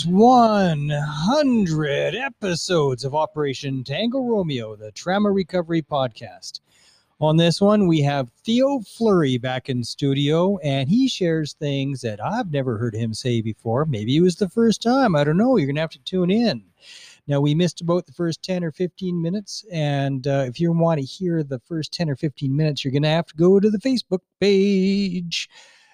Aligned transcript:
It's 0.00 0.06
100 0.06 2.14
episodes 2.14 3.04
of 3.04 3.14
Operation 3.14 3.84
Tango 3.84 4.22
Romeo, 4.22 4.74
the 4.74 4.90
Trauma 4.92 5.30
Recovery 5.30 5.82
Podcast. 5.82 6.60
On 7.20 7.36
this 7.36 7.60
one, 7.60 7.86
we 7.86 8.00
have 8.00 8.30
Theo 8.42 8.80
Fleury 8.80 9.36
back 9.36 9.68
in 9.68 9.84
studio, 9.84 10.56
and 10.64 10.88
he 10.88 11.06
shares 11.06 11.52
things 11.52 12.00
that 12.00 12.18
I've 12.24 12.50
never 12.50 12.78
heard 12.78 12.94
him 12.94 13.12
say 13.12 13.42
before. 13.42 13.84
Maybe 13.84 14.16
it 14.16 14.22
was 14.22 14.36
the 14.36 14.48
first 14.48 14.80
time. 14.80 15.14
I 15.14 15.22
don't 15.22 15.36
know. 15.36 15.58
You're 15.58 15.66
going 15.66 15.74
to 15.74 15.82
have 15.82 15.90
to 15.90 16.02
tune 16.02 16.30
in. 16.30 16.64
Now, 17.26 17.42
we 17.42 17.54
missed 17.54 17.82
about 17.82 18.06
the 18.06 18.14
first 18.14 18.42
10 18.42 18.64
or 18.64 18.72
15 18.72 19.20
minutes. 19.20 19.66
And 19.70 20.26
uh, 20.26 20.44
if 20.46 20.58
you 20.58 20.72
want 20.72 20.98
to 20.98 21.04
hear 21.04 21.42
the 21.42 21.58
first 21.58 21.92
10 21.92 22.08
or 22.08 22.16
15 22.16 22.56
minutes, 22.56 22.86
you're 22.86 22.92
going 22.92 23.02
to 23.02 23.10
have 23.10 23.26
to 23.26 23.36
go 23.36 23.60
to 23.60 23.68
the 23.68 23.76
Facebook 23.76 24.20
page 24.40 25.50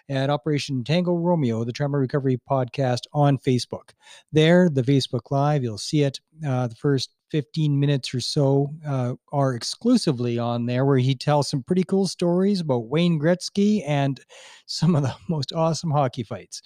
at 0.08 0.30
Operation 0.30 0.84
Tango 0.84 1.14
Romeo, 1.14 1.64
the 1.64 1.72
Trauma 1.72 1.98
Recovery 1.98 2.38
Podcast 2.48 3.00
on 3.12 3.38
Facebook. 3.38 3.90
There, 4.32 4.68
the 4.68 4.82
Facebook 4.82 5.30
Live, 5.30 5.62
you'll 5.62 5.78
see 5.78 6.02
it. 6.02 6.20
Uh, 6.46 6.66
the 6.68 6.74
first 6.74 7.10
15 7.30 7.78
minutes 7.78 8.14
or 8.14 8.20
so 8.20 8.72
uh, 8.86 9.14
are 9.32 9.54
exclusively 9.54 10.38
on 10.38 10.66
there, 10.66 10.84
where 10.84 10.98
he 10.98 11.14
tells 11.14 11.48
some 11.48 11.62
pretty 11.62 11.82
cool 11.82 12.06
stories 12.06 12.60
about 12.60 12.88
Wayne 12.88 13.20
Gretzky 13.20 13.82
and 13.86 14.20
some 14.66 14.94
of 14.94 15.02
the 15.02 15.14
most 15.28 15.52
awesome 15.52 15.90
hockey 15.90 16.22
fights. 16.22 16.62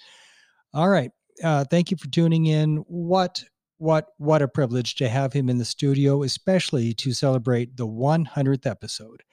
All 0.73 0.89
right. 0.89 1.11
Uh, 1.43 1.65
thank 1.65 1.91
you 1.91 1.97
for 1.97 2.07
tuning 2.07 2.45
in. 2.45 2.77
What 2.87 3.43
what 3.77 4.09
what 4.17 4.43
a 4.43 4.47
privilege 4.47 4.93
to 4.95 5.09
have 5.09 5.33
him 5.33 5.49
in 5.49 5.57
the 5.57 5.65
studio, 5.65 6.21
especially 6.21 6.93
to 6.93 7.13
celebrate 7.13 7.77
the 7.77 7.87
100th 7.87 8.67
episode. 8.67 9.23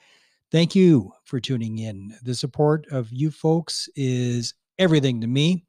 Thank 0.51 0.75
you 0.75 1.13
for 1.25 1.41
tuning 1.41 1.79
in. 1.79 2.15
The 2.23 2.35
support 2.35 2.87
of 2.91 3.13
you 3.13 3.31
folks 3.31 3.89
is 3.95 4.55
everything 4.79 5.21
to 5.21 5.27
me, 5.27 5.65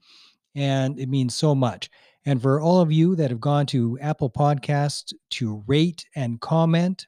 and 0.55 0.97
it 0.97 1.09
means 1.09 1.35
so 1.35 1.53
much. 1.53 1.89
And 2.25 2.41
for 2.41 2.61
all 2.61 2.79
of 2.79 2.91
you 2.91 3.15
that 3.15 3.29
have 3.29 3.41
gone 3.41 3.65
to 3.67 3.97
Apple 3.99 4.29
Podcasts 4.29 5.13
to 5.31 5.63
rate 5.67 6.05
and 6.15 6.39
comment 6.39 7.07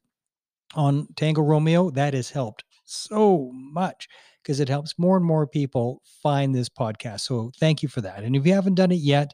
on 0.76 1.08
Tango 1.16 1.42
Romeo, 1.42 1.90
that 1.92 2.14
has 2.14 2.30
helped 2.30 2.64
so 2.84 3.52
much 3.54 4.10
because 4.44 4.60
it 4.60 4.68
helps 4.68 4.98
more 4.98 5.16
and 5.16 5.26
more 5.26 5.48
people 5.48 6.02
find 6.22 6.54
this 6.54 6.70
podcast. 6.70 7.22
So 7.22 7.52
thank 7.58 7.84
you 7.84 7.88
for 7.90 8.02
that. 8.02 8.24
And 8.24 8.36
if 8.36 8.46
you 8.46 8.54
haven't 8.54 8.76
done 8.76 8.92
it 8.92 8.96
yet, 8.96 9.32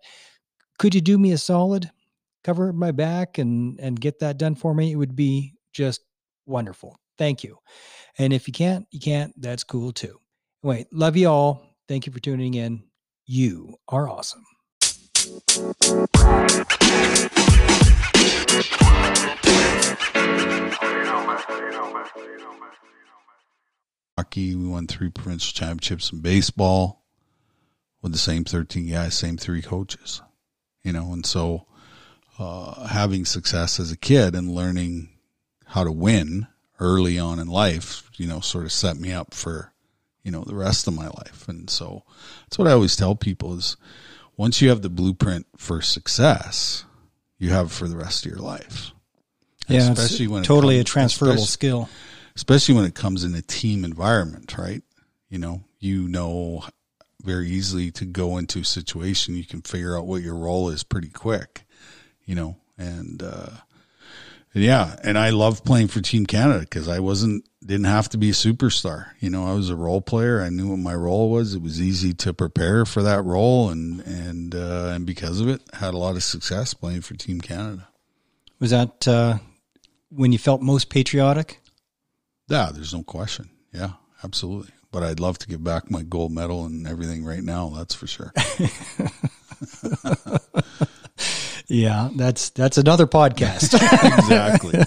could 0.77 0.93
you 0.93 1.01
do 1.01 1.17
me 1.17 1.31
a 1.31 1.37
solid? 1.37 1.89
Cover 2.43 2.71
my 2.71 2.91
back 2.91 3.39
and 3.39 3.79
and 3.79 3.99
get 3.99 4.19
that 4.19 4.37
done 4.37 4.55
for 4.55 4.73
me. 4.73 4.91
It 4.91 4.95
would 4.95 5.15
be 5.15 5.55
just 5.73 6.01
wonderful. 6.45 6.97
Thank 7.17 7.43
you. 7.43 7.57
And 8.17 8.33
if 8.33 8.47
you 8.47 8.53
can't, 8.53 8.87
you 8.91 8.99
can't. 8.99 9.33
That's 9.39 9.63
cool 9.63 9.91
too. 9.91 10.19
Wait, 10.63 10.87
love 10.91 11.15
you 11.15 11.27
all. 11.27 11.75
Thank 11.87 12.05
you 12.05 12.11
for 12.11 12.19
tuning 12.19 12.53
in. 12.55 12.83
You 13.25 13.75
are 13.87 14.09
awesome. 14.09 14.43
Hockey, 24.17 24.55
we 24.55 24.65
won 24.65 24.87
three 24.87 25.09
provincial 25.09 25.53
championships 25.53 26.11
in 26.11 26.21
baseball 26.21 27.03
with 28.01 28.13
the 28.13 28.17
same 28.17 28.43
13 28.43 28.89
guys, 28.89 29.15
same 29.15 29.37
three 29.37 29.61
coaches, 29.61 30.21
you 30.83 30.91
know, 30.91 31.13
and 31.13 31.25
so 31.25 31.67
uh, 32.39 32.87
having 32.87 33.25
success 33.25 33.79
as 33.79 33.91
a 33.91 33.97
kid 33.97 34.35
and 34.35 34.51
learning 34.51 35.09
how 35.65 35.83
to 35.83 35.91
win 35.91 36.47
early 36.79 37.17
on 37.17 37.39
in 37.39 37.47
life, 37.47 38.09
you 38.15 38.27
know, 38.27 38.39
sort 38.39 38.65
of 38.65 38.71
set 38.71 38.97
me 38.97 39.11
up 39.11 39.33
for, 39.33 39.73
you 40.23 40.31
know, 40.31 40.43
the 40.43 40.55
rest 40.55 40.87
of 40.87 40.95
my 40.95 41.07
life. 41.07 41.47
And 41.47 41.69
so 41.69 42.03
that's 42.43 42.57
what 42.57 42.67
I 42.67 42.71
always 42.71 42.95
tell 42.95 43.15
people 43.15 43.55
is 43.55 43.77
once 44.35 44.61
you 44.61 44.69
have 44.69 44.81
the 44.81 44.89
blueprint 44.89 45.47
for 45.57 45.81
success, 45.81 46.85
you 47.37 47.49
have 47.49 47.71
for 47.71 47.87
the 47.87 47.97
rest 47.97 48.25
of 48.25 48.31
your 48.31 48.41
life. 48.41 48.91
Yeah, 49.67 49.91
especially 49.91 50.27
when 50.27 50.43
totally 50.43 50.75
comes, 50.75 50.81
a 50.81 50.85
transferable 50.85 51.43
skill. 51.43 51.89
Especially 52.35 52.75
when 52.75 52.85
it 52.85 52.95
comes 52.95 53.23
in 53.23 53.35
a 53.35 53.41
team 53.41 53.83
environment, 53.83 54.57
right? 54.57 54.81
You 55.29 55.39
know, 55.39 55.63
you 55.79 56.07
know 56.07 56.63
very 57.23 57.49
easily 57.49 57.91
to 57.91 58.05
go 58.05 58.37
into 58.37 58.59
a 58.59 58.65
situation, 58.65 59.35
you 59.35 59.43
can 59.43 59.61
figure 59.61 59.97
out 59.97 60.05
what 60.05 60.21
your 60.21 60.35
role 60.35 60.69
is 60.69 60.83
pretty 60.83 61.09
quick, 61.09 61.65
you 62.25 62.35
know, 62.35 62.55
and, 62.77 63.21
uh, 63.23 63.49
yeah, 64.53 64.95
and 65.03 65.17
I 65.17 65.31
love 65.31 65.63
playing 65.63 65.89
for 65.89 66.01
Team 66.01 66.25
Canada 66.25 66.61
because 66.61 66.87
I 66.87 66.99
wasn't 66.99 67.45
didn't 67.65 67.85
have 67.85 68.09
to 68.09 68.17
be 68.17 68.29
a 68.29 68.33
superstar. 68.33 69.07
You 69.19 69.29
know, 69.29 69.45
I 69.45 69.53
was 69.53 69.69
a 69.69 69.75
role 69.75 70.01
player. 70.01 70.41
I 70.41 70.49
knew 70.49 70.69
what 70.69 70.79
my 70.79 70.95
role 70.95 71.29
was. 71.29 71.53
It 71.53 71.61
was 71.61 71.81
easy 71.81 72.13
to 72.13 72.33
prepare 72.33 72.85
for 72.85 73.03
that 73.03 73.23
role, 73.23 73.69
and 73.69 73.99
and 74.01 74.55
uh, 74.55 74.91
and 74.93 75.05
because 75.05 75.41
of 75.41 75.49
it, 75.49 75.61
had 75.73 75.93
a 75.93 75.97
lot 75.97 76.15
of 76.15 76.23
success 76.23 76.73
playing 76.73 77.01
for 77.01 77.15
Team 77.15 77.41
Canada. 77.41 77.87
Was 78.59 78.71
that 78.71 79.07
uh, 79.07 79.37
when 80.09 80.31
you 80.31 80.39
felt 80.39 80.61
most 80.61 80.89
patriotic? 80.89 81.59
Yeah, 82.47 82.71
there's 82.73 82.93
no 82.93 83.03
question. 83.03 83.49
Yeah, 83.73 83.91
absolutely. 84.23 84.71
But 84.91 85.03
I'd 85.03 85.19
love 85.19 85.37
to 85.39 85.47
give 85.47 85.63
back 85.63 85.91
my 85.91 86.01
gold 86.01 86.31
medal 86.31 86.65
and 86.65 86.87
everything 86.87 87.25
right 87.25 87.43
now. 87.43 87.73
That's 87.75 87.93
for 87.93 88.07
sure. 88.07 88.31
Yeah, 91.67 92.09
that's 92.15 92.49
that's 92.51 92.77
another 92.77 93.07
podcast. 93.07 93.73
exactly. 94.19 94.79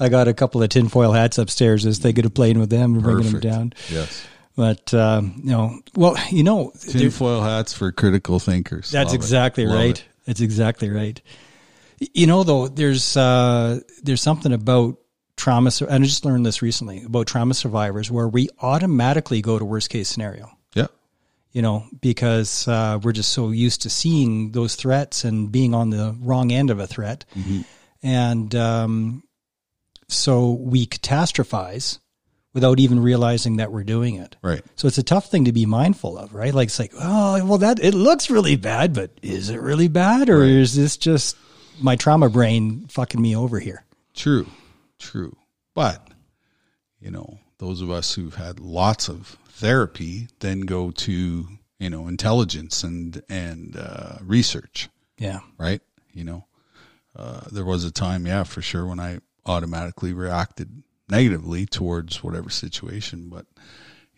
I 0.00 0.08
got 0.10 0.28
a 0.28 0.34
couple 0.34 0.62
of 0.62 0.68
tinfoil 0.68 1.12
hats 1.12 1.38
upstairs. 1.38 1.86
as 1.86 2.00
they 2.00 2.12
get 2.12 2.22
to 2.22 2.30
playing 2.30 2.58
with 2.58 2.68
them 2.68 2.94
and 2.94 3.02
bringing 3.02 3.32
them 3.32 3.40
down. 3.40 3.72
Yes. 3.90 4.26
But 4.54 4.92
um, 4.92 5.40
you 5.42 5.50
know, 5.50 5.80
well, 5.94 6.16
you 6.30 6.42
know, 6.42 6.72
tinfoil 6.78 7.40
hats 7.42 7.72
for 7.72 7.90
critical 7.90 8.38
thinkers. 8.38 8.90
That's 8.90 9.12
Love 9.12 9.14
exactly 9.14 9.66
right. 9.66 9.98
It. 9.98 10.04
That's 10.26 10.40
exactly 10.42 10.90
right. 10.90 11.20
You 11.98 12.26
know, 12.26 12.42
though, 12.44 12.68
there's 12.68 13.16
uh, 13.16 13.80
there's 14.02 14.20
something 14.20 14.52
about 14.52 14.98
trauma, 15.36 15.70
and 15.88 16.04
I 16.04 16.06
just 16.06 16.26
learned 16.26 16.44
this 16.44 16.60
recently 16.60 17.02
about 17.02 17.28
trauma 17.28 17.54
survivors, 17.54 18.10
where 18.10 18.28
we 18.28 18.50
automatically 18.60 19.40
go 19.40 19.58
to 19.58 19.64
worst 19.64 19.88
case 19.88 20.08
scenario 20.08 20.57
you 21.52 21.62
know, 21.62 21.86
because 22.00 22.68
uh, 22.68 22.98
we're 23.02 23.12
just 23.12 23.32
so 23.32 23.50
used 23.50 23.82
to 23.82 23.90
seeing 23.90 24.52
those 24.52 24.74
threats 24.74 25.24
and 25.24 25.50
being 25.50 25.74
on 25.74 25.90
the 25.90 26.16
wrong 26.20 26.52
end 26.52 26.70
of 26.70 26.78
a 26.78 26.86
threat. 26.86 27.24
Mm-hmm. 27.36 27.62
And 28.02 28.54
um, 28.54 29.22
so 30.08 30.52
we 30.52 30.86
catastrophize 30.86 31.98
without 32.54 32.80
even 32.80 33.00
realizing 33.00 33.56
that 33.56 33.70
we're 33.72 33.84
doing 33.84 34.16
it. 34.16 34.36
Right. 34.42 34.62
So 34.76 34.88
it's 34.88 34.98
a 34.98 35.02
tough 35.02 35.30
thing 35.30 35.44
to 35.44 35.52
be 35.52 35.66
mindful 35.66 36.18
of, 36.18 36.34
right? 36.34 36.54
Like 36.54 36.68
it's 36.68 36.78
like, 36.78 36.92
oh, 36.98 37.44
well, 37.44 37.58
that 37.58 37.78
it 37.82 37.94
looks 37.94 38.30
really 38.30 38.56
bad, 38.56 38.94
but 38.94 39.10
is 39.22 39.50
it 39.50 39.60
really 39.60 39.88
bad, 39.88 40.28
or 40.28 40.40
right. 40.40 40.48
is 40.48 40.74
this 40.74 40.96
just 40.96 41.36
my 41.80 41.96
trauma 41.96 42.28
brain 42.28 42.86
fucking 42.88 43.20
me 43.20 43.36
over 43.36 43.60
here? 43.60 43.84
True, 44.14 44.46
true. 44.98 45.36
But 45.74 46.08
you 47.00 47.10
know, 47.10 47.38
those 47.58 47.80
of 47.80 47.90
us 47.90 48.14
who've 48.14 48.34
had 48.34 48.60
lots 48.60 49.08
of 49.08 49.36
therapy 49.58 50.28
then 50.38 50.60
go 50.60 50.90
to 50.92 51.48
you 51.78 51.90
know 51.90 52.06
intelligence 52.06 52.82
and 52.82 53.22
and 53.28 53.76
uh, 53.76 54.18
research. 54.22 54.88
Yeah. 55.18 55.40
Right. 55.58 55.80
You 56.12 56.24
know, 56.24 56.46
uh, 57.16 57.42
there 57.52 57.64
was 57.64 57.84
a 57.84 57.90
time, 57.90 58.26
yeah, 58.26 58.44
for 58.44 58.62
sure, 58.62 58.86
when 58.86 59.00
I 59.00 59.18
automatically 59.46 60.12
reacted 60.12 60.82
negatively 61.08 61.66
towards 61.66 62.22
whatever 62.22 62.50
situation, 62.50 63.28
but 63.28 63.46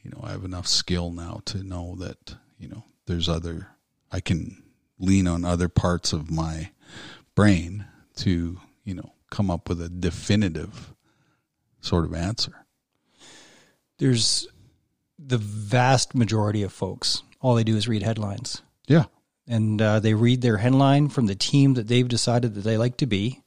you 0.02 0.10
know, 0.10 0.20
I 0.22 0.30
have 0.30 0.44
enough 0.44 0.66
skill 0.66 1.10
now 1.10 1.40
to 1.46 1.62
know 1.62 1.94
that 1.96 2.36
you 2.58 2.68
know 2.68 2.84
there's 3.06 3.28
other. 3.28 3.68
I 4.12 4.20
can 4.20 4.62
lean 4.98 5.26
on 5.26 5.44
other 5.44 5.68
parts 5.68 6.12
of 6.12 6.30
my 6.30 6.70
brain 7.34 7.86
to 8.16 8.60
you 8.84 8.94
know 8.94 9.12
come 9.30 9.50
up 9.50 9.68
with 9.68 9.80
a 9.80 9.88
definitive 9.88 10.94
sort 11.80 12.04
of 12.04 12.14
answer. 12.14 12.66
There's 13.98 14.48
the 15.26 15.38
vast 15.38 16.14
majority 16.14 16.62
of 16.62 16.72
folks, 16.72 17.22
all 17.40 17.54
they 17.54 17.64
do 17.64 17.76
is 17.76 17.88
read 17.88 18.02
headlines. 18.02 18.62
Yeah. 18.86 19.04
And 19.46 19.80
uh, 19.80 20.00
they 20.00 20.14
read 20.14 20.42
their 20.42 20.56
headline 20.56 21.08
from 21.08 21.26
the 21.26 21.34
team 21.34 21.74
that 21.74 21.88
they've 21.88 22.06
decided 22.06 22.54
that 22.54 22.62
they 22.62 22.76
like 22.76 22.96
to 22.98 23.06
be. 23.06 23.42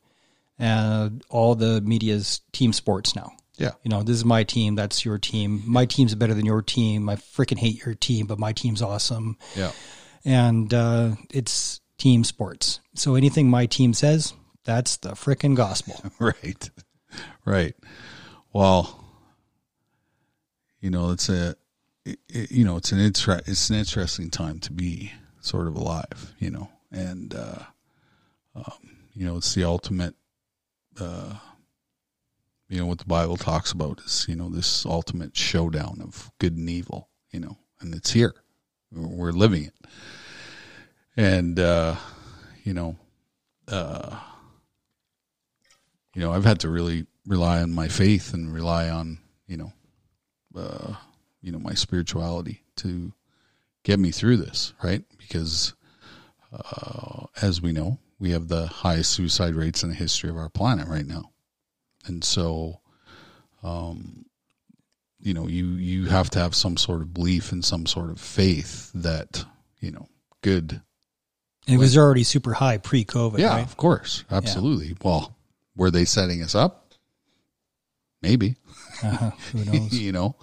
And 0.59 1.23
all 1.29 1.55
the 1.55 1.81
media's 1.81 2.41
team 2.51 2.73
sports 2.73 3.15
now. 3.15 3.31
Yeah. 3.57 3.71
You 3.83 3.89
know, 3.89 4.03
this 4.03 4.15
is 4.15 4.25
my 4.25 4.43
team. 4.43 4.75
That's 4.75 5.03
your 5.03 5.17
team. 5.17 5.63
My 5.65 5.85
team's 5.85 6.15
better 6.15 6.33
than 6.33 6.45
your 6.45 6.61
team. 6.61 7.09
I 7.09 7.15
freaking 7.15 7.57
hate 7.57 7.83
your 7.85 7.95
team, 7.95 8.27
but 8.27 8.39
my 8.39 8.53
team's 8.53 8.81
awesome. 8.81 9.37
Yeah. 9.55 9.71
And 10.25 10.73
uh, 10.73 11.15
it's 11.31 11.81
team 11.97 12.23
sports. 12.23 12.79
So 12.95 13.15
anything 13.15 13.49
my 13.49 13.65
team 13.65 13.93
says, 13.93 14.33
that's 14.63 14.97
the 14.97 15.11
freaking 15.11 15.55
gospel. 15.55 16.01
right. 16.19 16.69
Right. 17.45 17.75
Well, 18.51 19.03
you 20.79 20.89
know, 20.89 21.11
it's 21.11 21.29
a 21.29 21.55
it, 22.05 22.19
it, 22.29 22.51
you 22.51 22.65
know, 22.65 22.77
it's 22.77 22.91
an 22.91 23.00
inter- 23.00 23.41
it's 23.45 23.69
an 23.69 23.75
interesting 23.75 24.29
time 24.29 24.59
to 24.59 24.73
be 24.73 25.11
sort 25.41 25.67
of 25.67 25.75
alive, 25.75 26.33
you 26.39 26.50
know, 26.50 26.69
and 26.91 27.33
uh, 27.33 27.63
um, 28.55 28.97
you 29.13 29.25
know, 29.25 29.38
it's 29.38 29.53
the 29.53 29.63
ultimate. 29.63 30.15
Uh, 31.00 31.35
you 32.69 32.79
know 32.79 32.85
what 32.85 32.97
the 33.00 33.05
Bible 33.05 33.38
talks 33.38 33.71
about 33.71 34.00
is 34.01 34.25
you 34.27 34.35
know 34.35 34.50
this 34.50 34.85
ultimate 34.85 35.35
showdown 35.38 36.00
of 36.01 36.31
good 36.39 36.55
and 36.55 36.69
evil, 36.69 37.09
you 37.31 37.39
know, 37.39 37.57
and 37.79 37.94
it's 37.94 38.11
here, 38.11 38.33
we're 38.91 39.31
living 39.31 39.65
it. 39.65 39.73
And, 41.15 41.59
uh, 41.59 41.95
you 42.63 42.73
know, 42.73 42.97
uh, 43.67 44.19
you 46.15 46.21
know, 46.21 46.31
I've 46.31 46.45
had 46.45 46.59
to 46.61 46.69
really 46.69 47.05
rely 47.25 47.61
on 47.61 47.71
my 47.71 47.88
faith 47.88 48.33
and 48.33 48.53
rely 48.53 48.89
on, 48.89 49.19
you 49.47 49.57
know, 49.57 49.73
uh, 50.55 50.95
you 51.43 51.51
know, 51.51 51.59
my 51.59 51.73
spirituality 51.73 52.63
to 52.77 53.13
get 53.83 53.99
me 53.99 54.09
through 54.11 54.37
this, 54.37 54.73
right? 54.81 55.03
Because, 55.17 55.73
uh, 56.51 57.25
as 57.41 57.61
we 57.61 57.73
know, 57.73 57.99
we 58.17 58.31
have 58.31 58.47
the 58.47 58.65
highest 58.65 59.11
suicide 59.11 59.53
rates 59.53 59.83
in 59.83 59.89
the 59.89 59.95
history 59.95 60.29
of 60.29 60.37
our 60.37 60.49
planet 60.49 60.87
right 60.87 61.05
now. 61.05 61.31
And 62.05 62.23
so, 62.23 62.79
um, 63.61 64.25
you 65.19 65.33
know, 65.33 65.47
you, 65.47 65.65
you 65.73 66.05
have 66.05 66.29
to 66.31 66.39
have 66.39 66.55
some 66.55 66.77
sort 66.77 67.01
of 67.01 67.13
belief 67.13 67.51
and 67.51 67.63
some 67.63 67.85
sort 67.85 68.09
of 68.09 68.19
faith 68.19 68.91
that, 68.95 69.45
you 69.81 69.91
know, 69.91 70.07
good. 70.41 70.81
It 71.67 71.77
was 71.77 71.97
already 71.97 72.23
super 72.23 72.53
high 72.53 72.77
pre 72.77 73.03
COVID, 73.03 73.39
Yeah, 73.39 73.55
right? 73.55 73.63
of 73.65 73.75
course. 73.77 74.23
Absolutely. 74.31 74.95
Well, 75.03 75.35
were 75.75 75.91
they 75.91 76.05
setting 76.05 76.41
us 76.41 76.55
up? 76.55 76.93
Maybe. 78.21 78.55
Uh-huh. 79.01 79.31
Who 79.51 79.65
knows? 79.71 79.93
you 79.99 80.13
know 80.13 80.35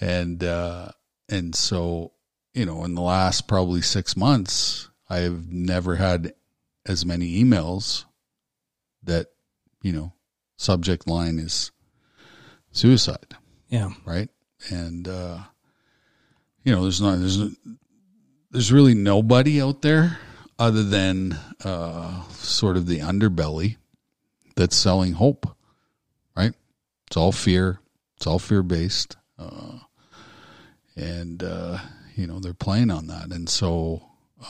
and 0.00 0.42
uh 0.42 0.88
and 1.28 1.54
so 1.54 2.12
you 2.54 2.64
know 2.66 2.84
in 2.84 2.94
the 2.94 3.02
last 3.02 3.46
probably 3.46 3.82
six 3.82 4.16
months 4.16 4.88
i've 5.08 5.50
never 5.50 5.96
had 5.96 6.32
as 6.86 7.04
many 7.04 7.42
emails 7.42 8.04
that 9.02 9.28
you 9.82 9.92
know 9.92 10.12
subject 10.56 11.08
line 11.08 11.38
is 11.38 11.72
suicide. 12.72 13.34
Yeah. 13.68 13.90
right? 14.04 14.28
And 14.70 15.06
uh 15.08 15.38
you 16.64 16.72
know 16.72 16.82
there's 16.82 17.00
not 17.00 17.18
there's 17.18 17.38
no, 17.38 17.50
there's 18.50 18.72
really 18.72 18.94
nobody 18.94 19.60
out 19.60 19.82
there 19.82 20.18
other 20.58 20.82
than 20.82 21.38
uh 21.64 22.22
sort 22.30 22.76
of 22.76 22.86
the 22.86 22.98
underbelly 22.98 23.76
that's 24.56 24.76
selling 24.76 25.12
hope. 25.12 25.46
Right? 26.36 26.52
It's 27.06 27.16
all 27.16 27.32
fear. 27.32 27.80
It's 28.16 28.26
all 28.26 28.38
fear 28.38 28.62
based 28.62 29.16
uh 29.38 29.78
and 31.00 31.42
uh 31.42 31.78
you 32.16 32.26
know 32.26 32.38
they're 32.38 32.52
playing 32.54 32.90
on 32.90 33.06
that 33.06 33.32
and 33.32 33.48
so 33.48 34.02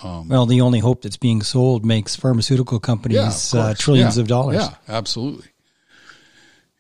um 0.03 0.29
Well, 0.29 0.47
the 0.47 0.61
only 0.61 0.79
hope 0.81 1.03
that's 1.03 1.17
being 1.17 1.43
sold 1.43 1.85
makes 1.85 2.17
pharmaceutical 2.17 2.79
companies 2.81 3.55
yeah, 3.55 3.61
of 3.61 3.71
uh, 3.71 3.75
trillions 3.75 4.17
Yeah. 4.17 4.23
of 4.23 4.29
dollars. 4.29 4.57
Yeah, 4.57 4.75
absolutely. 4.89 5.49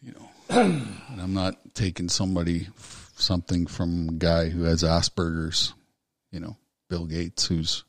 You 0.03 0.13
know, 0.13 0.29
and 0.49 1.21
I'm 1.21 1.35
not 1.35 1.55
taking 1.75 2.09
somebody 2.09 2.69
something 3.17 3.67
from 3.67 4.09
a 4.09 4.13
guy 4.13 4.49
who 4.49 4.63
has 4.63 4.83
Asperger's. 4.83 5.75
You 6.31 6.39
know, 6.41 6.57
Bill 6.89 7.07
Gates, 7.07 7.47
who's 7.47 7.85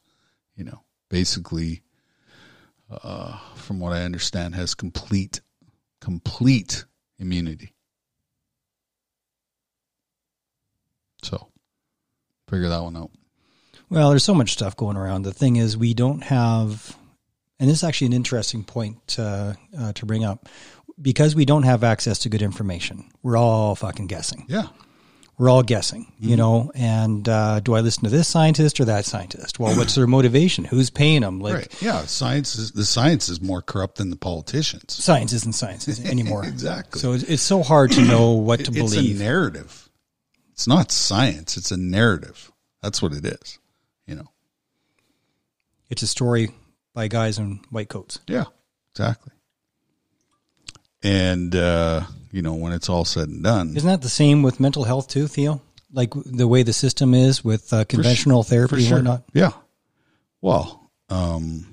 you 0.55 0.63
know 0.63 0.81
basically, 1.09 1.83
uh, 2.89 3.37
from 3.55 3.79
what 3.79 3.93
I 3.93 4.03
understand, 4.03 4.55
has 4.55 4.73
complete 4.73 5.41
complete 5.99 6.85
immunity. 7.19 7.75
So, 11.21 11.50
figure 12.51 12.69
that 12.69 12.83
one 12.83 12.95
out. 12.95 13.09
Well, 13.89 14.09
there's 14.09 14.23
so 14.23 14.33
much 14.35 14.51
stuff 14.53 14.75
going 14.77 14.95
around. 14.97 15.23
The 15.23 15.33
thing 15.33 15.55
is, 15.55 15.75
we 15.75 15.93
don't 15.93 16.21
have, 16.23 16.95
and 17.59 17.69
this 17.69 17.79
is 17.79 17.83
actually 17.83 18.07
an 18.07 18.13
interesting 18.13 18.63
point 18.63 19.17
uh, 19.19 19.53
uh, 19.77 19.93
to 19.93 20.05
bring 20.05 20.23
up, 20.23 20.47
because 21.01 21.35
we 21.35 21.45
don't 21.45 21.63
have 21.63 21.83
access 21.83 22.19
to 22.19 22.29
good 22.29 22.41
information. 22.41 23.09
We're 23.23 23.37
all 23.37 23.75
fucking 23.75 24.07
guessing. 24.07 24.45
Yeah, 24.47 24.67
We're 25.37 25.49
all 25.49 25.63
guessing, 25.63 26.11
you 26.19 26.35
know. 26.37 26.71
And 26.75 27.27
uh, 27.27 27.59
do 27.59 27.73
I 27.73 27.79
listen 27.81 28.03
to 28.03 28.09
this 28.09 28.27
scientist 28.27 28.79
or 28.79 28.85
that 28.85 29.05
scientist? 29.05 29.59
Well, 29.59 29.75
what's 29.75 29.95
their 29.95 30.07
motivation? 30.07 30.63
Who's 30.63 30.89
paying 30.89 31.21
them? 31.21 31.39
Like, 31.39 31.53
right. 31.55 31.81
Yeah, 31.81 32.05
science 32.05 32.55
is 32.55 32.71
the 32.71 32.85
science 32.85 33.27
is 33.29 33.41
more 33.41 33.61
corrupt 33.61 33.97
than 33.97 34.09
the 34.09 34.15
politicians. 34.15 34.93
science 34.93 35.33
isn't 35.33 35.53
science 35.55 35.99
anymore. 36.05 36.45
Exactly. 36.51 36.99
So 37.01 37.13
it's, 37.13 37.23
it's 37.23 37.41
so 37.43 37.63
hard 37.63 37.91
to 37.93 38.01
know 38.05 38.31
what 38.33 38.59
to 38.65 38.71
it's 38.71 38.77
believe. 38.77 39.19
a 39.19 39.23
narrative. 39.23 39.89
It's 40.61 40.67
not 40.67 40.91
science. 40.91 41.57
It's 41.57 41.71
a 41.71 41.77
narrative. 41.77 42.51
That's 42.83 43.01
what 43.01 43.13
it 43.13 43.25
is. 43.25 43.57
You 44.05 44.13
know. 44.13 44.27
it's 45.89 46.03
a 46.03 46.07
story 46.07 46.51
by 46.93 47.07
guys 47.07 47.39
in 47.39 47.61
white 47.71 47.89
coats. 47.89 48.19
Yeah. 48.27 48.43
Exactly. 48.93 49.33
And 51.01 51.55
uh, 51.55 52.03
you 52.31 52.43
know 52.43 52.53
when 52.53 52.73
it's 52.73 52.89
all 52.89 53.05
said 53.05 53.27
and 53.29 53.43
done, 53.43 53.75
Isn't 53.75 53.89
that 53.89 54.03
the 54.03 54.07
same 54.09 54.43
with 54.43 54.59
mental 54.59 54.83
health 54.83 55.07
too, 55.07 55.25
Theo? 55.25 55.63
Like 55.91 56.13
the 56.27 56.47
way 56.47 56.61
the 56.61 56.73
system 56.73 57.15
is 57.15 57.43
with 57.43 57.73
uh, 57.73 57.83
conventional 57.85 58.43
therapy 58.43 58.85
and 58.85 58.91
whatnot. 58.93 59.23
Yeah. 59.33 59.53
Well, 60.41 60.91
um, 61.09 61.65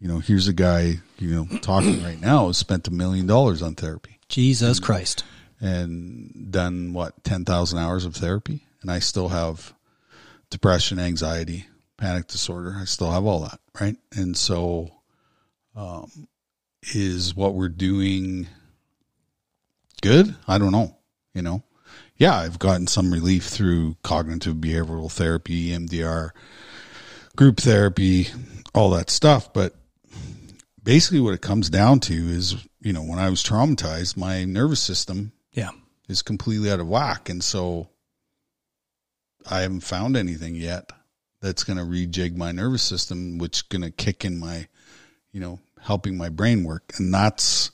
you 0.00 0.08
know, 0.08 0.18
here's 0.18 0.48
a 0.48 0.52
guy 0.52 0.96
you 1.18 1.30
know 1.34 1.58
talking 1.60 2.02
right 2.02 2.20
now 2.20 2.48
who 2.48 2.52
spent 2.52 2.88
a 2.88 2.92
million 2.92 3.26
dollars 3.26 3.62
on 3.62 3.74
therapy 3.74 4.18
Jesus 4.28 4.80
Christ. 4.80 5.24
And 5.60 6.50
done 6.50 6.92
what 6.92 7.24
ten 7.24 7.44
thousand 7.44 7.78
hours 7.78 8.04
of 8.04 8.14
therapy, 8.14 8.66
and 8.82 8.90
I 8.90 8.98
still 8.98 9.28
have 9.28 9.74
depression, 10.50 10.98
anxiety, 10.98 11.66
panic 11.96 12.26
disorder. 12.26 12.76
I 12.78 12.84
still 12.84 13.10
have 13.10 13.24
all 13.24 13.40
that, 13.40 13.60
right? 13.80 13.96
And 14.14 14.36
so, 14.36 14.90
um, 15.74 16.28
is 16.94 17.34
what 17.34 17.54
we're 17.54 17.68
doing 17.68 18.48
good? 20.02 20.34
I 20.46 20.58
don't 20.58 20.72
know. 20.72 20.96
You 21.34 21.42
know, 21.42 21.62
yeah, 22.16 22.36
I've 22.36 22.58
gotten 22.58 22.86
some 22.86 23.12
relief 23.12 23.44
through 23.46 23.96
cognitive 24.02 24.56
behavioral 24.56 25.10
therapy, 25.10 25.70
EMDR, 25.70 26.30
group 27.36 27.58
therapy, 27.58 28.28
all 28.74 28.90
that 28.90 29.10
stuff, 29.10 29.52
but 29.52 29.74
basically 30.82 31.20
what 31.20 31.34
it 31.34 31.40
comes 31.40 31.70
down 31.70 32.00
to 32.00 32.14
is, 32.14 32.56
you 32.80 32.92
know, 32.92 33.02
when 33.02 33.18
I 33.18 33.30
was 33.30 33.42
traumatized, 33.42 34.16
my 34.16 34.44
nervous 34.44 34.80
system 34.80 35.32
Yeah. 35.54 35.70
is 36.08 36.22
completely 36.22 36.70
out 36.70 36.80
of 36.80 36.88
whack. 36.88 37.28
And 37.28 37.42
so 37.42 37.88
I 39.50 39.60
haven't 39.60 39.80
found 39.80 40.16
anything 40.16 40.54
yet 40.54 40.90
that's 41.40 41.64
going 41.64 41.78
to 41.78 41.84
rejig 41.84 42.36
my 42.36 42.52
nervous 42.52 42.82
system, 42.82 43.38
which 43.38 43.58
is 43.58 43.62
going 43.62 43.82
to 43.82 43.90
kick 43.90 44.24
in 44.24 44.38
my, 44.38 44.66
you 45.32 45.40
know, 45.40 45.60
helping 45.80 46.16
my 46.16 46.28
brain 46.28 46.64
work. 46.64 46.92
And 46.98 47.12
that's, 47.12 47.70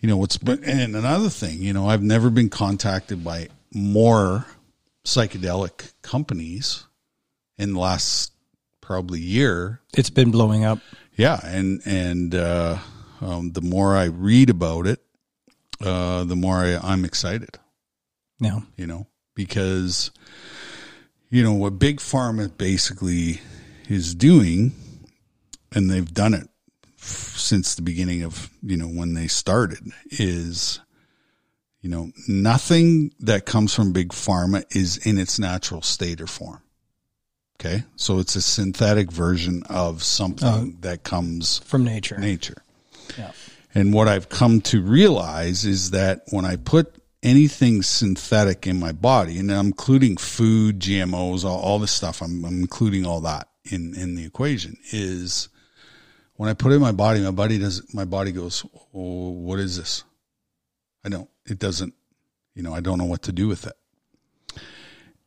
you 0.00 0.08
know, 0.08 0.16
what's, 0.16 0.38
but, 0.38 0.62
and 0.64 0.96
another 0.96 1.28
thing, 1.28 1.62
you 1.62 1.72
know, 1.72 1.88
I've 1.88 2.02
never 2.02 2.30
been 2.30 2.48
contacted 2.50 3.22
by 3.22 3.48
more 3.72 4.46
psychedelic 5.04 5.92
companies 6.02 6.84
in 7.58 7.74
the 7.74 7.80
last 7.80 8.32
probably 8.80 9.20
year 9.20 9.80
It's 9.96 10.10
been 10.10 10.30
blowing 10.30 10.64
up. 10.64 10.78
yeah, 11.16 11.38
and 11.44 11.82
and 11.84 12.34
uh, 12.34 12.78
um, 13.20 13.52
the 13.52 13.60
more 13.60 13.94
I 13.96 14.04
read 14.04 14.48
about 14.48 14.86
it, 14.86 15.02
uh, 15.80 16.24
the 16.24 16.36
more 16.36 16.56
I, 16.56 16.76
I'm 16.82 17.04
excited. 17.04 17.58
Yeah. 18.40 18.60
You 18.76 18.86
know, 18.86 19.06
because 19.34 20.10
you 21.30 21.42
know 21.42 21.52
what 21.54 21.78
big 21.78 21.98
pharma 21.98 22.56
basically 22.56 23.40
is 23.88 24.14
doing, 24.14 24.72
and 25.74 25.90
they've 25.90 26.12
done 26.12 26.34
it 26.34 26.48
f- 26.98 27.36
since 27.36 27.74
the 27.74 27.82
beginning 27.82 28.22
of 28.22 28.50
you 28.62 28.76
know 28.76 28.88
when 28.88 29.14
they 29.14 29.26
started 29.28 29.80
is. 30.10 30.80
You 31.80 31.90
know, 31.90 32.10
nothing 32.26 33.12
that 33.20 33.46
comes 33.46 33.72
from 33.72 33.92
big 33.92 34.08
pharma 34.08 34.64
is 34.74 34.96
in 35.06 35.16
its 35.16 35.38
natural 35.38 35.80
state 35.80 36.20
or 36.20 36.26
form. 36.26 36.60
Okay. 37.60 37.84
So 37.94 38.18
it's 38.18 38.34
a 38.34 38.42
synthetic 38.42 39.12
version 39.12 39.62
of 39.70 40.02
something 40.02 40.78
that 40.80 41.04
comes 41.04 41.60
From 41.60 41.84
nature. 41.84 42.18
nature. 42.18 42.64
Yeah. 43.16 43.30
And 43.78 43.94
what 43.94 44.08
I've 44.08 44.28
come 44.28 44.60
to 44.62 44.82
realize 44.82 45.64
is 45.64 45.92
that 45.92 46.22
when 46.30 46.44
I 46.44 46.56
put 46.56 47.00
anything 47.22 47.82
synthetic 47.82 48.66
in 48.66 48.80
my 48.80 48.90
body, 48.90 49.38
and 49.38 49.52
I'm 49.52 49.66
including 49.66 50.16
food, 50.16 50.80
GMOs, 50.80 51.44
all, 51.44 51.60
all 51.60 51.78
this 51.78 51.92
stuff, 51.92 52.20
I'm, 52.20 52.44
I'm 52.44 52.60
including 52.60 53.06
all 53.06 53.20
that 53.20 53.48
in, 53.70 53.94
in 53.94 54.16
the 54.16 54.24
equation, 54.24 54.76
is 54.90 55.48
when 56.34 56.48
I 56.48 56.54
put 56.54 56.72
it 56.72 56.74
in 56.74 56.80
my 56.80 56.90
body, 56.90 57.20
my 57.20 57.30
body 57.30 57.56
does 57.56 57.94
my 57.94 58.04
body 58.04 58.32
goes, 58.32 58.64
oh, 58.92 59.30
what 59.30 59.60
is 59.60 59.76
this? 59.76 60.02
I 61.04 61.08
don't, 61.08 61.30
it 61.46 61.60
doesn't, 61.60 61.94
you 62.56 62.64
know, 62.64 62.74
I 62.74 62.80
don't 62.80 62.98
know 62.98 63.04
what 63.04 63.22
to 63.22 63.32
do 63.32 63.46
with 63.46 63.64
it. 63.64 63.76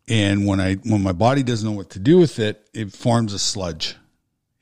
And 0.09 0.45
when 0.45 0.59
I, 0.59 0.75
when 0.75 1.01
my 1.01 1.13
body 1.13 1.41
doesn't 1.41 1.69
know 1.69 1.77
what 1.77 1.91
to 1.91 1.99
do 1.99 2.17
with 2.17 2.37
it, 2.37 2.67
it 2.73 2.91
forms 2.91 3.31
a 3.31 3.39
sludge 3.39 3.95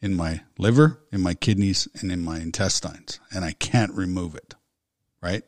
in 0.01 0.15
my 0.15 0.41
liver, 0.58 1.00
in 1.12 1.22
my 1.22 1.34
kidneys, 1.34 1.88
and 2.00 2.12
in 2.12 2.24
my 2.24 2.39
intestines, 2.39 3.20
and 3.32 3.44
I 3.44 3.51
can't 3.51 3.94
remove 3.94 4.36
it. 4.36 4.56
Right. 5.22 5.44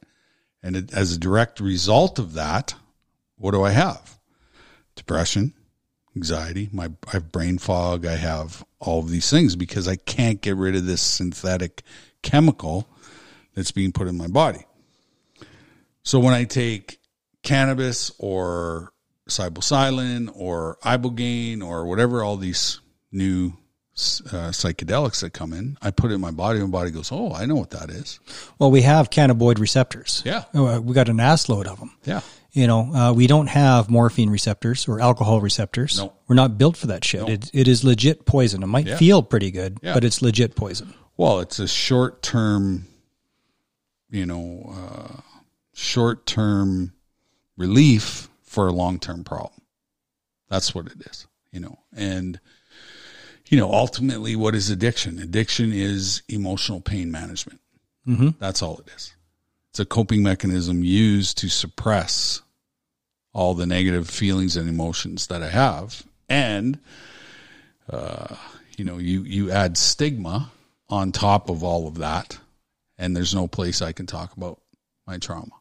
And 0.61 0.75
it, 0.75 0.93
as 0.93 1.13
a 1.13 1.19
direct 1.19 1.59
result 1.59 2.19
of 2.19 2.33
that, 2.33 2.75
what 3.37 3.51
do 3.51 3.63
I 3.63 3.71
have? 3.71 4.19
Depression, 4.95 5.53
anxiety, 6.15 6.69
my, 6.71 6.89
I 7.07 7.11
have 7.11 7.31
brain 7.31 7.57
fog, 7.57 8.05
I 8.05 8.17
have 8.17 8.63
all 8.79 8.99
of 8.99 9.09
these 9.09 9.29
things 9.29 9.55
because 9.55 9.87
I 9.87 9.95
can't 9.95 10.41
get 10.41 10.57
rid 10.57 10.75
of 10.75 10.85
this 10.85 11.01
synthetic 11.01 11.83
chemical 12.21 12.87
that's 13.55 13.71
being 13.71 13.91
put 13.91 14.07
in 14.07 14.17
my 14.17 14.27
body. 14.27 14.65
So 16.03 16.19
when 16.19 16.33
I 16.33 16.43
take 16.43 16.99
cannabis 17.43 18.11
or 18.19 18.91
psilocybin 19.27 20.31
or 20.35 20.77
ibogaine 20.83 21.63
or 21.63 21.85
whatever 21.85 22.23
all 22.23 22.37
these 22.37 22.81
new 23.11 23.53
uh, 23.93 24.49
psychedelics 24.51 25.21
that 25.21 25.33
come 25.33 25.53
in, 25.53 25.77
I 25.81 25.91
put 25.91 26.11
it 26.11 26.15
in 26.15 26.21
my 26.21 26.31
body, 26.31 26.59
and 26.59 26.71
my 26.71 26.79
body 26.79 26.91
goes, 26.91 27.11
"Oh, 27.11 27.33
I 27.33 27.45
know 27.45 27.55
what 27.55 27.71
that 27.71 27.89
is." 27.89 28.19
Well, 28.57 28.71
we 28.71 28.81
have 28.83 29.09
cannabinoid 29.09 29.59
receptors. 29.59 30.21
Yeah. 30.25 30.45
Uh, 30.53 30.79
we 30.81 30.93
got 30.93 31.09
an 31.09 31.19
ass 31.19 31.49
load 31.49 31.67
of 31.67 31.79
them. 31.79 31.91
Yeah, 32.05 32.21
You 32.53 32.67
know, 32.67 32.93
uh, 32.93 33.13
we 33.13 33.27
don't 33.27 33.47
have 33.47 33.89
morphine 33.89 34.29
receptors 34.29 34.87
or 34.87 35.01
alcohol 35.01 35.41
receptors. 35.41 35.97
No. 35.97 36.13
We're 36.27 36.35
not 36.35 36.57
built 36.57 36.77
for 36.77 36.87
that 36.87 37.03
shit. 37.05 37.27
It, 37.29 37.49
it 37.53 37.67
is 37.67 37.83
legit 37.83 38.25
poison. 38.25 38.63
It 38.63 38.67
might 38.67 38.87
Yeah. 38.87 38.97
feel 38.97 39.23
pretty 39.23 39.51
good, 39.51 39.77
Yeah. 39.81 39.93
but 39.93 40.03
it's 40.03 40.21
legit 40.21 40.55
poison. 40.55 40.93
Well, 41.17 41.39
it's 41.39 41.59
a 41.59 41.67
short 41.67 42.21
term, 42.23 42.87
you 44.09 44.25
know, 44.25 44.73
uh, 44.73 45.21
short 45.73 46.25
term 46.25 46.93
relief 47.57 48.29
for 48.43 48.67
a 48.67 48.71
long 48.73 48.99
term 48.99 49.23
problem. 49.23 49.61
That's 50.49 50.73
what 50.75 50.87
it 50.87 51.01
is, 51.09 51.27
you 51.51 51.59
know. 51.59 51.79
And, 51.95 52.39
you 53.51 53.57
know, 53.57 53.71
ultimately, 53.71 54.35
what 54.37 54.55
is 54.55 54.69
addiction? 54.69 55.19
Addiction 55.19 55.73
is 55.73 56.23
emotional 56.29 56.79
pain 56.79 57.11
management. 57.11 57.59
Mm-hmm. 58.07 58.29
That's 58.39 58.63
all 58.63 58.79
it 58.79 58.89
is. 58.95 59.13
It's 59.71 59.79
a 59.81 59.85
coping 59.85 60.23
mechanism 60.23 60.83
used 60.85 61.37
to 61.39 61.49
suppress 61.49 62.41
all 63.33 63.53
the 63.53 63.65
negative 63.65 64.09
feelings 64.09 64.55
and 64.55 64.69
emotions 64.69 65.27
that 65.27 65.43
I 65.43 65.49
have. 65.49 66.03
And, 66.29 66.79
uh, 67.89 68.37
you 68.77 68.85
know, 68.85 68.97
you, 68.97 69.23
you 69.23 69.51
add 69.51 69.77
stigma 69.77 70.49
on 70.89 71.11
top 71.11 71.49
of 71.49 71.61
all 71.61 71.89
of 71.89 71.97
that. 71.97 72.39
And 72.97 73.15
there's 73.15 73.35
no 73.35 73.47
place 73.47 73.81
I 73.81 73.91
can 73.91 74.05
talk 74.05 74.35
about 74.37 74.61
my 75.05 75.17
trauma, 75.17 75.55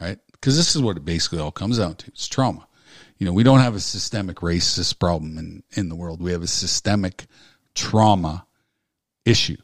right? 0.00 0.18
Because 0.32 0.56
this 0.56 0.74
is 0.74 0.80
what 0.80 0.96
it 0.96 1.04
basically 1.04 1.40
all 1.40 1.50
comes 1.50 1.78
down 1.78 1.96
to. 1.96 2.06
It's 2.06 2.26
trauma. 2.26 2.66
You 3.18 3.26
know, 3.26 3.32
we 3.32 3.42
don't 3.42 3.60
have 3.60 3.74
a 3.74 3.80
systemic 3.80 4.36
racist 4.38 4.98
problem 4.98 5.38
in, 5.38 5.62
in 5.72 5.88
the 5.88 5.96
world. 5.96 6.20
We 6.22 6.32
have 6.32 6.42
a 6.42 6.46
systemic 6.46 7.26
trauma 7.74 8.46
issue, 9.24 9.56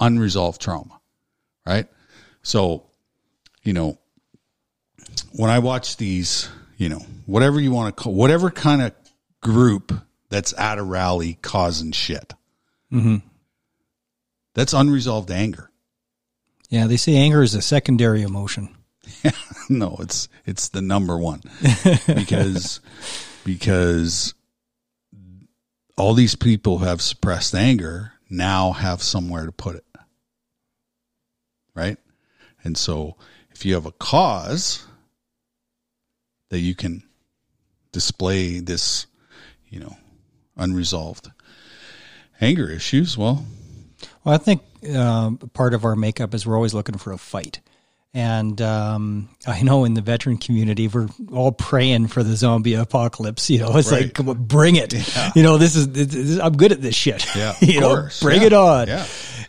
unresolved 0.00 0.60
trauma, 0.60 0.98
right? 1.66 1.86
So, 2.42 2.84
you 3.62 3.74
know, 3.74 3.98
when 5.32 5.50
I 5.50 5.58
watch 5.58 5.98
these, 5.98 6.48
you 6.78 6.88
know, 6.88 7.04
whatever 7.26 7.60
you 7.60 7.70
want 7.70 7.94
to 7.94 8.02
call, 8.02 8.14
whatever 8.14 8.50
kind 8.50 8.80
of 8.80 8.92
group 9.42 9.92
that's 10.30 10.54
at 10.58 10.78
a 10.78 10.82
rally 10.82 11.38
causing 11.42 11.92
shit, 11.92 12.32
Mm-hmm. 12.92 13.16
that's 14.54 14.72
unresolved 14.72 15.30
anger. 15.30 15.70
Yeah, 16.70 16.88
they 16.88 16.96
say 16.96 17.14
anger 17.16 17.40
is 17.42 17.54
a 17.54 17.62
secondary 17.62 18.22
emotion. 18.22 18.74
no, 19.68 19.96
it's 20.00 20.28
it's 20.46 20.68
the 20.68 20.82
number 20.82 21.18
one 21.18 21.42
because 22.06 22.80
because 23.44 24.34
all 25.96 26.14
these 26.14 26.34
people 26.34 26.78
who 26.78 26.84
have 26.86 27.02
suppressed 27.02 27.54
anger 27.54 28.12
now 28.28 28.72
have 28.72 29.02
somewhere 29.02 29.46
to 29.46 29.52
put 29.52 29.76
it, 29.76 29.84
right? 31.74 31.98
And 32.64 32.76
so, 32.76 33.16
if 33.50 33.64
you 33.64 33.74
have 33.74 33.86
a 33.86 33.92
cause 33.92 34.86
that 36.50 36.60
you 36.60 36.74
can 36.74 37.02
display 37.92 38.60
this, 38.60 39.06
you 39.68 39.80
know, 39.80 39.96
unresolved 40.56 41.30
anger 42.40 42.68
issues, 42.70 43.16
well, 43.18 43.44
Well, 44.24 44.34
I 44.34 44.38
think 44.38 44.62
um, 44.94 45.38
part 45.38 45.74
of 45.74 45.84
our 45.84 45.96
makeup 45.96 46.34
is 46.34 46.46
we're 46.46 46.56
always 46.56 46.74
looking 46.74 46.98
for 46.98 47.12
a 47.12 47.18
fight. 47.18 47.60
And 48.12 48.60
um, 48.60 49.28
I 49.46 49.62
know 49.62 49.84
in 49.84 49.94
the 49.94 50.00
veteran 50.00 50.36
community, 50.36 50.88
we're 50.88 51.06
all 51.32 51.52
praying 51.52 52.08
for 52.08 52.24
the 52.24 52.34
zombie 52.34 52.74
apocalypse. 52.74 53.48
You 53.48 53.60
know, 53.60 53.76
it's 53.76 53.92
Right. 53.92 54.02
like, 54.02 54.14
come 54.14 54.28
on, 54.28 54.44
bring 54.46 54.74
it. 54.74 54.92
You 55.36 55.44
know, 55.44 55.58
this 55.58 55.76
is, 55.76 55.88
this 55.92 56.12
is- 56.12 56.40
I'm 56.40 56.56
good 56.56 56.72
at 56.72 56.82
this 56.82 56.96
shit. 56.96 57.24
Yeah, 57.36 57.54
you 57.60 57.76
of 57.76 57.80
know, 57.82 57.88
course. 57.94 58.20
bring 58.20 58.40
Yeah. 58.40 58.46
it 58.48 58.52
on. 58.52 58.88
Yeah. 58.88 59.06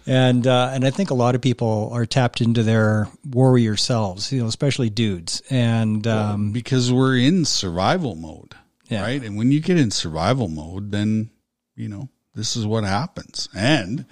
And 0.08 0.46
uh, 0.48 0.72
and 0.74 0.84
I 0.86 0.90
think 0.92 1.10
a 1.12 1.14
lot 1.16 1.34
of 1.36 1.42
people 1.42 1.90
are 1.94 2.06
tapped 2.06 2.42
into 2.42 2.62
their 2.64 3.08
warrior 3.30 3.78
selves. 3.78 4.32
You 4.32 4.42
know, 4.42 4.48
especially 4.48 4.90
dudes. 4.90 5.42
And 5.50 6.06
um, 6.08 6.52
because 6.52 6.92
we're 6.92 7.18
in 7.18 7.46
survival 7.46 8.16
mode, 8.16 8.54
Yeah. 8.90 9.02
right? 9.02 9.24
And 9.24 9.38
when 9.38 9.52
you 9.52 9.60
get 9.60 9.78
in 9.78 9.90
survival 9.92 10.48
mode, 10.48 10.92
then 10.92 11.30
you 11.76 11.88
know 11.88 12.10
this 12.36 12.56
is 12.56 12.66
what 12.66 12.84
happens. 12.84 13.48
And 13.56 14.06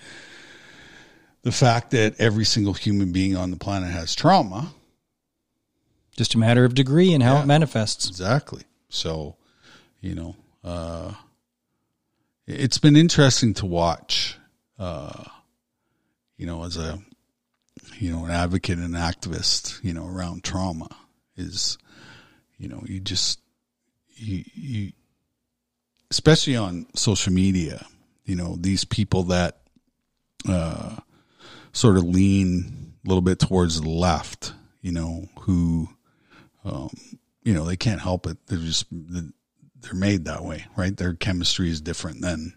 the 1.44 1.52
fact 1.52 1.92
that 1.92 2.20
every 2.20 2.46
single 2.46 2.74
human 2.74 3.12
being 3.12 3.36
on 3.36 3.52
the 3.52 3.58
planet 3.58 3.90
has 3.92 4.14
trauma, 4.16 4.74
just 6.18 6.36
a 6.36 6.38
matter 6.38 6.66
of 6.66 6.74
degree 6.74 7.14
and 7.14 7.24
how 7.24 7.36
Yeah. 7.36 7.44
it 7.44 7.46
manifests. 7.46 8.08
exactly. 8.10 8.64
So, 8.90 9.38
you 10.02 10.16
know, 10.16 10.36
uh, 10.64 11.14
it's 12.48 12.78
been 12.78 12.96
interesting 12.96 13.54
to 13.56 13.66
watch. 13.66 14.36
Uh, 14.78 15.24
you 16.38 16.46
know, 16.46 16.64
as 16.64 16.78
a 16.78 17.00
you 18.00 18.12
know 18.12 18.26
an 18.26 18.32
advocate 18.32 18.78
and 18.80 18.96
activist, 18.96 19.82
you 19.84 19.94
know, 19.94 20.08
around 20.08 20.44
trauma 20.44 20.88
is, 21.36 21.78
you 22.58 22.68
know, 22.70 22.82
you 22.86 23.00
just 23.00 23.40
you 24.16 24.44
you 24.54 24.92
especially 26.12 26.56
on 26.56 26.88
social 26.96 27.32
media, 27.34 27.86
you 28.26 28.36
know, 28.36 28.56
these 28.60 28.84
people 28.86 29.24
that 29.26 29.60
uh 30.48 30.96
sort 31.72 31.98
of 31.98 32.04
lean 32.04 32.94
a 33.06 33.08
little 33.08 33.22
bit 33.22 33.40
towards 33.40 33.82
the 33.82 33.90
left, 33.90 34.54
you 34.82 34.92
know, 34.92 35.28
who 35.42 35.90
um 36.66 36.90
you 37.44 37.54
know, 37.54 37.66
they 37.66 37.78
can't 37.78 38.02
help 38.02 38.28
it. 38.28 38.38
They're 38.48 38.58
just 38.60 38.86
they're 38.92 39.94
made 39.94 40.26
that 40.26 40.44
way, 40.44 40.66
right? 40.76 40.96
Their 40.96 41.14
chemistry 41.14 41.70
is 41.70 41.82
different 41.82 42.22
than 42.22 42.54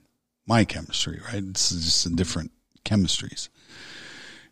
my 0.46 0.64
chemistry, 0.64 1.20
right? 1.24 1.42
It's 1.42 1.70
just 1.70 2.16
different 2.16 2.50
chemistries. 2.84 3.48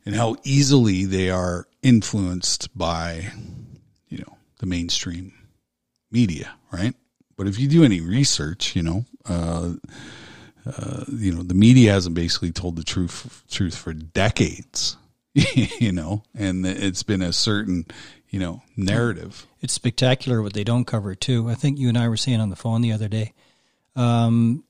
And 0.06 0.14
how 0.14 0.36
easily 0.44 1.04
they 1.04 1.30
are 1.30 1.66
influenced 1.82 2.76
by, 2.76 3.32
you 4.08 4.18
know, 4.18 4.36
the 4.58 4.66
mainstream 4.66 5.32
media, 6.10 6.54
right? 6.72 6.94
But 7.36 7.46
if 7.48 7.58
you 7.58 7.68
do 7.68 7.84
any 7.84 8.00
research, 8.00 8.74
you 8.74 8.82
know, 8.82 9.04
uh, 9.26 9.74
uh, 10.76 11.04
you 11.08 11.32
know, 11.32 11.42
the 11.42 11.54
media 11.54 11.92
hasn't 11.92 12.14
basically 12.14 12.52
told 12.52 12.76
the 12.76 12.84
truth 12.84 13.44
truth 13.50 13.76
for 13.76 13.92
decades, 13.92 14.96
you 15.34 15.92
know, 15.92 16.22
and 16.34 16.66
it's 16.66 17.02
been 17.02 17.22
a 17.22 17.32
certain, 17.32 17.86
you 18.28 18.38
know, 18.38 18.62
narrative. 18.76 19.46
It's 19.60 19.72
spectacular 19.72 20.42
what 20.42 20.52
they 20.52 20.64
don't 20.64 20.86
cover 20.86 21.14
too. 21.14 21.48
I 21.48 21.54
think 21.54 21.78
you 21.78 21.88
and 21.88 21.98
I 21.98 22.08
were 22.08 22.16
saying 22.16 22.40
on 22.40 22.50
the 22.50 22.56
phone 22.56 22.80
the 22.80 22.92
other 22.92 23.08
day. 23.08 23.32
Um, 23.96 24.64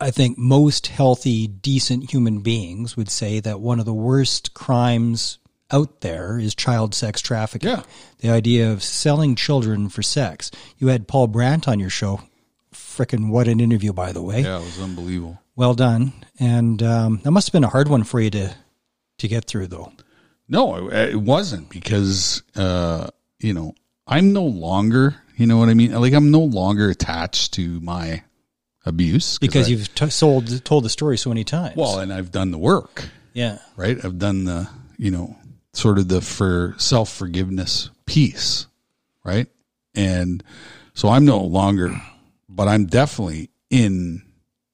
I 0.00 0.10
think 0.10 0.38
most 0.38 0.86
healthy, 0.86 1.48
decent 1.48 2.10
human 2.10 2.40
beings 2.40 2.96
would 2.96 3.10
say 3.10 3.40
that 3.40 3.60
one 3.60 3.80
of 3.80 3.86
the 3.86 3.94
worst 3.94 4.54
crimes 4.54 5.38
out 5.70 6.00
there 6.00 6.38
is 6.38 6.54
child 6.54 6.94
sex 6.94 7.20
trafficking. 7.20 7.70
Yeah. 7.70 7.82
The 8.20 8.30
idea 8.30 8.70
of 8.70 8.82
selling 8.82 9.34
children 9.34 9.88
for 9.88 10.02
sex. 10.02 10.50
You 10.78 10.88
had 10.88 11.08
Paul 11.08 11.26
Brandt 11.26 11.68
on 11.68 11.80
your 11.80 11.90
show. 11.90 12.20
Frickin' 12.98 13.28
what 13.30 13.46
an 13.46 13.60
interview, 13.60 13.92
by 13.92 14.10
the 14.12 14.20
way. 14.22 14.42
Yeah, 14.42 14.58
it 14.58 14.64
was 14.64 14.80
unbelievable. 14.80 15.38
Well 15.54 15.74
done. 15.74 16.12
And 16.40 16.82
um, 16.82 17.20
that 17.22 17.30
must 17.30 17.48
have 17.48 17.52
been 17.52 17.64
a 17.64 17.68
hard 17.68 17.88
one 17.88 18.02
for 18.02 18.20
you 18.20 18.30
to 18.30 18.54
to 19.18 19.28
get 19.28 19.44
through, 19.44 19.68
though. 19.68 19.92
No, 20.48 20.88
it, 20.90 21.16
wasn't 21.16 21.68
because, 21.68 22.42
uh, 22.56 23.08
you 23.38 23.52
know, 23.52 23.74
I'm 24.06 24.32
no 24.32 24.44
longer, 24.44 25.16
you 25.36 25.46
know 25.46 25.58
what 25.58 25.68
I 25.68 25.74
mean? 25.74 25.92
Like, 25.92 26.14
I'm 26.14 26.30
no 26.30 26.40
longer 26.40 26.88
attached 26.88 27.54
to 27.54 27.80
my 27.80 28.22
abuse 28.86 29.38
Because 29.38 29.66
I- 29.66 29.70
you've 29.70 29.94
t- 29.94 30.08
sold, 30.08 30.64
told 30.64 30.84
the 30.84 30.88
story 30.88 31.18
so 31.18 31.28
many 31.28 31.44
times. 31.44 31.76
well, 31.76 31.98
and 31.98 32.12
I've 32.12 32.30
done 32.32 32.50
the 32.50 32.58
work, 32.58 33.08
yeah. 33.34 33.58
right? 33.76 34.02
I've 34.02 34.18
done 34.18 34.44
the, 34.44 34.68
you 34.96 35.10
know, 35.10 35.36
sort 35.74 35.98
of 35.98 36.08
the 36.08 36.20
for 36.22 36.74
self 36.78 37.12
forgiveness 37.12 37.90
piece, 38.06 38.66
right? 39.24 39.48
And 39.94 40.42
so 40.94 41.08
I'm 41.08 41.24
no 41.26 41.40
longer, 41.40 42.00
but 42.58 42.66
I'm 42.66 42.86
definitely 42.86 43.50
in, 43.70 44.20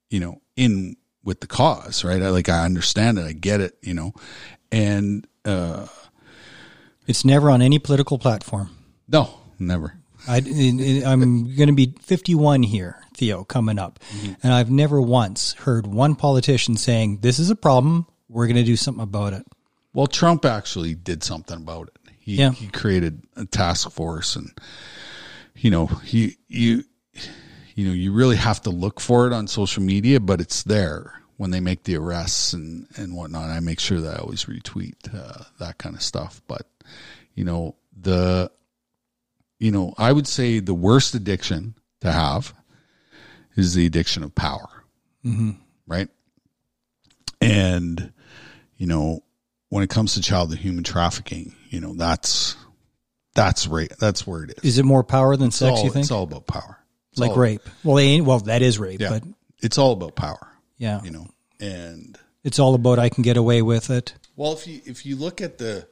you 0.09 0.19
know, 0.19 0.41
in 0.57 0.97
with 1.23 1.41
the 1.41 1.47
cause, 1.47 2.03
right? 2.03 2.23
I 2.23 2.31
like, 2.31 2.49
I 2.49 2.65
understand 2.65 3.19
it. 3.19 3.27
I 3.27 3.33
get 3.33 3.61
it, 3.61 3.77
you 3.83 3.93
know, 3.93 4.15
and, 4.73 5.27
uh, 5.45 5.87
It's 7.07 7.27
never 7.27 7.51
on 7.51 7.61
any 7.61 7.79
political 7.79 8.19
platform. 8.19 8.71
no, 9.07 9.39
never. 9.59 9.99
I, 10.27 10.39
am 10.39 11.55
going 11.55 11.67
to 11.67 11.75
be 11.75 11.95
51 12.01 12.63
here, 12.63 12.97
Theo, 13.15 13.45
coming 13.45 13.79
up. 13.79 14.01
And 14.43 14.55
I've 14.55 14.71
never 14.71 14.99
once 15.03 15.53
heard 15.53 15.87
one 15.87 16.15
politician 16.15 16.79
saying, 16.79 17.19
This 17.21 17.39
is 17.39 17.51
a 17.51 17.57
problem. 17.57 18.07
We're 18.31 18.47
going 18.47 18.57
to 18.57 18.65
do 18.65 18.77
something 18.77 19.03
about 19.05 19.35
it. 19.35 19.45
Well, 19.93 20.07
Trump 20.07 20.47
actually 20.47 20.95
did 20.95 21.23
something 21.23 21.59
about 21.59 21.89
it. 21.89 22.13
He 22.19 22.37
Yeah. 22.37 22.53
he 22.53 22.69
created 22.69 23.21
a 23.37 23.45
task 23.45 23.91
force, 23.91 24.35
and 24.37 24.51
you 25.55 25.71
know 25.71 25.85
he 25.87 26.39
you 26.49 26.85
you 27.75 27.87
know 27.87 27.93
you 27.93 28.13
really 28.13 28.37
have 28.37 28.63
to 28.63 28.71
look 28.71 29.01
for 29.01 29.27
it 29.27 29.33
on 29.33 29.47
social 29.47 29.83
media, 29.83 30.21
but 30.21 30.41
it's 30.41 30.63
there 30.63 31.21
when 31.37 31.51
they 31.51 31.61
make 31.61 31.85
the 31.85 31.97
arrests 31.97 32.53
and 32.53 32.87
and 32.97 33.15
whatnot. 33.15 33.51
I 33.51 33.61
make 33.61 33.81
sure 33.81 34.01
that 34.01 34.17
I 34.17 34.19
always 34.21 34.45
retweet 34.45 35.15
uh, 35.15 35.45
that 35.59 35.79
kind 35.79 35.95
of 35.95 36.03
stuff. 36.03 36.41
But 36.47 36.67
you 37.35 37.45
know 37.45 37.77
the 38.01 38.51
you 39.59 39.71
know, 39.71 39.95
I 39.97 40.13
would 40.13 40.27
say 40.27 40.61
the 40.61 40.75
worst 40.75 41.15
addiction 41.15 41.75
to 42.01 42.13
have 42.13 42.55
is 43.57 43.75
the 43.75 43.87
addiction 43.87 44.23
of 44.23 44.35
power. 44.35 44.69
Mm-hmm. 45.25 45.53
Right. 45.87 46.09
And, 47.41 48.13
you 48.77 48.87
know, 48.87 49.23
when 49.69 49.83
it 49.83 49.91
comes 49.91 50.15
to 50.15 50.21
child 50.21 50.51
and 50.51 50.59
human 50.59 50.85
trafficking, 50.85 51.55
you 51.71 51.81
know, 51.81 51.95
that's, 51.95 52.57
that's 53.35 53.67
right. 53.67 53.91
That's 53.99 54.27
where 54.27 54.45
it 54.45 54.51
is. 54.59 54.65
Is 54.65 54.79
it 54.79 54.85
more 54.85 55.03
power 55.03 55.37
than 55.37 55.49
It's 55.49 55.57
sex? 55.57 55.79
all, 55.79 55.85
you 55.85 55.91
think? 55.91 56.05
It's 56.05 56.11
all 56.11 56.25
about 56.25 56.47
power. 56.47 56.79
It's 57.15 57.21
like 57.21 57.37
rape? 57.37 57.63
Well, 57.85 57.95
they 57.97 58.07
ain't. 58.09 58.27
Well, 58.27 58.41
that 58.41 58.61
is 58.61 58.79
rape, 58.79 59.01
Yeah. 59.01 59.11
but 59.11 59.23
It's 59.63 59.79
all 59.79 59.93
about 59.93 60.17
power, 60.17 60.49
yeah, 60.79 61.01
you 61.05 61.11
know, 61.13 61.29
and 61.61 62.19
it's 62.43 62.59
all 62.59 62.75
about 62.75 62.99
I 62.99 63.09
can 63.09 63.23
get 63.23 63.37
away 63.37 63.63
with 63.63 63.89
it. 63.89 64.15
Well, 64.37 64.53
if 64.53 64.67
you 64.67 64.81
if 64.85 65.07
you 65.07 65.15
look 65.15 65.41
at 65.41 65.59
the, 65.59 65.87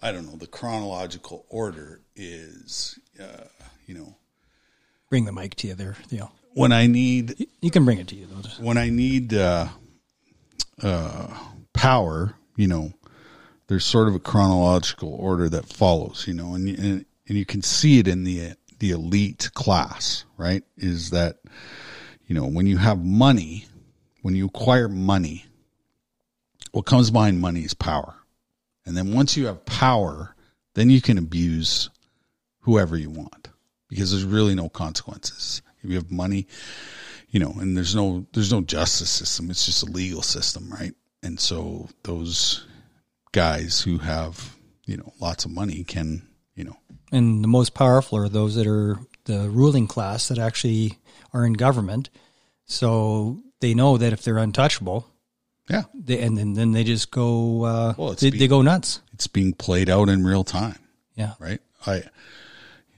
I 0.00 0.10
don't 0.10 0.24
know, 0.26 0.36
the 0.36 0.46
chronological 0.46 1.44
order 1.50 2.00
is, 2.16 2.98
uh, 3.20 3.44
you 3.86 3.94
know, 3.94 4.16
Bring 5.10 5.26
the 5.26 5.32
mic 5.32 5.54
to 5.56 5.66
you 5.68 5.74
there, 5.74 5.94
Theo. 6.06 6.32
when 6.54 6.72
I 6.72 6.86
need 6.86 7.46
You 7.60 7.70
can 7.70 7.84
bring 7.84 7.98
it 7.98 8.08
to 8.08 8.14
you 8.14 8.26
though. 8.26 8.48
when 8.64 8.78
I 8.78 8.88
need 8.88 9.34
uh, 9.34 9.68
uh, 10.82 11.28
power, 11.74 12.34
you 12.56 12.66
know, 12.68 12.92
there's 13.66 13.84
sort 13.84 14.08
of 14.08 14.14
a 14.14 14.18
chronological 14.20 15.14
order 15.14 15.48
that 15.50 15.66
follows, 15.66 16.24
you 16.26 16.32
know, 16.34 16.54
and 16.54 16.68
and, 16.70 17.04
and 17.28 17.36
you 17.38 17.44
can 17.44 17.60
see 17.62 17.98
it 17.98 18.08
in 18.08 18.24
the 18.24 18.54
the 18.78 18.90
elite 18.90 19.50
class, 19.54 20.24
right? 20.36 20.62
Is 20.76 21.10
that 21.10 21.38
you 22.26 22.34
know 22.34 22.46
when 22.46 22.66
you 22.66 22.76
have 22.76 23.04
money, 23.04 23.66
when 24.22 24.34
you 24.34 24.46
acquire 24.46 24.88
money, 24.88 25.46
what 26.72 26.86
comes 26.86 27.10
behind 27.10 27.40
money 27.40 27.60
is 27.60 27.74
power, 27.74 28.14
and 28.86 28.96
then 28.96 29.12
once 29.12 29.36
you 29.36 29.46
have 29.46 29.64
power, 29.64 30.34
then 30.74 30.90
you 30.90 31.00
can 31.00 31.18
abuse 31.18 31.90
whoever 32.60 32.96
you 32.96 33.10
want 33.10 33.48
because 33.88 34.10
there's 34.10 34.24
really 34.24 34.54
no 34.54 34.68
consequences. 34.68 35.62
If 35.82 35.90
you 35.90 35.96
have 35.96 36.10
money, 36.10 36.46
you 37.30 37.40
know, 37.40 37.54
and 37.58 37.76
there's 37.76 37.94
no 37.94 38.26
there's 38.32 38.52
no 38.52 38.60
justice 38.60 39.10
system. 39.10 39.50
It's 39.50 39.66
just 39.66 39.82
a 39.82 39.90
legal 39.90 40.22
system, 40.22 40.70
right? 40.70 40.94
And 41.22 41.38
so 41.38 41.88
those 42.02 42.66
guys 43.32 43.80
who 43.80 43.98
have 43.98 44.56
you 44.86 44.96
know 44.96 45.12
lots 45.20 45.44
of 45.44 45.50
money 45.50 45.84
can 45.84 46.26
you 46.54 46.64
know 46.64 46.76
And 47.12 47.42
the 47.42 47.48
most 47.48 47.74
powerful 47.74 48.18
are 48.18 48.28
those 48.28 48.54
that 48.56 48.66
are 48.66 48.98
the 49.24 49.48
ruling 49.50 49.86
class 49.86 50.28
that 50.28 50.38
actually 50.38 50.98
are 51.32 51.44
in 51.46 51.54
government. 51.54 52.10
So 52.66 53.38
they 53.60 53.74
know 53.74 53.96
that 53.98 54.12
if 54.12 54.22
they're 54.22 54.38
untouchable, 54.38 55.06
yeah 55.70 55.84
they, 55.94 56.20
and 56.20 56.36
then, 56.36 56.54
then 56.54 56.72
they 56.72 56.84
just 56.84 57.10
go, 57.10 57.64
uh, 57.64 57.94
Well, 57.96 58.12
they, 58.14 58.30
be- 58.30 58.38
they 58.38 58.48
go 58.48 58.62
nuts. 58.62 59.00
it's 59.12 59.26
being 59.26 59.52
played 59.54 59.88
out 59.90 60.08
in 60.08 60.24
real 60.24 60.44
time, 60.44 60.78
Yeah. 61.14 61.34
right? 61.38 61.60
I 61.86 61.96
you 61.96 62.02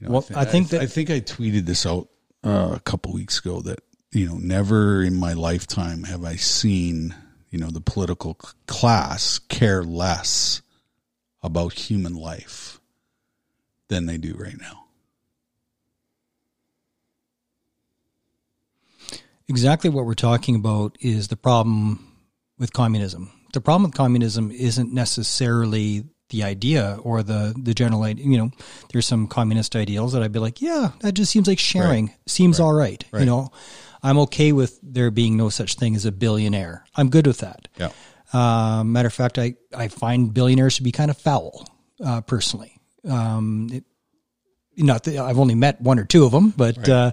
know 0.01 0.11
Well, 0.11 0.21
thi- 0.21 0.35
I 0.35 0.45
think 0.45 0.69
that- 0.69 0.81
I 0.81 0.87
think 0.87 1.09
I 1.09 1.19
tweeted 1.21 1.65
this 1.65 1.85
out 1.85 2.09
uh, 2.43 2.71
a 2.75 2.79
couple 2.81 3.13
weeks 3.13 3.39
ago 3.39 3.61
that 3.61 3.79
you 4.11 4.27
know 4.27 4.35
never 4.37 5.03
in 5.03 5.15
my 5.15 5.33
lifetime 5.33 6.03
have 6.03 6.23
I 6.25 6.35
seen 6.35 7.15
you 7.49 7.59
know 7.59 7.69
the 7.69 7.81
political 7.81 8.35
c- 8.43 8.49
class 8.67 9.39
care 9.39 9.83
less 9.83 10.61
about 11.43 11.73
human 11.73 12.15
life 12.15 12.79
than 13.91 14.05
they 14.05 14.17
do 14.17 14.33
right 14.33 14.59
now. 14.59 14.85
Exactly 19.47 19.89
what 19.89 20.05
we're 20.05 20.13
talking 20.13 20.55
about 20.55 20.97
is 21.01 21.27
the 21.27 21.35
problem 21.35 22.07
with 22.57 22.71
communism. 22.71 23.31
The 23.51 23.59
problem 23.59 23.83
with 23.83 23.93
communism 23.93 24.49
isn't 24.49 24.93
necessarily 24.93 26.05
the 26.29 26.43
idea 26.43 26.97
or 27.03 27.21
the 27.21 27.53
the 27.61 27.73
general 27.73 28.03
idea. 28.03 28.25
You 28.25 28.37
know, 28.37 28.51
there's 28.93 29.05
some 29.05 29.27
communist 29.27 29.75
ideals 29.75 30.13
that 30.13 30.23
I'd 30.23 30.31
be 30.31 30.39
like, 30.39 30.61
yeah, 30.61 30.91
that 31.01 31.11
just 31.11 31.29
seems 31.29 31.47
like 31.49 31.59
sharing. 31.59 32.13
Seems 32.25 32.61
all 32.61 32.73
right. 32.73 33.03
You 33.21 33.25
know, 33.25 33.51
I'm 34.01 34.17
okay 34.19 34.53
with 34.53 34.79
there 34.81 35.11
being 35.11 35.35
no 35.35 35.49
such 35.49 35.75
thing 35.75 35.97
as 35.97 36.05
a 36.05 36.13
billionaire. 36.13 36.85
I'm 36.95 37.09
good 37.09 37.27
with 37.27 37.39
that. 37.39 37.67
Yeah. 37.77 37.89
Uh, 38.31 38.85
matter 38.85 39.07
of 39.07 39.13
fact, 39.13 39.37
I, 39.37 39.55
I 39.75 39.89
find 39.89 40.33
billionaires 40.33 40.77
to 40.77 40.83
be 40.83 40.93
kind 40.93 41.11
of 41.11 41.17
foul, 41.17 41.67
uh, 42.03 42.21
personally. 42.21 42.77
Um, 43.07 43.69
it, 43.71 43.83
not 44.77 45.03
that 45.03 45.17
I've 45.17 45.39
only 45.39 45.55
met 45.55 45.81
one 45.81 45.99
or 45.99 46.05
two 46.05 46.23
of 46.25 46.31
them, 46.31 46.51
but 46.55 46.87
uh, 46.89 47.11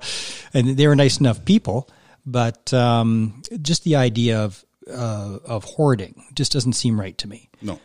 and 0.54 0.76
they 0.76 0.86
were 0.86 0.96
nice 0.96 1.18
enough 1.18 1.44
people. 1.44 1.88
But 2.24 2.72
um, 2.74 3.42
just 3.62 3.84
the 3.84 3.96
idea 3.96 4.40
of 4.40 4.64
uh, 4.90 5.38
of 5.44 5.64
hoarding 5.64 6.24
just 6.34 6.52
doesn't 6.52 6.74
seem 6.74 6.98
right 7.00 7.16
to 7.18 7.28
me. 7.28 7.50
No. 7.62 7.80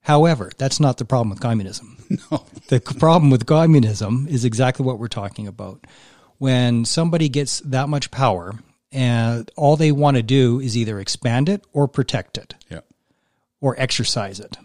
However, 0.00 0.52
that's 0.56 0.78
not 0.78 0.98
the 0.98 1.04
problem 1.04 1.30
with 1.30 1.40
communism. 1.40 1.92
No. 2.30 2.44
The 2.68 2.80
problem 2.80 3.30
with 3.30 3.46
communism 3.46 4.26
is 4.30 4.44
exactly 4.44 4.86
what 4.86 4.98
we're 5.00 5.08
talking 5.08 5.48
about. 5.48 5.84
When 6.38 6.84
somebody 6.84 7.28
gets 7.28 7.58
that 7.60 7.88
much 7.88 8.10
power 8.12 8.54
and 8.92 9.50
all 9.56 9.76
they 9.76 9.90
want 9.90 10.16
to 10.16 10.22
do 10.22 10.60
is 10.60 10.76
either 10.76 11.00
expand 11.00 11.48
it 11.48 11.64
or 11.72 11.88
protect 11.88 12.38
it 12.38 12.54
Yeah. 12.70 12.80
or 13.60 13.74
exercise 13.78 14.38
it. 14.38 14.56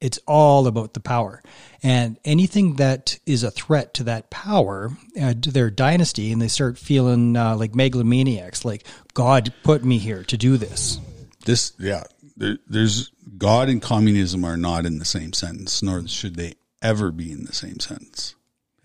It's 0.00 0.18
all 0.26 0.66
about 0.66 0.92
the 0.94 1.00
power. 1.00 1.42
And 1.82 2.18
anything 2.24 2.74
that 2.76 3.18
is 3.24 3.42
a 3.42 3.50
threat 3.50 3.94
to 3.94 4.04
that 4.04 4.28
power, 4.30 4.90
uh, 5.20 5.34
to 5.40 5.50
their 5.50 5.70
dynasty, 5.70 6.32
and 6.32 6.40
they 6.42 6.48
start 6.48 6.76
feeling 6.78 7.36
uh, 7.36 7.56
like 7.56 7.72
megalomaniacs, 7.72 8.64
like, 8.64 8.84
God 9.14 9.52
put 9.62 9.84
me 9.84 9.98
here 9.98 10.22
to 10.24 10.36
do 10.36 10.58
this. 10.58 11.00
This, 11.46 11.72
yeah, 11.78 12.04
there, 12.36 12.58
there's 12.68 13.10
God 13.38 13.68
and 13.70 13.80
communism 13.80 14.44
are 14.44 14.56
not 14.58 14.84
in 14.84 14.98
the 14.98 15.04
same 15.06 15.32
sentence, 15.32 15.82
nor 15.82 16.06
should 16.08 16.36
they 16.36 16.54
ever 16.82 17.10
be 17.10 17.32
in 17.32 17.44
the 17.44 17.54
same 17.54 17.80
sentence, 17.80 18.34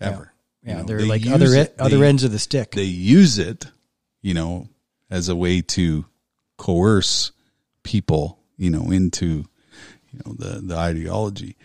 ever. 0.00 0.32
You 0.62 0.70
Yeah, 0.70 0.78
know, 0.78 0.84
they're 0.84 0.98
they 0.98 1.04
like 1.06 1.26
other, 1.26 1.54
it- 1.54 1.74
other 1.78 1.98
they- 1.98 2.08
ends 2.08 2.24
of 2.24 2.32
the 2.32 2.38
stick. 2.38 2.70
They 2.72 2.84
use 2.84 3.38
it, 3.38 3.66
you 4.22 4.32
know, 4.32 4.68
as 5.10 5.28
a 5.28 5.36
way 5.36 5.60
to 5.60 6.06
coerce 6.56 7.32
people, 7.82 8.38
you 8.56 8.70
know, 8.70 8.90
into, 8.90 9.44
you 10.12 10.20
know, 10.24 10.34
the 10.34 10.60
the 10.60 10.76
ideology. 10.76 11.56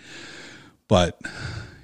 But, 0.88 1.20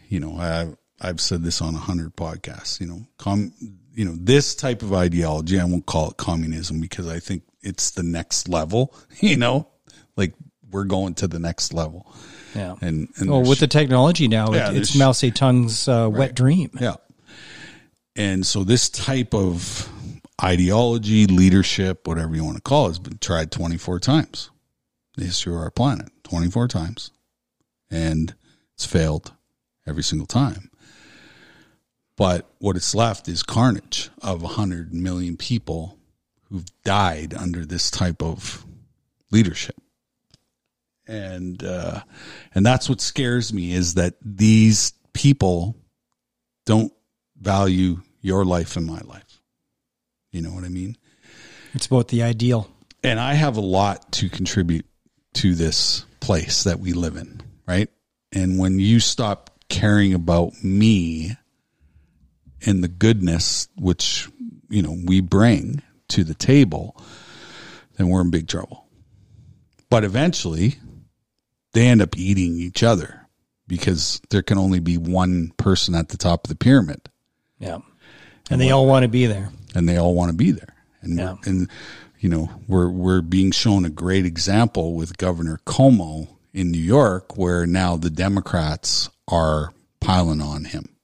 you 0.10 0.19
know, 0.19 0.38
I 0.38 0.73
I've 1.02 1.19
said 1.19 1.43
this 1.43 1.62
on 1.62 1.76
a 1.76 1.80
hundred 1.80 2.15
podcasts. 2.15 2.80
You 2.80 2.88
know, 2.88 3.06
com, 3.17 3.54
you 3.93 4.06
know, 4.06 4.15
this 4.17 4.56
type 4.56 4.82
of 4.82 4.93
ideology. 4.93 5.60
I 5.60 5.65
won't 5.65 5.86
call 5.86 6.12
it 6.12 6.17
communism 6.17 6.80
because 6.80 7.08
I 7.08 7.19
think 7.19 7.43
it's 7.62 7.91
the 7.91 8.04
next 8.04 8.47
level. 8.49 8.95
You 9.19 9.38
know, 9.38 9.67
like 10.15 10.34
we're 10.71 10.86
going 10.86 11.13
to 11.15 11.28
the 11.28 11.39
next 11.39 11.73
level. 11.73 12.12
yeah. 12.56 12.76
And 12.82 13.08
and 13.17 13.30
Well, 13.30 13.43
with 13.43 13.60
the 13.60 13.67
technology 13.67 14.28
now, 14.28 14.54
Yeah, 14.54 14.71
it, 14.71 14.78
it's 14.78 14.93
there's- 14.93 14.95
Mao 14.95 15.12
Zedong's 15.12 15.88
uh, 15.88 16.10
wet 16.12 16.34
dream. 16.36 16.71
Yeah. 16.80 16.95
And 18.15 18.45
so 18.45 18.63
this 18.63 18.89
type 18.89 19.34
of 19.34 19.89
ideology, 20.41 21.26
leadership, 21.28 22.08
whatever 22.08 22.36
you 22.36 22.43
want 22.43 22.58
to 22.58 22.62
call 22.62 22.86
it, 22.86 22.89
has 22.89 22.99
been 22.99 23.17
tried 23.17 23.52
24 23.52 23.99
times. 23.99 24.49
in 25.17 25.21
The 25.23 25.28
history 25.28 25.54
of 25.54 25.60
our 25.60 25.71
planet, 25.71 26.10
24 26.24 26.68
times. 26.68 27.12
And 27.90 28.34
it's 28.76 28.86
failed 28.86 29.34
every 29.86 30.04
single 30.04 30.28
time. 30.28 30.70
But 32.16 32.50
what 32.60 32.76
it's 32.76 32.94
left 32.94 33.28
is 33.28 33.44
carnage 33.44 34.10
of 34.22 34.42
100 34.42 34.94
million 34.94 35.38
people 35.38 35.98
who've 36.50 36.66
died 36.84 37.34
under 37.34 37.66
this 37.66 37.90
type 37.90 38.22
of 38.22 38.66
leadership. 39.32 39.76
And 41.08 41.62
uh, 41.64 42.02
and 42.54 42.66
that's 42.66 42.88
what 42.88 43.02
scares 43.02 43.52
me 43.52 43.74
is 43.74 43.96
that 43.96 44.14
these 44.22 44.94
people 45.12 45.76
don't 46.66 46.94
value 47.38 48.02
your 48.22 48.46
life 48.46 48.78
and 48.78 48.86
my 48.86 49.02
life. 49.02 49.42
You 50.32 50.42
know 50.42 50.52
what 50.52 50.64
I 50.64 50.70
mean? 50.70 50.96
It's 51.74 51.88
about 51.88 52.08
the 52.08 52.24
ideal. 52.24 52.70
And 53.04 53.20
I 53.20 53.34
have 53.34 53.58
a 53.58 53.62
lot 53.62 54.14
to 54.14 54.30
contribute 54.30 54.86
to 55.34 55.56
this 55.56 56.06
place 56.24 56.64
that 56.64 56.80
we 56.80 56.94
live 56.94 57.18
in, 57.18 57.42
right? 57.68 57.90
And 58.32 58.58
when 58.58 58.80
you 58.80 59.00
stop 59.02 59.50
caring 59.70 60.14
about 60.14 60.54
me 60.64 61.34
and 62.66 62.84
the 62.84 62.88
goodness 62.88 63.68
which, 63.76 64.30
you 64.70 64.82
know, 64.82 64.98
we 65.06 65.20
bring 65.20 65.82
to 66.10 66.24
the 66.24 66.34
table, 66.34 66.96
then 67.98 68.08
we're 68.08 68.22
in 68.22 68.30
big 68.32 68.48
trouble. 68.48 68.88
But 69.90 70.04
eventually, 70.06 70.76
they 71.74 71.88
end 71.88 72.02
up 72.02 72.18
eating 72.18 72.56
each 72.58 72.84
other 72.84 73.28
because 73.68 74.22
there 74.30 74.42
can 74.42 74.58
only 74.58 74.80
be 74.80 74.98
one 74.98 75.52
person 75.58 75.94
at 75.94 76.10
the 76.10 76.18
top 76.18 76.46
of 76.46 76.50
the 76.50 76.56
pyramid 76.56 77.02
Yeah. 77.60 77.80
And 78.50 78.60
they 78.62 78.72
all 78.72 78.88
want 78.88 79.04
to 79.04 79.10
be 79.10 79.26
there. 79.26 79.50
and 79.76 79.88
they 79.90 79.98
all 79.98 80.14
want 80.16 80.30
to 80.32 80.38
be 80.38 80.52
there. 80.52 80.74
And 81.02 81.18
Yeah. 81.18 81.36
and 81.46 81.70
you 82.24 82.30
know 82.30 82.50
we're 82.70 82.90
we're 82.90 83.22
being 83.22 83.52
shown 83.52 83.84
a 83.84 83.90
great 83.90 84.26
example 84.26 84.96
with 84.96 85.18
Governor 85.18 85.60
Cuomo 85.66 86.30
in 86.54 86.72
New 86.72 86.82
York, 86.82 87.38
where 87.38 87.68
now 87.68 87.98
the 87.98 88.10
Democrats 88.10 89.10
are 89.28 89.74
piling 90.00 90.42
on 90.42 90.64
him, 90.64 90.96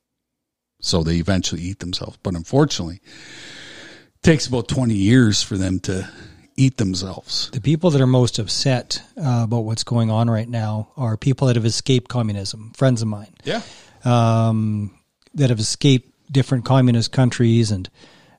so 0.79 1.03
they 1.03 1.17
eventually 1.17 1.61
eat 1.61 1.79
themselves. 1.79 2.17
But 2.23 2.35
unfortunately, 2.35 3.01
it 3.03 4.23
takes 4.23 4.47
about 4.47 4.69
twenty 4.69 4.95
years 4.95 5.43
for 5.43 5.57
them 5.57 5.81
to 5.81 6.09
eat 6.55 6.77
themselves. 6.77 7.49
The 7.51 7.61
people 7.61 7.89
that 7.91 8.01
are 8.01 8.07
most 8.07 8.39
upset 8.39 9.01
uh, 9.17 9.41
about 9.43 9.65
what's 9.65 9.83
going 9.83 10.09
on 10.11 10.29
right 10.29 10.47
now 10.47 10.89
are 10.95 11.17
people 11.17 11.47
that 11.47 11.57
have 11.57 11.65
escaped 11.65 12.09
communism, 12.09 12.71
friends 12.75 13.01
of 13.01 13.09
mine. 13.09 13.33
Yeah, 13.43 13.61
Um, 14.05 14.97
that 15.35 15.49
have 15.49 15.59
escaped 15.59 16.09
different 16.31 16.63
communist 16.63 17.11
countries 17.11 17.71
and 17.71 17.89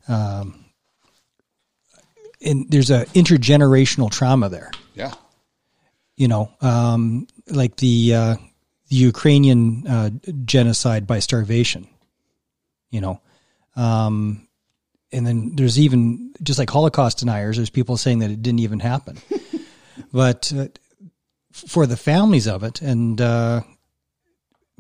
um, 0.09 0.60
and 2.45 2.71
there's 2.71 2.91
a 2.91 3.05
intergenerational 3.07 4.11
trauma 4.11 4.49
there. 4.49 4.71
Yeah. 4.95 5.13
You 6.17 6.29
know, 6.29 6.53
um, 6.61 7.27
like 7.49 7.77
the 7.77 8.15
uh, 8.15 8.37
the 8.89 8.97
Ukrainian 8.97 9.87
uh, 9.87 10.11
genocide 10.45 11.07
by 11.07 11.19
starvation. 11.19 11.89
You 12.91 13.01
know, 13.01 13.21
um, 13.77 14.49
and 15.13 15.27
then 15.27 15.55
there's 15.55 15.79
even 15.79 16.35
just 16.43 16.59
like 16.59 16.71
Holocaust 16.71 17.19
deniers. 17.19 17.57
There's 17.57 17.71
people 17.71 17.97
saying 17.97 18.19
that 18.21 18.31
it 18.31 18.43
didn't 18.43 18.61
even 18.61 18.81
happen, 18.81 19.19
but 20.13 20.53
uh, 20.57 20.69
for 21.53 21.87
the 21.87 21.97
families 21.97 22.47
of 22.47 22.65
it, 22.65 22.83
and 22.83 23.21
uh, 23.21 23.63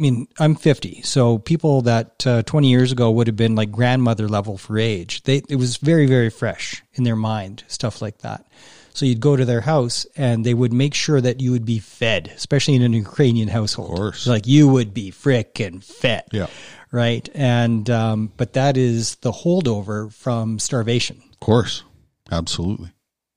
I 0.00 0.02
mean, 0.02 0.28
I'm 0.38 0.54
50, 0.54 1.02
so 1.02 1.36
people 1.36 1.82
that 1.82 2.26
uh, 2.26 2.42
20 2.44 2.70
years 2.70 2.90
ago 2.90 3.10
would 3.10 3.26
have 3.26 3.36
been 3.36 3.54
like 3.54 3.70
grandmother 3.70 4.30
level 4.30 4.56
for 4.56 4.78
age. 4.78 5.24
They 5.24 5.42
it 5.46 5.56
was 5.56 5.76
very 5.76 6.06
very 6.06 6.30
fresh 6.30 6.82
in 6.94 7.04
their 7.04 7.16
mind, 7.16 7.64
stuff 7.68 8.00
like 8.00 8.18
that. 8.18 8.46
So 8.94 9.04
you'd 9.04 9.20
go 9.20 9.36
to 9.36 9.44
their 9.44 9.60
house 9.60 10.06
and 10.16 10.44
they 10.44 10.54
would 10.54 10.72
make 10.72 10.94
sure 10.94 11.20
that 11.20 11.40
you 11.40 11.52
would 11.52 11.66
be 11.66 11.80
fed, 11.80 12.32
especially 12.34 12.76
in 12.76 12.82
an 12.82 12.94
Ukrainian 12.94 13.48
household. 13.48 13.90
Of 13.90 13.96
course. 13.96 14.26
Like 14.26 14.46
you 14.46 14.68
would 14.68 14.94
be 14.94 15.10
frickin' 15.10 15.84
fed. 15.84 16.24
Yeah. 16.32 16.46
Right. 16.90 17.28
And, 17.34 17.88
um, 17.90 18.32
but 18.38 18.54
that 18.54 18.78
is 18.78 19.16
the 19.16 19.32
holdover 19.32 20.12
from 20.12 20.58
starvation. 20.58 21.22
Of 21.30 21.40
course. 21.40 21.84
Absolutely. 22.32 22.90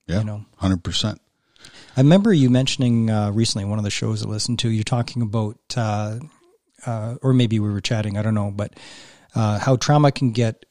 Yeah. 0.06 0.20
You 0.20 0.24
know. 0.24 0.44
100%. 0.60 1.18
I 1.96 2.00
remember 2.00 2.32
you 2.32 2.50
mentioning 2.50 3.08
uh, 3.10 3.30
recently 3.30 3.64
one 3.64 3.78
of 3.78 3.84
the 3.84 3.90
shows 3.90 4.24
I 4.24 4.28
listened 4.28 4.58
to. 4.60 4.68
You're 4.70 4.82
talking 4.82 5.22
about, 5.22 5.58
uh, 5.76 6.18
uh, 6.86 7.16
or 7.22 7.32
maybe 7.32 7.58
we 7.60 7.70
were 7.70 7.80
chatting. 7.80 8.16
I 8.16 8.22
don't 8.22 8.34
know, 8.34 8.50
but 8.50 8.74
uh, 9.34 9.58
how 9.58 9.76
trauma 9.76 10.12
can 10.12 10.32
get 10.32 10.64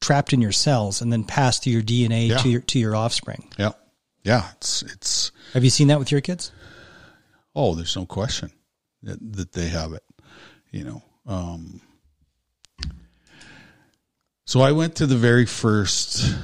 trapped 0.00 0.32
in 0.32 0.40
your 0.40 0.52
cells 0.52 1.02
and 1.02 1.12
then 1.12 1.24
passed 1.24 1.64
through 1.64 1.74
your 1.74 1.82
DNA 1.82 2.28
Yeah. 2.28 2.36
to 2.38 2.48
your 2.48 2.60
to 2.62 2.78
your 2.78 2.96
offspring. 2.96 3.48
Yeah. 3.58 3.72
Yeah. 4.22 4.50
It's, 4.56 4.82
it's, 4.82 5.32
Have 5.54 5.64
you 5.64 5.70
seen 5.70 5.88
that 5.88 5.98
with 5.98 6.10
your 6.12 6.20
kids? 6.20 6.52
oh, 7.54 7.74
there's 7.74 7.96
no 7.96 8.06
question 8.06 8.50
that, 9.02 9.18
that 9.32 9.52
they 9.52 9.68
have 9.68 9.92
it, 9.92 10.04
you 10.70 10.84
know. 10.84 11.02
Um, 11.26 11.80
so 14.44 14.60
I 14.60 14.72
went 14.72 14.94
to 14.96 15.06
the 15.06 15.16
very 15.16 15.46
first 15.46 16.34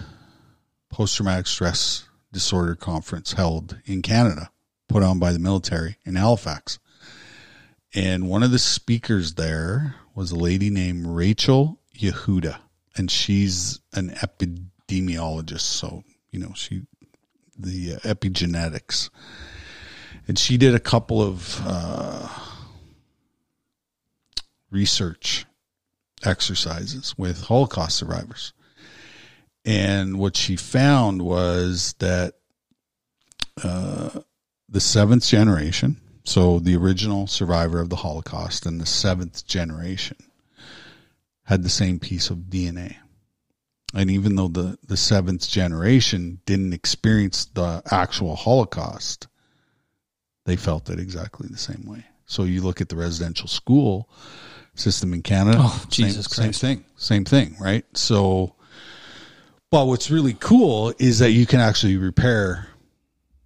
post 0.91 1.17
traumatic 1.17 1.47
stress 1.47 2.05
disorder 2.33 2.75
conference 2.75 3.33
held 3.33 3.79
in 3.87 4.03
Canada, 4.03 4.51
put 4.89 5.03
on 5.03 5.19
by 5.19 5.33
the 5.33 5.39
military 5.39 5.97
in 6.05 6.15
Halifax. 6.17 6.79
And 7.97 8.29
one 8.29 8.43
of 8.43 8.51
the 8.51 8.59
speakers 8.59 9.35
there 9.35 9.95
was 10.15 10.31
a 10.31 10.37
lady 10.37 10.69
named 10.69 11.07
Rachel 11.07 11.81
Yehuda, 11.99 12.59
and 12.95 13.11
she's 13.11 13.81
an 13.95 14.11
epidemiologist. 14.11 15.61
So, 15.61 16.05
you 16.31 16.39
know, 16.39 16.53
she, 16.55 16.83
the 17.59 17.95
uh, 17.95 17.99
epigenetics. 18.01 19.09
And 20.29 20.39
she 20.39 20.59
did 20.59 20.75
a 20.75 20.81
couple 20.81 21.23
of 21.23 21.59
uh, 21.65 22.29
research 24.71 25.47
exercises 26.23 27.15
with 27.17 27.45
Holocaust 27.45 27.97
survivors. 27.97 28.53
And 29.65 30.19
what 30.19 30.37
she 30.37 30.57
found 30.57 31.23
was 31.23 31.95
that 32.01 32.35
uh, 33.65 34.21
the 34.69 34.81
seventh 34.81 35.27
generation, 35.27 35.99
so 36.27 36.59
the 36.59 36.77
original 36.77 37.29
survivor 37.29 37.81
of 37.81 37.89
the 37.89 37.97
Holocaust 37.97 38.67
and 38.67 38.81
the 38.81 38.87
seventh 38.87 39.47
generation, 39.47 40.17
had 41.45 41.63
the 41.63 41.69
same 41.69 42.01
piece 42.01 42.31
of 42.31 42.39
DNA. 42.51 42.97
And 43.95 44.11
even 44.11 44.35
though 44.35 44.49
the, 44.49 44.77
the 44.89 44.97
seventh 44.97 45.49
generation 45.49 46.41
didn't 46.45 46.73
experience 46.73 47.45
the 47.45 47.81
actual 47.93 48.35
Holocaust, 48.35 49.29
they 50.45 50.57
felt 50.57 50.91
it 50.91 50.99
exactly 50.99 51.47
the 51.49 51.57
same 51.57 51.85
way. 51.87 52.05
So 52.27 52.43
you 52.43 52.61
look 52.61 52.81
at 52.81 52.89
the 52.89 52.97
residential 52.97 53.47
school 53.47 54.11
system 54.75 55.15
in 55.15 55.23
Canada. 55.23 55.59
Oh, 55.61 55.79
same- 55.91 56.07
Jesus 56.09 56.27
same, 56.27 56.53
thing. 56.53 56.85
Same 56.97 57.25
thing, 57.25 57.57
right? 57.61 57.85
So, 57.97 58.57
but 59.71 59.87
what's 59.87 60.11
really 60.11 60.35
cool 60.35 60.93
is 60.99 61.21
that 61.21 61.31
you 61.31 61.47
can 61.47 61.61
actually 61.61 61.97
repair 61.97 62.67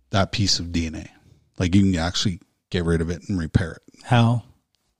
that 0.08 0.32
piece 0.32 0.58
of 0.58 0.68
DNA. 0.68 1.10
Like 1.58 1.74
you 1.74 1.82
can 1.82 1.96
actually 1.96 2.40
get 2.70 2.84
rid 2.84 3.00
of 3.00 3.10
it 3.10 3.28
and 3.28 3.38
repair 3.38 3.72
it 3.72 3.82
How? 4.04 4.42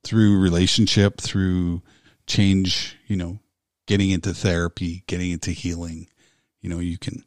through 0.02 0.40
relationship, 0.40 1.20
through 1.20 1.82
change, 2.26 2.96
you 3.06 3.16
know, 3.16 3.38
getting 3.86 4.10
into 4.10 4.32
therapy, 4.34 5.04
getting 5.06 5.30
into 5.30 5.50
healing, 5.50 6.08
you 6.60 6.68
know, 6.70 6.78
you 6.78 6.98
can 6.98 7.24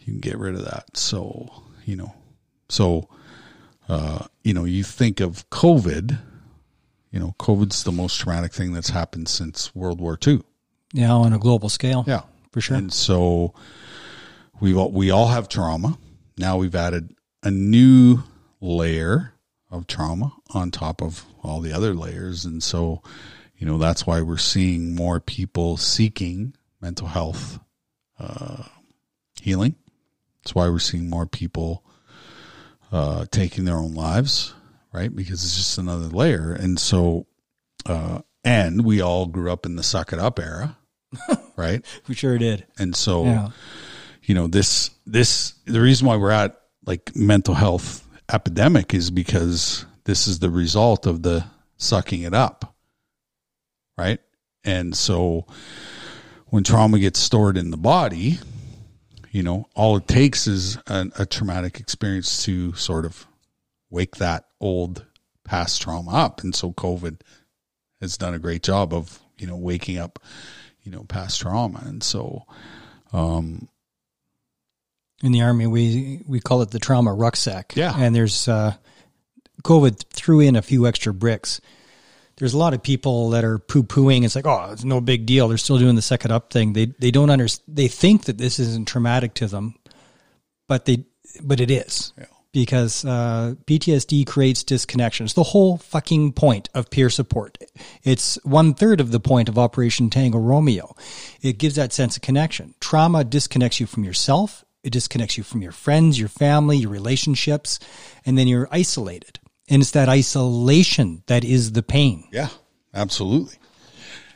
you 0.00 0.06
can 0.06 0.20
get 0.20 0.38
rid 0.38 0.54
of 0.54 0.64
that. 0.64 0.96
So, 0.96 1.48
you 1.84 1.96
know, 1.96 2.14
so 2.68 3.08
uh, 3.88 4.26
you 4.42 4.52
know, 4.54 4.64
you 4.64 4.82
think 4.82 5.20
of 5.20 5.48
COVID, 5.50 6.18
you 7.10 7.20
know, 7.20 7.34
COVID's 7.38 7.84
the 7.84 7.92
most 7.92 8.18
traumatic 8.18 8.52
thing 8.52 8.72
that's 8.72 8.90
happened 8.90 9.28
since 9.28 9.74
World 9.74 10.00
War 10.00 10.18
II. 10.26 10.42
Yeah, 10.92 11.12
on 11.12 11.32
a 11.32 11.38
global 11.38 11.68
scale. 11.68 12.04
Yeah. 12.06 12.22
for 12.52 12.60
sure. 12.60 12.76
And 12.76 12.92
so 12.92 13.54
we 14.60 14.74
all, 14.74 14.90
we 14.90 15.10
all 15.10 15.28
have 15.28 15.48
trauma. 15.48 15.98
Now 16.38 16.56
we've 16.56 16.74
added 16.74 17.14
a 17.42 17.50
new 17.50 18.22
layer 18.60 19.32
of 19.70 19.86
trauma 19.86 20.32
on 20.54 20.70
top 20.70 21.02
of 21.02 21.24
all 21.42 21.60
the 21.60 21.72
other 21.72 21.94
layers. 21.94 22.44
And 22.44 22.62
so, 22.62 23.02
you 23.56 23.66
know, 23.66 23.78
that's 23.78 24.06
why 24.06 24.20
we're 24.20 24.36
seeing 24.38 24.94
more 24.94 25.18
people 25.20 25.76
seeking 25.76 26.54
mental 26.80 27.08
health 27.08 27.58
uh, 28.18 28.62
healing. 29.40 29.74
That's 30.42 30.54
why 30.54 30.68
we're 30.68 30.78
seeing 30.78 31.10
more 31.10 31.26
people 31.26 31.84
uh, 32.92 33.26
taking 33.30 33.64
their 33.64 33.76
own 33.76 33.94
lives, 33.94 34.54
right? 34.92 35.14
Because 35.14 35.42
it's 35.44 35.56
just 35.56 35.78
another 35.78 36.06
layer. 36.06 36.52
And 36.52 36.78
so, 36.78 37.26
uh, 37.84 38.20
and 38.44 38.84
we 38.84 39.00
all 39.00 39.26
grew 39.26 39.50
up 39.50 39.66
in 39.66 39.74
the 39.74 39.82
suck 39.82 40.12
it 40.12 40.20
up 40.20 40.38
era, 40.38 40.76
right? 41.56 41.84
we 42.06 42.14
sure 42.14 42.38
did. 42.38 42.64
And 42.78 42.94
so, 42.94 43.24
Yeah. 43.24 43.48
you 44.22 44.34
know, 44.36 44.46
this, 44.46 44.90
this, 45.04 45.54
the 45.64 45.80
reason 45.80 46.06
why 46.06 46.16
we're 46.16 46.30
at 46.30 46.60
like 46.84 47.16
mental 47.16 47.54
health 47.54 48.05
epidemic 48.32 48.94
is 48.94 49.10
because 49.10 49.86
this 50.04 50.26
is 50.26 50.38
the 50.38 50.50
result 50.50 51.06
of 51.06 51.22
the 51.22 51.44
sucking 51.76 52.22
it 52.22 52.34
up. 52.34 52.74
Right. 53.98 54.20
And 54.64 54.96
so 54.96 55.46
when 56.46 56.64
trauma 56.64 56.98
gets 56.98 57.18
stored 57.18 57.56
in 57.56 57.70
the 57.70 57.76
body, 57.76 58.38
you 59.30 59.42
know, 59.42 59.66
all 59.74 59.96
it 59.96 60.08
takes 60.08 60.46
is 60.46 60.78
a, 60.86 61.06
a 61.18 61.26
traumatic 61.26 61.80
experience 61.80 62.44
to 62.44 62.72
sort 62.74 63.04
of 63.04 63.26
wake 63.90 64.16
that 64.16 64.46
old 64.60 65.04
past 65.44 65.80
trauma 65.80 66.10
up. 66.10 66.42
And 66.42 66.54
so 66.54 66.72
COVID 66.72 67.20
has 68.00 68.16
done 68.16 68.34
a 68.34 68.38
great 68.38 68.62
job 68.62 68.92
of, 68.92 69.20
you 69.38 69.46
know, 69.46 69.56
waking 69.56 69.98
up, 69.98 70.18
you 70.82 70.90
know, 70.90 71.04
past 71.04 71.40
trauma. 71.40 71.82
And 71.84 72.02
so, 72.02 72.44
um, 73.12 73.68
In 75.22 75.32
the 75.32 75.42
army, 75.42 75.66
we 75.66 76.22
we 76.26 76.40
call 76.40 76.62
it 76.62 76.70
the 76.70 76.78
trauma 76.78 77.12
rucksack. 77.12 77.72
Yeah. 77.74 77.94
and 77.96 78.14
there's 78.14 78.48
uh, 78.48 78.74
COVID 79.62 80.04
threw 80.10 80.40
in 80.40 80.56
a 80.56 80.62
few 80.62 80.86
extra 80.86 81.12
bricks. 81.14 81.60
There's 82.36 82.52
a 82.52 82.58
lot 82.58 82.74
of 82.74 82.82
people 82.82 83.30
that 83.30 83.44
are 83.44 83.58
poo 83.58 83.82
pooing. 83.82 84.24
It's 84.24 84.36
like, 84.36 84.46
oh, 84.46 84.68
it's 84.72 84.84
no 84.84 85.00
big 85.00 85.24
deal. 85.24 85.48
They're 85.48 85.56
still 85.56 85.78
doing 85.78 85.94
the 85.96 86.02
second 86.02 86.32
up 86.32 86.52
thing. 86.52 86.74
They 86.74 86.86
they 86.98 87.10
don't 87.10 87.30
understand. 87.30 87.76
They 87.76 87.88
think 87.88 88.24
that 88.26 88.36
this 88.36 88.58
isn't 88.58 88.88
traumatic 88.88 89.32
to 89.34 89.46
them, 89.46 89.74
but 90.68 90.84
they 90.84 91.04
but 91.42 91.60
it 91.60 91.70
is 91.70 92.12
Yeah. 92.18 92.26
because 92.52 93.04
uh, 93.06 93.54
PTSD 93.66 94.26
creates 94.26 94.64
disconnections. 94.64 95.24
It's 95.24 95.32
the 95.32 95.42
whole 95.44 95.78
fucking 95.78 96.32
point 96.34 96.68
of 96.74 96.90
peer 96.90 97.08
support. 97.08 97.56
It's 98.04 98.38
one 98.44 98.74
third 98.74 99.00
of 99.00 99.12
the 99.12 99.20
point 99.20 99.48
of 99.48 99.58
Operation 99.58 100.10
Tango 100.10 100.38
Romeo. 100.38 100.94
It 101.40 101.56
gives 101.58 101.76
that 101.76 101.94
sense 101.94 102.16
of 102.16 102.22
connection. 102.22 102.74
Trauma 102.80 103.24
disconnects 103.24 103.80
you 103.80 103.86
from 103.86 104.04
yourself. 104.04 104.62
It 104.86 104.92
disconnects 104.92 105.36
you 105.36 105.42
from 105.42 105.62
your 105.62 105.72
friends, 105.72 106.16
your 106.16 106.28
family, 106.28 106.76
your 106.76 106.90
relationships, 106.90 107.80
and 108.24 108.38
then 108.38 108.46
you're 108.46 108.68
isolated. 108.70 109.40
And 109.68 109.82
it's 109.82 109.90
that 109.90 110.08
isolation 110.08 111.24
that 111.26 111.44
is 111.44 111.72
the 111.72 111.82
pain. 111.82 112.28
yeah, 112.30 112.50
absolutely. 112.94 113.56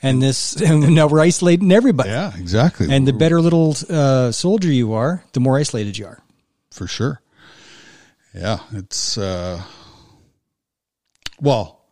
And 0.02 0.20
this, 0.20 0.60
and 0.60 0.92
now 0.94 1.06
we're 1.06 1.20
isolating 1.20 1.70
everybody. 1.70 2.10
Yeah, 2.10 2.32
exactly. 2.36 2.92
And 2.92 3.06
the 3.06 3.12
better 3.12 3.40
little 3.40 3.76
uh, 3.88 4.32
soldier 4.32 4.72
you 4.72 4.92
are, 4.94 5.22
the 5.34 5.40
more 5.40 5.56
isolated 5.56 5.96
you 5.96 6.06
are. 6.06 6.20
for 6.72 6.88
sure. 6.88 7.22
Yeah, 8.34 8.58
it's 8.72 9.18
uh 9.18 9.62
well, 11.40 11.84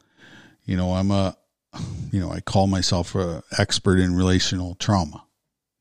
you 0.64 0.76
know, 0.76 0.94
I'm 0.94 1.10
a 1.10 1.36
you 2.10 2.18
know, 2.20 2.30
I 2.30 2.40
call 2.40 2.66
myself 2.66 3.14
a 3.14 3.42
expert 3.56 3.98
in 4.00 4.14
relational 4.16 4.74
trauma. 4.76 5.24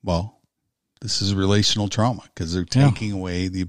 Well, 0.03 0.37
this 1.01 1.21
is 1.21 1.33
relational 1.36 1.88
trauma 1.89 2.23
because 2.33 2.53
they're 2.53 2.65
Yeah. 2.73 2.89
taking 2.89 3.12
away 3.12 3.47
the 3.47 3.67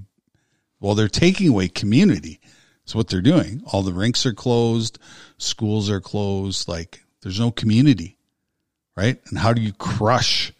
well, 0.81 0.95
they're 0.95 1.09
taking 1.09 1.49
away 1.49 1.67
community. 1.67 2.39
That's 2.85 2.95
what 2.95 3.09
they're 3.09 3.21
doing. 3.21 3.61
All 3.65 3.83
the 3.83 3.91
rinks 3.93 4.25
are 4.25 4.33
closed, 4.33 4.97
schools 5.37 5.89
are 5.89 5.99
closed, 5.99 6.67
like 6.69 7.03
there's 7.21 7.39
no 7.39 7.51
community. 7.51 8.15
right? 8.95 9.21
And 9.29 9.39
how 9.39 9.53
do 9.53 9.61
you 9.61 9.71
crush, 9.73 10.51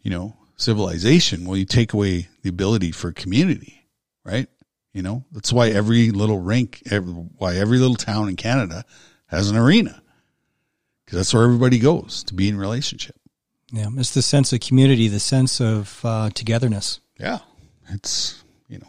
you 0.00 0.10
know, 0.10 0.34
civilization? 0.56 1.44
Well, 1.44 1.56
you 1.58 1.66
take 1.66 1.92
away 1.92 2.28
the 2.42 2.48
ability 2.48 2.92
for 2.92 3.12
community, 3.12 3.84
right? 4.24 4.48
You 4.94 5.02
know, 5.02 5.24
that's 5.32 5.52
why 5.52 5.68
every 5.68 6.10
little 6.10 6.38
rink, 6.40 6.82
every, 6.90 7.12
why 7.12 7.56
every 7.56 7.78
little 7.78 7.96
town 7.96 8.28
in 8.30 8.36
Canada 8.36 8.84
has 9.26 9.50
an 9.50 9.56
arena 9.58 10.02
because 11.04 11.18
that's 11.18 11.34
where 11.34 11.44
everybody 11.44 11.78
goes 11.78 12.22
to 12.24 12.34
be 12.34 12.48
in 12.48 12.56
relationship. 12.56 13.16
Yeah, 13.72 13.88
it's 13.96 14.14
the 14.14 14.22
sense 14.22 14.52
of 14.52 14.60
community, 14.60 15.08
the 15.08 15.20
sense 15.20 15.60
of 15.60 16.00
uh, 16.04 16.30
togetherness. 16.30 17.00
Yeah, 17.18 17.38
it's 17.90 18.42
you 18.68 18.78
know, 18.78 18.88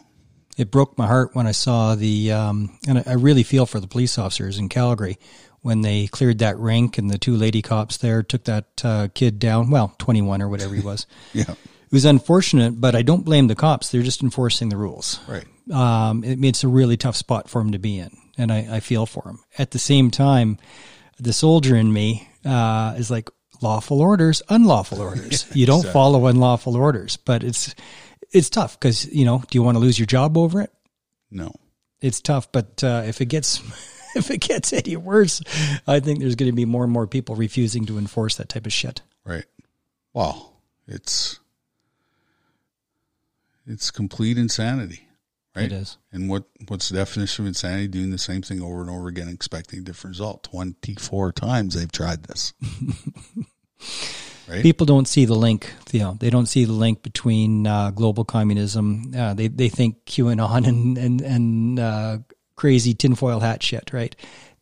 It 0.56 0.70
broke 0.70 0.96
my 0.98 1.06
heart 1.06 1.30
when 1.34 1.46
I 1.46 1.52
saw 1.52 1.94
the, 1.94 2.32
um, 2.32 2.78
and 2.88 2.98
I- 2.98 3.04
I 3.06 3.12
really 3.14 3.42
feel 3.42 3.66
for 3.66 3.80
the 3.80 3.86
police 3.86 4.18
officers 4.18 4.58
in 4.58 4.68
Calgary 4.68 5.18
when 5.62 5.82
they 5.82 6.06
cleared 6.06 6.38
that 6.38 6.58
rink 6.58 6.96
and 6.96 7.10
the 7.10 7.18
two 7.18 7.36
lady 7.36 7.60
cops 7.62 7.98
there 7.98 8.22
took 8.22 8.44
that 8.44 8.66
uh, 8.84 9.08
kid 9.14 9.38
down. 9.38 9.68
Well, 9.70 9.94
21 9.98 10.40
or 10.40 10.48
whatever 10.48 10.74
he 10.74 10.80
was. 10.80 11.06
yeah, 11.34 11.50
It 11.50 11.92
was 11.92 12.04
unfortunate, 12.06 12.80
but 12.80 12.94
I 12.94 13.02
don't 13.02 13.24
blame 13.24 13.48
the 13.48 13.54
cops. 13.54 13.90
They're 13.90 14.02
just 14.02 14.22
enforcing 14.22 14.70
the 14.70 14.76
rules. 14.78 15.20
right, 15.28 15.44
um, 15.72 16.24
it, 16.24 16.42
it's 16.42 16.64
a 16.64 16.68
really 16.68 16.96
tough 16.96 17.16
spot 17.16 17.50
for 17.50 17.60
him 17.60 17.72
to 17.72 17.78
be 17.78 17.98
in, 17.98 18.10
and 18.38 18.50
I, 18.50 18.76
I 18.76 18.80
feel 18.80 19.04
for 19.04 19.28
him. 19.28 19.40
At 19.58 19.72
the 19.72 19.78
same 19.78 20.10
time, 20.10 20.56
the 21.18 21.32
soldier 21.34 21.76
in 21.76 21.92
me 21.92 22.28
uh, 22.46 22.94
is 22.96 23.10
like 23.10 23.28
lawful 23.60 24.00
orders, 24.00 24.42
unlawful 24.48 25.00
orders. 25.02 25.46
you 25.54 25.66
don't 25.66 25.86
follow 25.86 26.26
unlawful 26.26 26.76
orders, 26.76 27.16
but 27.16 27.42
it's 27.44 27.74
it's 28.32 28.48
tough 28.50 28.78
because 28.78 29.06
you 29.12 29.24
know, 29.24 29.42
do 29.50 29.58
you 29.58 29.62
want 29.62 29.74
to 29.76 29.80
lose 29.80 29.98
your 29.98 30.06
job 30.06 30.36
over 30.38 30.60
it? 30.60 30.72
no, 31.30 31.52
It's 32.00 32.20
tough, 32.20 32.50
but 32.52 32.82
uh, 32.82 33.02
if 33.06 33.20
it 33.20 33.26
gets 33.26 33.60
if 34.16 34.30
it 34.30 34.38
gets 34.38 34.72
any 34.72 34.96
worse, 34.96 35.42
I 35.86 36.00
think 36.00 36.18
there's 36.20 36.34
going 36.36 36.50
to 36.50 36.56
be 36.56 36.64
more 36.64 36.84
and 36.84 36.92
more 36.92 37.06
people 37.06 37.36
refusing 37.36 37.86
to 37.86 37.98
enforce 37.98 38.36
that 38.36 38.48
type 38.48 38.66
of 38.66 38.72
shit. 38.72 39.02
right. 39.24 39.44
Well, 40.12 40.54
it's 40.88 41.38
it's 43.66 43.90
complete 43.92 44.38
insanity, 44.38 45.06
right? 45.54 45.66
It 45.66 45.72
is. 45.72 45.98
And 46.10 46.28
what 46.28 46.44
what's 46.66 46.88
the 46.88 46.96
definition 46.96 47.44
of 47.44 47.48
insanity? 47.48 47.86
Doing 47.86 48.10
the 48.10 48.18
same 48.18 48.42
thing 48.42 48.60
over 48.60 48.80
and 48.80 48.90
over 48.90 49.06
again, 49.06 49.28
expecting 49.28 49.78
a 49.80 49.82
different 49.82 50.12
result. 50.14 50.42
Twenty 50.42 50.96
four 50.96 51.30
times 51.32 51.74
they've 51.74 51.92
tried 51.92 52.24
this. 52.24 52.52
right? 54.48 54.62
People 54.62 54.86
don't 54.86 55.06
see 55.08 55.24
the 55.24 55.34
link, 55.34 55.72
you 55.92 56.00
know, 56.00 56.16
they 56.18 56.30
don't 56.30 56.46
see 56.46 56.64
the 56.64 56.72
link 56.72 57.02
between 57.02 57.66
uh, 57.66 57.90
global 57.90 58.24
communism. 58.24 59.12
Uh, 59.16 59.34
they 59.34 59.48
they 59.48 59.68
think 59.68 60.04
QAnon 60.06 60.66
and 60.66 60.98
and 60.98 61.20
and 61.20 61.78
uh, 61.80 62.18
crazy 62.56 62.94
tinfoil 62.94 63.40
hat 63.40 63.62
shit, 63.62 63.92
right? 63.92 64.14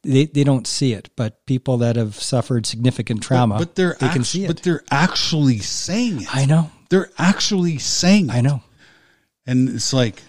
They 0.03 0.27
they 0.27 0.45
don't 0.45 0.67
see 0.67 0.93
it, 0.93 1.11
but 1.17 1.45
people 1.47 1.79
that 1.79 1.97
have 1.97 2.15
suffered 2.15 2.67
significant 2.67 3.23
trauma, 3.23 3.59
but 3.59 3.75
they're 3.75 3.97
they 3.99 4.07
act- 4.07 4.15
can 4.15 4.25
see 4.25 4.45
it. 4.45 4.47
but 4.49 4.63
they're 4.63 4.85
actually 4.91 5.59
saying 5.59 6.23
it. 6.23 6.29
I 6.35 6.45
know, 6.45 6.71
They're 6.89 7.11
actually 7.19 7.79
saying 7.79 8.29
it. 8.29 8.35
I 8.35 8.41
know. 8.41 8.63
And 9.45 9.69
it's 9.71 9.93
like, 9.93 10.23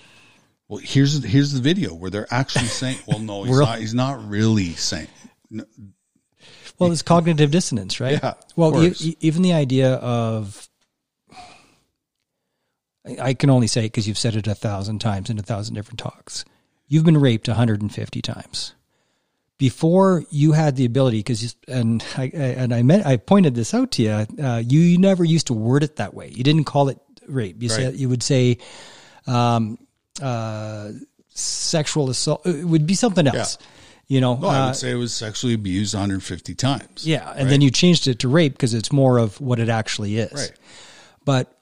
well, 0.67 0.79
here's 0.83 1.23
here's 1.23 1.53
the 1.53 1.61
video 1.61 1.93
where 1.93 2.09
they're 2.09 2.27
actually 2.31 2.65
saying, 2.65 2.97
well, 3.05 3.19
no, 3.19 3.43
he's 3.43 3.59
not. 3.67 3.79
He's 3.79 3.93
not 3.93 4.27
really 4.27 4.71
saying. 4.73 5.07
No, 5.51 5.65
Well, 6.79 6.91
it's 6.91 7.01
cognitive 7.01 7.51
dissonance, 7.51 7.99
right? 7.99 8.19
Yeah, 8.23 8.33
Well, 8.55 8.83
e- 8.83 8.93
e- 8.99 9.17
even 9.19 9.41
the 9.41 9.53
idea 9.53 9.95
of 9.95 10.67
I 13.21 13.33
can 13.33 13.49
only 13.49 13.67
say 13.67 13.81
it 13.81 13.87
because 13.91 14.07
you've 14.07 14.17
said 14.17 14.35
it 14.35 14.47
a 14.47 14.55
thousand 14.55 14.99
times 14.99 15.29
in 15.29 15.39
a 15.39 15.41
thousand 15.41 15.75
different 15.75 15.99
talks. 15.99 16.45
You've 16.87 17.05
been 17.05 17.17
raped 17.17 17.47
150 17.47 18.21
times. 18.21 18.73
Before 19.57 20.23
you 20.29 20.53
had 20.53 20.75
the 20.77 20.85
ability, 20.85 21.19
because 21.19 21.55
and 21.67 22.03
I, 22.17 22.25
and 22.33 22.73
I 22.73 22.81
meant 22.81 23.05
I 23.05 23.17
pointed 23.17 23.55
this 23.55 23.73
out 23.73 23.91
to 23.91 24.01
you. 24.01 24.09
Uh, 24.43 24.61
you, 24.65 24.79
you 24.79 24.97
never 24.97 25.23
used 25.25 25.47
to 25.47 25.53
word 25.53 25.83
it 25.83 25.97
that 25.97 26.13
way. 26.13 26.29
You 26.29 26.43
didn't 26.43 26.63
call 26.63 26.87
it 26.89 26.97
rape. 27.27 27.61
You 27.61 27.67
Right. 27.69 27.75
said 27.75 27.95
you 27.97 28.07
would 28.09 28.23
say 28.23 28.57
um, 29.27 29.77
uh, 30.21 30.91
sexual 31.33 32.09
assault. 32.09 32.45
It 32.45 32.63
would 32.65 32.87
be 32.87 32.95
something 32.95 33.27
else. 33.27 33.57
You 34.09 34.21
know, 34.21 34.35
no, 34.35 34.47
I 34.47 34.59
uh, 34.59 34.65
would 34.67 34.75
say 34.75 34.91
it 34.91 34.95
was 34.95 35.13
sexually 35.13 35.53
abused 35.53 35.93
150 35.93 36.55
times. 36.55 37.05
yeah, 37.05 37.31
and 37.35 37.49
then 37.49 37.61
you 37.61 37.69
changed 37.69 38.07
it 38.07 38.19
to 38.19 38.27
rape 38.27 38.53
because 38.53 38.73
it's 38.73 38.91
more 38.91 39.19
of 39.19 39.39
what 39.39 39.59
it 39.59 39.69
actually 39.69 40.17
is. 40.17 40.33
Right. 40.33 40.51
But 41.25 41.55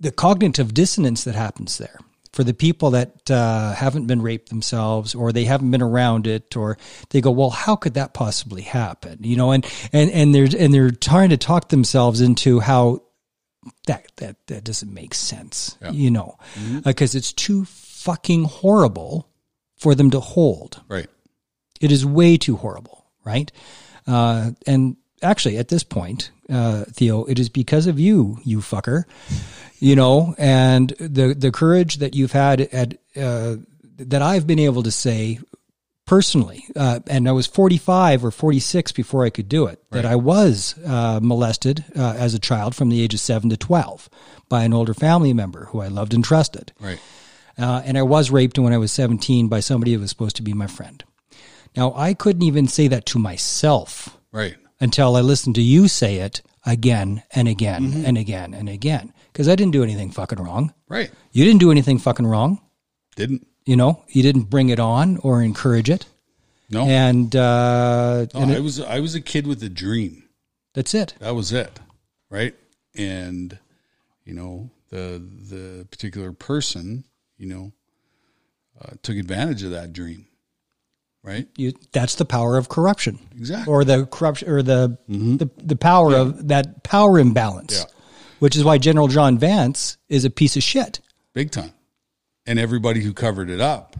the 0.00 0.10
cognitive 0.10 0.72
dissonance 0.72 1.24
that 1.24 1.34
happens 1.34 1.76
there 1.76 1.98
for 2.32 2.42
the 2.42 2.54
people 2.54 2.92
that 2.92 3.30
uh, 3.30 3.74
haven't 3.74 4.06
been 4.06 4.22
raped 4.22 4.48
themselves 4.48 5.14
or 5.14 5.32
they 5.32 5.44
haven't 5.44 5.70
been 5.70 5.82
around 5.82 6.26
it 6.26 6.56
or 6.56 6.78
they 7.10 7.20
go, 7.20 7.30
well, 7.30 7.50
how 7.50 7.76
could 7.76 7.94
that 7.94 8.14
possibly 8.14 8.62
happen? 8.62 9.18
You 9.20 9.36
know, 9.36 9.52
and 9.52 9.66
and 9.92 10.10
and 10.10 10.34
they're 10.34 10.48
and 10.58 10.72
they're 10.72 10.90
trying 10.90 11.30
to 11.30 11.36
talk 11.36 11.68
themselves 11.68 12.20
into 12.20 12.60
how 12.60 13.02
that 13.86 14.06
that 14.16 14.36
that 14.46 14.64
doesn't 14.64 14.92
make 14.92 15.12
sense. 15.12 15.76
Yeah. 15.82 15.90
You 15.90 16.10
know, 16.10 16.38
because 16.82 17.14
it's 17.14 17.32
too 17.32 17.66
fucking 17.66 18.44
horrible 18.44 19.28
for 19.82 19.94
them 19.96 20.10
to 20.12 20.20
hold. 20.20 20.80
Right. 20.88 21.08
It 21.80 21.90
is 21.90 22.06
way 22.06 22.36
too 22.36 22.56
horrible, 22.56 23.04
right? 23.24 23.50
Uh, 24.06 24.52
and 24.66 24.96
actually, 25.22 25.58
at 25.58 25.68
this 25.68 25.82
point, 25.82 26.30
uh, 26.48 26.84
Theo, 26.84 27.24
it 27.24 27.40
is 27.40 27.48
because 27.48 27.88
of 27.88 27.98
you, 27.98 28.38
you 28.44 28.58
fucker, 28.58 29.04
you 29.80 29.96
know, 29.96 30.34
and 30.38 30.90
the 31.00 31.34
the 31.34 31.50
courage 31.50 31.96
that 31.96 32.14
you've 32.14 32.32
had 32.32 32.60
at 32.60 32.94
uh, 33.16 33.56
that 33.96 34.22
I've 34.22 34.46
been 34.46 34.60
able 34.60 34.84
to 34.84 34.92
say 34.92 35.40
personally, 36.06 36.64
uh, 36.76 37.00
and 37.08 37.28
I 37.28 37.32
was 37.32 37.46
45 37.46 38.24
or 38.24 38.30
46 38.30 38.92
before 38.92 39.24
I 39.24 39.30
could 39.30 39.48
do 39.48 39.66
it, 39.66 39.82
that 39.90 40.04
I 40.04 40.16
was 40.16 40.74
uh, 40.84 41.20
molested 41.22 41.84
uh, 41.96 42.14
as 42.16 42.34
a 42.34 42.38
child 42.38 42.74
from 42.74 42.88
the 42.88 43.02
age 43.02 43.14
of 43.14 43.20
seven 43.20 43.50
to 43.50 43.56
12 43.56 44.08
by 44.48 44.64
an 44.64 44.72
older 44.72 44.94
family 44.94 45.32
member 45.32 45.66
who 45.66 45.80
I 45.80 45.88
loved 45.88 46.14
and 46.14 46.24
trusted. 46.24 46.72
Right. 46.80 47.00
Uh, 47.58 47.82
and 47.84 47.98
I 47.98 48.02
was 48.02 48.30
raped 48.30 48.58
when 48.58 48.72
I 48.72 48.78
was 48.78 48.92
17 48.92 49.48
by 49.48 49.60
somebody 49.60 49.92
who 49.94 50.00
was 50.00 50.10
supposed 50.10 50.36
to 50.36 50.42
be 50.42 50.52
my 50.54 50.66
friend. 50.66 51.02
Now, 51.76 51.92
I 51.96 52.14
couldn't 52.14 52.42
even 52.42 52.68
say 52.68 52.88
that 52.88 53.06
to 53.06 53.18
myself 53.18 54.18
Right. 54.32 54.56
until 54.80 55.16
I 55.16 55.20
listened 55.20 55.54
to 55.56 55.62
you 55.62 55.88
say 55.88 56.16
it 56.16 56.42
again 56.66 57.22
and 57.32 57.48
again 57.48 58.02
and 58.06 58.16
again 58.18 58.54
and 58.54 58.68
again. 58.68 59.12
Because 59.32 59.48
I 59.48 59.54
didn't 59.56 59.72
do 59.72 59.82
anything 59.82 60.10
fucking 60.10 60.38
wrong. 60.38 60.74
Right. 60.88 61.10
You 61.32 61.44
didn't 61.44 61.60
do 61.60 61.70
anything 61.70 61.98
fucking 61.98 62.26
wrong. 62.26 62.60
Didn't. 63.16 63.46
You 63.64 63.76
know, 63.76 64.04
you 64.08 64.22
didn't 64.22 64.50
bring 64.50 64.68
it 64.70 64.80
on 64.80 65.18
or 65.18 65.40
encourage 65.42 65.88
it. 65.88 66.06
No. 66.68 66.82
And, 66.84 67.34
uh, 67.36 68.26
No, 68.34 68.40
and 68.40 68.52
I 68.52 68.60
was 68.60 68.80
I 68.80 69.00
was 69.00 69.14
a 69.14 69.20
kid 69.20 69.46
with 69.46 69.62
a 69.62 69.68
dream. 69.68 70.24
that's 70.74 70.94
it. 70.94 71.14
That 71.20 71.34
was 71.34 71.52
it. 71.52 71.78
Right. 72.30 72.54
And 72.96 73.58
you 74.24 74.34
know 74.34 74.70
the 74.90 75.22
the 75.50 75.86
particular 75.90 76.32
person 76.32 77.04
you 77.42 77.48
know 77.48 77.72
uh, 78.80 78.92
took 79.02 79.16
advantage 79.16 79.62
of 79.64 79.72
that 79.72 79.92
dream. 79.92 80.26
Right. 81.24 81.46
You, 81.56 81.72
that's 81.92 82.16
the 82.16 82.24
power 82.24 82.56
of 82.56 82.68
corruption 82.68 83.18
Exactly. 83.36 83.72
or 83.72 83.84
the 83.84 84.06
corruption 84.06 84.48
or 84.48 84.60
the, 84.62 84.98
the, 85.06 85.48
the 85.56 85.76
power 85.76 86.16
of 86.16 86.48
that 86.48 86.82
power 86.82 87.16
imbalance, 87.18 87.78
Yeah. 87.78 87.84
which 88.40 88.56
is 88.56 88.64
why 88.64 88.78
General 88.78 89.06
John 89.06 89.38
Vance 89.38 89.98
is 90.08 90.24
a 90.24 90.30
piece 90.30 90.56
of 90.56 90.64
shit. 90.64 90.98
Big 91.32 91.52
time. 91.52 91.72
And 92.44 92.58
everybody 92.58 93.02
who 93.02 93.12
covered 93.12 93.50
it 93.50 93.60
up 93.60 93.94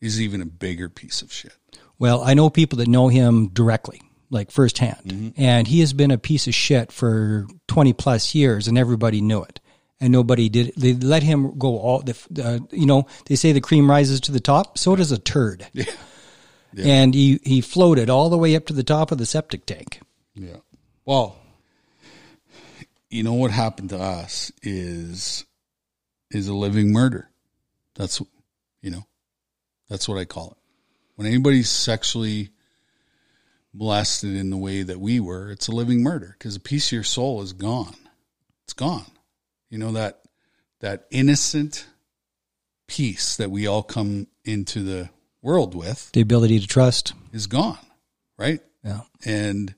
is 0.00 0.20
even 0.20 0.40
a 0.42 0.46
bigger 0.46 0.88
piece 0.88 1.22
of 1.22 1.32
shit. 1.32 1.54
Well, 2.00 2.24
I 2.24 2.34
know 2.34 2.50
people 2.50 2.78
that 2.78 2.88
know 2.88 3.06
him 3.06 3.50
directly, 3.50 4.02
like 4.30 4.50
firsthand, 4.50 5.32
and 5.36 5.68
he 5.68 5.78
has 5.78 5.92
been 5.92 6.10
a 6.10 6.18
piece 6.18 6.48
of 6.48 6.54
shit 6.54 6.90
for 6.90 7.46
20 7.68 7.92
plus 7.92 8.34
years, 8.34 8.66
and 8.66 8.76
everybody 8.76 9.20
knew 9.20 9.42
it. 9.44 9.60
And 10.04 10.12
nobody 10.12 10.50
did. 10.50 10.74
They 10.76 10.92
let 10.92 11.22
him 11.22 11.58
go 11.58 11.78
all 11.78 12.02
the, 12.02 12.14
uh, 12.44 12.58
you 12.70 12.84
know, 12.84 13.06
they 13.24 13.36
say 13.36 13.52
the 13.52 13.62
cream 13.62 13.88
rises 13.88 14.20
to 14.20 14.32
the 14.32 14.40
top. 14.40 14.76
So 14.76 14.94
does 14.94 15.10
a 15.10 15.18
turd. 15.18 15.66
Yeah. 16.76 16.86
And 16.86 17.14
he, 17.14 17.38
he 17.44 17.60
floated 17.60 18.10
all 18.10 18.30
the 18.30 18.36
way 18.36 18.56
up 18.56 18.66
to 18.66 18.72
the 18.72 18.82
top 18.82 19.12
of 19.12 19.18
the 19.18 19.26
septic 19.26 19.64
tank. 19.64 20.00
Yeah. 20.34 20.56
Well, 21.04 21.36
you 23.08 23.22
know 23.22 23.34
what 23.34 23.52
happened 23.52 23.90
to 23.90 23.98
us 24.00 24.50
is 24.60 25.44
is 26.32 26.48
a 26.48 26.52
living 26.52 26.90
murder. 26.90 27.30
That's 27.94 28.20
you 28.82 28.90
know, 28.90 29.06
that's 29.88 30.08
what 30.08 30.18
I 30.18 30.24
call 30.24 30.50
it. 30.50 30.56
When 31.14 31.28
anybody's 31.28 31.70
sexually 31.70 32.50
molested 33.72 34.34
in 34.34 34.50
the 34.50 34.56
way 34.56 34.82
that 34.82 34.98
we 34.98 35.20
were, 35.20 35.52
it's 35.52 35.68
a 35.68 35.72
living 35.72 36.02
murder 36.02 36.34
because 36.36 36.56
a 36.56 36.60
piece 36.60 36.88
of 36.88 36.92
your 36.92 37.04
soul 37.04 37.40
is 37.40 37.52
gone. 37.52 37.94
It's 38.64 38.72
gone. 38.72 39.06
You 39.74 39.80
know 39.80 39.90
that 39.90 40.20
that 40.78 41.08
innocent 41.10 41.88
peace 42.86 43.36
that 43.38 43.50
we 43.50 43.66
all 43.66 43.82
come 43.82 44.28
into 44.44 44.84
the 44.84 45.10
world 45.42 45.74
with 45.74 46.12
The 46.12 46.20
ability 46.20 46.60
to 46.60 46.66
trust. 46.68 47.12
is 47.32 47.48
gone, 47.48 47.84
right? 48.38 48.60
Yeah. 48.84 49.00
and 49.24 49.74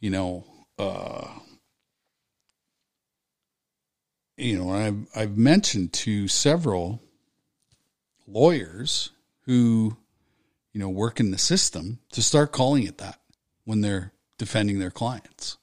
you 0.00 0.10
know 0.10 0.44
uh 0.76 1.28
you 4.36 4.58
know 4.58 4.72
i've 4.72 5.06
i've 5.14 5.36
mentioned 5.38 5.92
to 5.92 6.26
several 6.26 7.00
lawyers 8.26 9.10
who 9.42 9.96
you 10.72 10.80
know 10.80 10.88
work 10.88 11.20
in 11.20 11.30
the 11.30 11.38
system 11.38 12.00
to 12.10 12.22
start 12.22 12.50
calling 12.50 12.82
it 12.82 12.98
that 12.98 13.20
when 13.64 13.82
they're 13.82 14.12
defending 14.36 14.80
their 14.80 14.90
clients. 14.90 15.58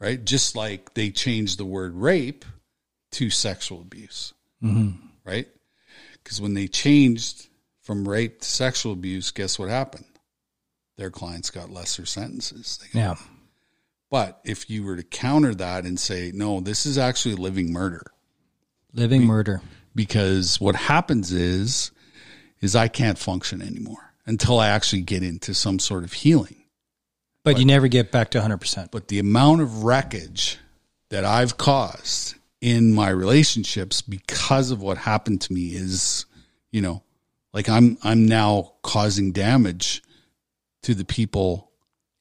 Right? 0.00 0.24
Just 0.24 0.56
like 0.56 0.94
they 0.94 1.10
changed 1.10 1.58
the 1.58 1.64
word 1.64 1.94
rape 1.94 2.44
to 3.12 3.28
sexual 3.30 3.80
abuse. 3.82 4.32
Mm-hmm. 4.62 4.96
Right? 5.24 5.48
Because 6.22 6.40
when 6.40 6.54
they 6.54 6.68
changed 6.68 7.48
from 7.82 8.08
rape 8.08 8.40
to 8.40 8.48
sexual 8.48 8.92
abuse, 8.92 9.30
guess 9.30 9.58
what 9.58 9.68
happened? 9.68 10.06
Their 10.96 11.10
clients 11.10 11.50
got 11.50 11.70
lesser 11.70 12.06
sentences. 12.06 12.78
They 12.80 12.88
got- 12.98 12.98
Yeah. 12.98 13.14
But 14.10 14.40
if 14.44 14.68
you 14.68 14.82
were 14.84 14.96
to 14.96 15.02
counter 15.04 15.54
that 15.54 15.84
and 15.84 15.98
say, 16.00 16.32
no, 16.34 16.60
this 16.60 16.84
is 16.84 16.98
actually 16.98 17.36
living 17.36 17.72
murder, 17.72 18.02
Living 18.92 19.24
murder. 19.24 19.62
because 19.94 20.60
what 20.60 20.74
happens 20.74 21.30
is, 21.30 21.92
is 22.60 22.74
I 22.74 22.88
can't 22.88 23.18
function 23.18 23.62
anymore 23.62 24.12
until 24.26 24.58
I 24.58 24.68
actually 24.68 25.02
get 25.02 25.22
into 25.22 25.54
some 25.54 25.78
sort 25.78 26.02
of 26.02 26.12
healing. 26.12 26.59
But 27.42 27.58
you 27.58 27.64
never 27.64 27.88
get 27.88 28.12
back 28.12 28.30
to 28.30 28.40
100%. 28.40 28.90
But 28.90 29.08
the 29.08 29.18
amount 29.18 29.62
of 29.62 29.84
wreckage 29.84 30.58
that 31.08 31.24
I've 31.24 31.56
caused 31.56 32.34
in 32.60 32.92
my 32.92 33.08
relationships 33.08 34.02
because 34.02 34.70
of 34.70 34.82
what 34.82 34.98
happened 34.98 35.40
to 35.42 35.52
me 35.52 35.68
is, 35.68 36.26
you 36.70 36.82
know, 36.82 37.02
like 37.52 37.68
I'm 37.68 37.98
I'm 38.02 38.26
now 38.26 38.72
causing 38.82 39.32
damage 39.32 40.02
to 40.82 40.94
the 40.94 41.04
people 41.04 41.70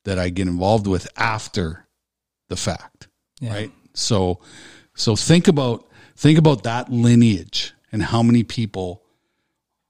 that 0.05 0.17
I 0.17 0.29
get 0.29 0.47
involved 0.47 0.87
with 0.87 1.07
after 1.17 1.85
the 2.47 2.55
fact. 2.55 3.07
Yeah. 3.39 3.53
Right? 3.53 3.71
So 3.93 4.39
so 4.95 5.15
think 5.15 5.47
about 5.47 5.87
think 6.15 6.39
about 6.39 6.63
that 6.63 6.91
lineage 6.91 7.73
and 7.91 8.01
how 8.01 8.23
many 8.23 8.43
people 8.43 9.03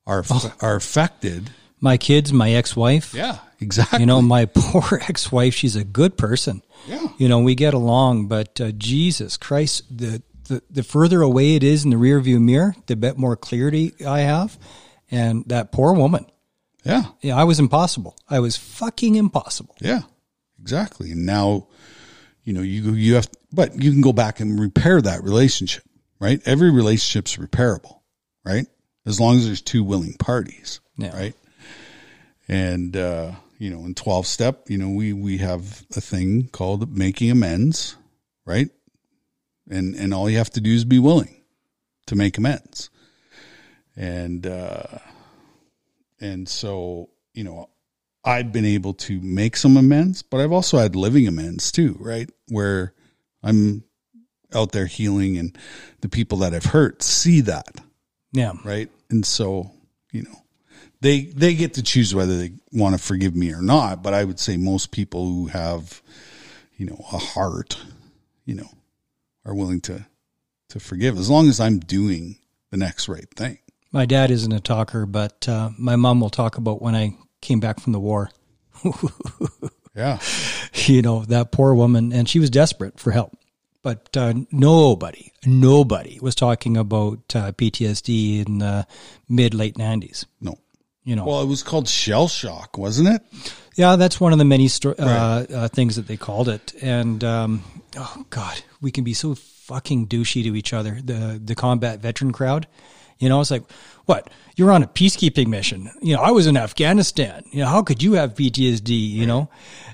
are 0.06 0.24
oh. 0.30 0.54
are 0.62 0.76
affected. 0.76 1.52
My 1.82 1.98
kids, 1.98 2.34
my 2.34 2.52
ex 2.52 2.76
wife, 2.76 3.14
Yeah, 3.14 3.38
exactly. 3.60 4.00
you 4.02 4.06
know, 4.06 4.22
my 4.22 4.46
poor 4.54 5.02
ex 5.08 5.32
wife, 5.32 5.54
she's 5.54 5.76
a 5.76 5.84
good 5.84 6.18
person. 6.18 6.62
yeah. 6.88 7.08
You 7.18 7.30
know, 7.30 7.40
we 7.40 7.56
get 7.56 7.74
along, 7.74 8.28
but 8.28 8.60
uh, 8.62 8.72
Jesus 8.72 9.38
Christ, 9.38 9.84
the, 9.96 10.22
the, 10.48 10.62
the 10.70 10.84
further 10.84 11.22
away 11.22 11.56
it 11.56 11.64
is 11.64 11.84
in 11.86 11.90
the 11.92 11.98
rearview 11.98 12.42
mirror, 12.42 12.76
the 12.88 12.96
bit 12.96 13.18
more 13.18 13.36
clarity 13.36 13.94
I 14.06 14.22
have. 14.22 14.58
And 15.12 15.44
that 15.48 15.72
poor 15.72 15.94
woman, 15.94 16.26
Yeah. 16.84 17.04
yeah, 17.22 17.36
I 17.36 17.44
was 17.46 17.60
impossible. 17.60 18.16
I 18.30 18.40
was 18.40 18.56
fucking 18.58 19.16
impossible. 19.16 19.76
Yeah, 19.82 20.02
exactly. 20.62 21.12
And 21.12 21.26
now, 21.26 21.68
you 22.44 22.54
know, 22.54 22.62
you 22.62 22.94
you 22.94 23.16
have, 23.16 23.28
but 23.52 23.82
you 23.82 23.92
can 23.92 24.02
go 24.02 24.14
back 24.14 24.40
and 24.40 24.60
repair 24.60 25.02
that 25.02 25.24
relationship, 25.24 25.84
right? 26.20 26.42
Every 26.46 26.70
relationship's 26.72 27.38
repairable, 27.38 28.00
right? 28.46 28.68
As 29.06 29.20
long 29.20 29.38
as 29.38 29.46
there's 29.46 29.62
two 29.62 29.84
willing 29.84 30.14
parties, 30.20 30.80
Yeah. 30.98 31.16
right? 31.18 31.36
And 32.50 32.98
uh, 32.98 33.34
you 33.60 33.70
know, 33.70 33.86
in 33.86 33.94
twelve 33.94 34.26
step, 34.26 34.70
you 34.70 34.78
know, 34.78 34.90
we 34.90 35.14
we 35.14 35.38
have 35.38 35.86
a 35.96 36.02
thing 36.02 36.50
called 36.52 36.98
making 36.98 37.30
amends, 37.30 37.96
right? 38.46 38.70
And 39.70 39.96
and 39.96 40.14
all 40.14 40.30
you 40.30 40.38
have 40.40 40.50
to 40.52 40.62
do 40.62 40.74
is 40.74 40.84
be 40.84 41.00
willing 41.00 41.44
to 42.08 42.16
make 42.16 42.38
amends. 42.40 42.90
And 43.96 44.48
uh 44.48 44.84
and 46.20 46.50
so, 46.50 47.10
you 47.34 47.44
know, 47.44 47.70
I've 48.26 48.52
been 48.52 48.66
able 48.66 48.94
to 48.96 49.22
make 49.22 49.56
some 49.56 49.78
amends, 49.78 50.22
but 50.24 50.42
I've 50.42 50.52
also 50.52 50.78
had 50.80 50.96
living 50.96 51.28
amends 51.28 51.72
too, 51.72 51.96
right? 52.00 52.30
Where 52.50 52.94
I'm 53.44 53.84
out 54.54 54.72
there 54.72 54.88
healing 54.88 55.38
and 55.38 55.56
the 56.02 56.10
people 56.10 56.40
that 56.40 56.54
I've 56.54 56.66
hurt 56.66 57.04
see 57.04 57.42
that, 57.42 57.80
Yeah. 58.34 58.54
right? 58.66 58.90
And 59.10 59.24
so, 59.26 59.72
you 60.12 60.24
know, 60.24 60.39
they 61.02 61.22
they 61.22 61.56
get 61.56 61.76
to 61.76 61.84
choose 61.84 62.14
whether 62.14 62.38
they 62.38 62.52
want 62.72 62.96
to 62.96 63.02
forgive 63.02 63.36
me 63.36 63.54
or 63.54 63.62
not, 63.62 64.04
but 64.04 64.14
I 64.14 64.24
would 64.24 64.40
say 64.40 64.58
most 64.58 64.92
people 64.92 65.26
who 65.26 65.48
have, 65.48 66.02
you 66.78 66.86
know, 66.86 67.06
a 67.12 67.18
heart, 67.18 67.78
you 68.46 68.56
know, 68.56 68.70
are 69.46 69.56
willing 69.56 69.82
to 69.82 70.06
to 70.70 70.80
forgive 70.80 71.18
as 71.18 71.30
long 71.30 71.50
as 71.50 71.60
I'm 71.60 71.80
doing 71.80 72.38
the 72.72 72.78
next 72.78 73.10
right 73.10 73.30
thing. 73.36 73.60
My 73.92 74.06
dad 74.06 74.30
isn't 74.30 74.52
a 74.52 74.60
talker, 74.60 75.06
but 75.06 75.50
uh, 75.50 75.72
my 75.78 75.96
mom 75.96 76.20
will 76.20 76.30
talk 76.30 76.58
about 76.58 76.82
when 76.82 76.96
I 76.96 77.16
came 77.42 77.60
back 77.60 77.80
from 77.80 77.94
the 77.94 78.00
war. 78.00 78.30
Yeah. 79.96 80.20
you 80.86 81.02
know, 81.02 81.26
that 81.26 81.52
poor 81.52 81.74
woman, 81.74 82.14
and 82.14 82.28
she 82.30 82.40
was 82.40 82.50
desperate 82.50 83.00
for 83.00 83.12
help. 83.12 83.36
But 83.82 84.16
uh, 84.16 84.34
nobody, 84.52 85.32
nobody 85.46 86.20
was 86.22 86.36
talking 86.36 86.76
about 86.78 87.20
uh, 87.34 87.52
PTSD 87.54 88.46
in 88.46 88.60
the 88.60 88.86
mid 89.28 89.54
late 89.54 89.76
90s. 89.76 90.26
No. 90.42 90.58
You 91.04 91.16
know, 91.16 91.26
Well, 91.26 91.42
it 91.42 91.48
was 91.48 91.64
called 91.64 91.88
shell 91.88 92.28
shock, 92.28 92.78
wasn't 92.78 93.10
it? 93.10 93.54
yeah, 93.76 93.96
that's 93.96 94.20
one 94.20 94.34
of 94.34 94.40
the 94.40 94.46
many 94.46 94.68
sto- 94.68 94.96
uh, 95.00 95.46
uh, 95.52 95.68
things 95.70 95.96
that 95.96 96.08
they 96.08 96.18
called 96.18 96.50
it. 96.50 96.74
And 96.82 97.24
um, 97.24 97.64
oh 97.98 98.26
god, 98.30 98.62
we 98.82 98.92
can 98.92 99.04
be 99.04 99.14
so 99.14 99.36
fucking 99.36 100.08
douchey 100.08 100.44
to 100.44 100.56
each 100.56 100.74
other. 100.74 101.00
The 101.04 101.42
the 101.44 101.56
combat 101.56 102.00
veteran 102.00 102.32
crowd, 102.32 102.68
you 103.20 103.30
know, 103.30 103.40
it's 103.42 103.52
like, 103.52 103.64
what? 104.06 104.30
You're 104.56 104.72
on 104.72 104.84
a 104.84 104.88
peacekeeping 104.88 105.48
mission. 105.48 105.90
You 106.02 106.16
know, 106.16 106.22
I 106.22 106.32
was 106.32 106.48
in 106.48 106.58
Afghanistan. 106.58 107.44
You 107.52 107.62
know, 107.62 107.68
how 107.68 107.82
could 107.84 108.04
you 108.04 108.14
have 108.14 108.34
PTSD? 108.34 109.10
You 109.10 109.26
know, 109.26 109.50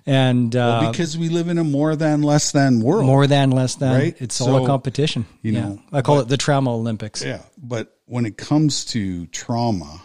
and 0.05 0.55
uh, 0.55 0.89
because 0.91 1.17
we 1.17 1.29
live 1.29 1.47
in 1.49 1.57
a 1.57 1.63
more 1.63 1.95
than 1.95 2.23
less 2.23 2.51
than 2.51 2.81
world. 2.81 3.05
more 3.05 3.27
than 3.27 3.51
less 3.51 3.75
than. 3.75 3.93
Right? 3.93 4.15
It's 4.19 4.41
all 4.41 4.63
a 4.63 4.67
competition. 4.67 5.25
you 5.43 5.53
yeah. 5.53 5.61
know, 5.61 5.81
I 5.91 6.01
call 6.01 6.19
it 6.19 6.27
the 6.27 6.37
trauma 6.37 6.73
Olympics. 6.73 7.23
yeah, 7.23 7.41
but 7.57 7.95
when 8.05 8.25
it 8.25 8.37
comes 8.37 8.85
to 8.85 9.27
trauma 9.27 10.01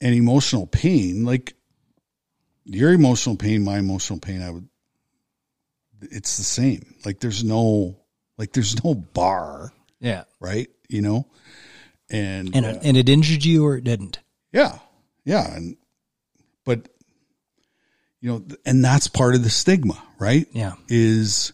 and 0.00 0.14
emotional 0.14 0.66
pain, 0.66 1.24
like 1.24 1.54
your 2.64 2.92
emotional 2.92 3.36
pain, 3.36 3.62
my 3.64 3.78
emotional 3.78 4.18
pain, 4.18 4.42
I 4.42 4.50
would 4.50 4.68
it's 6.02 6.36
the 6.38 6.44
same. 6.44 6.94
Like 7.04 7.20
there's 7.20 7.44
no 7.44 7.96
like 8.38 8.52
there's 8.52 8.82
no 8.84 8.94
bar, 8.94 9.72
Yeah. 10.00 10.24
right? 10.40 10.68
You 10.88 11.02
know? 11.02 11.26
And, 12.10 12.54
And 12.56 12.64
uh, 12.66 12.68
it, 12.70 12.78
and 12.82 12.96
it 12.96 13.08
injured 13.08 13.44
you 13.44 13.64
or 13.66 13.76
it 13.76 13.84
didn't. 13.84 14.18
yeah. 14.52 14.78
Yeah, 15.24 15.54
and 15.54 15.76
but 16.64 16.88
you 18.20 18.30
know, 18.30 18.44
and 18.64 18.82
that's 18.84 19.06
part 19.08 19.34
of 19.34 19.44
the 19.44 19.50
stigma, 19.50 20.02
right? 20.18 20.46
Yeah. 20.52 20.72
is 20.88 21.52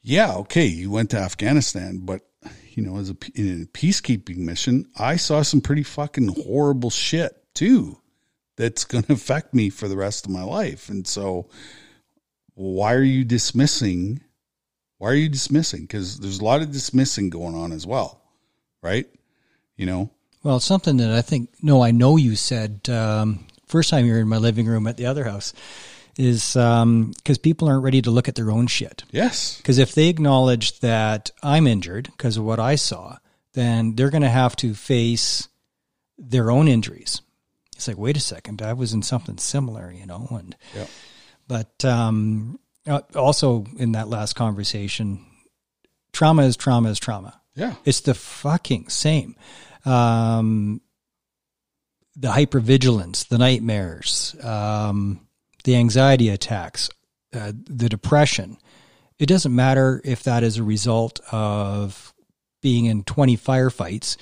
yeah 0.00 0.36
okay 0.36 0.64
you 0.66 0.90
went 0.92 1.10
to 1.10 1.18
afghanistan 1.18 1.98
but 2.04 2.22
you 2.70 2.82
know 2.84 2.96
as 2.98 3.10
a 3.10 3.16
in 3.34 3.62
a 3.62 3.66
peacekeeping 3.76 4.36
mission 4.38 4.86
i 4.96 5.16
saw 5.16 5.42
some 5.42 5.60
pretty 5.60 5.82
fucking 5.82 6.28
horrible 6.46 6.88
shit 6.88 7.36
too 7.58 7.98
that's 8.56 8.84
going 8.84 9.04
to 9.08 9.12
affect 9.12 9.54
me 9.54 9.70
for 9.70 9.88
the 9.88 9.96
rest 9.96 10.24
of 10.24 10.32
my 10.32 10.42
life. 10.42 10.88
And 10.88 11.06
so 11.06 11.48
why 12.54 12.94
are 12.94 13.02
you 13.02 13.24
dismissing 13.24 14.22
why 14.98 15.10
are 15.10 15.14
you 15.14 15.28
dismissing? 15.28 15.82
Because 15.82 16.18
there's 16.18 16.40
a 16.40 16.44
lot 16.44 16.60
of 16.60 16.72
dismissing 16.72 17.30
going 17.30 17.54
on 17.54 17.70
as 17.70 17.86
well 17.86 18.18
right? 18.82 19.06
You 19.76 19.86
know? 19.86 20.10
Well, 20.42 20.56
it's 20.56 20.64
something 20.64 20.96
that 20.98 21.10
I 21.10 21.22
think, 21.22 21.50
no, 21.62 21.82
I 21.82 21.90
know 21.90 22.16
you 22.16 22.36
said 22.36 22.88
um, 22.88 23.46
first 23.66 23.90
time 23.90 24.06
you 24.06 24.12
were 24.12 24.20
in 24.20 24.28
my 24.28 24.38
living 24.38 24.66
room 24.66 24.86
at 24.86 24.96
the 24.96 25.06
other 25.06 25.24
house 25.24 25.52
is 26.16 26.54
because 26.54 27.38
people 27.40 27.68
aren't 27.68 27.84
ready 27.84 28.02
to 28.02 28.10
look 28.10 28.28
at 28.28 28.34
their 28.34 28.50
own 28.50 28.66
shit. 28.66 29.04
yes. 29.12 29.56
Because 29.58 29.78
if 29.78 29.94
they 29.94 30.08
acknowledge 30.08 30.80
that 30.80 31.30
I'm 31.44 31.66
injured 31.66 32.08
because 32.10 32.36
of 32.36 32.44
what 32.44 32.58
I 32.58 32.74
saw, 32.74 33.18
then 33.54 33.94
they're 33.94 34.10
going 34.10 34.22
to 34.22 34.28
have 34.28 34.56
to 34.56 34.74
face 34.74 35.48
their 36.18 36.50
own 36.50 36.66
injuries. 36.66 37.20
It's 37.78 37.86
like, 37.86 37.96
wait 37.96 38.16
a 38.16 38.20
second, 38.20 38.60
I 38.60 38.72
was 38.72 38.92
in 38.92 39.02
something 39.02 39.38
similar, 39.38 39.92
you 39.92 40.04
know, 40.04 40.26
and 40.32 40.56
Yeah. 40.74 40.86
but 41.46 41.84
um, 41.84 42.58
uh, 42.88 43.02
also 43.14 43.66
in 43.78 43.92
that 43.92 44.08
last 44.08 44.32
conversation, 44.34 45.24
trauma 46.12 46.42
is 46.42 46.56
trauma 46.56 46.90
is 46.90 46.98
trauma. 46.98 47.40
yeah 47.54 47.76
It's 47.84 48.00
the 48.00 48.14
fucking 48.14 48.88
same. 48.88 49.36
Um, 49.84 50.80
the 52.16 52.28
hypervigilance, 52.32 53.28
the 53.28 53.38
nightmares, 53.38 54.34
um, 54.42 55.20
the 55.62 55.76
anxiety 55.76 56.30
attacks, 56.30 56.90
uh, 57.32 57.52
the 57.54 57.88
depression. 57.88 58.58
It 59.20 59.26
doesn't 59.26 59.54
matter 59.54 60.00
if 60.04 60.24
that 60.24 60.42
is 60.42 60.56
a 60.56 60.64
result 60.64 61.20
of 61.30 62.12
being 62.60 62.86
in 62.86 63.04
20 63.04 63.36
firefights 63.36 64.16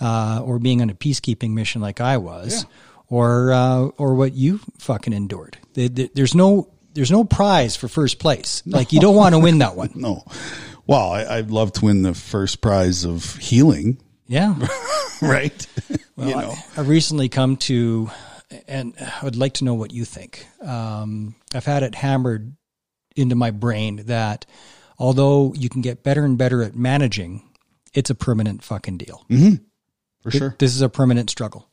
uh, 0.00 0.42
or 0.44 0.58
being 0.58 0.82
on 0.82 0.90
a 0.90 0.94
peacekeeping 0.94 1.50
mission 1.50 1.80
like 1.80 2.00
I 2.00 2.16
was, 2.16 2.64
Yeah. 2.64 2.68
Or 3.08 3.52
uh, 3.52 3.82
or 3.98 4.14
what 4.14 4.32
you 4.34 4.60
fucking 4.78 5.12
endured. 5.12 5.58
There- 5.74 5.88
there- 5.88 6.08
There's 6.14 6.34
no 6.34 6.68
there's 6.94 7.10
no 7.10 7.24
prize 7.24 7.76
for 7.76 7.88
first 7.88 8.18
place. 8.18 8.62
Like 8.64 8.92
you 8.92 9.00
don't 9.00 9.16
want 9.16 9.34
to 9.34 9.38
win 9.38 9.58
that 9.58 9.76
one. 9.76 9.90
no 9.94 10.24
well 10.86 11.10
I, 11.10 11.38
i'd 11.38 11.50
love 11.50 11.72
to 11.74 11.84
win 11.84 12.02
the 12.02 12.14
first 12.14 12.60
prize 12.60 13.04
of 13.04 13.34
healing 13.36 14.00
Yeah. 14.28 14.54
right 15.22 15.66
Well, 16.16 16.28
you 16.28 16.34
know 16.36 16.50
I, 16.52 16.76
have 16.76 16.88
recently 16.88 17.28
come 17.28 17.56
to, 17.68 18.10
and 18.68 18.94
I 18.98 19.24
would 19.24 19.36
like 19.36 19.54
to 19.54 19.64
know 19.64 19.74
what 19.74 19.92
you 19.92 20.04
think. 20.04 20.46
Um, 20.62 21.34
I've 21.54 21.64
had 21.66 21.82
it 21.82 21.94
hammered 21.94 22.54
into 23.16 23.34
my 23.34 23.50
brain 23.50 24.02
that 24.06 24.46
although 24.98 25.52
you 25.54 25.68
can 25.68 25.82
get 25.82 26.02
better 26.02 26.24
and 26.24 26.38
better 26.38 26.62
at 26.62 26.74
managing, 26.76 27.42
it's 27.92 28.08
a 28.10 28.14
permanent 28.14 28.62
fucking 28.62 28.96
deal. 28.98 29.26
for 30.22 30.30
sure 30.30 30.54
This 30.58 30.74
is 30.74 30.80
a 30.82 30.88
permanent 30.88 31.28
struggle. 31.30 31.68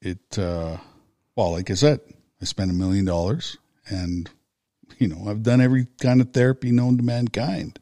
It, 0.00 0.38
uh, 0.38 0.76
well, 1.36 1.52
like 1.52 1.70
I 1.70 1.74
said, 1.74 2.00
I 2.40 2.44
spent 2.44 2.70
a 2.70 2.74
million 2.74 3.04
dollars 3.04 3.56
and, 3.88 4.30
you 4.98 5.08
know, 5.08 5.28
I've 5.28 5.42
done 5.42 5.60
every 5.60 5.86
kind 6.00 6.20
of 6.20 6.32
therapy 6.32 6.70
known 6.70 6.96
to 6.98 7.02
mankind 7.02 7.78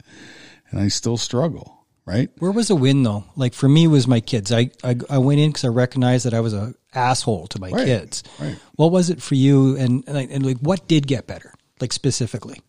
and 0.71 0.79
I 0.79 0.87
still 0.87 1.17
struggle, 1.17 1.85
right? 2.05 2.29
Where 2.39 2.51
was 2.51 2.69
the 2.69 2.75
win 2.75 3.03
though? 3.03 3.23
Like 3.35 3.53
for 3.53 3.69
me, 3.69 3.85
it 3.85 3.87
was 3.87 4.07
my 4.07 4.19
kids. 4.19 4.51
I 4.51 4.71
I, 4.83 4.95
I 5.09 5.17
went 5.19 5.39
in 5.39 5.49
because 5.49 5.63
I 5.65 5.69
recognized 5.69 6.25
that 6.25 6.33
I 6.33 6.39
was 6.39 6.53
a 6.53 6.73
asshole 6.93 7.47
to 7.47 7.59
my 7.59 7.69
Right, 7.69 7.85
kids. 7.85 8.23
right. 8.39 8.57
What 8.75 8.91
was 8.91 9.09
it 9.09 9.21
for 9.21 9.35
you? 9.35 9.75
And, 9.77 10.03
and 10.07 10.15
like 10.15 10.29
and 10.31 10.45
like 10.45 10.57
what 10.59 10.87
did 10.87 11.05
get 11.07 11.27
better? 11.27 11.53
Like 11.79 11.93
specifically? 11.93 12.61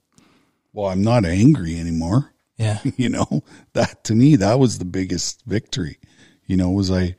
Well, 0.75 0.87
I'm 0.87 1.03
not 1.03 1.25
angry 1.25 1.79
anymore. 1.81 2.33
Yeah. 2.59 2.81
you 2.97 3.09
know 3.09 3.43
that 3.73 4.05
to 4.05 4.15
me 4.15 4.37
that 4.37 4.59
was 4.59 4.79
the 4.79 4.85
biggest 4.85 5.43
victory 5.47 5.99
you 6.47 6.57
know 6.57 6.71
was 6.71 6.91
i 6.91 7.15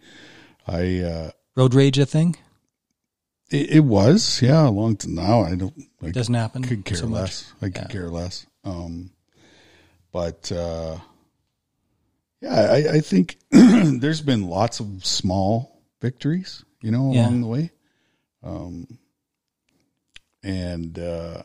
i 0.67 0.99
uh 0.99 1.31
Road 1.59 1.73
rage 1.73 1.99
a 1.99 2.05
thing? 2.05 2.37
it, 3.51 3.69
it 3.71 3.79
was 3.81 4.41
yeah 4.41 4.65
a 4.65 4.69
long 4.69 4.95
time 4.95 5.15
now 5.15 5.41
i 5.41 5.55
don't 5.55 5.73
i 6.01 6.09
Doesn't 6.11 6.33
happen. 6.35 6.63
could 6.63 6.85
care 6.85 6.95
so 6.97 7.07
much. 7.07 7.19
less 7.21 7.53
i 7.61 7.65
could 7.65 7.75
Yeah. 7.75 7.87
care 7.87 8.09
less 8.09 8.45
um 8.63 9.09
but 10.13 10.49
uh 10.51 10.97
yeah 12.41 12.53
i 12.77 12.77
i 12.97 12.99
think 13.01 13.37
there's 13.51 14.21
been 14.21 14.47
lots 14.47 14.79
of 14.79 15.03
small 15.05 15.81
victories 15.99 16.63
you 16.81 16.91
know 16.91 17.11
Yeah. 17.11 17.23
along 17.25 17.41
the 17.41 17.47
way 17.47 17.71
um 18.43 18.87
and 20.43 20.97
uh 20.97 21.41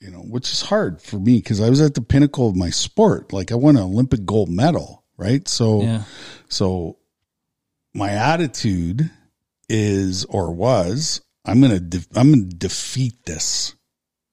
you 0.00 0.10
know 0.10 0.20
which 0.20 0.50
is 0.50 0.62
hard 0.62 1.00
for 1.00 1.18
me 1.20 1.36
because 1.38 1.60
i 1.60 1.68
was 1.70 1.80
at 1.80 1.94
the 1.94 2.00
pinnacle 2.02 2.48
of 2.48 2.56
my 2.56 2.70
sport 2.70 3.32
like 3.32 3.52
i 3.52 3.54
won 3.54 3.76
an 3.76 3.82
olympic 3.84 4.24
gold 4.24 4.48
medal 4.48 5.04
right 5.16 5.46
so 5.46 5.82
Yeah. 5.82 6.02
so 6.48 6.96
my 7.94 8.10
attitude 8.10 9.10
is 9.68 10.24
or 10.26 10.52
was 10.52 11.20
I'm 11.44 11.60
gonna 11.60 11.80
de- 11.80 12.06
I'm 12.14 12.30
gonna 12.32 12.44
defeat 12.44 13.24
this 13.24 13.74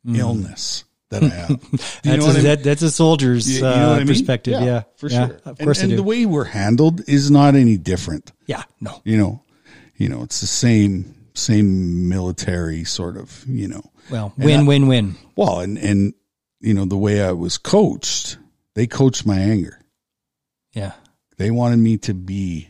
illness 0.08 0.84
that 1.10 1.24
I 1.24 1.30
have. 1.30 1.50
Mm. 1.60 2.02
That's, 2.04 2.26
a, 2.26 2.34
mean? 2.34 2.44
that, 2.44 2.64
that's 2.64 2.82
a 2.82 2.92
soldier's 2.92 3.48
You- 3.50 3.56
you 3.58 3.62
know 3.62 3.92
uh, 3.92 3.96
I 3.96 3.98
mean? 4.00 4.08
perspective. 4.08 4.62
Yeah, 4.62 4.84
for 4.98 5.10
Yeah, 5.10 5.28
sure. 5.28 5.40
Of 5.46 5.58
course 5.60 5.80
and, 5.82 5.88
I 5.88 5.90
and 5.92 6.00
the 6.00 6.04
way 6.04 6.26
we're 6.26 6.44
handled 6.46 7.02
is 7.08 7.30
not 7.32 7.56
any 7.56 7.78
different. 7.78 8.32
yeah, 8.48 8.64
no. 8.82 9.02
You 9.04 9.18
know, 9.18 9.44
you 9.98 10.10
know, 10.10 10.24
it's 10.24 10.42
the 10.42 10.48
same 10.48 11.16
same 11.34 12.08
military 12.10 12.84
sort 12.86 13.18
of. 13.18 13.44
You 13.48 13.68
know, 13.68 13.92
Well, 14.10 14.34
win, 14.38 14.62
I- 14.62 14.64
win, 14.64 14.88
win. 14.88 15.16
well, 15.36 15.60
and 15.60 15.78
and 15.78 16.14
you 16.60 16.74
know 16.74 16.86
the 16.86 16.98
way 16.98 17.22
I 17.24 17.32
was 17.34 17.58
coached, 17.58 18.38
they 18.74 18.88
coached 18.88 19.26
my 19.26 19.38
anger. 19.40 19.80
Yeah, 20.74 20.94
They 21.38 21.52
wanted 21.52 21.78
me 21.80 21.98
to 22.00 22.14
be 22.14 22.70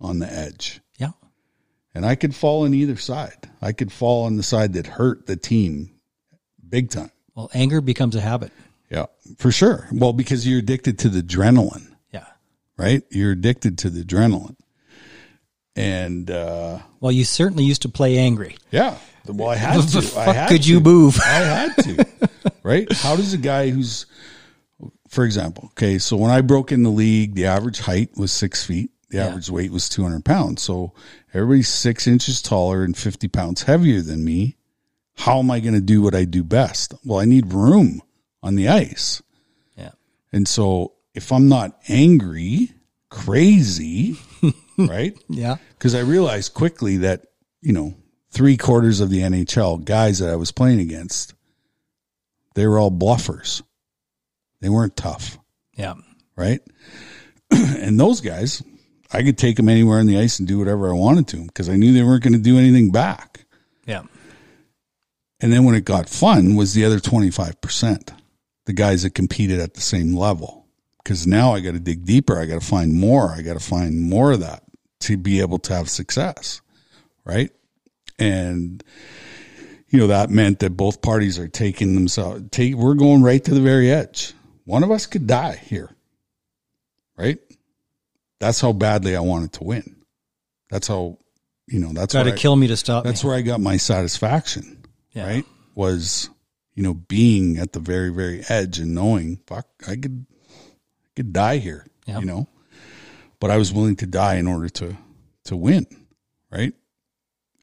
on 0.00 0.18
the 0.18 0.30
edge. 0.32 0.80
And 1.94 2.06
I 2.06 2.14
could 2.14 2.34
fall 2.34 2.64
on 2.64 2.72
either 2.74 2.96
side. 2.96 3.50
I 3.60 3.72
could 3.72 3.92
fall 3.92 4.24
on 4.24 4.36
the 4.36 4.42
side 4.42 4.72
that 4.74 4.86
hurt 4.86 5.26
the 5.26 5.36
team 5.36 5.90
big 6.68 6.88
time. 6.90 7.10
Well, 7.34 7.50
anger 7.54 7.80
becomes 7.80 8.16
a 8.16 8.20
habit. 8.20 8.50
Yeah, 8.90 9.06
for 9.38 9.50
sure. 9.52 9.88
Well, 9.92 10.12
because 10.12 10.46
you're 10.46 10.58
addicted 10.58 10.98
to 11.00 11.08
the 11.08 11.22
adrenaline, 11.22 11.94
Yeah. 12.12 12.26
right? 12.76 13.02
You're 13.10 13.32
addicted 13.32 13.78
to 13.78 13.90
the 13.90 14.02
adrenaline. 14.04 14.56
And 15.74 16.30
uh 16.30 16.80
Well, 17.00 17.12
you 17.12 17.24
certainly 17.24 17.64
used 17.64 17.82
to 17.82 17.88
play 17.88 18.18
angry. 18.18 18.56
yeah, 18.70 18.96
well, 19.26 19.48
I 19.48 19.56
had 19.56 19.80
to. 19.88 20.02
fuck 20.02 20.28
I 20.28 20.32
had 20.32 20.48
could 20.48 20.62
to. 20.64 20.68
you 20.70 20.80
move? 20.80 21.18
I 21.20 21.28
had 21.28 21.74
to. 21.84 22.06
right? 22.62 22.90
How 22.92 23.16
does 23.16 23.32
a 23.32 23.38
guy 23.38 23.70
who's, 23.70 24.04
for 25.08 25.24
example, 25.24 25.64
okay, 25.72 25.98
so 25.98 26.16
when 26.16 26.30
I 26.30 26.40
broke 26.42 26.72
in 26.72 26.82
the 26.82 26.90
league, 26.90 27.34
the 27.34 27.46
average 27.46 27.80
height 27.80 28.10
was 28.16 28.32
six 28.32 28.64
feet. 28.64 28.90
The 29.12 29.18
Yeah. 29.18 29.26
average 29.28 29.48
weight 29.50 29.70
was 29.70 29.88
200 29.88 30.24
pounds. 30.24 30.62
So 30.62 30.92
everybody's 31.32 31.68
six 31.68 32.06
inches 32.08 32.42
taller 32.42 32.82
and 32.82 32.96
50 32.96 33.28
pounds 33.28 33.62
heavier 33.62 34.00
than 34.02 34.24
me. 34.24 34.56
How 35.16 35.38
am 35.38 35.50
I 35.50 35.60
going 35.60 35.74
to 35.74 35.80
do 35.80 36.02
what 36.02 36.14
I 36.14 36.24
do 36.24 36.42
best? 36.42 36.94
Well, 37.04 37.20
I 37.20 37.24
need 37.26 37.52
room 37.52 38.02
on 38.42 38.54
the 38.56 38.68
ice. 38.68 39.22
Yeah. 39.76 39.90
And 40.32 40.48
so 40.48 40.94
if 41.14 41.30
I'm 41.30 41.48
not 41.48 41.78
angry, 41.88 42.70
crazy, 43.10 44.16
right? 44.78 45.16
Yeah. 45.28 45.56
Because 45.78 45.94
I 45.94 46.00
realized 46.00 46.54
quickly 46.54 46.96
that, 46.98 47.26
you 47.60 47.72
know, 47.74 47.94
three 48.30 48.56
quarters 48.56 49.00
of 49.00 49.10
the 49.10 49.20
NHL 49.20 49.84
guys 49.84 50.18
that 50.20 50.30
I 50.30 50.36
was 50.36 50.50
playing 50.52 50.80
against, 50.80 51.34
they 52.54 52.66
were 52.66 52.78
all 52.78 52.90
bluffers. 52.90 53.62
They 54.60 54.70
weren't 54.70 54.96
tough, 54.96 55.38
Yeah. 55.76 55.94
right? 56.36 56.62
and 57.50 58.00
those 58.00 58.22
guys, 58.22 58.62
I 59.12 59.22
could 59.22 59.36
take 59.38 59.56
them 59.56 59.68
anywhere 59.68 59.98
on 59.98 60.06
the 60.06 60.18
ice 60.18 60.38
and 60.38 60.48
do 60.48 60.58
whatever 60.58 60.88
I 60.88 60.94
wanted 60.94 61.28
to 61.28 61.36
them 61.36 61.46
because 61.46 61.68
I 61.68 61.76
knew 61.76 61.92
they 61.92 62.02
weren't 62.02 62.22
going 62.22 62.32
to 62.32 62.38
do 62.38 62.58
anything 62.58 62.90
back. 62.90 63.44
Yeah. 63.86 64.04
And 65.40 65.52
then 65.52 65.64
when 65.64 65.74
it 65.74 65.84
got 65.84 66.08
fun 66.08 66.54
was 66.54 66.72
the 66.72 66.84
other 66.84 66.98
25%, 66.98 68.12
the 68.64 68.72
guys 68.72 69.02
that 69.02 69.14
competed 69.14 69.60
at 69.60 69.74
the 69.74 69.80
same 69.80 70.14
level. 70.14 70.66
Because 71.02 71.26
now 71.26 71.52
I 71.52 71.60
got 71.60 71.72
to 71.72 71.80
dig 71.80 72.04
deeper. 72.04 72.38
I 72.38 72.46
got 72.46 72.60
to 72.60 72.66
find 72.66 72.94
more. 72.94 73.30
I 73.30 73.42
got 73.42 73.54
to 73.54 73.60
find 73.60 74.00
more 74.00 74.32
of 74.32 74.40
that 74.40 74.62
to 75.00 75.16
be 75.16 75.40
able 75.40 75.58
to 75.58 75.74
have 75.74 75.90
success. 75.90 76.60
Right. 77.24 77.50
And, 78.20 78.84
you 79.88 79.98
know, 79.98 80.06
that 80.06 80.30
meant 80.30 80.60
that 80.60 80.76
both 80.76 81.02
parties 81.02 81.40
are 81.40 81.48
taking 81.48 81.94
themselves, 81.94 82.44
take, 82.50 82.76
we're 82.76 82.94
going 82.94 83.22
right 83.22 83.42
to 83.44 83.52
the 83.52 83.60
very 83.60 83.90
edge. 83.90 84.32
One 84.64 84.84
of 84.84 84.92
us 84.92 85.06
could 85.06 85.26
die 85.26 85.56
here. 85.56 85.90
Right. 87.16 87.38
That's 88.42 88.60
how 88.60 88.72
badly 88.72 89.14
I 89.14 89.20
wanted 89.20 89.52
to 89.54 89.64
win. 89.64 89.94
That's 90.68 90.88
how, 90.88 91.18
you 91.68 91.78
know, 91.78 91.92
that's 91.92 92.12
Got 92.12 92.24
to 92.24 92.32
kill 92.34 92.56
me 92.56 92.66
to 92.66 92.76
stop 92.76 93.04
that's 93.04 93.22
me. 93.22 93.28
where 93.28 93.36
I 93.38 93.42
got 93.42 93.60
my 93.60 93.76
satisfaction, 93.76 94.84
Yeah. 95.12 95.26
right? 95.28 95.44
Was 95.76 96.28
you 96.74 96.82
know 96.82 96.94
being 96.94 97.58
at 97.58 97.72
the 97.72 97.78
very 97.78 98.08
very 98.10 98.42
edge 98.48 98.78
and 98.80 98.94
knowing 98.96 99.38
fuck 99.46 99.66
I 99.86 99.94
could 99.94 100.26
I 100.50 101.10
could 101.14 101.32
die 101.32 101.58
here, 101.58 101.86
Yeah. 102.04 102.18
you 102.18 102.26
know. 102.26 102.48
But 103.38 103.52
I 103.52 103.58
was 103.58 103.72
willing 103.72 103.94
to 103.96 104.06
die 104.06 104.34
in 104.36 104.48
order 104.48 104.68
to 104.68 104.96
to 105.44 105.56
win, 105.56 105.86
right? 106.50 106.74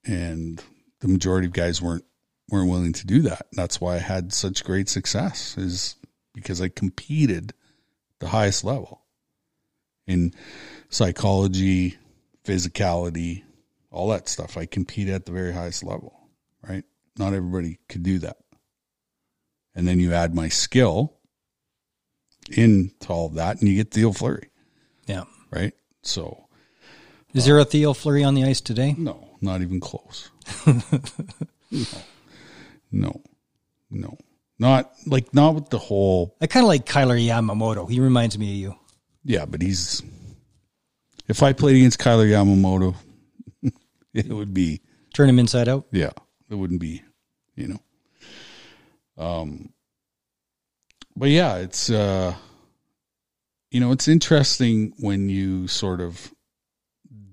And 0.05 0.63
the 1.01 1.07
majority 1.09 1.47
of 1.47 1.53
guys 1.53 1.81
weren't 1.81 2.05
weren't 2.49 2.69
willing 2.69 2.93
to 2.93 3.05
do 3.05 3.21
that. 3.23 3.47
That's 3.51 3.81
why 3.81 3.95
I 3.95 3.99
had 3.99 4.31
such 4.33 4.63
great 4.63 4.87
success 4.87 5.57
is 5.57 5.95
because 6.33 6.61
I 6.61 6.69
competed 6.69 7.53
the 8.19 8.29
highest 8.29 8.63
level 8.63 9.01
in 10.09 10.33
psychology, 10.89 11.97
physicality, 12.43 13.43
all 13.91 14.09
that 14.09 14.27
stuff. 14.27 14.57
I 14.57 14.65
compete 14.65 15.07
at 15.07 15.25
the 15.25 15.31
very 15.31 15.53
highest 15.53 15.83
level, 15.83 16.19
right? 16.67 16.83
Not 17.17 17.33
everybody 17.33 17.77
could 17.87 18.01
do 18.03 18.17
that. 18.19 18.37
And 19.75 19.87
then 19.87 19.99
you 19.99 20.13
add 20.13 20.33
my 20.33 20.49
skill 20.49 21.13
into 22.51 22.91
all 23.07 23.27
of 23.27 23.35
that 23.35 23.59
and 23.59 23.69
you 23.69 23.75
get 23.75 23.91
Theo 23.91 24.11
Fleury, 24.11 24.49
Yeah. 25.05 25.25
right? 25.51 25.73
So 26.01 26.47
Is 27.33 27.45
there 27.45 27.59
a 27.59 27.65
Theo 27.65 27.93
Fleury 27.93 28.23
on 28.23 28.33
the 28.33 28.43
ice 28.45 28.61
today? 28.61 28.95
no, 28.97 29.37
not 29.41 29.61
even 29.61 29.79
close. 29.79 30.31
no, 31.71 31.85
no, 32.91 33.21
no, 33.91 34.17
not 34.57 34.91
like 35.05 35.33
not 35.35 35.53
with 35.55 35.69
the 35.69 35.77
whole. 35.77 36.35
I 36.41 36.47
kind 36.47 36.63
of 36.63 36.67
like 36.67 36.85
Kailer 36.87 37.15
Yamamoto. 37.17 37.89
He 37.89 37.99
reminds 37.99 38.37
me 38.39 38.49
of 38.51 38.55
you. 38.57 38.75
Yeah, 39.23 39.45
but 39.45 39.61
he's. 39.61 40.01
If 41.27 41.43
I 41.43 41.53
played 41.53 41.75
against 41.75 41.99
Kailer 41.99 42.25
Yamamoto, 42.25 42.95
it 44.13 44.29
would 44.29 44.53
be 44.53 44.81
Turn 45.13 45.29
him 45.29 45.39
inside 45.39 45.67
out. 45.67 45.85
yeah, 45.91 46.11
it 46.49 46.55
wouldn't 46.55 46.81
be, 46.81 47.03
you 47.55 47.67
know. 49.17 49.23
Um. 49.23 49.73
But 51.15 51.29
yeah, 51.29 51.57
it's 51.57 51.89
uh, 51.89 52.33
you 53.71 53.79
know, 53.79 53.91
it's 53.91 54.07
interesting 54.07 54.93
when 54.99 55.29
you 55.29 55.67
sort 55.67 55.99
of 56.01 56.33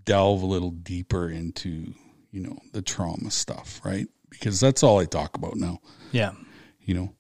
delve 0.05 0.43
a 0.43 0.47
little 0.47 0.71
deeper 0.71 1.29
into 1.31 1.95
you 2.33 2.41
know 2.41 2.59
the 2.73 2.83
trauma 2.83 3.31
stuff, 3.31 3.81
right? 3.85 4.07
Because 4.29 4.59
that's 4.61 4.83
all 4.83 4.99
I 4.99 5.05
talk 5.05 5.37
about 5.37 5.57
now. 5.57 5.79
Yeah. 6.13 6.33
you 6.81 6.95
know. 6.95 7.13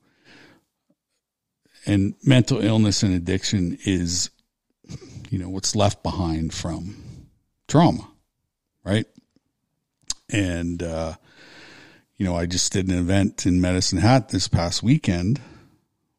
And 1.86 2.14
mental 2.24 2.58
illness 2.60 3.04
and 3.04 3.14
addiction 3.14 3.78
is, 3.86 4.30
you 5.30 5.38
know, 5.38 5.48
what's 5.48 5.76
left 5.76 6.02
behind 6.02 6.52
from 6.52 6.96
trauma, 7.68 8.08
right? 8.84 9.06
And, 10.30 10.82
uh, 10.82 11.14
you 12.16 12.24
know, 12.24 12.36
I 12.36 12.46
just 12.46 12.72
did 12.72 12.88
an 12.88 12.98
event 12.98 13.46
in 13.46 13.60
Medicine 13.60 13.98
Hat 13.98 14.28
this 14.28 14.48
past 14.48 14.82
weekend 14.82 15.40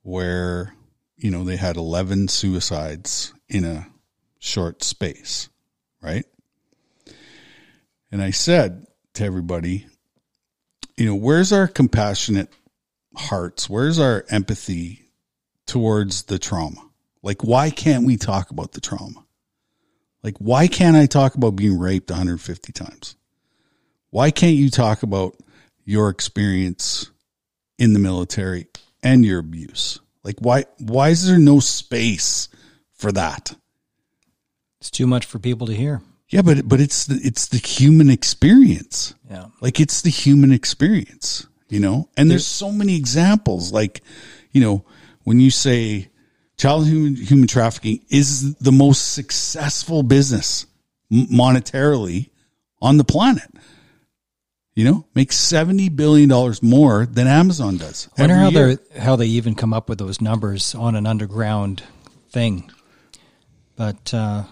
where, 0.04 0.74
you 1.18 1.32
know, 1.32 1.44
they 1.44 1.58
had 1.58 1.78
11 1.78 2.28
suicides 2.28 3.34
in 3.50 3.66
a 3.66 3.88
short 4.40 4.84
space, 4.84 5.50
right? 6.02 6.26
And 8.12 8.22
I 8.22 8.32
said 8.32 8.88
to 9.16 9.26
everybody, 9.26 9.88
you 10.96 11.06
know, 11.06 11.16
where's 11.16 11.52
our 11.52 11.68
compassionate 11.68 12.52
hearts? 13.16 13.70
Where's 13.70 14.00
our 14.00 14.26
empathy 14.30 15.10
towards 15.66 16.24
the 16.24 16.40
trauma? 16.40 16.87
Like, 17.28 17.44
why 17.44 17.72
can't 17.72 18.06
we 18.06 18.16
talk 18.16 18.52
about 18.52 18.72
the 18.72 18.80
trauma? 18.80 19.26
Like, 20.24 20.38
why 20.38 20.68
can't 20.68 20.96
I 20.96 21.08
talk 21.08 21.36
about 21.36 21.58
being 21.58 21.78
raped 21.78 22.10
150 22.10 22.72
times? 22.72 23.18
Why 24.12 24.32
can't 24.32 24.56
you 24.56 24.70
talk 24.70 25.04
about 25.04 25.36
your 25.84 26.08
experience 26.08 27.12
in 27.78 27.92
the 27.92 28.00
military 28.00 28.68
and 29.04 29.26
your 29.26 29.40
abuse? 29.40 30.00
Like 30.24 30.40
why 30.40 30.68
why 30.80 31.10
is 31.10 31.28
there 31.28 31.38
no 31.38 31.60
space 31.60 32.48
for 32.94 33.12
that? 33.12 33.54
It's 34.80 34.90
too 34.90 35.06
much 35.06 35.26
for 35.26 35.38
people 35.38 35.68
to 35.68 35.74
hear. 35.74 36.02
Yeah, 36.30 36.44
but 36.44 36.66
but 36.66 36.80
it's 36.80 37.08
the 37.08 37.20
it's 37.22 37.48
the 37.50 37.58
human 37.58 38.10
experience. 38.10 39.16
Yeah. 39.30 39.48
Like 39.60 39.82
it's 39.82 40.02
the 40.02 40.10
human 40.10 40.54
experience, 40.54 41.46
you 41.68 41.82
know? 41.82 42.08
And 42.16 42.32
there's 42.32 42.48
so 42.48 42.72
many 42.72 42.96
examples 42.96 43.74
like, 43.74 44.02
you 44.54 44.62
know, 44.62 44.86
when 45.26 45.42
you 45.42 45.52
say 45.52 46.08
child 46.58 46.88
human, 46.88 47.16
human 47.16 47.48
trafficking 47.48 48.04
is 48.10 48.56
the 48.56 48.72
most 48.72 49.14
successful 49.14 50.04
business 50.04 50.66
monetarily 51.12 52.30
on 52.82 52.98
the 52.98 53.04
planet. 53.04 53.50
You 54.74 54.84
know, 54.84 55.06
makes 55.16 55.36
seventy 55.36 55.90
billion 55.90 56.30
dollars 56.30 56.62
more 56.62 57.08
than 57.08 57.26
Amazon 57.26 57.78
does. 57.78 58.10
I 58.16 58.22
wonder 58.22 58.36
how 58.36 58.50
they 58.52 58.78
how 59.00 59.16
they 59.16 59.26
even 59.26 59.56
come 59.56 59.74
up 59.74 59.90
with 59.90 59.98
those 59.98 60.22
numbers 60.22 60.76
on 60.76 60.96
an 60.96 61.08
underground 61.08 61.82
thing, 62.30 62.70
but 63.76 64.14
uh, 64.14 64.44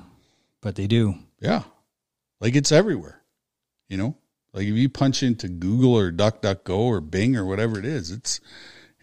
but 0.61 0.75
they 0.75 0.87
do. 0.87 1.13
Yeah, 1.39 1.61
like 2.41 2.55
it's 2.55 2.71
everywhere. 2.71 3.21
You 3.87 3.97
know, 3.97 4.17
like 4.51 4.65
if 4.65 4.73
you 4.73 4.89
punch 4.89 5.21
into 5.21 5.47
Google 5.47 5.93
or 5.93 6.11
DuckDuckGo 6.11 6.75
or 6.75 7.01
Bing 7.01 7.35
or 7.35 7.45
whatever 7.45 7.77
it 7.77 7.85
is, 7.85 8.09
it's 8.09 8.39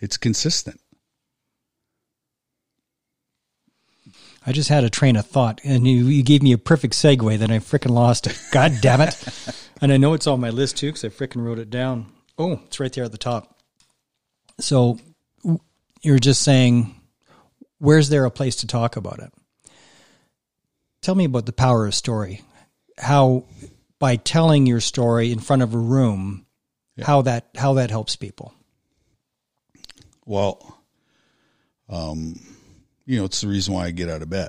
it's 0.00 0.16
consistent. 0.16 0.80
I 4.44 4.52
just 4.52 4.68
had 4.68 4.84
a 4.84 4.90
train 4.90 5.16
of 5.16 5.26
thought, 5.26 5.60
and 5.62 5.86
you, 5.86 6.06
you 6.06 6.22
gave 6.22 6.42
me 6.42 6.52
a 6.52 6.58
perfect 6.58 6.94
segue. 6.94 7.38
Then 7.38 7.50
I 7.50 7.58
freaking 7.58 7.90
lost 7.90 8.26
it. 8.26 8.40
God 8.52 8.72
damn 8.80 9.00
it! 9.00 9.16
and 9.80 9.92
I 9.92 9.96
know 9.96 10.14
it's 10.14 10.26
on 10.26 10.40
my 10.40 10.50
list 10.50 10.78
too 10.78 10.88
because 10.88 11.04
I 11.04 11.08
freaking 11.08 11.44
wrote 11.44 11.58
it 11.58 11.70
down. 11.70 12.06
Oh, 12.38 12.60
it's 12.66 12.80
right 12.80 12.92
there 12.92 13.04
at 13.04 13.12
the 13.12 13.18
top. 13.18 13.56
So 14.58 14.98
you're 16.02 16.18
just 16.18 16.42
saying, 16.42 16.94
where's 17.78 18.08
there 18.08 18.24
a 18.24 18.30
place 18.30 18.56
to 18.56 18.66
talk 18.66 18.96
about 18.96 19.20
it? 19.20 19.32
Tell 21.02 21.14
me 21.14 21.24
about 21.24 21.46
the 21.46 21.52
power 21.52 21.86
of 21.86 21.94
story. 21.94 22.42
How 22.98 23.44
by 23.98 24.16
telling 24.16 24.66
your 24.66 24.80
story 24.80 25.30
in 25.32 25.38
front 25.38 25.62
of 25.62 25.74
a 25.74 25.78
room, 25.78 26.46
yeah. 26.96 27.06
how 27.06 27.22
that 27.22 27.48
how 27.56 27.74
that 27.74 27.90
helps 27.90 28.16
people. 28.16 28.54
Well, 30.26 30.80
um 31.88 32.40
you 33.04 33.18
know, 33.18 33.24
it's 33.24 33.40
the 33.40 33.48
reason 33.48 33.74
why 33.74 33.86
I 33.86 33.90
get 33.90 34.08
out 34.08 34.22
of 34.22 34.30
bed. 34.30 34.48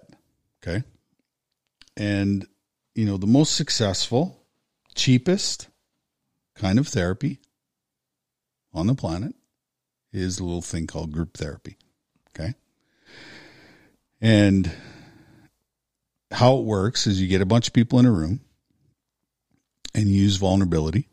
Okay. 0.62 0.84
And, 1.98 2.48
you 2.96 3.06
know, 3.06 3.18
the 3.18 3.28
most 3.28 3.56
successful, 3.56 4.44
cheapest 4.96 5.68
kind 6.56 6.80
of 6.80 6.88
therapy 6.88 7.40
on 8.74 8.88
the 8.88 8.96
planet 8.96 9.36
is 10.12 10.40
a 10.40 10.44
little 10.44 10.62
thing 10.62 10.88
called 10.88 11.12
group 11.12 11.36
therapy. 11.36 11.78
Okay. 12.30 12.54
And 14.22 14.72
how 16.32 16.58
it 16.58 16.64
works 16.64 17.08
is 17.08 17.22
you 17.22 17.28
get 17.28 17.42
a 17.42 17.46
bunch 17.46 17.68
of 17.68 17.74
people 17.74 18.00
in 18.00 18.06
a 18.06 18.12
room 18.12 18.42
and 19.94 20.08
use 20.08 20.38
vulnerability. 20.38 21.08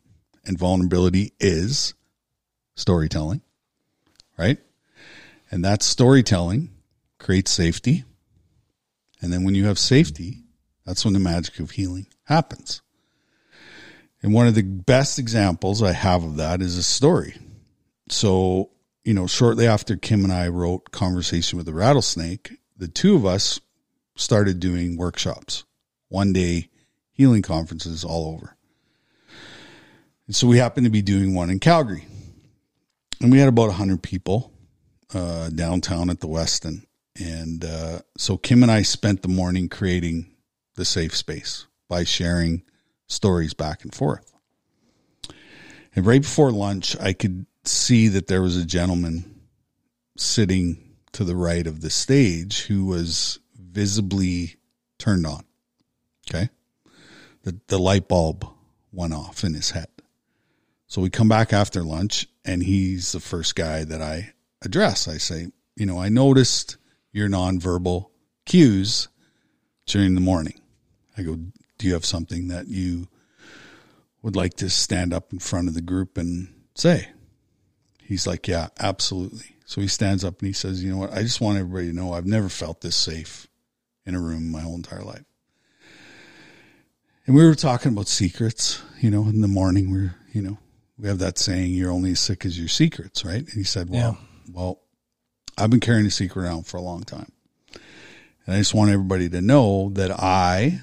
And 0.46 0.58
vulnerability 0.58 1.34
is 1.38 1.92
storytelling, 2.74 3.42
right? 4.38 4.58
And 5.50 5.64
that 5.64 5.82
storytelling 5.82 6.70
creates 7.20 7.52
safety. 7.52 8.04
And 9.22 9.32
then 9.32 9.44
when 9.44 9.54
you 9.54 9.66
have 9.66 9.78
safety, 9.78 10.42
that's 10.84 11.04
when 11.04 11.14
the 11.14 11.20
magic 11.20 11.60
of 11.60 11.70
healing 11.70 12.06
happens. 12.24 12.82
And 14.22 14.34
one 14.34 14.48
of 14.48 14.54
the 14.54 14.62
best 14.62 15.18
examples 15.18 15.82
I 15.82 15.92
have 15.92 16.24
of 16.24 16.36
that 16.36 16.60
is 16.60 16.76
a 16.76 16.82
story. 16.82 17.36
So, 18.08 18.70
you 19.04 19.14
know, 19.14 19.26
shortly 19.26 19.66
after 19.66 19.96
Kim 19.96 20.24
and 20.24 20.32
I 20.32 20.48
wrote 20.48 20.90
Conversation 20.90 21.56
with 21.56 21.66
the 21.66 21.74
Rattlesnake, 21.74 22.58
the 22.76 22.88
two 22.88 23.14
of 23.14 23.24
us 23.24 23.60
started 24.16 24.58
doing 24.58 24.96
workshops, 24.96 25.64
one 26.08 26.32
day 26.32 26.68
healing 27.12 27.42
conferences 27.42 28.04
all 28.04 28.34
over. 28.34 28.56
And 30.26 30.34
so 30.34 30.46
we 30.46 30.58
happened 30.58 30.86
to 30.86 30.90
be 30.90 31.02
doing 31.02 31.34
one 31.34 31.50
in 31.50 31.60
Calgary. 31.60 32.06
And 33.20 33.30
we 33.30 33.38
had 33.38 33.48
about 33.48 33.68
100 33.68 34.02
people 34.02 34.52
uh, 35.12 35.50
downtown 35.50 36.08
at 36.08 36.20
the 36.20 36.28
Westin. 36.28 36.84
And 37.18 37.64
uh, 37.64 38.00
so 38.16 38.36
Kim 38.36 38.62
and 38.62 38.70
I 38.70 38.82
spent 38.82 39.22
the 39.22 39.28
morning 39.28 39.68
creating 39.68 40.30
the 40.76 40.84
safe 40.84 41.16
space 41.16 41.66
by 41.88 42.04
sharing 42.04 42.62
stories 43.08 43.54
back 43.54 43.82
and 43.82 43.94
forth. 43.94 44.32
And 45.94 46.06
right 46.06 46.22
before 46.22 46.52
lunch, 46.52 46.96
I 47.00 47.12
could 47.12 47.46
see 47.64 48.08
that 48.08 48.28
there 48.28 48.42
was 48.42 48.56
a 48.56 48.64
gentleman 48.64 49.40
sitting 50.16 50.94
to 51.12 51.24
the 51.24 51.36
right 51.36 51.66
of 51.66 51.80
the 51.80 51.90
stage 51.90 52.66
who 52.66 52.86
was 52.86 53.40
visibly 53.54 54.56
turned 54.98 55.26
on. 55.26 55.44
Okay. 56.28 56.48
The, 57.42 57.58
the 57.66 57.78
light 57.78 58.06
bulb 58.06 58.46
went 58.92 59.14
off 59.14 59.44
in 59.44 59.54
his 59.54 59.70
head. 59.70 59.88
So 60.86 61.00
we 61.00 61.10
come 61.10 61.28
back 61.28 61.52
after 61.52 61.82
lunch 61.82 62.26
and 62.44 62.62
he's 62.62 63.12
the 63.12 63.20
first 63.20 63.54
guy 63.54 63.84
that 63.84 64.02
I 64.02 64.32
address. 64.62 65.08
I 65.08 65.18
say, 65.18 65.48
you 65.76 65.86
know, 65.86 65.98
I 65.98 66.08
noticed 66.08 66.76
your 67.12 67.28
nonverbal 67.28 68.10
cues 68.46 69.08
during 69.86 70.14
the 70.14 70.20
morning. 70.20 70.60
I 71.16 71.22
go, 71.22 71.36
Do 71.36 71.86
you 71.86 71.94
have 71.94 72.04
something 72.04 72.48
that 72.48 72.68
you 72.68 73.08
would 74.22 74.36
like 74.36 74.54
to 74.54 74.70
stand 74.70 75.12
up 75.12 75.32
in 75.32 75.38
front 75.38 75.68
of 75.68 75.74
the 75.74 75.80
group 75.80 76.18
and 76.18 76.52
say? 76.74 77.08
He's 78.02 78.26
like, 78.26 78.48
Yeah, 78.48 78.68
absolutely. 78.78 79.56
So 79.64 79.80
he 79.80 79.88
stands 79.88 80.24
up 80.24 80.40
and 80.40 80.46
he 80.46 80.52
says, 80.52 80.82
You 80.82 80.90
know 80.90 80.98
what? 80.98 81.12
I 81.12 81.22
just 81.22 81.40
want 81.40 81.58
everybody 81.58 81.88
to 81.88 81.92
know 81.92 82.12
I've 82.12 82.26
never 82.26 82.48
felt 82.48 82.80
this 82.80 82.96
safe 82.96 83.46
in 84.06 84.14
a 84.14 84.20
room 84.20 84.50
my 84.50 84.60
whole 84.60 84.74
entire 84.74 85.02
life. 85.02 85.24
And 87.26 87.36
we 87.36 87.44
were 87.44 87.54
talking 87.54 87.92
about 87.92 88.08
secrets, 88.08 88.82
you 89.00 89.10
know, 89.10 89.24
in 89.28 89.40
the 89.40 89.48
morning 89.48 89.92
we're, 89.92 90.16
you 90.32 90.42
know, 90.42 90.58
we 90.98 91.08
have 91.08 91.18
that 91.20 91.38
saying, 91.38 91.72
you're 91.72 91.90
only 91.90 92.12
as 92.12 92.20
sick 92.20 92.44
as 92.44 92.58
your 92.58 92.68
secrets, 92.68 93.24
right? 93.24 93.40
And 93.40 93.52
he 93.52 93.64
said, 93.64 93.88
Well, 93.88 94.18
yeah. 94.18 94.52
well, 94.52 94.80
I've 95.58 95.70
been 95.70 95.80
carrying 95.80 96.06
a 96.06 96.10
secret 96.10 96.42
around 96.42 96.66
for 96.66 96.76
a 96.76 96.82
long 96.82 97.02
time. 97.02 97.32
And 98.46 98.54
I 98.54 98.58
just 98.58 98.74
want 98.74 98.90
everybody 98.90 99.28
to 99.28 99.40
know 99.40 99.90
that 99.90 100.10
I 100.10 100.80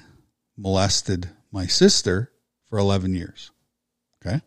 molested 0.56 1.30
my 1.52 1.66
sister 1.66 2.32
for 2.68 2.78
11 2.78 3.14
years. 3.14 3.50
Okay. 4.24 4.40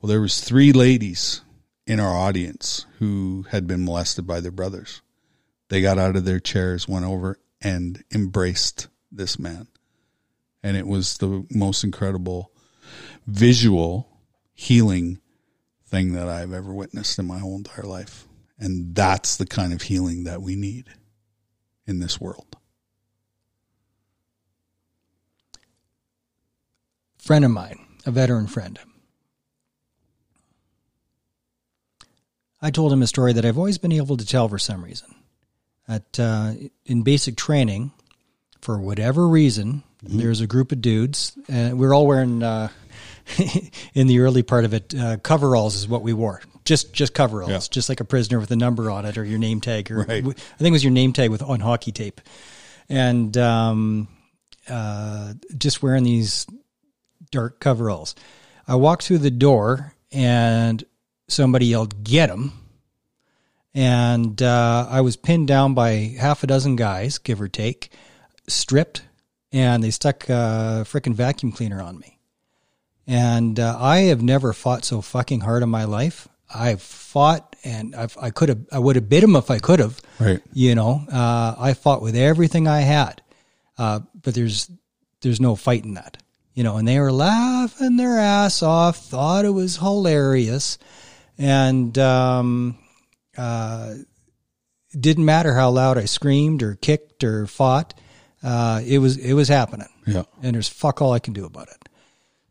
Well, 0.00 0.08
there 0.08 0.20
was 0.20 0.40
three 0.40 0.72
ladies 0.72 1.42
in 1.86 2.00
our 2.00 2.14
audience 2.14 2.86
who 2.98 3.46
had 3.50 3.66
been 3.66 3.84
molested 3.84 4.26
by 4.26 4.40
their 4.40 4.50
brothers. 4.50 5.02
They 5.68 5.80
got 5.80 5.98
out 5.98 6.16
of 6.16 6.24
their 6.24 6.40
chairs, 6.40 6.88
went 6.88 7.04
over 7.04 7.38
and 7.60 8.02
embraced 8.12 8.88
this 9.10 9.38
man. 9.38 9.68
And 10.62 10.76
it 10.76 10.86
was 10.86 11.18
the 11.18 11.46
most 11.50 11.84
incredible 11.84 12.52
visual 13.26 14.08
healing 14.54 15.20
thing 15.86 16.12
that 16.12 16.28
I've 16.28 16.52
ever 16.52 16.72
witnessed 16.72 17.18
in 17.18 17.26
my 17.26 17.38
whole 17.38 17.56
entire 17.56 17.84
life. 17.84 18.26
And 18.60 18.94
that's 18.94 19.38
the 19.38 19.46
kind 19.46 19.72
of 19.72 19.82
healing 19.82 20.24
that 20.24 20.42
we 20.42 20.54
need 20.54 20.84
in 21.86 21.98
this 21.98 22.20
world. 22.20 22.56
Friend 27.18 27.44
of 27.44 27.50
mine, 27.50 27.78
a 28.04 28.10
veteran 28.10 28.46
friend. 28.46 28.78
I 32.62 32.70
told 32.70 32.92
him 32.92 33.02
a 33.02 33.06
story 33.06 33.32
that 33.32 33.46
I've 33.46 33.56
always 33.56 33.78
been 33.78 33.92
able 33.92 34.18
to 34.18 34.26
tell 34.26 34.48
for 34.48 34.58
some 34.58 34.84
reason. 34.84 35.14
At 35.88 36.20
uh, 36.20 36.52
in 36.84 37.02
basic 37.02 37.36
training, 37.36 37.92
for 38.60 38.78
whatever 38.78 39.26
reason, 39.26 39.82
mm-hmm. 40.04 40.18
there's 40.18 40.40
a 40.40 40.46
group 40.46 40.70
of 40.70 40.82
dudes, 40.82 41.36
and 41.48 41.78
we're 41.78 41.94
all 41.94 42.06
wearing 42.06 42.42
uh, 42.42 42.68
in 43.94 44.06
the 44.06 44.20
early 44.20 44.42
part 44.42 44.64
of 44.64 44.74
it, 44.74 44.94
uh, 44.94 45.16
coveralls 45.18 45.76
is 45.76 45.88
what 45.88 46.02
we 46.02 46.12
wore. 46.12 46.42
Just 46.70 46.92
just 46.92 47.14
coveralls, 47.14 47.50
yeah. 47.50 47.58
just 47.68 47.88
like 47.88 47.98
a 47.98 48.04
prisoner 48.04 48.38
with 48.38 48.52
a 48.52 48.56
number 48.56 48.92
on 48.92 49.04
it 49.04 49.18
or 49.18 49.24
your 49.24 49.40
name 49.40 49.60
tag, 49.60 49.90
or 49.90 50.04
right. 50.04 50.24
I 50.24 50.32
think 50.32 50.68
it 50.68 50.70
was 50.70 50.84
your 50.84 50.92
name 50.92 51.12
tag 51.12 51.28
with 51.28 51.42
on 51.42 51.58
hockey 51.58 51.90
tape, 51.90 52.20
and 52.88 53.36
um, 53.36 54.06
uh, 54.68 55.34
just 55.58 55.82
wearing 55.82 56.04
these 56.04 56.46
dark 57.32 57.58
coveralls. 57.58 58.14
I 58.68 58.76
walked 58.76 59.02
through 59.02 59.18
the 59.18 59.32
door 59.32 59.96
and 60.12 60.84
somebody 61.26 61.66
yelled, 61.66 62.04
"Get 62.04 62.30
him!" 62.30 62.52
And 63.74 64.40
uh, 64.40 64.86
I 64.88 65.00
was 65.00 65.16
pinned 65.16 65.48
down 65.48 65.74
by 65.74 66.14
half 66.20 66.44
a 66.44 66.46
dozen 66.46 66.76
guys, 66.76 67.18
give 67.18 67.40
or 67.40 67.48
take, 67.48 67.90
stripped, 68.46 69.02
and 69.50 69.82
they 69.82 69.90
stuck 69.90 70.28
a 70.28 70.86
freaking 70.86 71.14
vacuum 71.14 71.50
cleaner 71.50 71.82
on 71.82 71.98
me. 71.98 72.20
And 73.08 73.58
uh, 73.58 73.76
I 73.76 74.02
have 74.02 74.22
never 74.22 74.52
fought 74.52 74.84
so 74.84 75.00
fucking 75.00 75.40
hard 75.40 75.64
in 75.64 75.68
my 75.68 75.82
life. 75.82 76.28
I've 76.54 76.82
fought 76.82 77.56
and 77.64 77.94
I've, 77.94 78.16
i 78.20 78.30
could 78.30 78.48
have, 78.48 78.60
I 78.72 78.78
would 78.78 78.96
have 78.96 79.08
bit 79.08 79.22
him 79.22 79.36
if 79.36 79.50
I 79.50 79.58
could 79.58 79.78
have. 79.80 80.00
Right. 80.18 80.40
You 80.52 80.74
know, 80.74 81.04
uh, 81.12 81.54
I 81.58 81.74
fought 81.74 82.02
with 82.02 82.16
everything 82.16 82.66
I 82.66 82.80
had. 82.80 83.22
Uh, 83.78 84.00
but 84.22 84.34
there's, 84.34 84.70
there's 85.20 85.40
no 85.40 85.56
fight 85.56 85.84
in 85.84 85.94
that. 85.94 86.16
you 86.54 86.62
know, 86.64 86.76
and 86.76 86.86
they 86.88 86.98
were 86.98 87.12
laughing 87.12 87.96
their 87.96 88.18
ass 88.18 88.62
off, 88.62 88.96
thought 88.96 89.44
it 89.44 89.50
was 89.50 89.76
hilarious, 89.76 90.78
and 91.38 91.96
um, 91.98 92.78
uh, 93.36 93.94
didn't 94.98 95.24
matter 95.24 95.54
how 95.54 95.70
loud 95.70 95.96
I 95.98 96.04
screamed 96.06 96.62
or 96.62 96.74
kicked 96.74 97.22
or 97.24 97.46
fought. 97.46 97.94
Uh, 98.42 98.80
it 98.84 98.98
was 98.98 99.16
it 99.18 99.34
was 99.34 99.48
happening, 99.48 99.88
Yeah. 100.06 100.24
and 100.42 100.54
there's 100.54 100.68
fuck 100.68 101.00
all 101.00 101.12
I 101.12 101.18
can 101.18 101.32
do 101.34 101.44
about 101.46 101.68
it. 101.68 101.88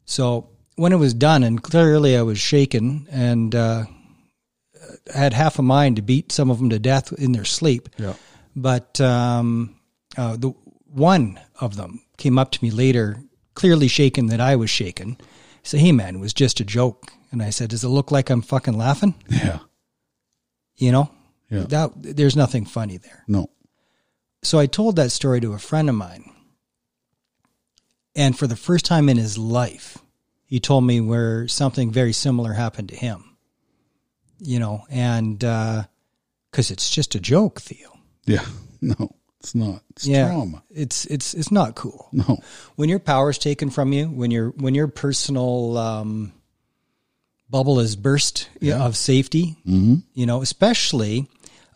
So 0.06 0.50
when 0.80 0.94
it 0.94 0.98
was 1.00 1.14
done, 1.14 1.44
and 1.44 1.62
clearly 1.62 2.16
I 2.18 2.22
was 2.22 2.40
shaken 2.40 3.08
and 3.12 3.54
uh, 3.54 3.84
had 5.14 5.34
half 5.34 5.60
a 5.60 5.62
mind 5.62 5.96
to 5.98 6.02
beat 6.02 6.32
some 6.32 6.50
of 6.50 6.58
them 6.60 6.70
to 6.70 6.80
death 6.80 7.12
in 7.14 7.32
their 7.34 7.46
sleep 7.46 7.90
Yeah. 7.98 8.14
but 8.56 9.00
um, 9.02 9.76
uh, 10.18 10.36
the 10.38 10.50
one 10.92 11.40
of 11.60 11.76
them 11.76 12.02
came 12.18 12.38
up 12.40 12.52
to 12.52 12.64
me 12.64 12.72
later, 12.72 13.22
clearly 13.54 13.88
shaken 13.88 14.28
that 14.28 14.40
I 14.42 14.56
was 14.56 14.70
shaken. 14.70 15.18
He 15.62 15.68
said, 15.70 15.80
"Hey 15.82 15.92
man, 15.92 16.16
it 16.16 16.20
was 16.20 16.34
just 16.34 16.60
a 16.60 16.66
joke." 16.66 17.12
And 17.32 17.44
I 17.44 17.52
said, 17.52 17.70
"Does 17.70 17.84
it 17.84 17.90
look 17.90 18.12
like 18.12 18.30
I'm 18.32 18.42
fucking 18.42 18.78
laughing?" 18.78 19.14
Yeah. 19.30 19.60
You 20.78 20.92
know, 20.92 21.12
Yeah. 21.52 21.66
that 21.70 21.92
there's 22.18 22.36
nothing 22.36 22.66
funny 22.66 22.98
there. 22.98 23.24
No. 23.28 23.50
So 24.44 24.58
I 24.60 24.66
told 24.68 24.96
that 24.96 25.12
story 25.12 25.42
to 25.42 25.54
a 25.54 25.60
friend 25.60 25.90
of 25.90 25.96
mine, 25.96 26.24
and 28.16 28.38
for 28.38 28.48
the 28.48 28.56
first 28.56 28.86
time 28.86 29.10
in 29.10 29.18
his 29.18 29.38
life, 29.38 29.98
he 30.50 30.60
told 30.60 30.84
me 30.84 31.00
where 31.00 31.48
something 31.48 31.92
very 31.92 32.12
similar 32.12 32.54
happened 32.54 32.90
to 32.90 32.96
him. 32.96 33.38
You 34.42 34.60
know, 34.60 34.86
and 34.90 35.38
because 35.40 36.72
it's 36.72 36.90
just 36.90 37.16
a 37.16 37.20
joke, 37.20 37.62
Theo. 37.62 37.90
Yeah. 38.26 38.46
No. 38.82 39.12
It's 39.42 39.54
not. 39.56 39.82
It's 39.92 40.06
yeah, 40.08 40.28
trauma. 40.30 40.64
it's 40.70 41.06
it's 41.06 41.34
it's 41.34 41.52
not 41.52 41.76
cool. 41.76 42.08
No. 42.14 42.40
when 42.76 42.88
your 42.90 43.00
power 43.00 43.30
is 43.30 43.38
taken 43.38 43.70
from 43.70 43.92
you, 43.94 44.06
when 44.08 44.32
your 44.32 44.50
when 44.52 44.74
your 44.76 44.88
personal 44.88 45.78
um, 45.78 46.32
bubble 47.50 47.80
is 47.82 47.96
burst 47.98 48.50
Yeah. 48.62 48.84
of 48.84 48.96
safety, 48.98 49.58
Mm-hmm. 49.68 49.96
you 50.14 50.26
know, 50.26 50.42
especially 50.42 51.28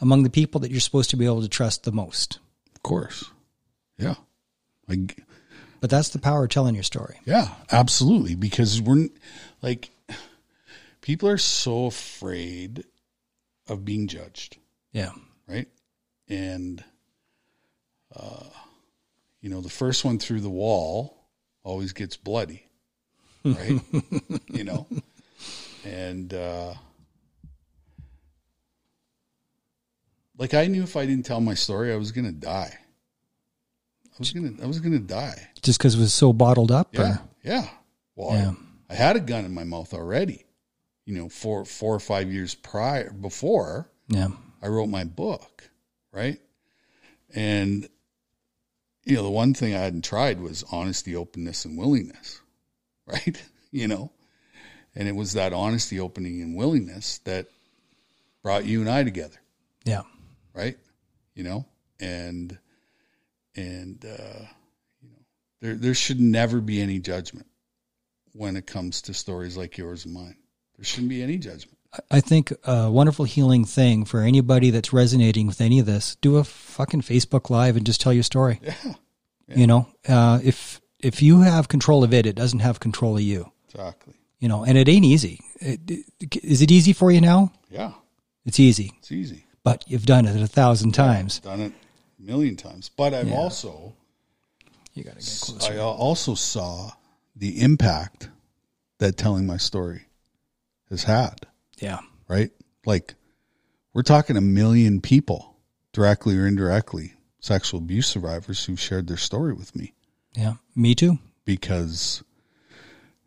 among 0.02 0.24
the 0.24 0.30
people 0.30 0.62
that 0.62 0.72
you're 0.72 0.80
supposed 0.82 1.10
to 1.12 1.18
be 1.18 1.26
able 1.26 1.42
to 1.42 1.50
trust 1.50 1.84
the 1.84 1.92
most. 1.94 2.40
Of 2.76 2.84
course. 2.84 3.26
Yeah. 3.98 4.16
Like 4.88 5.24
But 5.84 5.90
that's 5.90 6.08
the 6.08 6.20
power 6.20 6.46
of 6.46 6.50
telling 6.50 6.76
your 6.76 6.84
story. 6.86 7.20
Yeah, 7.26 7.50
absolutely. 7.70 8.36
Because 8.36 8.82
we're 8.82 9.10
like, 9.62 9.90
people 11.02 11.28
are 11.28 11.38
so 11.38 11.88
afraid 11.88 12.86
of 13.68 13.84
being 13.84 14.08
judged, 14.08 14.60
Yeah, 14.94 15.12
right? 15.46 15.68
And, 16.30 16.82
uh, 18.16 18.46
you 19.42 19.50
know, 19.50 19.60
the 19.60 19.68
first 19.68 20.06
one 20.06 20.20
through 20.20 20.40
the 20.40 20.50
wall 20.50 21.28
always 21.66 21.92
gets 21.92 22.16
bloody, 22.16 22.66
right? 23.44 23.82
you 24.48 24.64
know, 24.64 24.88
and, 25.84 26.34
uh, 26.34 26.76
like 30.38 30.54
I 30.54 30.68
knew 30.68 30.84
if 30.84 30.96
I 30.96 31.06
didn't 31.06 31.26
tell 31.26 31.42
my 31.42 31.56
story, 31.56 31.92
I 31.92 31.98
was 31.98 32.14
going 32.14 32.24
to 32.24 32.32
die. 32.32 32.78
I 34.14 34.20
was 34.20 34.32
to, 34.34 34.58
I 34.62 34.66
was 34.66 34.80
to 34.82 35.00
die. 35.00 35.50
just 35.62 35.80
because 35.80 35.96
it 35.96 36.00
was 36.00 36.14
so 36.14 36.34
bottled 36.34 36.72
up. 36.72 36.90
Yeah, 36.94 37.02
Or, 37.02 37.22
yeah. 37.44 37.70
Well, 38.16 38.36
Yeah. 38.36 38.54
I, 38.90 38.94
I 38.94 38.96
had 38.96 39.16
a 39.16 39.20
gun 39.20 39.46
in 39.46 39.54
my 39.54 39.64
mouth 39.64 39.94
already. 39.94 40.46
You 41.06 41.16
know, 41.16 41.30
four 41.30 41.66
four 41.66 41.94
or 41.96 42.00
five 42.00 42.32
years 42.32 42.56
prior 42.56 43.12
before 43.12 43.90
yeah, 44.08 44.30
I 44.62 44.68
wrote 44.68 44.88
my 44.88 45.04
book, 45.04 45.70
right? 46.12 46.40
And 47.34 47.90
you 49.04 49.16
know, 49.16 49.24
the 49.24 49.30
one 49.30 49.54
thing 49.54 49.76
I 49.76 49.80
hadn't 49.80 50.06
tried 50.06 50.40
was 50.40 50.64
honesty, 50.72 51.16
openness, 51.16 51.66
and 51.66 51.78
willingness, 51.78 52.40
right? 53.06 53.42
You 53.72 53.88
know, 53.90 54.12
and 54.96 55.10
it 55.10 55.16
was 55.16 55.34
that 55.34 55.52
honesty, 55.52 56.00
opening, 56.00 56.42
and 56.42 56.56
willingness 56.56 57.18
that 57.26 57.48
brought 58.44 58.66
you 58.66 58.80
and 58.80 58.90
I 58.90 59.04
together 59.04 59.40
yeah, 59.86 60.04
right? 60.54 60.78
You 61.36 61.44
know, 61.44 61.66
and 62.00 62.58
and 63.56 64.04
uh, 64.06 64.46
you 65.02 65.10
know, 65.10 65.20
there 65.62 65.76
there 65.76 65.94
should 65.94 66.20
never 66.20 66.62
be 66.62 66.82
any 66.82 67.00
judgment 67.00 67.48
when 68.34 68.56
it 68.56 68.66
comes 68.68 69.02
to 69.04 69.14
stories 69.14 69.58
like 69.58 69.78
yours 69.78 70.06
and 70.06 70.14
mine. 70.14 70.36
There 70.78 70.86
shouldn't 70.86 71.10
be 71.10 71.22
any 71.24 71.38
judgment. 71.38 71.78
I 72.10 72.22
think 72.22 72.52
a 72.64 72.90
wonderful 72.90 73.26
healing 73.26 73.66
thing 73.66 74.04
for 74.06 74.22
anybody 74.22 74.72
that's 74.72 74.92
resonating 74.92 75.46
with 75.46 75.62
any 75.62 75.80
of 75.80 75.86
this: 75.86 76.16
do 76.22 76.38
a 76.38 76.44
fucking 76.44 77.02
Facebook 77.02 77.50
live 77.52 77.78
and 77.78 77.86
just 77.86 78.02
tell 78.02 78.14
your 78.14 78.24
story. 78.24 78.60
Yeah, 78.64 78.74
You 79.48 79.68
know, 79.68 79.88
uh, 80.08 80.40
if 80.44 80.82
if 81.00 81.22
you 81.22 81.42
have 81.42 81.68
control 81.68 82.04
of 82.04 82.14
it, 82.14 82.26
it 82.26 82.36
doesn't 82.36 82.60
have 82.62 82.80
control 82.80 83.18
of 83.18 83.22
you. 83.22 83.52
exactly. 83.70 84.14
You 84.40 84.48
know, 84.50 84.64
and 84.64 84.78
it 84.78 84.90
ain't 84.90 85.06
easy. 85.06 85.40
It, 85.62 85.80
it, 86.20 86.38
is 86.44 86.62
it 86.62 86.72
easy 86.72 86.92
for 86.94 87.12
you 87.12 87.22
now? 87.22 87.52
Yeah, 87.70 87.92
It's 88.46 88.60
easy, 88.60 88.92
it's 89.00 89.12
easy. 89.12 89.46
but 89.64 89.84
you've 89.88 90.06
done 90.06 90.26
it 90.26 90.42
a 90.42 90.48
thousand 90.48 90.94
times. 90.94 91.40
Done 91.40 91.60
it 91.62 91.74
a 92.24 92.32
million 92.32 92.56
times. 92.56 92.90
But 92.90 93.14
I've 93.14 93.28
Yeah. 93.28 93.36
also 93.36 93.96
You 94.94 95.04
got 95.04 95.20
to 95.20 95.26
get 95.26 95.40
closer. 95.42 95.74
I 95.74 95.78
also 95.78 96.36
saw 96.36 96.92
the 97.36 97.62
impact 97.62 98.30
that 99.00 99.18
telling 99.18 99.46
my 99.48 99.58
story 99.58 100.04
has 100.90 101.04
had. 101.04 101.48
Yeah, 101.80 102.00
right? 102.28 102.52
Like 102.86 103.16
we're 103.94 104.04
talking 104.04 104.38
a 104.38 104.42
million 104.42 105.02
people, 105.02 105.58
directly 105.92 106.38
or 106.38 106.46
indirectly, 106.48 107.14
sexual 107.40 107.80
abuse 107.80 108.08
survivors 108.08 108.64
who've 108.66 108.80
shared 108.80 109.08
their 109.08 109.18
story 109.18 109.54
with 109.54 109.76
me 109.76 109.94
yeah. 110.36 110.54
Me 110.76 110.96
too. 110.96 111.20
because, 111.46 112.24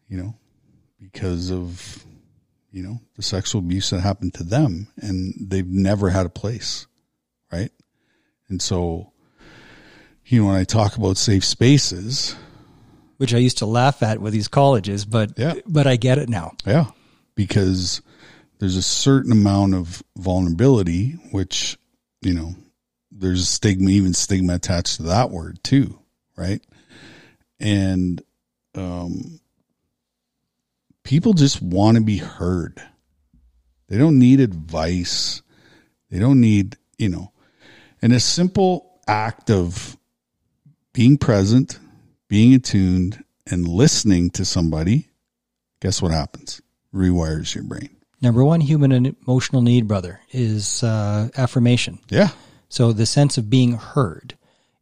you 0.09 0.17
know, 0.17 0.35
because 1.01 1.51
of, 1.51 2.05
you 2.73 2.83
know, 2.83 3.01
the 3.17 3.23
sexual 3.23 3.59
abuse 3.61 3.91
that 3.91 4.01
happened 4.01 4.35
to 4.35 4.43
them 4.45 4.89
and 4.97 5.35
they've 5.51 5.67
never 5.69 6.11
had 6.11 6.27
a 6.27 6.31
place, 6.31 6.87
right? 7.53 7.71
And 8.49 8.61
so, 8.63 9.13
you 10.27 10.41
know, 10.41 10.49
when 10.49 10.57
I 10.57 10.65
talk 10.65 10.97
about 10.97 11.17
safe 11.17 11.45
spaces, 11.45 12.37
Which 13.19 13.33
I 13.35 13.39
used 13.39 13.59
to 13.59 13.67
laugh 13.67 14.03
at 14.03 14.21
with 14.21 14.33
these 14.33 14.49
colleges, 14.49 15.05
but 15.05 15.33
Yeah. 15.39 15.55
but 15.67 15.87
I 15.87 15.97
get 15.97 16.19
it 16.19 16.29
now. 16.29 16.53
Yeah, 16.67 16.91
because 17.35 18.03
there's 18.59 18.77
a 18.77 18.83
certain 18.83 19.33
amount 19.33 19.75
of 19.75 20.03
vulnerability, 20.17 21.13
which 21.33 21.79
you 22.23 22.35
know, 22.35 22.55
there's 23.13 23.49
stigma, 23.49 23.91
even 23.91 24.13
stigma 24.15 24.55
attached 24.55 24.97
to 24.97 25.05
that 25.05 25.31
word 25.31 25.63
too, 25.63 25.99
right? 26.37 26.61
And 27.61 28.21
um, 28.75 29.41
people 31.05 31.33
just 31.33 31.63
want 31.63 31.97
to 31.97 32.03
be 32.03 32.19
heard. 32.19 32.83
They 33.89 33.97
don't 33.99 34.19
need 34.19 34.41
advice. 34.41 35.41
They 36.11 36.19
don't 36.19 36.41
need, 36.41 36.77
you 36.99 37.09
know, 37.09 37.33
and 38.03 38.13
a 38.13 38.21
simple 38.21 39.01
act 39.07 39.51
of 39.51 39.97
being 40.93 41.19
present, 41.19 41.79
being 42.29 42.55
attuned, 42.55 43.23
and 43.49 43.67
listening 43.69 44.31
to 44.31 44.45
somebody 44.45 45.09
guess 45.81 46.03
what 46.03 46.13
happens? 46.13 46.61
Rewires 46.95 47.55
your 47.55 47.65
brain. 47.65 47.91
Number 48.21 48.45
one 48.45 48.61
human 48.61 48.93
and 48.93 49.15
emotional 49.27 49.63
need, 49.63 49.87
brother, 49.87 50.21
is 50.33 50.83
uh, 50.83 51.29
affirmation. 51.37 51.99
Yeah. 52.09 52.31
So 52.69 52.93
the 52.93 53.07
sense 53.07 53.39
of 53.39 53.51
being 53.51 53.73
heard, 53.73 54.37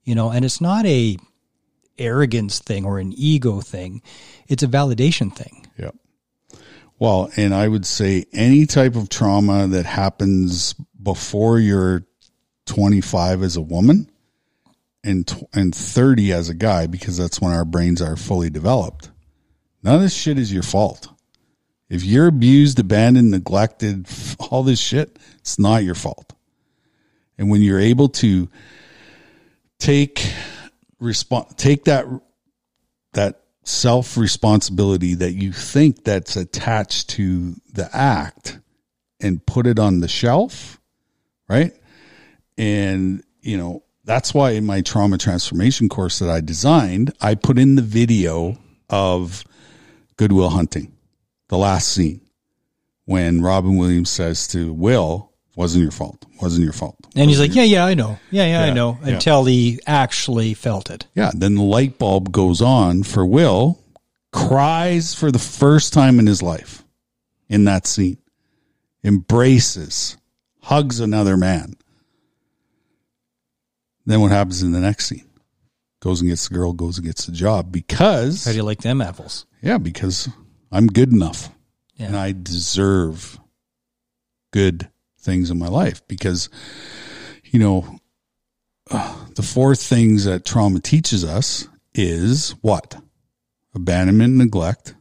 you 0.04 0.14
know, 0.14 0.30
and 0.30 0.44
it's 0.44 0.60
not 0.60 0.86
a 0.86 1.18
arrogance 1.98 2.58
thing 2.58 2.84
or 2.84 2.98
an 2.98 3.12
ego 3.16 3.60
thing; 3.60 4.02
it's 4.48 4.62
a 4.62 4.68
validation 4.68 5.34
thing. 5.34 5.66
Yeah. 5.76 5.90
Well, 6.98 7.30
and 7.36 7.52
I 7.52 7.68
would 7.68 7.84
say 7.84 8.24
any 8.32 8.66
type 8.66 8.94
of 8.94 9.08
trauma 9.08 9.66
that 9.66 9.84
happens 9.84 10.74
before 11.02 11.58
you're 11.58 12.06
25 12.74 13.44
as 13.44 13.56
a 13.56 13.60
woman 13.60 14.10
and 15.04 15.46
and 15.52 15.72
30 15.72 16.32
as 16.32 16.48
a 16.48 16.54
guy 16.54 16.88
because 16.88 17.16
that's 17.16 17.40
when 17.40 17.52
our 17.52 17.64
brains 17.64 18.02
are 18.02 18.16
fully 18.16 18.50
developed. 18.50 19.10
None 19.84 19.94
of 19.94 20.00
this 20.00 20.14
shit 20.14 20.38
is 20.38 20.52
your 20.52 20.64
fault. 20.64 21.08
If 21.88 22.02
you're 22.02 22.26
abused, 22.26 22.80
abandoned, 22.80 23.30
neglected, 23.30 24.08
all 24.50 24.64
this 24.64 24.80
shit, 24.80 25.16
it's 25.38 25.56
not 25.56 25.84
your 25.84 25.94
fault. 25.94 26.32
And 27.38 27.48
when 27.48 27.62
you're 27.62 27.78
able 27.78 28.08
to 28.08 28.48
take 29.78 30.26
respon 31.00 31.56
take 31.56 31.84
that 31.84 32.06
that 33.12 33.42
self 33.62 34.16
responsibility 34.16 35.14
that 35.14 35.32
you 35.32 35.52
think 35.52 36.02
that's 36.02 36.34
attached 36.34 37.10
to 37.10 37.54
the 37.72 37.88
act 37.94 38.58
and 39.20 39.46
put 39.46 39.68
it 39.68 39.78
on 39.78 40.00
the 40.00 40.08
shelf, 40.08 40.80
right? 41.48 41.72
And 42.56 43.22
you 43.40 43.56
know, 43.56 43.82
that's 44.04 44.32
why 44.34 44.52
in 44.52 44.64
my 44.66 44.80
trauma 44.80 45.18
transformation 45.18 45.88
course 45.88 46.18
that 46.18 46.30
I 46.30 46.40
designed, 46.40 47.12
I 47.20 47.34
put 47.34 47.58
in 47.58 47.74
the 47.76 47.82
video 47.82 48.58
of 48.90 49.44
Goodwill 50.16 50.50
Hunting, 50.50 50.92
the 51.48 51.58
last 51.58 51.88
scene 51.88 52.20
when 53.06 53.42
Robin 53.42 53.76
Williams 53.76 54.10
says 54.10 54.48
to 54.48 54.72
Will, 54.72 55.30
wasn't 55.56 55.82
your 55.82 55.92
fault. 55.92 56.24
Wasn't 56.40 56.64
your 56.64 56.72
fault. 56.72 56.96
And 57.14 57.28
he's 57.30 57.38
like, 57.38 57.54
"Yeah, 57.54 57.62
yeah, 57.62 57.84
I 57.84 57.94
know. 57.94 58.18
Yeah, 58.30 58.46
yeah, 58.46 58.62
I 58.62 58.66
Yeah, 58.66 58.72
know." 58.74 58.98
yeah. 59.04 59.14
Until 59.14 59.44
he 59.44 59.78
actually 59.86 60.54
felt 60.54 60.90
it. 60.90 61.06
Yeah, 61.14 61.30
then 61.34 61.54
the 61.54 61.62
light 61.62 61.98
bulb 61.98 62.32
goes 62.32 62.60
on 62.60 63.02
for 63.02 63.24
Will 63.24 63.80
cries 64.32 65.14
for 65.14 65.30
the 65.30 65.38
first 65.38 65.92
time 65.92 66.18
in 66.18 66.26
his 66.26 66.42
life 66.42 66.82
in 67.48 67.64
that 67.64 67.86
scene, 67.86 68.18
embraces, 69.04 70.16
hugs 70.62 70.98
another 70.98 71.36
man. 71.36 71.76
Then 74.06 74.20
what 74.20 74.30
happens 74.30 74.62
in 74.62 74.72
the 74.72 74.80
next 74.80 75.06
scene? 75.06 75.28
Goes 76.00 76.20
and 76.20 76.28
gets 76.28 76.48
the 76.48 76.54
girl, 76.54 76.72
goes 76.72 76.98
and 76.98 77.06
gets 77.06 77.26
the 77.26 77.32
job 77.32 77.72
because 77.72 78.44
How 78.44 78.50
do 78.50 78.56
you 78.58 78.62
like 78.62 78.82
them 78.82 79.00
apples? 79.00 79.46
yeah, 79.62 79.78
because 79.78 80.28
I'm 80.70 80.86
good 80.86 81.12
enough 81.12 81.50
Yeah. 81.96 82.06
and 82.08 82.16
I 82.16 82.32
deserve 82.32 83.38
good 84.52 84.88
things 85.20 85.50
in 85.50 85.58
my 85.58 85.68
life 85.68 86.06
because, 86.06 86.48
you 87.44 87.58
know, 87.58 87.98
uh, 88.90 89.24
the 89.34 89.42
four 89.42 89.74
things 89.74 90.24
that 90.24 90.44
trauma 90.44 90.80
teaches 90.80 91.24
us 91.24 91.66
is 91.94 92.50
what? 92.60 93.00
Abandonment, 93.74 94.34
neglect. 94.36 94.94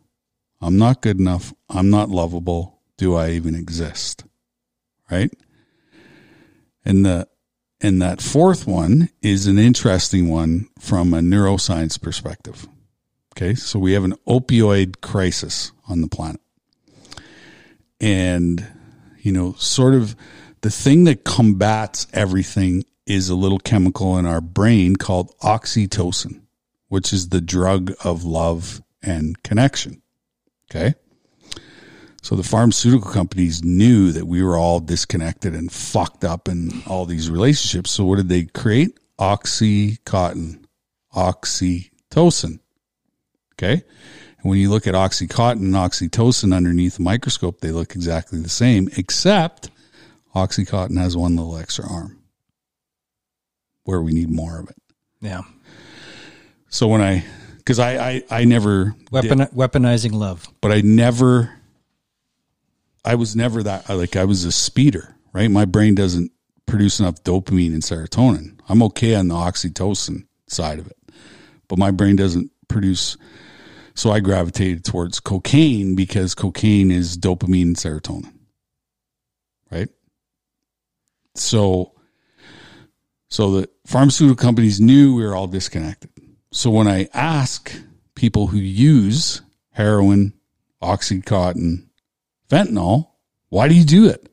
I'm 0.62 0.78
not 0.78 1.02
good 1.02 1.20
enough. 1.20 1.54
I'm 1.70 1.90
not 1.90 2.10
lovable. 2.10 2.80
Do 2.98 3.16
I 3.16 3.32
even 3.32 3.54
exist? 3.56 4.24
Right? 5.12 5.32
And 6.86 7.06
the 7.06 7.28
and 7.84 8.02
that 8.02 8.22
fourth 8.22 8.66
one 8.66 9.10
is 9.22 9.46
an 9.46 9.60
interesting 9.60 10.30
one 10.30 10.70
from 10.80 11.14
a 11.14 11.20
neuroscience 11.20 12.02
perspective. 12.02 12.68
Okay, 13.36 13.54
so 13.54 13.78
we 13.78 13.94
have 13.94 14.06
an 14.06 14.16
opioid 14.28 15.02
crisis 15.02 15.72
on 15.88 16.02
the 16.02 16.08
planet. 16.08 16.40
And, 18.00 18.66
you 19.20 19.32
know, 19.32 19.54
sort 19.58 19.96
of 19.96 20.16
the 20.62 20.70
thing 20.70 21.04
that 21.06 21.26
combats 21.26 22.08
everything 22.14 22.86
is 23.06 23.30
a 23.30 23.36
little 23.36 23.60
chemical 23.60 24.18
in 24.18 24.26
our 24.26 24.40
brain 24.40 24.96
called 24.96 25.38
oxytocin, 25.40 26.42
which 26.88 27.12
is 27.12 27.30
the 27.30 27.42
drug 27.42 27.92
of 28.04 28.24
love 28.24 28.82
and 29.02 29.42
connection. 29.44 30.02
Okay. 30.72 30.96
So 32.24 32.38
the 32.38 32.44
pharmaceutical 32.44 33.12
companies 33.12 33.66
knew 33.66 34.14
that 34.14 34.26
we 34.26 34.42
were 34.42 34.58
all 34.58 34.80
disconnected 34.80 35.54
and 35.54 35.70
fucked 35.70 36.24
up 36.24 36.48
in 36.48 36.82
all 36.88 37.06
these 37.06 37.30
relationships. 37.30 37.92
So 37.92 38.06
what 38.06 38.16
did 38.16 38.30
they 38.30 38.46
create? 38.46 38.98
Oxycontin, 39.20 40.64
oxytocin. 41.14 42.60
Okay. 43.56 43.74
And 43.74 44.50
when 44.50 44.58
you 44.58 44.70
look 44.70 44.88
at 44.88 44.94
Oxycontin 44.94 45.58
and 45.58 45.74
oxytocin 45.74 46.56
underneath 46.56 46.96
the 46.96 47.04
microscope, 47.04 47.60
they 47.60 47.72
look 47.72 47.94
exactly 47.94 48.40
the 48.40 48.50
same, 48.50 48.88
except 48.96 49.70
Oxycontin 50.34 50.98
has 50.98 51.18
one 51.18 51.36
little 51.36 51.58
extra 51.58 51.86
arm 51.86 52.24
where 53.84 54.02
we 54.02 54.14
need 54.14 54.30
more 54.30 54.60
of 54.60 54.70
it. 54.70 54.78
Yeah. 55.20 55.42
So 56.70 56.88
when 56.88 57.02
I, 57.02 57.26
because 57.58 57.80
I, 57.80 57.98
I, 57.98 58.24
I 58.32 58.46
never, 58.46 58.96
Weapon, 59.12 59.40
weaponizing 59.40 60.14
love. 60.14 60.48
but 60.62 60.72
I 60.72 60.80
never, 60.80 61.60
I 63.06 63.16
was 63.16 63.36
never 63.36 63.64
that, 63.64 63.90
like, 63.90 64.16
I 64.16 64.26
was 64.26 64.46
a 64.46 64.52
speeder, 64.52 65.16
right? 65.34 65.52
My 65.52 65.66
brain 65.66 65.96
doesn't 65.96 66.32
produce 66.66 67.00
enough 67.00 67.24
dopamine 67.24 67.74
and 67.74 67.84
serotonin. 67.84 68.60
I'm 68.70 68.82
okay 68.84 69.16
on 69.16 69.28
the 69.28 69.36
oxytocin 69.36 70.26
side 70.48 70.80
of 70.80 70.88
it, 70.88 70.98
but 71.68 71.78
my 71.78 71.92
brain 71.92 72.16
doesn't 72.16 72.52
produce. 72.68 73.18
So 73.96 74.12
I 74.12 74.22
gravitated 74.22 74.86
towards 74.86 75.20
cocaine 75.20 75.96
because 75.96 76.34
cocaine 76.34 76.92
is 76.92 77.18
dopamine 77.18 77.64
and 77.64 77.76
serotonin, 77.76 78.34
right? 79.72 79.90
So, 81.36 81.94
so 83.30 83.52
the 83.52 83.70
pharmaceutical 83.86 84.36
companies 84.36 84.80
knew 84.80 85.16
we 85.16 85.24
were 85.24 85.36
all 85.36 85.48
disconnected. 85.48 86.10
So 86.52 86.70
when 86.70 86.88
I 86.88 87.10
ask 87.14 87.74
people 88.16 88.48
who 88.48 88.58
use 88.58 89.42
heroin, 89.72 90.34
oxycontin, 90.82 91.88
fentanyl, 92.54 93.10
why 93.50 93.68
do 93.68 93.76
you 93.76 93.84
do 93.84 94.08
it? 94.08 94.30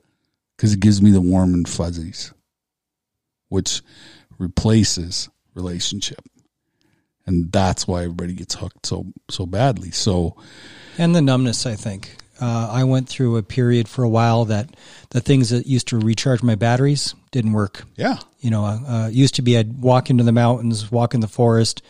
Because 0.57 0.73
it 0.75 0.81
gives 0.81 1.01
me 1.01 1.11
the 1.11 1.21
warm 1.21 1.55
and 1.55 1.69
fuzzies, 1.69 2.33
which 3.49 3.83
replaces 4.39 5.29
relationship. 5.55 6.21
And 7.27 7.53
that's 7.53 7.87
why 7.87 8.03
everybody 8.03 8.35
gets 8.35 8.55
hooked 8.55 8.87
so 8.87 9.07
so 9.31 9.47
badly. 9.47 9.91
So 9.91 10.37
And 10.99 11.15
the 11.15 11.23
numbness, 11.23 11.67
I 11.67 11.77
think. 11.77 12.17
Uh, 12.41 12.69
I 12.73 12.85
went 12.85 13.07
through 13.07 13.37
a 13.37 13.43
period 13.43 13.87
for 13.87 14.03
a 14.03 14.09
while 14.09 14.47
that 14.47 14.75
the 15.11 15.21
things 15.21 15.51
that 15.51 15.67
used 15.67 15.89
to 15.89 15.99
recharge 15.99 16.43
my 16.43 16.55
batteries 16.55 17.15
didn't 17.33 17.53
work. 17.53 17.85
yeah, 17.97 18.17
You 18.41 18.51
know, 18.51 18.65
uh, 18.65 18.79
uh, 18.89 19.09
it 19.09 19.15
used 19.15 19.35
to 19.35 19.43
be 19.43 19.59
I'd 19.59 19.79
walk 19.83 20.09
into 20.09 20.25
the 20.25 20.33
mountains, 20.33 20.91
walk 20.91 21.13
in 21.13 21.21
the 21.21 21.29
forest, 21.29 21.83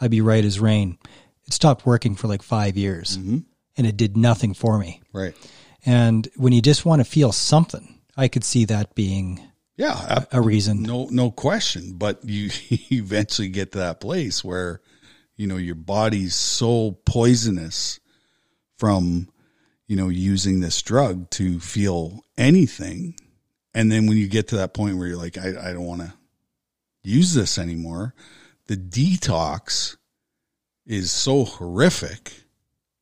I'd 0.00 0.10
be 0.10 0.20
right 0.20 0.44
as 0.44 0.58
rain. 0.58 0.98
It 1.46 1.52
stopped 1.52 1.86
working 1.86 2.16
for 2.16 2.26
like 2.26 2.42
five 2.42 2.76
years 2.76 3.14
and 3.14 3.44
it 3.76 3.96
did 3.96 4.16
nothing 4.16 4.52
for 4.52 4.78
me. 4.78 5.00
right. 5.12 5.34
And 5.86 6.28
when 6.36 6.52
you 6.52 6.62
just 6.62 6.84
want 6.84 7.00
to 7.00 7.04
feel 7.04 7.32
something, 7.32 7.98
I 8.16 8.28
could 8.28 8.44
see 8.44 8.64
that 8.66 8.94
being 8.94 9.42
Yeah, 9.76 10.24
a 10.32 10.40
reason. 10.40 10.82
No, 10.82 11.08
no 11.10 11.30
question. 11.30 11.94
But 11.94 12.20
you 12.24 12.50
eventually 12.90 13.48
get 13.48 13.72
to 13.72 13.78
that 13.78 14.00
place 14.00 14.42
where, 14.44 14.80
you 15.36 15.46
know, 15.46 15.56
your 15.56 15.74
body's 15.74 16.34
so 16.34 16.92
poisonous 17.04 18.00
from, 18.78 19.28
you 19.86 19.96
know, 19.96 20.08
using 20.08 20.60
this 20.60 20.80
drug 20.82 21.28
to 21.30 21.60
feel 21.60 22.24
anything. 22.38 23.16
And 23.74 23.90
then 23.90 24.06
when 24.06 24.16
you 24.16 24.28
get 24.28 24.48
to 24.48 24.56
that 24.56 24.72
point 24.74 24.96
where 24.96 25.08
you're 25.08 25.16
like, 25.16 25.36
I, 25.36 25.70
I 25.70 25.72
don't 25.72 25.86
want 25.86 26.02
to 26.02 26.14
use 27.02 27.34
this 27.34 27.58
anymore, 27.58 28.14
the 28.66 28.76
detox 28.76 29.96
is 30.86 31.10
so 31.10 31.44
horrific, 31.44 32.32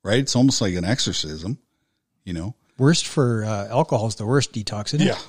right? 0.02 0.18
It's 0.20 0.34
almost 0.34 0.60
like 0.60 0.74
an 0.74 0.84
exorcism, 0.84 1.58
you 2.24 2.32
know? 2.32 2.54
Worst 2.82 3.06
for 3.06 3.44
uh, 3.44 3.68
alcohol 3.68 4.08
is 4.08 4.16
the 4.16 4.26
worst 4.26 4.52
detox, 4.52 4.92
isn't 4.92 5.06
it? 5.06 5.28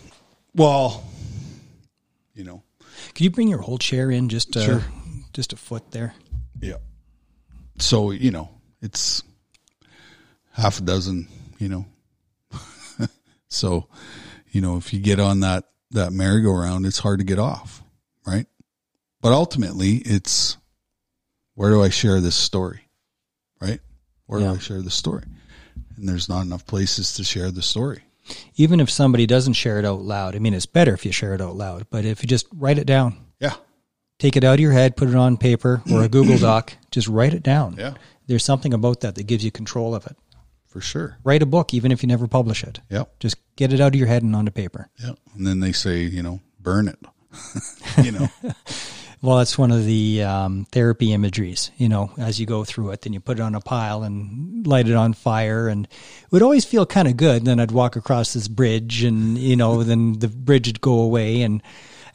Well, 0.56 1.04
you 2.34 2.44
know, 2.44 2.64
Can 3.14 3.26
you 3.26 3.30
bring 3.30 3.48
your 3.48 3.60
whole 3.62 3.78
chair 3.78 4.10
in 4.10 4.28
just 4.28 4.58
uh, 4.58 4.66
Sure. 4.66 4.84
just 5.34 5.54
a 5.54 5.56
foot 5.56 5.92
there? 5.92 6.16
Yeah. 6.62 6.78
So, 7.78 8.10
you 8.10 8.32
know, 8.32 8.50
it's 8.82 9.22
half 10.54 10.80
a 10.80 10.82
dozen, 10.82 11.28
you 11.60 11.70
know. 11.70 11.86
so, 13.50 13.88
you 14.52 14.60
know, 14.60 14.78
if 14.78 14.92
you 14.92 15.00
get 15.00 15.20
on 15.20 15.42
that 15.42 15.66
that 15.92 16.12
merry-go-round, 16.12 16.88
it's 16.88 16.98
hard 16.98 17.20
to 17.20 17.24
get 17.24 17.38
off, 17.38 17.84
right? 18.26 18.48
But 19.22 19.32
ultimately, 19.32 19.98
it's 19.98 20.58
where 21.54 21.70
do 21.70 21.84
I 21.84 21.90
share 21.90 22.20
this 22.20 22.36
story? 22.36 22.82
Right? 23.62 23.80
Where 24.26 24.40
Yeah. 24.42 24.48
do 24.48 24.56
I 24.56 24.58
share 24.58 24.82
the 24.82 24.90
story? 24.90 25.26
And 25.98 26.08
there's 26.10 26.30
not 26.30 26.42
enough 26.46 26.66
places 26.66 27.14
to 27.14 27.24
share 27.24 27.52
the 27.52 27.62
story. 27.62 28.04
Even 28.56 28.80
if 28.80 28.90
somebody 28.90 29.26
doesn't 29.26 29.54
share 29.54 29.80
it 29.80 29.86
out 29.86 30.02
loud, 30.02 30.36
I 30.36 30.40
mean, 30.40 30.54
it's 30.54 30.66
better 30.66 30.94
if 30.94 31.06
you 31.06 31.12
share 31.12 31.34
it 31.34 31.42
out 31.42 31.56
loud. 31.56 31.88
But 31.90 32.06
if 32.06 32.24
you 32.24 32.28
just 32.28 32.48
write 32.54 32.78
it 32.78 32.88
down, 32.88 33.18
Yeah. 33.40 33.56
take 34.20 34.36
it 34.38 34.44
out 34.44 34.56
of 34.56 34.60
your 34.60 34.72
head, 34.72 34.96
put 34.96 35.10
it 35.10 35.16
on 35.16 35.36
paper 35.38 35.82
or 35.92 36.04
a 36.04 36.10
Google 36.10 36.38
Doc, 36.50 36.74
just 36.92 37.08
write 37.08 37.34
it 37.34 37.44
down. 37.44 37.76
Yeah. 37.78 37.96
There's 38.28 38.46
something 38.46 38.74
about 38.74 39.02
that 39.02 39.16
that 39.16 39.28
gives 39.28 39.44
you 39.44 39.52
control 39.52 39.94
of 39.94 40.06
it. 40.06 40.16
For 40.68 40.80
sure. 40.82 41.18
Write 41.24 41.44
a 41.44 41.46
book, 41.46 41.74
even 41.74 41.92
if 41.92 42.02
you 42.02 42.08
never 42.08 42.28
publish 42.28 42.64
it. 42.64 42.80
Yep. 42.90 43.20
Just 43.20 43.36
get 43.58 43.74
it 43.74 43.80
out 43.82 43.94
of 43.94 43.96
your 44.00 44.08
head 44.08 44.24
and 44.24 44.36
onto 44.36 44.52
paper. 44.52 44.90
Yeah. 44.98 45.14
And 45.36 45.46
then 45.46 45.60
they 45.60 45.72
say, 45.72 46.00
you 46.04 46.24
know, 46.24 46.40
burn 46.60 46.88
it. 46.88 46.98
you 48.04 48.12
know. 48.14 48.28
Well, 49.24 49.38
that's 49.38 49.58
one 49.58 49.72
of 49.72 49.86
the 49.86 50.22
um, 50.24 50.68
therapy 50.74 51.14
imageries. 51.14 51.72
You 51.78 51.88
know, 51.88 52.12
as 52.18 52.42
you 52.42 52.46
go 52.46 52.66
through 52.66 52.92
it, 52.92 53.02
then 53.02 53.14
you 53.14 53.22
put 53.22 53.40
it 53.40 53.42
on 53.42 53.56
a 53.56 53.62
pile 53.62 54.04
and 54.04 54.68
light 54.68 54.90
it 54.90 54.96
on 54.96 55.14
fire, 55.14 55.70
and 55.70 55.86
it 55.86 56.32
would 56.32 56.42
always 56.42 56.66
feel 56.66 56.86
kind 56.86 57.08
of 57.08 57.16
good. 57.16 57.38
And 57.38 57.48
Then 57.48 57.60
I'd 57.62 57.72
walk 57.72 57.96
across 57.96 58.34
this 58.34 58.50
bridge, 58.50 59.02
and 59.02 59.38
you 59.38 59.56
know, 59.56 59.82
then 59.84 60.20
the 60.20 60.28
bridge 60.28 60.68
would 60.68 60.82
go 60.82 61.00
away, 61.00 61.42
and 61.42 61.64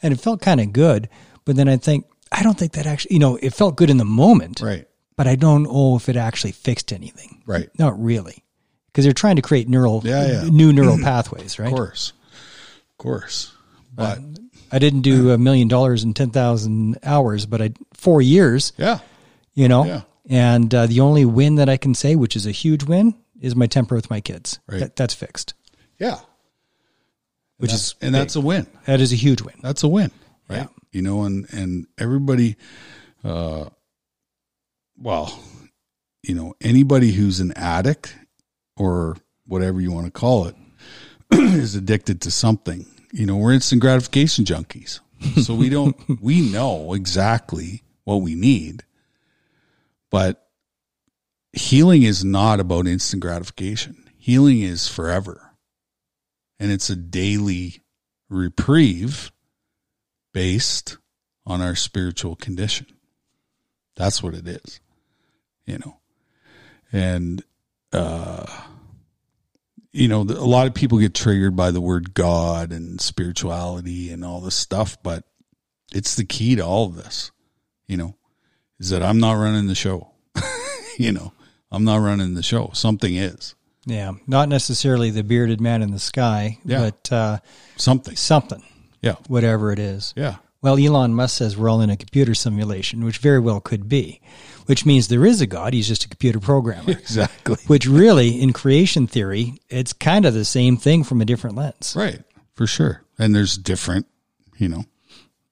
and 0.03 0.13
it 0.13 0.19
felt 0.21 0.39
kind 0.41 0.61
of 0.61 0.71
good. 0.71 1.09
But 1.45 1.55
then 1.55 1.67
I'd 1.67 1.81
think, 1.81 2.05
I 2.31 2.43
don't 2.43 2.59
think 2.59 2.73
that 2.73 2.85
actually, 2.85 3.15
you 3.15 3.19
know, 3.19 3.37
it 3.37 3.55
felt 3.55 3.75
good 3.75 3.89
in 3.89 3.97
the 3.97 4.05
moment, 4.05 4.61
right. 4.61 4.87
but 5.15 5.25
I 5.25 5.35
don't 5.35 5.63
know 5.63 5.95
if 5.95 6.09
it 6.09 6.15
actually 6.15 6.51
fixed 6.51 6.93
anything. 6.93 7.41
Right. 7.47 7.69
Not 7.79 7.99
really, 7.99 8.43
because 8.87 9.03
they're 9.03 9.13
trying 9.13 9.37
to 9.37 9.41
create 9.41 9.67
neural, 9.67 10.01
Yeah, 10.05 10.27
yeah. 10.27 10.43
new 10.43 10.71
neural 10.71 10.99
pathways, 10.99 11.57
right? 11.57 11.69
Of 11.69 11.73
course. 11.73 12.13
Of 12.91 12.97
course. 12.99 13.51
But 13.95 14.19
I 14.71 14.79
didn't 14.79 15.01
do 15.01 15.31
a 15.31 15.37
million 15.37 15.67
dollars 15.67 16.03
in 16.03 16.13
ten 16.13 16.29
thousand 16.31 16.97
hours, 17.03 17.45
but 17.45 17.61
I 17.61 17.71
four 17.93 18.21
years. 18.21 18.73
yeah. 18.77 18.99
you 19.53 19.67
know 19.67 19.85
Yeah. 19.85 20.01
and 20.29 20.73
uh, 20.73 20.85
the 20.87 20.99
only 21.01 21.25
win 21.25 21.55
that 21.55 21.67
i 21.69 21.75
can 21.77 21.93
say 21.95 22.15
which 22.15 22.35
is 22.35 22.45
a 22.45 22.51
huge 22.51 22.83
win 22.83 23.13
is 23.41 23.55
my 23.55 23.67
temper 23.67 23.95
with 23.95 24.09
my 24.09 24.21
kids 24.21 24.59
Right. 24.67 24.79
that, 24.79 24.95
that's 24.95 25.13
fixed 25.13 25.53
Yeah. 25.99 26.19
which 27.57 27.71
That's- 27.71 27.87
is 27.87 27.95
and 28.01 28.13
that's 28.15 28.35
a 28.35 28.41
win. 28.41 28.67
that 28.85 29.01
is 29.01 29.11
a 29.11 29.15
huge 29.17 29.41
win 29.41 29.55
That's 29.61 29.83
a 29.83 29.87
win. 29.87 30.11
Right. 30.49 30.57
Yeah. 30.59 30.67
You 30.91 31.01
know, 31.01 31.23
and 31.23 31.45
and 31.51 31.87
everybody 31.97 32.55
uh 33.23 33.65
well, 34.97 35.39
you 36.23 36.35
know, 36.35 36.53
anybody 36.61 37.11
who's 37.11 37.39
an 37.39 37.51
addict 37.53 38.15
or 38.77 39.17
whatever 39.45 39.79
you 39.81 39.91
want 39.91 40.05
to 40.05 40.11
call 40.11 40.45
it 40.47 40.55
is 41.31 41.75
addicted 41.75 42.21
to 42.21 42.31
something. 42.31 42.85
You 43.11 43.25
know, 43.25 43.37
we're 43.37 43.53
instant 43.53 43.81
gratification 43.81 44.45
junkies. 44.45 44.99
So 45.43 45.53
we 45.53 45.69
don't 45.69 45.97
we 46.21 46.39
know 46.39 46.93
exactly 46.93 47.83
what 48.05 48.17
we 48.17 48.35
need. 48.35 48.83
But 50.09 50.47
healing 51.51 52.03
is 52.03 52.23
not 52.23 52.59
about 52.59 52.87
instant 52.87 53.21
gratification. 53.21 54.09
Healing 54.17 54.61
is 54.61 54.87
forever. 54.87 55.51
And 56.59 56.71
it's 56.71 56.89
a 56.89 56.95
daily 56.95 57.81
reprieve 58.29 59.31
based 60.33 60.97
on 61.45 61.61
our 61.61 61.75
spiritual 61.75 62.35
condition. 62.35 62.87
That's 63.95 64.23
what 64.23 64.33
it 64.33 64.47
is, 64.47 64.79
you 65.65 65.79
know. 65.79 65.97
And, 66.91 67.43
uh, 67.91 68.45
you 69.91 70.07
know, 70.07 70.21
a 70.21 70.45
lot 70.45 70.67
of 70.67 70.73
people 70.73 70.97
get 70.99 71.13
triggered 71.15 71.55
by 71.55 71.71
the 71.71 71.81
word 71.81 72.13
God 72.13 72.71
and 72.71 72.99
spirituality 73.01 74.11
and 74.11 74.23
all 74.23 74.41
this 74.41 74.55
stuff, 74.55 74.97
but 75.03 75.23
it's 75.93 76.15
the 76.15 76.25
key 76.25 76.55
to 76.55 76.61
all 76.61 76.85
of 76.87 76.95
this, 76.95 77.31
you 77.87 77.97
know, 77.97 78.15
is 78.79 78.89
that 78.91 79.01
I'm 79.03 79.19
not 79.19 79.33
running 79.33 79.67
the 79.67 79.75
show. 79.75 80.11
you 80.97 81.11
know, 81.11 81.33
I'm 81.71 81.83
not 81.83 81.97
running 82.01 82.33
the 82.35 82.43
show. 82.43 82.69
Something 82.73 83.15
is. 83.15 83.55
Yeah. 83.85 84.11
Not 84.27 84.49
necessarily 84.49 85.09
the 85.09 85.23
bearded 85.23 85.59
man 85.61 85.81
in 85.81 85.91
the 85.91 85.99
sky, 85.99 86.59
Yeah. 86.63 86.79
but 86.91 87.11
uh, 87.11 87.37
Something. 87.77 88.15
something, 88.15 88.63
Yeah. 89.01 89.15
whatever 89.27 89.71
it 89.71 89.79
is. 89.79 90.13
Yeah. 90.15 90.35
Well, 90.61 90.77
Elon 90.77 91.13
Musk 91.15 91.37
says 91.37 91.57
we're 91.57 91.69
all 91.69 91.81
in 91.81 91.89
a 91.89 91.95
computer 91.97 92.35
simulation, 92.35 93.03
which 93.05 93.17
very 93.19 93.39
well 93.39 93.61
could 93.61 93.87
be, 93.89 94.21
which 94.69 94.85
means 94.85 95.07
there 95.07 95.25
is 95.25 95.41
a 95.41 95.47
God. 95.47 95.73
He's 95.73 95.87
just 95.87 96.03
a 96.05 96.07
computer 96.09 96.39
programmer. 96.39 96.91
Exactly. 96.99 97.57
which 97.65 97.87
really, 97.87 98.39
in 98.39 98.53
creation 98.53 99.07
theory, 99.07 99.55
it's 99.67 99.93
kind 99.93 100.25
of 100.27 100.35
the 100.35 100.45
same 100.45 100.77
thing 100.77 101.03
from 101.03 101.21
a 101.21 101.25
different 101.25 101.55
lens. 101.55 101.95
Right. 101.97 102.21
For 102.53 102.67
sure. 102.67 103.01
And 103.17 103.33
there's 103.33 103.57
different, 103.57 104.05
you 104.59 104.69
know. 104.69 104.83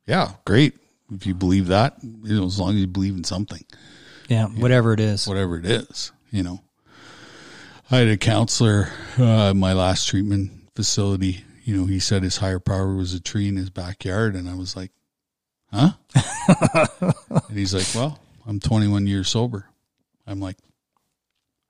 Yeah, 0.05 0.33
great. 0.45 0.75
If 1.11 1.25
you 1.25 1.33
believe 1.33 1.67
that, 1.67 1.95
you 2.03 2.39
know, 2.39 2.45
as 2.45 2.59
long 2.59 2.75
as 2.75 2.81
you 2.81 2.85
believe 2.87 3.15
in 3.15 3.23
something, 3.23 3.63
Yeah, 4.27 4.45
whatever 4.49 4.93
it 4.93 4.99
is. 4.99 5.27
whatever 5.27 5.57
it 5.57 5.65
is, 5.65 6.11
you 6.31 6.43
know. 6.43 6.61
I 7.89 7.97
had 7.97 8.07
a 8.09 8.17
counselor 8.17 8.91
uh, 9.17 9.49
at 9.49 9.55
my 9.55 9.73
last 9.73 10.07
treatment 10.07 10.51
facility. 10.75 11.43
You 11.63 11.75
know, 11.75 11.85
he 11.87 11.99
said 11.99 12.21
his 12.21 12.37
higher 12.37 12.59
power 12.59 12.93
was 12.95 13.13
a 13.15 13.19
tree 13.19 13.47
in 13.47 13.55
his 13.55 13.69
backyard, 13.71 14.35
and 14.35 14.47
I 14.49 14.53
was 14.55 14.75
like, 14.75 14.91
"Huh?" 15.73 15.93
and 17.49 17.57
he's 17.57 17.73
like, 17.73 17.87
"Well, 17.95 18.19
I'm 18.47 18.59
21 18.59 19.05
years 19.05 19.29
sober." 19.29 19.69
I'm 20.25 20.39
like, 20.39 20.57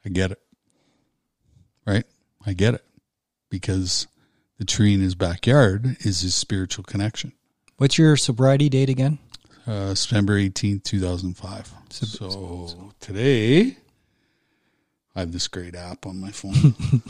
"I 0.06 0.10
get 0.10 0.32
it, 0.32 0.40
right? 1.86 2.06
I 2.46 2.54
get 2.54 2.76
it 2.76 2.86
because 3.50 4.08
the 4.58 4.64
tree 4.66 4.94
in 4.94 5.02
his 5.02 5.16
backyard 5.16 5.98
is 6.02 6.22
his 6.22 6.36
spiritual 6.36 6.86
connection." 6.86 7.34
What's 7.78 7.98
your 7.98 8.16
sobriety 8.16 8.70
date 8.70 8.90
again? 8.90 9.20
Uh, 9.66 9.94
September 9.94 10.40
18th, 10.40 10.84
2005. 10.84 11.74
So 11.90 12.94
today, 13.02 13.76
I 15.16 15.20
have 15.20 15.34
this 15.34 15.50
great 15.50 15.76
app 15.76 16.06
on 16.06 16.22
my 16.22 16.32
phone. 16.32 16.76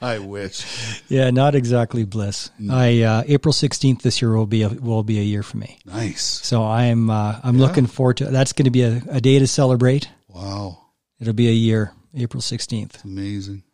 I 0.01 0.19
wish. 0.19 1.03
Yeah, 1.09 1.31
not 1.31 1.55
exactly 1.55 2.05
bliss. 2.05 2.51
I 2.71 3.03
uh, 3.03 3.25
April 3.27 3.53
16th 3.53 4.03
this 4.03 4.23
year 4.23 4.37
will 4.37 4.47
be 4.47 4.63
a, 4.63 4.69
will 4.69 5.03
be 5.03 5.19
a 5.19 5.23
year 5.23 5.43
for 5.43 5.57
me. 5.57 5.79
Nice. 5.85 6.23
So 6.23 6.63
I'm 6.65 7.11
uh, 7.11 7.41
I'm 7.43 7.59
looking 7.59 7.87
forward 7.87 8.19
to 8.19 8.27
that's 8.27 8.53
going 8.53 8.65
to 8.65 8.71
be 8.71 8.83
a, 8.83 9.03
a 9.11 9.21
day 9.21 9.39
to 9.39 9.47
celebrate. 9.47 10.09
Wow. 10.29 10.85
It'll 11.21 11.35
be 11.35 11.49
a 11.49 11.53
year, 11.53 11.93
April 12.15 12.41
16th. 12.41 13.05
Amazing. 13.05 13.65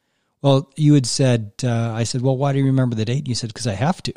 Well, 0.41 0.70
you 0.77 0.95
had 0.95 1.07
said, 1.07 1.53
uh, 1.62 1.93
I 1.93 2.05
said, 2.05 2.22
well, 2.22 2.37
why 2.37 2.53
do 2.53 2.59
you 2.59 2.66
remember 2.66 2.97
the 2.97 3.05
date? 3.05 3.18
And 3.18 3.29
you 3.29 3.35
said, 3.35 3.49
because 3.49 3.66
I 3.66 3.75
have 3.75 4.03
to. 4.05 4.12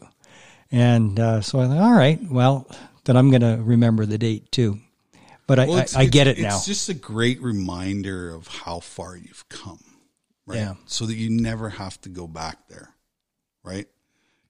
And 0.71 1.19
uh, 1.19 1.41
so 1.41 1.59
I 1.59 1.67
thought, 1.67 1.77
all 1.77 1.93
right, 1.93 2.19
well, 2.29 2.69
then 3.05 3.15
I'm 3.15 3.29
going 3.29 3.41
to 3.41 3.61
remember 3.61 4.05
the 4.05 4.17
date 4.17 4.51
too. 4.51 4.79
But 5.47 5.59
I, 5.59 5.65
Well, 5.67 5.85
I, 5.95 6.01
I 6.01 6.05
get 6.05 6.27
it 6.27 6.37
it's- 6.37 6.51
now. 6.51 6.57
It's 6.57 6.65
just 6.65 6.89
a 6.89 6.93
great 6.93 7.41
reminder 7.41 8.33
of 8.33 8.47
how 8.47 8.79
far 8.81 9.15
you've 9.15 9.47
come, 9.49 9.79
right? 10.45 10.57
Yeah. 10.57 10.75
So 10.85 11.05
that 11.05 11.15
you 11.15 11.29
never 11.29 11.69
have 11.69 11.99
to 12.01 12.09
go 12.09 12.27
back 12.27 12.67
there, 12.67 12.93
right? 13.63 13.87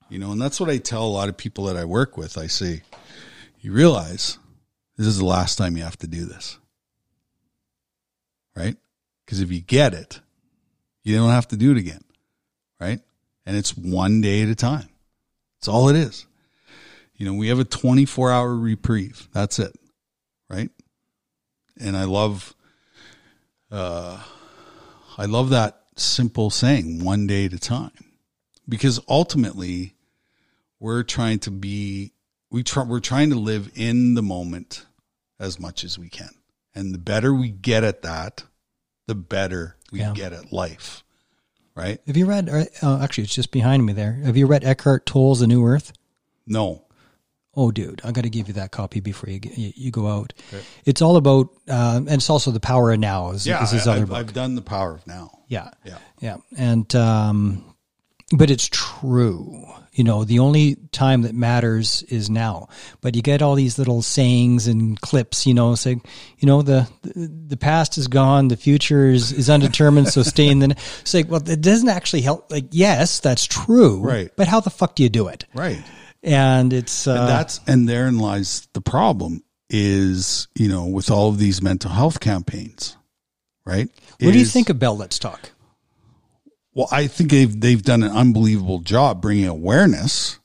You 0.10 0.20
know, 0.20 0.32
and 0.32 0.42
that's 0.42 0.60
what 0.60 0.70
I 0.70 0.78
tell 0.78 1.06
a 1.06 1.08
lot 1.08 1.30
of 1.30 1.38
people 1.38 1.66
that 1.66 1.78
I 1.78 1.86
work 1.86 2.18
with. 2.18 2.38
I 2.38 2.48
say, 2.48 2.82
you 3.60 3.74
realize 3.74 4.38
this 4.98 5.06
is 5.06 5.20
the 5.20 5.26
last 5.26 5.58
time 5.58 5.78
you 5.78 5.84
have 5.84 5.98
to 6.00 6.08
do 6.08 6.26
this, 6.26 6.58
right? 8.56 8.76
Because 9.26 9.42
if 9.42 9.52
you 9.52 9.62
get 9.62 9.94
it, 9.94 10.20
you 11.04 11.16
don't 11.16 11.30
have 11.30 11.48
to 11.50 11.58
do 11.58 11.72
it 11.72 11.78
again, 11.78 12.02
right? 12.80 13.02
And 13.46 13.56
it's 13.56 13.76
one 13.78 14.22
day 14.22 14.42
at 14.42 14.50
a 14.50 14.56
time. 14.56 14.90
That's 15.60 15.68
all 15.68 15.90
it 15.90 15.96
is. 15.96 16.26
You 17.16 17.26
know, 17.26 17.34
we 17.34 17.50
have 17.50 17.60
a 17.60 17.64
24 17.66 18.32
hour 18.32 18.56
reprieve. 18.56 19.28
That's 19.34 19.60
it, 19.60 19.76
right? 20.50 20.70
And 21.80 21.96
I 21.98 22.04
love, 22.06 22.56
uh, 23.72 24.22
I 25.18 25.26
love 25.26 25.50
that 25.50 25.82
simple 25.96 26.50
saying, 26.50 27.04
one 27.04 27.28
day 27.28 27.46
at 27.46 27.54
a 27.54 27.60
time, 27.60 27.92
because 28.68 29.00
ultimately, 29.08 29.96
we're 30.80 31.04
trying 31.04 31.40
to 31.40 31.52
be, 31.52 32.14
we 32.52 32.64
try, 32.64 32.84
we're 32.84 33.00
trying 33.00 33.30
to 33.32 33.36
live 33.36 33.72
in 33.76 34.14
the 34.14 34.22
moment 34.22 34.86
as 35.40 35.60
much 35.60 35.84
as 35.84 35.98
we 35.98 36.10
can, 36.10 36.30
and 36.76 36.94
the 36.94 37.00
better 37.00 37.34
we 37.34 37.50
get 37.50 37.84
at 37.84 38.02
that, 38.04 38.44
the 39.08 39.16
better 39.16 39.76
we 39.92 40.00
Yeah. 40.00 40.14
get 40.14 40.34
at 40.34 40.52
life, 40.52 41.04
right? 41.76 42.00
Have 42.08 42.18
you 42.18 42.26
read, 42.26 42.50
uh, 42.50 43.00
actually, 43.02 43.24
it's 43.26 43.36
just 43.36 43.52
behind 43.52 43.86
me 43.86 43.94
there. 43.94 44.14
Have 44.24 44.38
you 44.38 44.46
read 44.48 44.64
Eckhart 44.64 45.06
Tolle's 45.06 45.40
The 45.40 45.48
New 45.48 45.66
Earth? 45.66 45.94
No, 46.46 46.84
Oh, 47.58 47.72
dude, 47.72 48.02
I 48.04 48.12
got 48.12 48.22
to 48.22 48.30
give 48.30 48.48
you 48.48 48.54
that 48.54 48.70
copy 48.70 49.00
before 49.00 49.32
you 49.32 49.40
you, 49.44 49.74
you 49.76 49.92
go 49.92 50.08
out. 50.08 50.32
It's 50.86 51.02
all 51.02 51.18
about, 51.18 51.50
um, 51.68 52.08
and 52.08 52.14
it's 52.14 52.30
also 52.30 52.52
the 52.52 52.60
power 52.60 52.92
of 52.92 53.00
now. 53.00 53.32
Is, 53.32 53.48
yeah, 53.48 53.64
is 53.64 53.72
his 53.72 53.88
I, 53.88 53.94
other 53.94 54.00
have 54.02 54.10
book? 54.10 54.18
I've 54.20 54.34
done 54.34 54.54
the 54.54 54.62
power 54.62 54.94
of 54.94 55.08
now. 55.08 55.40
yeah, 55.48 55.72
Yeah, 55.84 55.98
yeah, 56.20 56.38
and 56.56 56.96
um, 56.96 57.76
but 58.32 58.52
it's 58.52 58.70
true. 58.72 59.66
You 59.94 60.04
know, 60.04 60.24
the 60.24 60.38
only 60.38 60.76
time 60.92 61.24
that 61.24 61.34
matters 61.34 62.04
is 62.04 62.30
now. 62.30 62.68
But 63.02 63.16
you 63.16 63.24
get 63.24 63.42
all 63.42 63.56
these 63.56 63.80
little 63.80 64.04
sayings 64.04 64.68
and 64.68 65.02
clips. 65.02 65.48
You 65.48 65.56
know, 65.56 65.74
saying, 65.74 66.04
you 66.38 66.46
know, 66.46 66.62
the 66.62 66.88
the, 67.02 67.28
the 67.48 67.58
past 67.58 67.98
is 67.98 68.08
gone, 68.08 68.50
the 68.50 68.58
future 68.58 69.08
is, 69.08 69.32
is 69.32 69.50
undetermined. 69.50 70.10
so 70.10 70.22
stay 70.22 70.48
in 70.48 70.60
the. 70.60 70.76
It's 71.02 71.14
like, 71.16 71.32
well, 71.32 71.42
it 71.50 71.62
doesn't 71.62 71.90
actually 71.90 72.22
help. 72.22 72.52
Like, 72.52 72.68
yes, 72.70 73.20
that's 73.20 73.48
true. 73.48 74.02
Right. 74.02 74.30
But 74.36 74.48
how 74.48 74.60
the 74.60 74.70
fuck 74.70 74.94
do 74.96 75.02
you 75.02 75.10
do 75.10 75.28
it? 75.30 75.46
right. 75.56 75.82
And 76.24 76.74
it's 76.74 77.08
uh, 77.08 77.16
and 77.16 77.28
that's 77.28 77.60
and 77.68 77.88
therein 77.88 78.20
lies 78.20 78.68
the 78.74 78.82
problem 78.82 79.44
is 79.70 80.48
you 80.56 80.68
know 80.68 80.86
with 80.86 81.12
all 81.12 81.30
of 81.30 81.38
these 81.38 81.62
mental 81.62 81.92
health 81.92 82.20
campaigns 82.20 82.98
right? 83.66 83.90
What 84.22 84.32
do 84.32 84.40
you 84.40 84.46
think 84.46 84.70
of 84.70 84.80
Bell 84.80 84.96
Let's 84.96 85.20
Talk? 85.20 85.52
well 86.74 86.88
i 86.92 87.08
think 87.08 87.32
they've 87.32 87.60
they've 87.60 87.82
done 87.82 88.04
an 88.04 88.12
unbelievable 88.12 88.80
job 88.80 89.20
bringing 89.20 89.48
awareness 89.48 90.40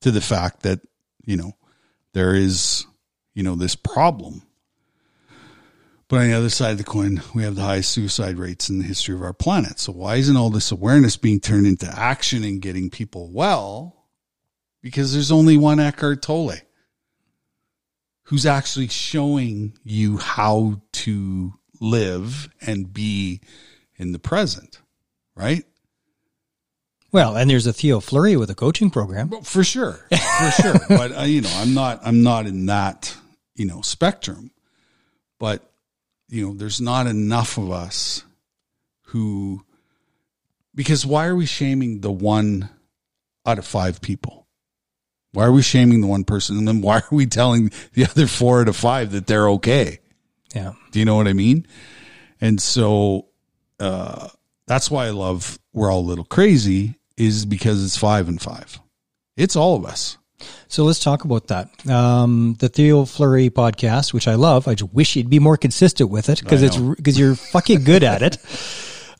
to 0.00 0.10
the 0.12 0.20
fact 0.20 0.62
that 0.62 0.80
you 1.26 1.36
know 1.36 1.52
there 2.14 2.34
is 2.34 2.86
you 3.34 3.42
know 3.42 3.54
this 3.54 3.76
problem. 3.76 4.42
But 6.08 6.22
on 6.22 6.28
the 6.28 6.36
other 6.36 6.48
side 6.48 6.72
of 6.72 6.78
the 6.78 6.84
coin 6.84 7.22
we 7.34 7.42
have 7.42 7.54
the 7.54 7.62
highest 7.62 7.90
suicide 7.90 8.38
rates 8.38 8.70
in 8.70 8.78
the 8.78 8.84
history 8.84 9.14
of 9.14 9.22
our 9.22 9.34
planet. 9.34 9.78
So 9.78 9.92
why 9.92 10.16
isn't 10.16 10.36
all 10.36 10.50
this 10.50 10.72
awareness 10.72 11.16
being 11.16 11.38
turned 11.38 11.66
into 11.66 11.86
action 11.86 12.44
and 12.44 12.62
getting 12.62 12.88
people 12.88 13.30
well 13.30 13.97
because 14.82 15.12
there's 15.12 15.32
only 15.32 15.56
one 15.56 15.80
Eckhart 15.80 16.22
Tolle 16.22 16.56
who's 18.24 18.46
actually 18.46 18.88
showing 18.88 19.76
you 19.84 20.18
how 20.18 20.82
to 20.92 21.54
live 21.80 22.48
and 22.60 22.92
be 22.92 23.40
in 23.96 24.12
the 24.12 24.18
present, 24.18 24.80
right? 25.34 25.64
Well, 27.10 27.36
and 27.36 27.48
there's 27.48 27.66
a 27.66 27.72
Theo 27.72 28.00
Fleury 28.00 28.36
with 28.36 28.50
a 28.50 28.54
coaching 28.54 28.90
program. 28.90 29.30
Well, 29.30 29.42
for 29.42 29.64
sure, 29.64 30.06
for 30.10 30.50
sure. 30.50 30.74
But 30.88 31.16
uh, 31.16 31.22
you 31.22 31.40
know, 31.40 31.52
I'm 31.54 31.72
not, 31.72 32.00
I'm 32.04 32.22
not 32.22 32.46
in 32.46 32.66
that, 32.66 33.16
you 33.54 33.64
know, 33.64 33.80
spectrum. 33.80 34.50
But 35.38 35.62
you 36.28 36.46
know, 36.46 36.54
there's 36.54 36.80
not 36.80 37.06
enough 37.06 37.56
of 37.56 37.70
us 37.70 38.24
who, 39.06 39.64
because 40.74 41.06
why 41.06 41.26
are 41.26 41.36
we 41.36 41.46
shaming 41.46 42.00
the 42.00 42.12
one 42.12 42.68
out 43.46 43.58
of 43.58 43.66
five 43.66 44.02
people? 44.02 44.47
Why 45.32 45.44
are 45.44 45.52
we 45.52 45.62
shaming 45.62 46.00
the 46.00 46.06
one 46.06 46.24
person, 46.24 46.56
and 46.56 46.66
then 46.66 46.80
why 46.80 46.98
are 46.98 47.08
we 47.10 47.26
telling 47.26 47.70
the 47.92 48.04
other 48.04 48.26
four 48.26 48.60
out 48.60 48.68
of 48.68 48.76
five 48.76 49.12
that 49.12 49.26
they're 49.26 49.48
okay? 49.50 50.00
Yeah. 50.54 50.72
Do 50.90 50.98
you 50.98 51.04
know 51.04 51.16
what 51.16 51.28
I 51.28 51.34
mean? 51.34 51.66
And 52.40 52.60
so 52.60 53.26
uh, 53.78 54.28
that's 54.66 54.90
why 54.90 55.06
I 55.06 55.10
love 55.10 55.58
We're 55.72 55.92
All 55.92 56.00
a 56.00 56.08
Little 56.08 56.24
Crazy 56.24 56.96
is 57.16 57.44
because 57.44 57.84
it's 57.84 57.96
five 57.96 58.28
and 58.28 58.40
five. 58.40 58.78
It's 59.36 59.56
all 59.56 59.76
of 59.76 59.84
us. 59.84 60.18
So 60.68 60.84
let's 60.84 61.00
talk 61.00 61.24
about 61.24 61.48
that. 61.48 61.68
Um, 61.88 62.56
the 62.60 62.68
Theo 62.68 63.04
Fleury 63.04 63.50
podcast, 63.50 64.12
which 64.12 64.28
I 64.28 64.34
love. 64.34 64.68
I 64.68 64.74
just 64.74 64.92
wish 64.92 65.16
you'd 65.16 65.30
be 65.30 65.40
more 65.40 65.56
consistent 65.56 66.10
with 66.10 66.28
it 66.28 66.40
because 66.40 66.62
it's 66.62 66.76
because 66.76 67.18
you're 67.18 67.34
fucking 67.34 67.84
good 67.84 68.04
at 68.04 68.22
it. 68.22 68.38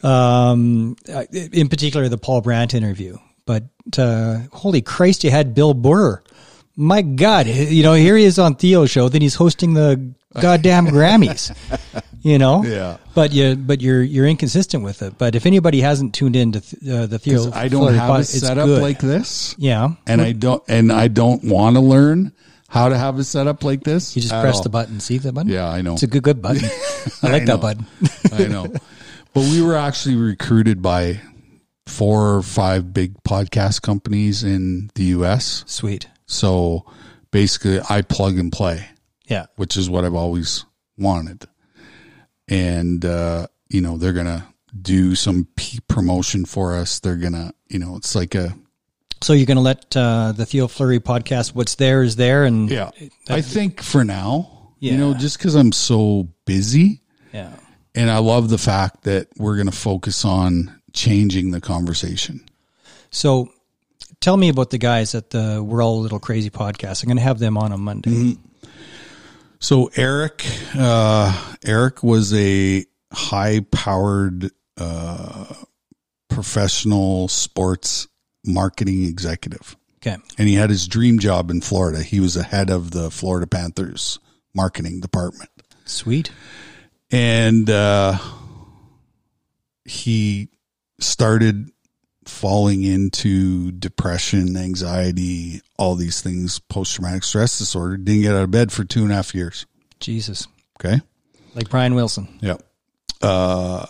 Um, 0.01 0.95
uh, 1.13 1.25
in 1.33 1.69
particular, 1.69 2.09
the 2.09 2.19
Paul 2.19 2.41
Brandt 2.41 2.73
interview. 2.73 3.19
But 3.47 3.65
uh, 3.97 4.39
holy 4.53 4.83
Christ, 4.83 5.23
you 5.23 5.31
had 5.31 5.55
Bill 5.55 5.73
Burr. 5.75 6.21
My 6.75 7.03
God, 7.03 7.47
you 7.47 7.83
know, 7.85 7.95
here 7.95 8.17
he 8.17 8.25
is 8.25 8.39
on 8.39 8.55
Theo's 8.57 8.91
show. 8.91 9.09
Then 9.09 9.21
he's 9.23 9.35
hosting 9.37 9.75
the 9.75 10.13
goddamn 10.35 10.87
Grammys. 10.95 11.55
You 12.23 12.39
know, 12.39 12.65
Yeah. 12.65 12.97
But 13.15 13.33
you, 13.33 13.55
but 13.57 13.81
you're 13.81 14.03
you're 14.03 14.27
inconsistent 14.27 14.83
with 14.85 15.03
it. 15.03 15.19
But 15.19 15.35
if 15.35 15.47
anybody 15.47 15.81
hasn't 15.81 16.15
tuned 16.15 16.35
in 16.37 16.53
to 16.53 16.61
th- 16.61 16.93
uh, 16.93 17.07
the 17.07 17.19
Theo, 17.19 17.51
I 17.53 17.69
don't 17.69 17.95
have 17.95 18.09
pod- 18.09 18.21
a 18.21 18.25
setup 18.25 18.67
good. 18.67 18.83
like 18.83 18.99
this, 18.99 19.55
yeah, 19.59 19.91
and 20.07 20.21
I 20.21 20.33
don't, 20.33 20.63
and 20.69 20.93
I 20.93 21.09
don't 21.09 21.43
want 21.45 21.77
to 21.77 21.81
learn 21.81 22.33
how 22.69 22.89
to 22.89 22.99
have 22.99 23.19
a 23.19 23.25
setup 23.25 23.65
like 23.65 23.83
this. 23.83 24.15
you 24.15 24.23
just 24.23 24.35
press 24.35 24.57
all. 24.57 24.63
the 24.63 24.69
button. 24.69 25.01
See 25.01 25.19
the 25.19 25.33
button? 25.33 25.51
Yeah, 25.51 25.69
I 25.69 25.81
know. 25.81 25.95
It's 25.95 26.03
a 26.05 26.07
good 26.09 26.23
good 26.23 26.43
button. 26.43 26.69
I 27.23 27.31
like 27.33 27.45
know. 27.45 27.57
that 27.57 27.61
button. 27.61 27.87
I 28.33 28.47
know. 28.47 28.73
But 29.35 29.43
we 29.43 29.61
were 29.63 29.77
actually 29.77 30.17
recruited 30.17 30.81
by 30.83 31.21
four 31.89 32.35
or 32.37 32.43
five 32.43 32.93
big 32.93 33.15
podcast 33.25 33.83
companies 33.83 34.45
in 34.45 34.91
the 34.95 35.05
US. 35.05 35.65
Sweet. 35.67 36.07
So 36.27 36.85
basically, 37.31 37.81
I 37.89 38.03
plug 38.03 38.39
and 38.39 38.53
play, 38.53 38.87
Yeah. 39.27 39.47
which 39.57 39.77
is 39.77 39.89
what 39.91 40.05
I've 40.05 40.15
always 40.15 40.65
wanted. 40.97 41.47
And, 42.49 43.05
uh, 43.05 43.47
you 43.69 43.81
know, 43.81 43.97
they're 43.99 44.13
going 44.13 44.27
to 44.27 44.45
do 44.81 45.15
some 45.15 45.49
P 45.57 45.81
promotion 45.89 46.45
for 46.45 46.75
us. 46.77 47.01
They're 47.01 47.17
going 47.17 47.33
to, 47.33 47.53
you 47.69 47.79
know, 47.79 47.97
it's 47.97 48.15
like 48.15 48.35
a, 48.35 48.55
So 49.23 49.33
you're 49.33 49.47
going 49.47 49.57
to 49.57 49.63
let 49.63 49.97
uh, 49.97 50.33
the 50.33 50.47
Theo 50.47 50.69
Fleury 50.69 51.01
podcast, 51.01 51.55
what's 51.55 51.75
there 51.75 52.03
is 52.03 52.17
there, 52.17 52.45
and 52.45 52.71
yeah. 52.71 52.91
I 53.29 53.41
think 53.41 53.83
for 53.83 54.05
now, 54.05 54.73
you 54.79 54.97
know, 54.97 55.13
just 55.15 55.39
because 55.39 55.57
I'm 55.57 55.73
so 55.73 56.29
busy 56.45 57.03
yeah. 57.35 57.57
and 57.97 58.11
I 58.11 58.19
love 58.19 58.49
the 58.49 58.59
fact 58.59 59.03
that 59.05 59.27
we're 59.37 59.57
going 59.57 59.67
to 59.67 59.73
focus 59.77 60.25
on 60.25 60.78
changing 60.99 61.53
the 61.53 61.61
conversation. 61.61 62.41
So 63.11 63.53
tell 64.21 64.37
me 64.37 64.49
about 64.49 64.71
the 64.71 64.79
guys 64.79 65.15
at 65.15 65.31
the 65.31 65.63
We're 65.65 65.83
All 65.83 66.01
a 66.01 66.03
Little 66.03 66.19
Crazy 66.19 66.51
podcast. 66.51 67.03
I'm 67.03 67.07
going 67.09 67.17
to 67.19 67.23
have 67.23 67.39
them 67.39 67.57
on 67.57 67.73
on 67.73 67.81
Monday. 67.81 68.11
Mm-hmm. 68.11 68.69
So 69.61 69.91
Eric, 69.97 70.45
uh, 70.77 71.55
Eric 71.65 72.03
was 72.03 72.35
a 72.35 72.85
high 73.13 73.61
powered, 73.71 74.51
uh, 74.77 75.55
professional 76.29 77.29
sports 77.29 78.07
marketing 78.45 79.05
executive 79.05 79.77
Okay. 79.97 80.17
and 80.39 80.49
he 80.49 80.55
had 80.55 80.71
his 80.71 80.87
dream 80.87 81.19
job 81.19 81.51
in 81.51 81.61
Florida. 81.61 82.03
He 82.03 82.21
was 82.21 82.35
the 82.35 82.45
head 82.45 82.71
of 82.71 82.93
the 82.93 83.11
Florida 83.11 83.47
Panthers 83.49 84.21
marketing 84.55 85.01
department 85.01 85.51
Sweet. 85.85 86.31
and, 87.11 87.69
uh, 87.69 88.19
he 89.85 90.49
started 90.99 91.71
falling 92.29 92.83
into 92.83 93.73
depression, 93.73 94.57
anxiety, 94.57 95.63
all 95.79 95.95
these 95.95 96.21
things, 96.21 96.59
post 96.59 96.95
traumatic 96.95 97.25
stress 97.25 97.59
disorder. 97.59 97.97
Didn't 97.97 98.23
get 98.23 98.35
out 98.35 98.43
of 98.43 98.51
bed 98.51 98.71
for 98.71 98.85
two 98.85 99.03
and 99.03 99.13
a 99.13 99.15
half 99.15 99.35
years. 99.35 99.67
Jesus. 100.01 100.47
Okay. 100.79 101.01
Like 101.55 101.71
Brian 101.71 101.95
Wilson. 101.95 102.39
Yep. 102.41 102.63
Uh, 103.21 103.87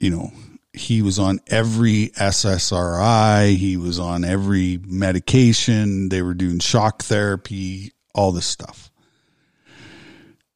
you 0.00 0.10
know, 0.10 0.32
he 0.72 1.00
was 1.00 1.18
on 1.18 1.40
every 1.46 2.10
SSRI. 2.18 3.56
He 3.56 3.76
was 3.76 3.98
on 3.98 4.24
every 4.24 4.78
medication. 4.84 6.10
They 6.10 6.20
were 6.20 6.34
doing 6.34 6.58
shock 6.58 7.02
therapy, 7.02 7.92
all 8.14 8.32
this 8.32 8.46
stuff. 8.46 8.90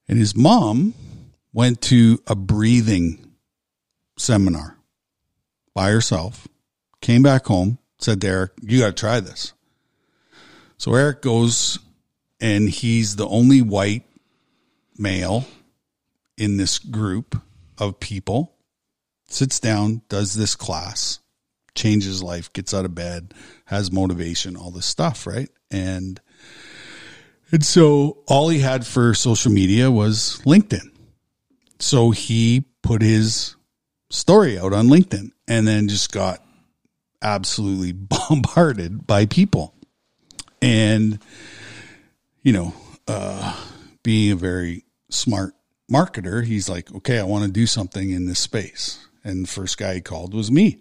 And 0.08 0.18
his 0.18 0.36
mom 0.36 0.94
went 1.52 1.80
to 1.82 2.18
a 2.26 2.34
breathing 2.34 3.32
seminar 4.18 4.76
by 5.74 5.90
herself, 5.90 6.48
came 7.00 7.22
back 7.22 7.46
home, 7.46 7.78
said 7.98 8.20
to 8.20 8.28
Eric, 8.28 8.52
You 8.62 8.80
got 8.80 8.96
to 8.96 9.00
try 9.00 9.20
this. 9.20 9.52
So 10.76 10.94
Eric 10.94 11.22
goes, 11.22 11.78
and 12.40 12.68
he's 12.68 13.16
the 13.16 13.28
only 13.28 13.62
white 13.62 14.04
male 14.96 15.46
in 16.36 16.56
this 16.56 16.78
group 16.78 17.40
of 17.78 18.00
people, 18.00 18.54
sits 19.28 19.60
down, 19.60 20.02
does 20.08 20.34
this 20.34 20.56
class, 20.56 21.20
changes 21.74 22.22
life, 22.22 22.52
gets 22.52 22.72
out 22.72 22.84
of 22.84 22.94
bed, 22.94 23.34
has 23.66 23.92
motivation, 23.92 24.56
all 24.56 24.70
this 24.70 24.86
stuff, 24.86 25.26
right? 25.26 25.50
And 25.70 26.20
and 27.52 27.64
so 27.64 28.18
all 28.28 28.48
he 28.48 28.60
had 28.60 28.86
for 28.86 29.12
social 29.12 29.50
media 29.50 29.90
was 29.90 30.40
LinkedIn. 30.44 30.92
So 31.78 32.10
he 32.10 32.64
put 32.82 33.02
his 33.02 33.56
story 34.10 34.58
out 34.58 34.72
on 34.72 34.86
LinkedIn 34.86 35.30
and 35.50 35.66
then 35.66 35.88
just 35.88 36.12
got 36.12 36.42
absolutely 37.20 37.92
bombarded 38.30 39.06
by 39.06 39.26
people. 39.26 39.74
And 40.62 41.18
you 42.42 42.52
know, 42.52 42.72
uh 43.06 43.66
being 44.02 44.32
a 44.32 44.36
very 44.36 44.84
smart 45.10 45.54
marketer, 45.90 46.44
he's 46.44 46.68
like, 46.68 46.94
okay, 46.94 47.18
I 47.18 47.24
want 47.24 47.44
to 47.44 47.50
do 47.50 47.66
something 47.66 48.10
in 48.10 48.24
this 48.26 48.38
space. 48.38 49.06
And 49.22 49.44
the 49.44 49.48
first 49.48 49.76
guy 49.76 49.94
he 49.94 50.00
called 50.00 50.32
was 50.32 50.50
me 50.50 50.78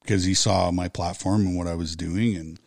because 0.00 0.24
he 0.24 0.32
saw 0.34 0.70
my 0.70 0.88
platform 0.88 1.46
and 1.46 1.56
what 1.56 1.66
I 1.66 1.74
was 1.74 1.96
doing 1.96 2.36
and 2.36 2.58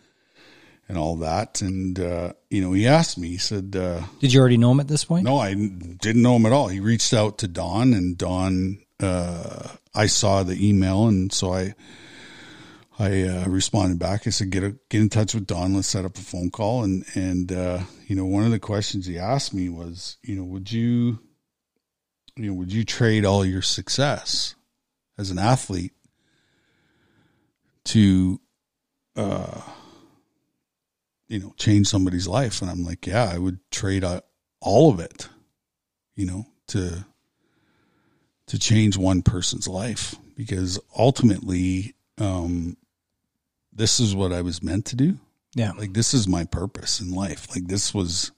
and 0.88 0.97
all 0.97 1.15
that. 1.17 1.61
And 1.61 1.99
uh, 1.99 2.34
you 2.49 2.61
know, 2.61 2.73
he 2.73 2.88
asked 2.88 3.17
me, 3.17 3.30
he 3.30 3.38
said, 3.38 3.76
uh, 3.76 4.01
Did 4.19 4.34
you 4.34 4.39
already 4.39 4.57
know 4.57 4.71
him 4.71 4.80
at 4.80 4.88
this 4.88 5.05
point? 5.05 5.23
no, 5.26 5.38
I 5.38 5.53
didn't 5.53 6.21
know 6.21 6.36
him 6.36 6.45
at 6.45 6.51
all. 6.51 6.67
He 6.67 6.80
reached 6.80 7.13
out 7.13 7.39
to 7.39 7.47
Don, 7.47 7.93
and 7.93 8.17
Don, 8.17 8.80
uh, 8.99 9.69
I 9.95 10.07
saw 10.07 10.43
the 10.43 10.67
email, 10.67 11.07
and 11.07 11.31
so 11.31 11.53
I, 11.53 11.73
I 12.99 13.23
uh, 13.23 13.45
responded 13.47 13.99
back. 13.99 14.27
I 14.27 14.29
said, 14.29 14.49
"Get 14.49 14.63
a, 14.63 14.75
get 14.89 15.01
in 15.01 15.09
touch 15.09 15.33
with 15.33 15.47
Don. 15.47 15.73
Let's 15.73 15.87
set 15.87 16.05
up 16.05 16.17
a 16.17 16.21
phone 16.21 16.49
call." 16.49 16.83
And 16.83 17.05
and 17.15 17.51
uh, 17.51 17.79
you 18.07 18.15
know, 18.15 18.25
one 18.25 18.43
of 18.43 18.51
the 18.51 18.59
questions 18.59 19.05
he 19.05 19.17
asked 19.17 19.53
me 19.53 19.69
was, 19.69 20.17
you 20.21 20.35
know, 20.35 20.43
would 20.43 20.71
you, 20.71 21.19
you 22.35 22.47
know, 22.47 22.53
would 22.53 22.73
you 22.73 22.83
trade 22.83 23.25
all 23.25 23.45
your 23.45 23.61
success 23.61 24.55
as 25.17 25.31
an 25.31 25.39
athlete 25.39 25.93
to, 27.85 28.41
uh, 29.15 29.61
you 31.27 31.39
know, 31.39 31.53
change 31.57 31.87
somebody's 31.87 32.27
life? 32.27 32.61
And 32.61 32.69
I'm 32.69 32.83
like, 32.83 33.07
yeah, 33.07 33.31
I 33.33 33.37
would 33.37 33.59
trade 33.71 34.03
uh, 34.03 34.21
all 34.61 34.91
of 34.91 34.99
it 34.99 35.29
you 36.15 36.25
know 36.25 36.45
to 36.67 37.05
to 38.47 38.59
change 38.59 38.97
one 38.97 39.21
person's 39.21 39.67
life 39.67 40.15
because 40.35 40.79
ultimately 40.97 41.95
um 42.19 42.77
this 43.73 43.99
is 43.99 44.15
what 44.15 44.31
I 44.31 44.41
was 44.41 44.61
meant 44.63 44.85
to 44.87 44.95
do 44.95 45.17
Yeah. 45.55 45.71
like 45.77 45.93
this 45.93 46.13
is 46.13 46.27
my 46.27 46.45
purpose 46.45 46.99
in 46.99 47.11
life 47.11 47.47
like 47.55 47.67
this 47.67 47.93
was 47.93 48.31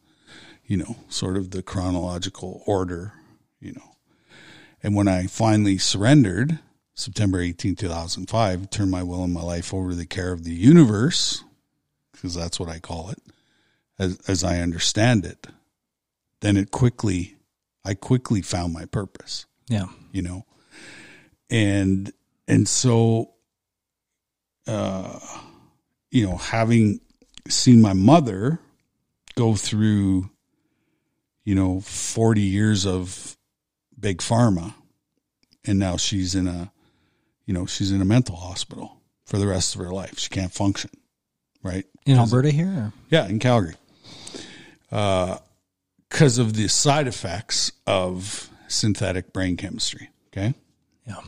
you 0.66 0.78
know 0.78 0.96
sort 1.10 1.38
of 1.38 1.52
the 1.52 1.62
chronological 1.62 2.64
order 2.66 3.14
you 3.60 3.74
know 3.74 3.96
and 4.84 4.96
when 4.96 5.08
I 5.08 5.28
finally 5.28 5.78
surrendered 5.78 6.60
September 6.96 7.40
18 7.42 7.76
2005 7.76 8.70
turned 8.70 8.92
my 8.92 9.04
will 9.04 9.24
and 9.24 9.34
my 9.34 9.44
life 9.44 9.74
over 9.74 9.90
to 9.90 9.96
the 9.96 10.06
care 10.06 10.32
of 10.32 10.44
the 10.44 10.54
universe 10.54 11.44
because 12.14 12.34
that's 12.34 12.60
what 12.60 12.70
I 12.70 12.80
call 12.80 13.10
it 13.10 13.22
as 14.00 14.18
as 14.28 14.44
I 14.44 14.60
understand 14.62 15.26
it 15.26 15.48
then 16.40 16.56
it 16.58 16.72
quickly 16.72 17.36
I 17.86 17.94
quickly 17.94 18.42
found 18.42 18.74
my 18.74 18.86
purpose, 18.86 19.46
Yeah. 19.70 19.88
You 20.12 20.22
know. 20.22 20.46
And 21.50 22.12
and 22.48 22.68
so 22.68 23.34
uh 24.68 25.20
you 26.12 26.26
know, 26.26 26.38
having 26.38 27.02
seen 27.50 27.82
my 27.82 27.94
mother 27.94 28.60
go 29.36 29.56
through 29.56 30.30
you 31.44 31.56
know 31.56 31.80
40 31.82 32.42
years 32.42 32.86
of 32.86 33.38
big 34.00 34.20
pharma 34.20 34.74
and 35.66 35.80
now 35.80 35.98
she's 35.98 36.36
in 36.36 36.48
a 36.48 36.72
you 37.46 37.54
know, 37.54 37.66
she's 37.66 37.92
in 37.92 38.02
a 38.02 38.06
mental 38.06 38.36
hospital 38.36 39.02
for 39.26 39.38
the 39.38 39.48
rest 39.48 39.74
of 39.74 39.82
her 39.82 39.92
life. 39.92 40.20
She 40.20 40.30
can't 40.30 40.52
function, 40.52 40.92
right? 41.64 41.86
In 42.06 42.18
Alberta 42.18 42.52
here? 42.52 42.68
Or? 42.68 42.94
yeah, 43.10 43.28
in 43.28 43.40
Calgary. 43.40 43.76
Uh, 44.92 45.38
because 46.10 46.38
of 46.38 46.54
the 46.54 46.68
side 46.68 47.08
effects 47.08 47.72
of 47.86 48.50
synthetic 48.68 49.34
brain 49.34 49.58
chemistry. 49.58 50.10
Okay. 50.28 50.54
Yeah. 51.06 51.22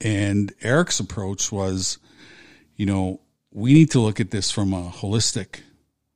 And 0.00 0.52
Eric's 0.62 1.00
approach 1.00 1.50
was, 1.52 1.98
you 2.76 2.86
know, 2.86 3.20
we 3.52 3.72
need 3.72 3.90
to 3.92 4.00
look 4.00 4.20
at 4.20 4.30
this 4.30 4.50
from 4.50 4.72
a 4.72 4.90
holistic 4.90 5.60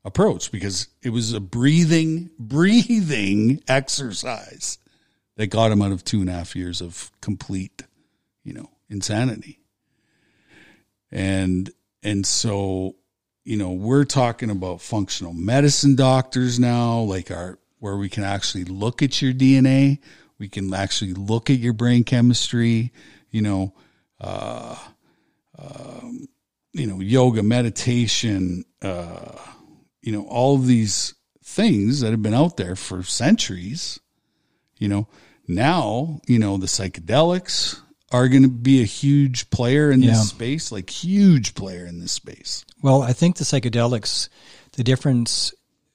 approach 0.04 0.50
because 0.50 0.88
it 1.02 1.10
was 1.10 1.32
a 1.32 1.40
breathing, 1.40 2.30
breathing 2.38 3.62
exercise 3.68 4.78
that 5.36 5.46
got 5.48 5.70
him 5.70 5.82
out 5.82 5.92
of 5.92 6.04
two 6.04 6.20
and 6.20 6.28
a 6.28 6.32
half 6.32 6.56
years 6.56 6.80
of 6.80 7.12
complete, 7.20 7.82
you 8.42 8.52
know, 8.52 8.70
insanity. 8.88 9.60
And, 11.10 11.70
and 12.02 12.26
so, 12.26 12.96
you 13.44 13.56
know, 13.56 13.72
we're 13.72 14.04
talking 14.04 14.50
about 14.50 14.82
functional 14.82 15.32
medicine 15.32 15.94
doctors 15.94 16.58
now, 16.58 16.98
like 17.00 17.30
our, 17.30 17.58
where 17.78 17.96
we 17.96 18.08
can 18.08 18.24
actually 18.24 18.64
look 18.64 19.02
at 19.02 19.22
your 19.22 19.32
DNA. 19.32 20.00
We 20.39 20.49
can 20.49 20.72
actually 20.72 21.14
look 21.14 21.51
at 21.51 21.59
your 21.59 21.72
brain 21.72 22.05
chemistry, 22.05 22.93
you 23.30 23.43
know, 23.43 23.74
uh, 24.20 24.76
um, 25.59 26.28
you 26.72 26.86
know, 26.86 27.01
yoga, 27.01 27.43
meditation, 27.43 28.64
uh, 28.82 29.36
you 30.03 30.12
know, 30.12 30.26
all 30.28 30.55
of 30.55 30.66
these 30.66 31.14
things 31.43 32.01
that 32.01 32.11
have 32.12 32.22
been 32.22 32.34
out 32.34 32.57
there 32.57 32.76
for 32.76 33.03
centuries, 33.03 33.99
you 34.76 34.89
know, 34.89 35.09
now, 35.49 36.20
you 36.26 36.39
know, 36.39 36.57
the 36.57 36.66
psychedelics 36.66 37.80
are 38.12 38.28
going 38.28 38.43
to 38.43 38.49
be 38.49 38.80
a 38.80 38.86
huge 38.86 39.51
player 39.51 39.91
in 39.91 40.01
this 40.01 40.28
space, 40.30 40.70
like 40.70 40.89
huge 40.89 41.55
player 41.55 41.84
in 41.84 42.01
this 42.01 42.12
space. 42.12 42.64
Well, 42.82 43.03
I 43.03 43.12
think 43.12 43.36
the 43.36 43.45
psychedelics, 43.45 44.28
the 44.72 44.84
difference 44.84 45.53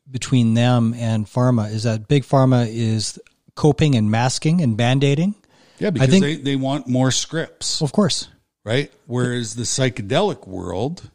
between 0.09 0.53
them 0.53 0.93
and 0.95 1.25
pharma 1.25 1.71
is 1.71 1.83
that 1.83 2.07
big 2.07 2.23
pharma 2.23 2.67
is 2.67 3.19
coping 3.55 3.95
and 3.95 4.09
masking 4.09 4.61
and 4.61 4.75
band-aiding. 4.77 5.35
Yeah, 5.79 5.89
because 5.89 6.09
think- 6.09 6.23
they, 6.23 6.35
they 6.35 6.55
want 6.55 6.87
more 6.87 7.11
scripts. 7.11 7.81
Of 7.81 7.91
course. 7.91 8.27
right? 8.63 8.91
Whereas 9.07 9.55
the 9.55 9.63
psychedelic 9.63 10.47
world, 10.47 11.09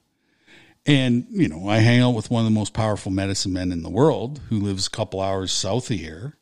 and 0.86 1.26
you 1.30 1.48
know, 1.48 1.68
I 1.68 1.78
hang 1.78 2.00
out 2.00 2.14
with 2.14 2.30
one 2.30 2.40
of 2.40 2.50
the 2.50 2.58
most 2.58 2.72
powerful 2.74 3.12
medicine 3.12 3.52
men 3.52 3.72
in 3.72 3.82
the 3.82 3.90
world 3.90 4.40
who 4.48 4.58
lives 4.60 4.86
a 4.86 4.90
couple 4.90 5.20
hours 5.20 5.52
south 5.52 5.90
of 5.90 5.98
here. 5.98 6.34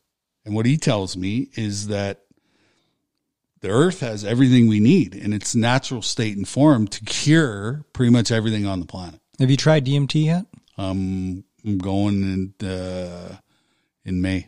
And 0.44 0.54
what 0.54 0.66
he 0.66 0.76
tells 0.76 1.16
me 1.16 1.48
is 1.54 1.88
that 1.88 2.22
the 3.60 3.68
earth 3.68 4.00
has 4.00 4.24
everything 4.24 4.68
we 4.68 4.78
need 4.80 5.14
in 5.14 5.32
its 5.32 5.54
natural 5.56 6.02
state 6.02 6.36
and 6.36 6.46
form 6.46 6.86
to 6.88 7.04
cure 7.04 7.84
pretty 7.92 8.12
much 8.12 8.30
everything 8.30 8.66
on 8.66 8.78
the 8.78 8.86
planet. 8.86 9.20
Have 9.40 9.50
you 9.50 9.56
tried 9.56 9.86
DMT 9.86 10.24
yet? 10.24 10.46
Um, 10.78 11.42
I'm 11.64 11.78
going 11.78 12.54
in, 12.60 12.68
uh, 12.68 13.36
in 14.04 14.22
May. 14.22 14.46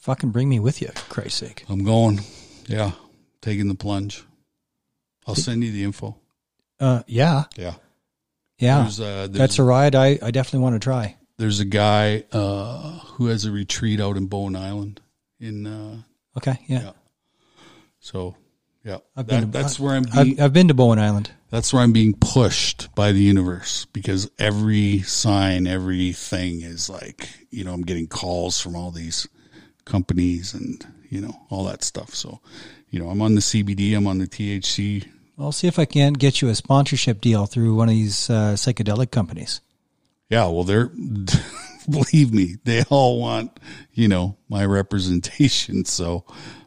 Fucking 0.00 0.30
bring 0.30 0.48
me 0.48 0.58
with 0.60 0.80
you, 0.80 0.88
for 0.88 1.12
Christ's 1.12 1.38
sake. 1.40 1.64
I'm 1.68 1.84
going. 1.84 2.20
Yeah. 2.66 2.92
Taking 3.42 3.68
the 3.68 3.74
plunge. 3.74 4.24
I'll 5.26 5.34
send 5.34 5.62
you 5.62 5.70
the 5.72 5.84
info. 5.84 6.16
Uh, 6.78 7.02
yeah, 7.06 7.44
Yeah. 7.56 7.74
yeah. 8.58 8.82
There's, 8.82 9.00
uh, 9.00 9.04
there's 9.26 9.30
That's 9.32 9.58
a 9.58 9.62
ride 9.62 9.94
I, 9.94 10.18
I 10.22 10.30
definitely 10.30 10.60
want 10.60 10.76
to 10.76 10.80
try. 10.80 11.16
there's 11.36 11.60
a 11.60 11.64
guy 11.66 12.24
uh, 12.32 12.98
who 13.00 13.26
has 13.26 13.44
a 13.44 13.52
retreat 13.52 14.00
out 14.00 14.16
in 14.16 14.26
Bowen 14.26 14.56
Island. 14.56 15.00
In 15.38 15.66
uh, 15.66 16.02
Okay, 16.38 16.58
yeah. 16.66 16.82
Yeah. 16.82 16.92
so, 17.98 18.34
yeah, 18.84 18.98
I've 19.16 19.26
been 19.26 19.40
That- 19.40 19.46
to- 19.58 19.62
that's 19.62 19.78
where 19.80 19.94
I'm. 19.94 20.04
Being, 20.04 20.38
I've, 20.40 20.44
I've 20.46 20.52
been 20.54 20.68
to 20.68 20.74
Bowen 20.74 20.98
Island. 20.98 21.30
that's 21.50 21.72
where 21.72 21.82
I'm 21.82 21.92
being 21.92 22.14
pushed 22.14 22.94
by 22.94 23.12
the 23.12 23.20
universe 23.20 23.86
because 23.92 24.30
every 24.38 25.00
sign, 25.02 25.66
everything 25.66 26.62
is 26.62 26.88
like 26.88 27.28
you 27.50 27.64
know 27.64 27.72
I'm 27.74 27.82
getting 27.82 28.06
calls 28.06 28.58
from 28.60 28.74
all 28.76 28.90
these 28.90 29.28
companies 29.90 30.54
and 30.54 30.86
you 31.10 31.20
know 31.20 31.34
all 31.50 31.64
that 31.64 31.82
stuff. 31.84 32.14
So, 32.14 32.40
you 32.90 32.98
know 33.00 33.10
I'm 33.10 33.20
on 33.22 33.34
the 33.34 33.40
CBD, 33.42 33.96
I'm 33.96 34.06
on 34.06 34.18
the 34.18 34.26
THC. 34.26 35.06
I'll 35.38 35.52
see 35.52 35.66
if 35.68 35.78
I 35.78 35.84
can't 35.86 36.18
get 36.18 36.40
you 36.42 36.48
a 36.50 36.54
sponsorship 36.54 37.20
deal 37.20 37.46
through 37.46 37.74
one 37.74 37.88
of 37.88 37.94
these 37.94 38.28
uh, 38.30 38.54
psychedelic 38.56 39.10
companies. 39.10 39.60
Yeah, 40.28 40.46
well, 40.46 40.64
they're 40.64 40.90
believe 41.90 42.32
me, 42.32 42.56
they 42.64 42.82
all 42.90 43.18
want 43.20 43.58
you 43.92 44.08
know 44.08 44.36
my 44.48 44.64
representation. 44.64 45.84
So. 45.84 46.24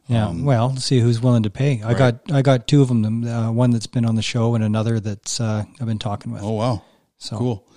Yeah, 0.07 0.33
well, 0.35 0.75
see 0.75 0.99
who's 0.99 1.21
willing 1.21 1.43
to 1.43 1.49
pay. 1.49 1.81
I 1.81 1.83
Um, 1.83 1.87
Right. 1.87 1.97
got 1.97 2.31
I 2.33 2.41
got 2.41 2.67
two 2.67 2.81
of 2.81 2.89
them. 2.89 3.23
Uh, 3.25 3.49
one 3.53 3.71
that's 3.71 3.87
been 3.87 4.03
on 4.05 4.15
the 4.15 4.21
show 4.21 4.53
and 4.53 4.61
another 4.63 4.99
that's 4.99 5.39
uh, 5.39 5.63
I've 5.79 5.87
been 5.87 5.97
talking 5.97 6.33
with. 6.33 6.43
Oh 6.43 6.51
wow. 6.51 6.81
so 7.17 7.37
Cool. 7.37 7.67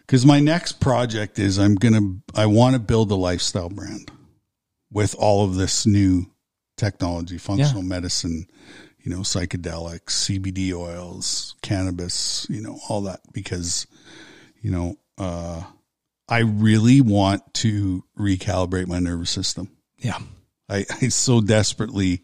Because 0.00 0.26
my 0.26 0.40
next 0.40 0.80
project 0.80 1.38
is 1.38 1.58
I'm 1.58 1.76
gonna 1.76 2.00
I 2.34 2.46
want 2.46 2.74
to 2.74 2.80
build 2.80 3.12
a 3.12 3.14
lifestyle 3.14 3.68
brand 3.70 4.10
with 4.92 5.14
all 5.18 5.44
of 5.44 5.54
this 5.56 5.86
new 5.86 6.26
technology, 6.76 7.38
functional 7.38 7.82
medicine, 7.82 8.46
you 9.00 9.10
know, 9.10 9.20
psychedelics, 9.20 10.10
CBD 10.10 10.72
oils, 10.72 11.54
cannabis, 11.62 12.46
you 12.50 12.60
know, 12.60 12.78
all 12.88 13.00
that 13.02 13.20
because, 13.32 13.86
you 14.60 14.70
know, 14.70 14.96
uh, 15.18 15.62
I 16.28 16.40
really 16.40 17.00
want 17.00 17.52
to 17.54 18.04
recalibrate 18.18 18.86
my 18.86 18.98
nervous 19.00 19.30
system. 19.30 19.70
yeah, 19.98 20.18
I, 20.68 20.84
I 21.02 21.08
so 21.08 21.40
desperately 21.40 22.22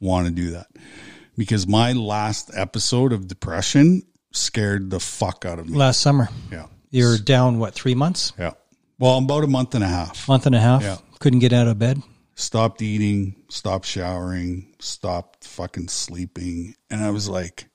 want 0.00 0.26
to 0.26 0.32
do 0.32 0.50
that 0.52 0.66
because 1.36 1.66
my 1.66 1.92
last 1.92 2.50
episode 2.54 3.12
of 3.12 3.26
depression 3.28 4.02
scared 4.32 4.90
the 4.90 5.00
fuck 5.00 5.44
out 5.44 5.58
of 5.58 5.68
me. 5.68 5.76
last 5.76 6.00
summer 6.00 6.28
Yeah. 6.50 6.66
you're 6.90 7.18
down 7.18 7.58
what 7.58 7.74
three 7.74 7.94
months, 7.94 8.32
Yeah. 8.38 8.52
Well, 8.98 9.18
about 9.18 9.42
a 9.44 9.48
month 9.48 9.74
and 9.74 9.82
a 9.84 9.88
half. 9.88 10.28
month 10.28 10.46
and 10.46 10.54
a 10.54 10.60
half. 10.60 10.82
Yeah. 10.82 10.98
Couldn't 11.24 11.38
get 11.38 11.54
out 11.54 11.68
of 11.68 11.78
bed. 11.78 12.02
Stopped 12.34 12.82
eating, 12.82 13.34
stopped 13.48 13.86
showering, 13.86 14.74
stopped 14.78 15.46
fucking 15.46 15.88
sleeping. 15.88 16.74
And 16.90 17.02
I 17.02 17.08
was 17.12 17.30
like, 17.30 17.66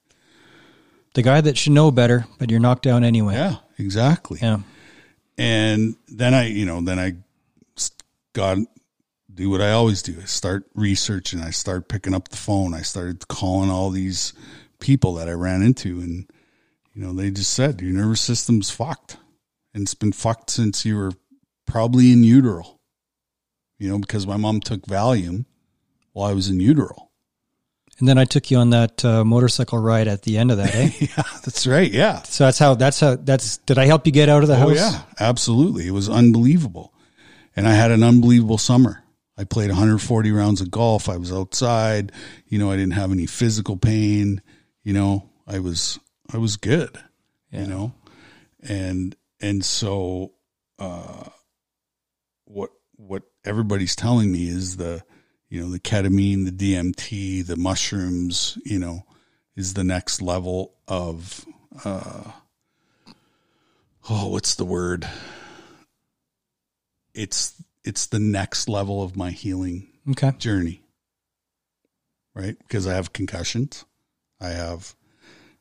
The 1.16 1.24
guy 1.24 1.42
that 1.42 1.58
should 1.58 1.72
know 1.72 1.90
better, 1.90 2.28
but 2.38 2.52
you're 2.52 2.60
knocked 2.60 2.84
down 2.84 3.04
anyway. 3.04 3.34
yeah, 3.34 3.56
exactly. 3.80 4.38
Yeah. 4.40 4.60
And 5.40 5.96
then 6.10 6.36
I, 6.36 6.46
you 6.50 6.68
know, 6.68 6.80
then 6.82 7.00
I 7.00 7.14
got 8.34 8.60
do 9.34 9.50
what 9.50 9.62
I 9.62 9.72
always 9.72 10.04
do. 10.04 10.16
I 10.22 10.26
start 10.26 10.70
researching. 10.76 11.42
I 11.42 11.50
start 11.50 11.90
picking 11.90 12.14
up 12.14 12.28
the 12.28 12.38
phone. 12.38 12.76
I 12.76 12.84
started 12.84 13.28
calling 13.30 13.72
all 13.72 13.90
these 13.90 14.34
people 14.80 15.16
that 15.16 15.28
I 15.28 15.32
ran 15.32 15.64
into, 15.64 16.02
and 16.02 16.32
you 16.94 17.02
know, 17.02 17.14
they 17.14 17.32
just 17.32 17.52
said 17.52 17.82
your 17.82 17.94
nervous 17.94 18.22
system's 18.22 18.70
fucked, 18.70 19.18
and 19.74 19.82
it's 19.82 19.96
been 19.96 20.12
fucked 20.12 20.52
since 20.52 20.86
you 20.86 20.98
were 20.98 21.14
probably 21.66 22.12
in 22.14 22.24
utero. 22.24 22.76
You 23.80 23.90
know, 23.90 23.98
because 23.98 24.28
my 24.28 24.38
mom 24.38 24.60
took 24.60 24.82
Valium 24.86 25.46
while 26.14 26.30
I 26.30 26.34
was 26.34 26.50
in 26.50 26.60
utero. 26.60 27.10
And 28.00 28.08
then 28.08 28.18
I 28.18 28.26
took 28.26 28.50
you 28.52 28.58
on 28.58 28.70
that 28.70 29.04
uh, 29.04 29.26
motorcycle 29.26 29.78
ride 29.80 30.08
at 30.08 30.22
the 30.22 30.38
end 30.38 30.52
of 30.52 30.58
that, 30.58 30.74
eh? 30.76 30.90
Yeah, 31.00 31.24
that's 31.44 31.66
right. 31.68 31.92
Yeah. 31.92 32.22
so 32.24 32.46
that's 32.46 32.58
how 32.60 32.76
that's 32.76 33.00
how 33.00 33.16
that's 33.16 33.58
did 33.58 33.78
I 33.78 33.86
help 33.88 34.06
you 34.06 34.12
get 34.14 34.30
out 34.30 34.42
of 34.42 34.48
the 34.48 34.56
Oh 34.56 34.70
house? 34.70 34.76
yeah, 34.78 35.02
absolutely. 35.20 35.88
It 35.88 35.92
was 35.92 36.08
unbelievable. 36.10 36.94
And 37.56 37.68
I 37.68 37.72
had 37.74 37.92
an 37.92 38.04
unbelievable 38.04 38.58
summer. 38.58 39.04
I 39.38 39.44
played 39.46 39.70
140 39.70 40.32
rounds 40.32 40.62
of 40.62 40.70
golf. 40.72 41.10
I 41.10 41.18
was 41.18 41.32
outside. 41.32 42.12
You 42.48 42.60
know, 42.60 42.72
I 42.72 42.76
didn't 42.78 42.94
have 42.94 43.12
any 43.12 43.26
physical 43.26 43.76
pain. 43.78 44.42
You 44.84 44.94
know, 44.94 45.30
I 45.48 45.60
was 45.60 46.00
I 46.34 46.38
was 46.38 46.56
good. 46.58 46.98
Yeah. 47.52 47.62
You 47.62 47.68
know, 47.68 47.94
and 48.62 49.16
and 49.42 49.64
so 49.66 50.34
uh, 50.78 51.30
what 52.46 52.70
what 52.96 53.24
everybody's 53.50 53.96
telling 53.96 54.32
me 54.32 54.48
is 54.48 54.78
the 54.78 55.04
you 55.50 55.60
know 55.60 55.70
the 55.72 55.80
ketamine, 55.80 56.46
the 56.46 56.74
DMT, 56.74 57.46
the 57.46 57.58
mushrooms. 57.58 58.58
You 58.64 58.80
know, 58.80 59.06
is 59.56 59.74
the 59.74 59.84
next 59.84 60.22
level 60.22 60.76
of 60.88 61.46
uh, 61.84 62.32
oh, 64.10 64.28
what's 64.28 64.56
the 64.56 64.66
word? 64.66 65.08
It's 67.14 67.62
it's 67.84 68.06
the 68.06 68.20
next 68.20 68.70
level 68.70 69.02
of 69.02 69.16
my 69.16 69.32
healing 69.32 69.88
Okay. 70.10 70.32
journey. 70.38 70.84
Right? 72.36 72.58
Because 72.60 72.88
I 72.88 72.94
have 72.94 73.12
concussions. 73.12 73.86
I 74.40 74.50
have, 74.50 74.96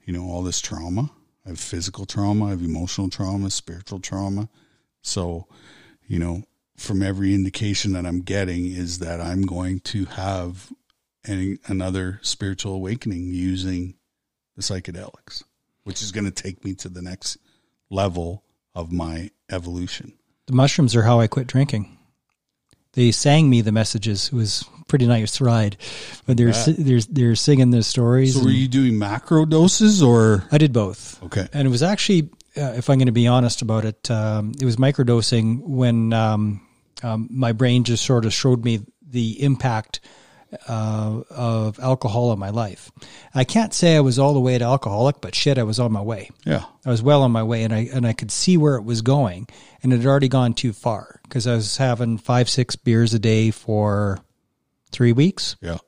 you 0.05 0.13
know, 0.13 0.25
all 0.25 0.43
this 0.43 0.61
trauma. 0.61 1.11
I 1.45 1.49
have 1.49 1.59
physical 1.59 2.05
trauma, 2.05 2.47
I 2.47 2.51
have 2.51 2.63
emotional 2.63 3.09
trauma, 3.09 3.51
spiritual 3.51 4.01
trauma. 4.01 4.51
So, 5.03 5.47
you 6.07 6.19
know, 6.19 6.43
from 6.79 7.03
every 7.03 7.35
indication 7.35 7.93
that 7.93 8.07
I'm 8.07 8.21
getting 8.23 8.67
is 8.71 9.01
that 9.01 9.21
I'm 9.21 9.43
going 9.43 9.81
to 9.81 10.05
have 10.07 10.73
any, 11.27 11.59
another 11.67 12.21
spiritual 12.23 12.75
awakening 12.75 13.35
using 13.35 13.95
the 14.57 14.63
psychedelics, 14.63 15.43
which 15.85 16.01
is 16.03 16.13
going 16.13 16.25
to 16.25 16.31
take 16.31 16.65
me 16.65 16.75
to 16.77 16.89
the 16.89 17.03
next 17.03 17.37
level 17.91 18.45
of 18.75 18.93
my 18.93 19.31
evolution. 19.51 20.13
The 20.47 20.55
mushrooms 20.55 20.95
are 20.97 21.03
how 21.03 21.21
I 21.21 21.27
quit 21.27 21.47
drinking. 21.47 21.97
They 22.93 23.11
sang 23.11 23.51
me 23.51 23.61
the 23.61 23.73
messages. 23.73 24.29
It 24.29 24.33
was 24.33 24.65
a 24.81 24.85
pretty 24.85 25.07
nice 25.07 25.41
ride, 25.41 25.77
but 26.27 26.37
they're 26.37 26.53
si- 26.53 26.73
they're 26.73 27.01
they're 27.01 27.35
singing 27.37 27.71
the 27.71 27.83
stories. 27.83 28.35
So 28.35 28.45
were 28.45 28.51
you 28.51 28.67
doing 28.67 28.99
macro 28.99 29.45
doses 29.45 30.03
or 30.03 30.45
I 30.51 30.59
did 30.59 30.73
both, 30.73 31.23
okay? 31.25 31.49
and 31.53 31.69
it 31.69 31.71
was 31.71 31.83
actually, 31.83 32.31
uh, 32.57 32.73
if 32.77 32.89
I'm 32.89 32.99
going 32.99 33.07
to 33.07 33.13
be 33.13 33.27
honest 33.27 33.63
about 33.63 33.85
it, 33.85 34.11
um, 34.11 34.53
it 34.61 34.65
was 34.65 34.77
microdosing 34.77 35.61
when 35.61 36.13
um, 36.13 36.67
um, 37.03 37.29
my 37.31 37.53
brain 37.53 37.85
just 37.85 38.05
sort 38.05 38.25
of 38.25 38.33
showed 38.33 38.65
me 38.65 38.81
the 39.03 39.43
impact 39.43 40.01
uh, 40.67 41.21
of 41.31 41.79
alcohol 41.79 42.33
in 42.33 42.39
my 42.39 42.51
life. 42.51 42.91
I 43.35 43.45
can't 43.45 43.75
say 43.75 43.97
I 43.97 44.01
was 44.01 44.19
all 44.19 44.35
the 44.35 44.41
way 44.41 44.57
to 44.57 44.65
alcoholic, 44.65 45.21
but 45.21 45.35
shit, 45.35 45.59
I 45.59 45.63
was 45.63 45.79
on 45.79 45.93
my 45.93 46.01
way. 46.01 46.31
Yeah, 46.45 46.65
I 46.87 46.91
was 46.91 47.03
well 47.03 47.23
on 47.23 47.33
my 47.33 47.43
way, 47.43 47.65
and 47.65 47.75
I 47.75 47.89
and 47.93 48.07
I 48.07 48.13
could 48.13 48.31
see 48.31 48.57
where 48.57 48.77
it 48.77 48.85
was 48.85 49.03
going, 49.03 49.47
and 49.83 49.93
it 49.93 49.99
had 49.99 50.07
already 50.07 50.29
gone 50.29 50.55
too 50.55 50.73
far 50.73 51.21
because 51.23 51.47
I 51.47 51.55
was 51.55 51.77
having 51.77 52.19
five, 52.19 52.49
six 52.49 52.77
beers 52.77 53.13
a 53.15 53.19
day 53.19 53.51
for 53.51 54.21
three 54.91 55.13
weeks. 55.13 55.57
yeah. 55.61 55.79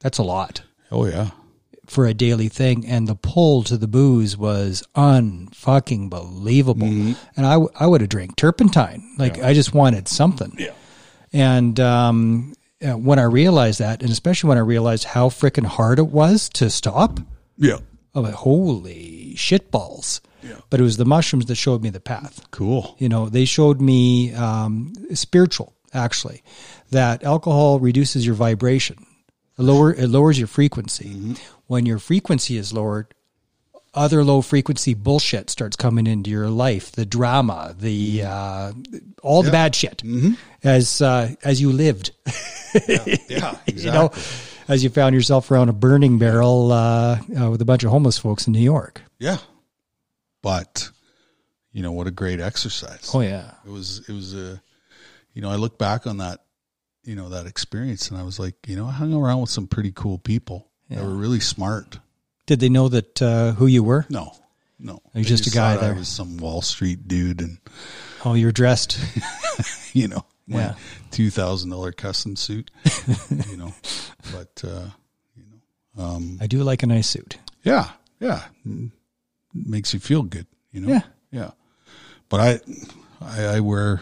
That's 0.00 0.18
a 0.18 0.24
lot 0.24 0.62
Oh 0.90 1.06
yeah, 1.06 1.30
for 1.92 2.06
a 2.06 2.14
daily 2.14 2.48
thing, 2.48 2.86
and 2.86 3.06
the 3.06 3.14
pull 3.14 3.62
to 3.64 3.76
the 3.76 3.86
booze 3.86 4.36
was 4.36 4.82
unfucking 4.96 6.10
believable. 6.10 6.86
Mm-hmm. 6.86 7.12
And 7.36 7.46
I, 7.46 7.52
w- 7.52 7.70
I 7.78 7.86
would 7.86 8.00
have 8.00 8.10
drank 8.10 8.36
turpentine, 8.36 9.14
like 9.18 9.38
I 9.42 9.52
just 9.54 9.74
wanted 9.74 10.08
something. 10.08 10.54
yeah, 10.58 10.72
And 11.32 11.78
um, 11.78 12.54
uh, 12.84 12.92
when 12.92 13.18
I 13.18 13.24
realized 13.24 13.78
that, 13.80 14.02
and 14.02 14.10
especially 14.10 14.48
when 14.48 14.58
I 14.58 14.62
realized 14.62 15.04
how 15.04 15.28
freaking 15.28 15.66
hard 15.66 15.98
it 15.98 16.08
was 16.08 16.48
to 16.50 16.70
stop, 16.70 17.20
Yeah. 17.58 17.78
I'm 18.14 18.24
like, 18.24 18.34
holy 18.34 19.32
shitballs. 19.36 20.20
Yeah. 20.42 20.56
But 20.70 20.80
it 20.80 20.82
was 20.82 20.96
the 20.96 21.04
mushrooms 21.04 21.46
that 21.46 21.54
showed 21.54 21.82
me 21.82 21.90
the 21.90 22.00
path. 22.00 22.44
Cool. 22.50 22.96
You 22.98 23.08
know, 23.08 23.28
they 23.28 23.44
showed 23.44 23.80
me 23.80 24.34
um, 24.34 24.92
spiritual, 25.14 25.72
actually, 25.94 26.42
that 26.90 27.22
alcohol 27.22 27.78
reduces 27.78 28.26
your 28.26 28.34
vibration. 28.34 29.06
It, 29.58 29.62
lower, 29.62 29.92
it 29.92 30.08
lowers 30.08 30.38
your 30.38 30.48
frequency. 30.48 31.36
When 31.66 31.86
your 31.86 31.98
frequency 31.98 32.56
is 32.56 32.72
lowered, 32.72 33.14
other 33.94 34.24
low 34.24 34.40
frequency 34.40 34.94
bullshit 34.94 35.50
starts 35.50 35.76
coming 35.76 36.06
into 36.06 36.30
your 36.30 36.48
life. 36.48 36.92
The 36.92 37.04
drama, 37.04 37.74
the 37.78 38.22
uh, 38.24 38.72
all 39.22 39.42
the 39.42 39.50
bad 39.50 39.74
shit, 39.74 40.02
as 40.64 41.02
uh, 41.02 41.34
as 41.44 41.60
you 41.60 41.72
lived. 41.72 42.12
Yeah. 43.28 43.58
you 43.66 43.90
know, 43.90 44.10
as 44.68 44.82
you 44.82 44.88
found 44.88 45.14
yourself 45.14 45.50
around 45.50 45.68
a 45.68 45.74
burning 45.74 46.18
barrel 46.18 46.72
uh, 46.72 47.18
uh, 47.38 47.50
with 47.50 47.60
a 47.60 47.66
bunch 47.66 47.84
of 47.84 47.90
homeless 47.90 48.16
folks 48.16 48.46
in 48.46 48.54
New 48.54 48.60
York. 48.60 49.02
Yeah. 49.18 49.38
But 50.40 50.90
you 51.72 51.82
know 51.82 51.92
what 51.92 52.06
a 52.06 52.10
great 52.10 52.40
exercise. 52.40 53.10
Oh 53.12 53.20
yeah, 53.20 53.52
It 53.66 53.70
was 53.70 54.08
it 54.08 54.12
was 54.12 54.34
a 54.34 54.62
you 55.34 55.42
know, 55.42 55.50
I 55.50 55.56
look 55.56 55.78
back 55.78 56.06
on 56.06 56.18
that, 56.18 56.40
you 57.04 57.14
know, 57.16 57.28
that 57.30 57.46
experience 57.46 58.10
and 58.10 58.18
I 58.18 58.22
was 58.22 58.38
like, 58.38 58.54
you 58.66 58.76
know, 58.76 58.86
I 58.86 58.92
hung 58.92 59.12
around 59.14 59.40
with 59.40 59.50
some 59.50 59.66
pretty 59.66 59.92
cool 59.94 60.18
people 60.18 60.68
that 60.88 61.02
were 61.02 61.14
really 61.14 61.40
smart. 61.40 61.98
did 62.46 62.60
they 62.60 62.68
know 62.68 62.88
that 62.88 63.20
uh, 63.22 63.52
who 63.52 63.66
you 63.66 63.82
were? 63.82 64.06
No. 64.10 64.32
No. 64.78 65.00
You're 65.14 65.22
They 65.22 65.28
just 65.28 65.46
a 65.46 65.50
guy 65.50 65.74
thought 65.76 65.84
I 65.84 65.86
there. 65.88 65.96
was 65.96 66.08
some 66.08 66.36
Wall 66.38 66.60
Street 66.62 67.06
dude 67.08 67.40
and 67.40 67.58
Oh, 68.24 68.34
you're 68.34 68.52
dressed. 68.52 68.98
you 69.94 70.08
know, 70.08 70.24
my 70.46 70.58
Yeah. 70.60 70.74
two 71.10 71.30
thousand 71.30 71.70
dollar 71.70 71.92
custom 71.92 72.36
suit. 72.36 72.70
you 73.48 73.56
know. 73.56 73.74
But 74.32 74.62
uh, 74.64 74.86
you 75.36 75.44
know. 75.96 76.02
Um 76.04 76.38
I 76.40 76.46
do 76.46 76.62
like 76.62 76.82
a 76.82 76.86
nice 76.86 77.08
suit. 77.08 77.38
Yeah, 77.64 77.90
yeah, 78.20 78.42
Mm, 78.66 78.90
makes 79.54 79.92
you 79.94 80.00
feel 80.00 80.22
good, 80.22 80.46
you 80.72 80.80
know. 80.80 80.88
Yeah. 80.88 81.02
yeah. 81.30 81.50
But 82.28 82.40
I, 82.40 82.60
I, 83.20 83.44
I 83.56 83.60
wear 83.60 84.00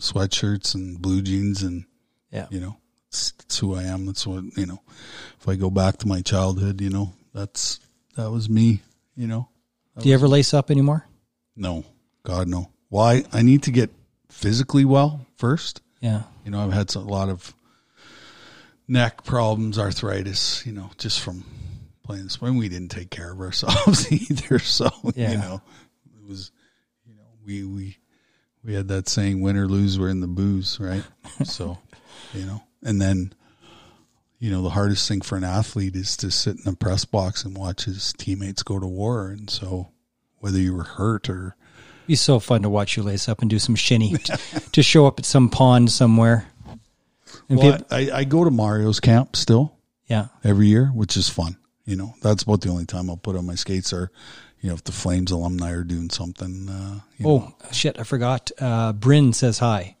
sweatshirts 0.00 0.74
and 0.74 1.00
blue 1.00 1.22
jeans, 1.22 1.62
and 1.62 1.84
Yeah. 2.32 2.46
you 2.50 2.60
know, 2.60 2.76
it's, 3.08 3.32
it's 3.40 3.58
who 3.58 3.74
I 3.74 3.82
am. 3.84 4.06
That's 4.06 4.26
what 4.26 4.44
you 4.56 4.66
know. 4.66 4.80
If 5.40 5.46
I 5.48 5.54
go 5.56 5.70
back 5.70 5.98
to 5.98 6.08
my 6.08 6.22
childhood, 6.22 6.80
you 6.80 6.90
know, 6.90 7.12
that's 7.34 7.78
that 8.16 8.30
was 8.30 8.48
me. 8.48 8.80
You 9.16 9.26
know, 9.26 9.48
Do 9.98 10.08
you 10.08 10.14
ever 10.14 10.26
lace 10.28 10.54
up 10.54 10.70
anymore? 10.70 11.06
no, 11.54 11.84
God 12.22 12.48
no. 12.48 12.70
Why? 12.88 13.24
I 13.32 13.42
need 13.42 13.62
to 13.64 13.70
get 13.70 13.90
physically 14.30 14.84
well 14.86 15.26
first. 15.36 15.82
Yeah. 16.00 16.22
You 16.44 16.50
know, 16.50 16.60
I've 16.64 16.72
had 16.72 16.94
a 16.94 16.98
lot 17.00 17.28
of 17.28 17.54
neck 18.88 19.24
problems, 19.24 19.78
arthritis, 19.78 20.64
you 20.66 20.72
know, 20.72 20.90
just 20.98 21.20
from 21.20 21.44
playing 22.02 22.24
this. 22.24 22.40
When 22.40 22.56
we 22.56 22.68
didn't 22.68 22.90
take 22.90 23.10
care 23.10 23.32
of 23.32 23.40
ourselves 23.40 24.10
either. 24.30 24.58
So, 24.58 24.90
Yeah. 25.14 25.32
you 25.32 25.38
know, 25.38 25.62
it 26.16 26.28
was, 26.28 26.50
you 27.06 27.14
know, 27.14 27.22
we, 27.44 27.64
we, 27.64 27.96
we 28.64 28.74
had 28.74 28.88
that 28.88 29.08
saying, 29.08 29.40
win 29.40 29.56
or 29.56 29.66
lose, 29.68 29.98
we're 29.98 30.08
in 30.08 30.20
the 30.20 30.26
booze, 30.26 30.78
right? 30.80 31.04
so, 31.44 31.78
you 32.34 32.44
know, 32.44 32.62
and 32.82 33.00
then, 33.00 33.32
you 34.38 34.50
know, 34.50 34.62
the 34.62 34.70
hardest 34.70 35.06
thing 35.08 35.20
for 35.20 35.36
an 35.36 35.44
athlete 35.44 35.94
is 35.96 36.16
to 36.18 36.30
sit 36.30 36.56
in 36.64 36.72
a 36.72 36.76
press 36.76 37.04
box 37.04 37.44
and 37.44 37.56
watch 37.56 37.84
his 37.84 38.12
teammates 38.14 38.62
go 38.62 38.78
to 38.78 38.86
war. 38.86 39.28
And 39.28 39.48
so, 39.48 39.90
whether 40.38 40.58
you 40.58 40.74
were 40.74 40.84
hurt 40.84 41.28
or, 41.28 41.56
It'd 42.00 42.06
be 42.08 42.14
so 42.16 42.40
fun 42.40 42.62
to 42.62 42.68
watch 42.68 42.96
you 42.96 43.02
lace 43.04 43.28
up 43.28 43.40
and 43.42 43.48
do 43.50 43.60
some 43.60 43.76
shinny 43.76 44.14
t- 44.14 44.34
to 44.72 44.82
show 44.82 45.06
up 45.06 45.20
at 45.20 45.24
some 45.24 45.48
pond 45.48 45.90
somewhere. 45.92 46.48
And 47.48 47.58
well, 47.58 47.76
peop- 47.78 47.86
I, 47.92 48.10
I 48.12 48.24
go 48.24 48.42
to 48.44 48.50
Mario's 48.50 48.98
camp 48.98 49.36
still. 49.36 49.76
yeah. 50.08 50.26
every 50.42 50.66
year, 50.66 50.86
which 50.88 51.16
is 51.16 51.28
fun. 51.28 51.56
You 51.84 51.96
know, 51.96 52.14
that's 52.22 52.42
about 52.42 52.60
the 52.60 52.70
only 52.70 52.86
time 52.86 53.08
I'll 53.08 53.16
put 53.16 53.36
on 53.36 53.46
my 53.46 53.54
skates 53.54 53.92
or, 53.92 54.10
you 54.60 54.68
know, 54.68 54.74
if 54.74 54.84
the 54.84 54.92
Flames 54.92 55.30
alumni 55.30 55.70
are 55.72 55.84
doing 55.84 56.10
something. 56.10 56.68
Uh, 56.68 57.00
you 57.18 57.24
know. 57.26 57.54
Oh 57.62 57.68
shit! 57.72 57.98
I 57.98 58.04
forgot. 58.04 58.50
Uh, 58.60 58.92
Bryn 58.92 59.32
says 59.32 59.58
hi. 59.58 59.96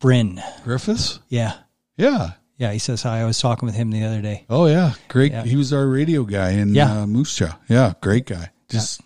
Bryn. 0.00 0.42
Griffiths? 0.64 1.20
Yeah. 1.28 1.54
Yeah. 1.96 2.32
Yeah. 2.58 2.72
He 2.72 2.78
says 2.78 3.02
hi. 3.02 3.20
I 3.20 3.24
was 3.24 3.38
talking 3.38 3.66
with 3.66 3.74
him 3.74 3.90
the 3.90 4.04
other 4.04 4.20
day. 4.22 4.44
Oh, 4.50 4.66
yeah. 4.66 4.92
Great. 5.08 5.32
Yeah. 5.32 5.44
He 5.44 5.56
was 5.56 5.72
our 5.72 5.86
radio 5.86 6.24
guy 6.24 6.50
in 6.50 6.74
Yeah. 6.74 7.02
uh, 7.02 7.06
Moose 7.06 7.34
Jaw. 7.36 7.56
Yeah. 7.68 7.94
Great 8.00 8.26
guy. 8.26 8.50
Just, 8.68 9.00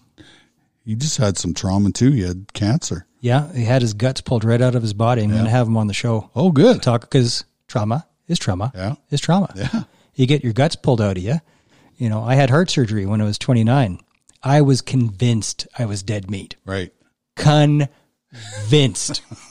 he 0.85 0.95
just 0.95 1.17
had 1.19 1.37
some 1.39 1.55
trauma 1.55 1.91
too. 1.93 2.11
He 2.11 2.23
had 2.23 2.53
cancer. 2.53 3.07
Yeah. 3.21 3.53
He 3.53 3.65
had 3.65 3.83
his 3.83 3.95
guts 3.95 4.21
pulled 4.21 4.45
right 4.45 4.61
out 4.61 4.75
of 4.75 4.83
his 4.83 4.95
body. 4.95 5.23
I'm 5.23 5.31
going 5.31 5.45
to 5.45 5.51
have 5.51 5.67
him 5.67 5.77
on 5.77 5.87
the 5.87 5.95
show. 5.95 6.31
Oh, 6.35 6.51
good. 6.51 6.83
Talk 6.83 7.03
because 7.03 7.45
trauma 7.69 8.07
is 8.29 8.39
trauma. 8.39 8.73
Yeah. 8.75 8.95
Is 9.11 9.21
trauma. 9.21 9.53
Yeah. 9.57 9.83
You 10.15 10.27
get 10.27 10.43
your 10.45 10.53
guts 10.53 10.77
pulled 10.77 11.01
out 11.01 11.17
of 11.17 11.23
you. 11.23 11.37
You 11.97 12.09
know, 12.09 12.23
I 12.23 12.35
had 12.35 12.51
heart 12.51 12.69
surgery 12.71 13.07
when 13.07 13.21
I 13.21 13.25
was 13.25 13.39
29. 13.39 14.01
I 14.43 14.61
was 14.63 14.81
convinced 14.81 15.67
I 15.79 15.85
was 15.87 16.03
dead 16.03 16.31
meat. 16.31 16.57
Right. 16.65 16.93
convinced, 17.37 17.89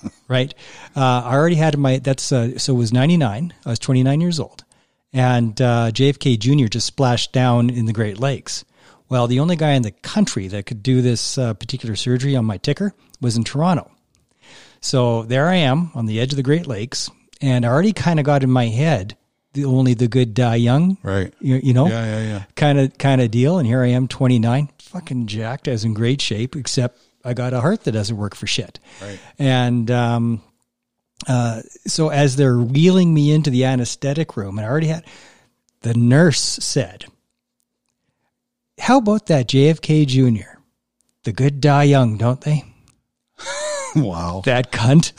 right? 0.28 0.54
Uh, 0.96 1.22
I 1.26 1.34
already 1.36 1.56
had 1.56 1.78
my, 1.78 1.98
that's, 2.00 2.32
uh, 2.32 2.58
so 2.58 2.74
it 2.76 2.78
was 2.78 2.94
99. 2.94 3.54
I 3.66 3.70
was 3.70 3.80
29 3.80 4.22
years 4.22 4.40
old. 4.40 4.64
And 5.12 5.60
uh, 5.62 5.92
JFK 5.92 6.38
Jr. 6.40 6.68
just 6.68 6.88
splashed 6.88 7.34
down 7.34 7.70
in 7.70 7.86
the 7.86 7.94
Great 7.94 8.20
Lakes. 8.20 8.64
Well, 9.10 9.26
the 9.28 9.40
only 9.40 9.56
guy 9.56 9.72
in 9.72 9.82
the 9.82 9.92
country 9.92 10.48
that 10.50 10.66
could 10.68 10.84
do 10.84 11.02
this 11.02 11.38
uh, 11.38 11.56
particular 11.56 11.96
surgery 11.96 12.36
on 12.36 12.46
my 12.46 12.58
ticker 12.58 12.94
was 13.20 13.36
in 13.36 13.44
Toronto. 13.44 13.90
So 14.82 15.24
there 15.24 15.48
I 15.50 15.56
am 15.56 15.92
on 15.96 16.06
the 16.06 16.20
edge 16.20 16.32
of 16.32 16.38
the 16.38 16.44
Great 16.44 16.68
Lakes. 16.68 17.10
And 17.42 17.66
I 17.66 17.70
already 17.70 17.94
kind 17.94 18.20
of 18.20 18.26
got 18.26 18.44
in 18.44 18.52
my 18.52 18.68
head 18.68 19.18
the 19.54 19.66
only 19.66 19.96
the 19.96 20.08
good 20.08 20.36
die 20.36 20.56
young, 20.58 20.98
Right. 21.02 21.34
you, 21.42 21.56
you 21.56 21.74
know? 21.74 21.88
Yeah. 21.88 22.06
Yeah. 22.06 22.22
Yeah. 22.28 22.44
kind 22.56 22.80
of 22.80 22.98
kind 23.00 23.20
of 23.20 23.32
deal. 23.32 23.58
And 23.58 23.66
here 23.66 23.82
I 23.82 23.88
am, 23.88 24.08
29, 24.08 24.70
fucking 24.80 25.26
jacked, 25.26 25.68
as 25.68 25.84
in 25.84 25.96
great 25.96 26.22
shape, 26.22 26.56
except 26.56 27.00
I 27.24 27.34
got 27.34 27.54
a 27.54 27.62
heart 27.62 27.84
that 27.84 27.92
doesn't 27.92 28.16
work 28.16 28.36
for 28.36 28.48
shit. 28.48 28.80
Right. 29.02 29.20
And 29.38 29.92
um, 29.92 30.42
uh, 31.28 31.62
so 31.86 32.10
as 32.10 32.36
they're 32.36 32.60
wheeling 32.60 33.14
me 33.14 33.32
into 33.32 33.50
the 33.50 33.66
anesthetic 33.66 34.38
room, 34.38 34.58
and 34.58 34.66
I 34.66 34.70
already 34.70 34.88
had 34.88 35.06
the 35.82 35.94
nurse 35.94 36.40
said, 36.40 37.06
"How 38.80 38.98
about 38.98 39.28
that 39.28 39.48
JFK 39.48 40.06
Jr. 40.08 40.60
The 41.24 41.34
good 41.34 41.60
die 41.62 41.84
young, 41.84 42.18
don't 42.18 42.42
they? 42.42 42.64
wow. 43.96 44.42
That 44.46 44.72
cunt." 44.72 45.14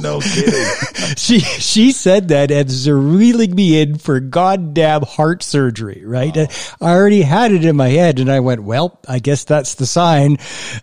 no 0.02 0.20
kidding. 0.20 1.14
she 1.16 1.40
she 1.40 1.92
said 1.92 2.28
that 2.28 2.50
as 2.50 2.84
they're 2.84 2.96
reeling 2.96 3.54
me 3.54 3.80
in 3.80 3.98
for 3.98 4.20
goddamn 4.20 5.02
heart 5.02 5.42
surgery, 5.42 6.02
right? 6.04 6.36
I 6.36 6.48
already 6.80 7.22
had 7.22 7.52
it 7.52 7.64
in 7.64 7.76
my 7.76 7.88
head, 7.88 8.18
and 8.18 8.30
I 8.30 8.40
went, 8.40 8.62
"Well, 8.62 9.00
I 9.08 9.18
guess 9.18 9.44
that's 9.44 9.74
the 9.74 9.86
sign. 9.86 10.38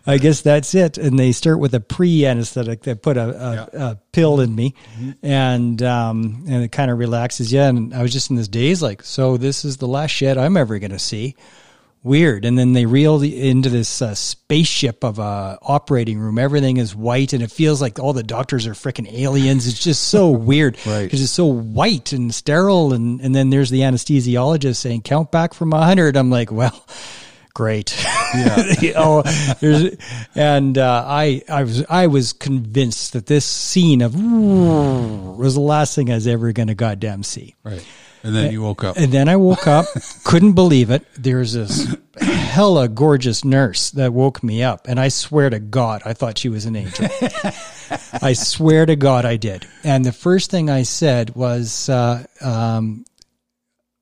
I 0.06 0.18
guess 0.18 0.42
that's 0.42 0.74
it." 0.74 0.98
And 0.98 1.18
they 1.18 1.32
start 1.32 1.58
with 1.58 1.74
a 1.74 1.80
pre-anesthetic. 1.80 2.82
They 2.82 2.94
put 2.94 3.16
a, 3.16 3.28
a, 3.74 3.78
a 3.90 3.98
pill 4.12 4.40
in 4.40 4.54
me, 4.54 4.74
and 5.22 5.82
um, 5.82 6.44
and 6.48 6.62
it 6.64 6.72
kind 6.72 6.90
of 6.90 6.98
relaxes 6.98 7.52
you. 7.52 7.60
And 7.60 7.94
I 7.94 8.02
was 8.02 8.12
just 8.12 8.30
in 8.30 8.36
this 8.36 8.48
daze, 8.48 8.82
like, 8.82 9.02
so 9.02 9.36
this 9.36 9.64
is 9.64 9.78
the 9.78 9.88
last 9.88 10.10
shit 10.10 10.38
I'm 10.38 10.56
ever 10.56 10.78
gonna 10.78 10.98
see 10.98 11.36
weird. 12.02 12.44
And 12.44 12.58
then 12.58 12.72
they 12.72 12.86
reel 12.86 13.20
into 13.22 13.68
this 13.68 14.00
uh, 14.02 14.14
spaceship 14.14 15.04
of 15.04 15.18
a 15.18 15.58
operating 15.62 16.18
room. 16.18 16.38
Everything 16.38 16.76
is 16.76 16.94
white, 16.94 17.32
and 17.32 17.42
it 17.42 17.50
feels 17.50 17.80
like 17.82 17.98
all 17.98 18.12
the 18.12 18.22
doctors 18.22 18.66
are 18.66 18.72
freaking 18.74 19.12
aliens. 19.12 19.66
It's 19.66 19.82
just 19.82 20.04
so 20.08 20.30
weird 20.30 20.76
Right. 20.86 21.04
because 21.04 21.22
it's 21.22 21.32
so 21.32 21.46
white 21.46 22.12
and 22.12 22.34
sterile. 22.34 22.92
And 22.92 23.20
and 23.20 23.34
then 23.34 23.50
there's 23.50 23.70
the 23.70 23.80
anesthesiologist 23.80 24.76
saying, 24.76 25.02
"Count 25.02 25.30
back 25.32 25.54
from 25.54 25.72
hundred." 25.72 26.16
I'm 26.16 26.30
like, 26.30 26.50
well. 26.52 26.84
Great, 27.54 27.96
Yeah. 28.34 28.74
you 28.82 28.92
know, 28.92 29.22
there's, 29.60 29.96
and 30.34 30.76
uh, 30.76 31.04
I, 31.06 31.40
I 31.48 31.62
was, 31.62 31.86
I 31.86 32.06
was 32.06 32.34
convinced 32.34 33.14
that 33.14 33.24
this 33.24 33.46
scene 33.46 34.02
of 34.02 34.14
was 35.38 35.54
the 35.54 35.60
last 35.62 35.94
thing 35.94 36.10
I 36.10 36.16
was 36.16 36.26
ever 36.26 36.52
going 36.52 36.68
to 36.68 36.74
goddamn 36.74 37.22
see. 37.22 37.54
Right. 37.64 37.82
And 38.26 38.34
then 38.34 38.50
you 38.50 38.60
woke 38.60 38.82
up. 38.82 38.96
And 38.96 39.12
then 39.12 39.28
I 39.28 39.36
woke 39.36 39.68
up, 39.68 39.86
couldn't 40.24 40.54
believe 40.54 40.90
it. 40.90 41.06
There's 41.16 41.52
this 41.52 41.94
hella 42.18 42.88
gorgeous 42.88 43.44
nurse 43.44 43.92
that 43.92 44.12
woke 44.12 44.42
me 44.42 44.64
up. 44.64 44.88
And 44.88 44.98
I 44.98 45.08
swear 45.08 45.48
to 45.48 45.60
God, 45.60 46.02
I 46.04 46.12
thought 46.12 46.36
she 46.36 46.48
was 46.48 46.64
an 46.64 46.74
angel. 46.74 47.06
I 48.20 48.32
swear 48.32 48.84
to 48.84 48.96
God, 48.96 49.24
I 49.24 49.36
did. 49.36 49.64
And 49.84 50.04
the 50.04 50.12
first 50.12 50.50
thing 50.50 50.68
I 50.68 50.82
said 50.82 51.36
was, 51.36 51.88
uh, 51.88 52.24
um, 52.40 53.04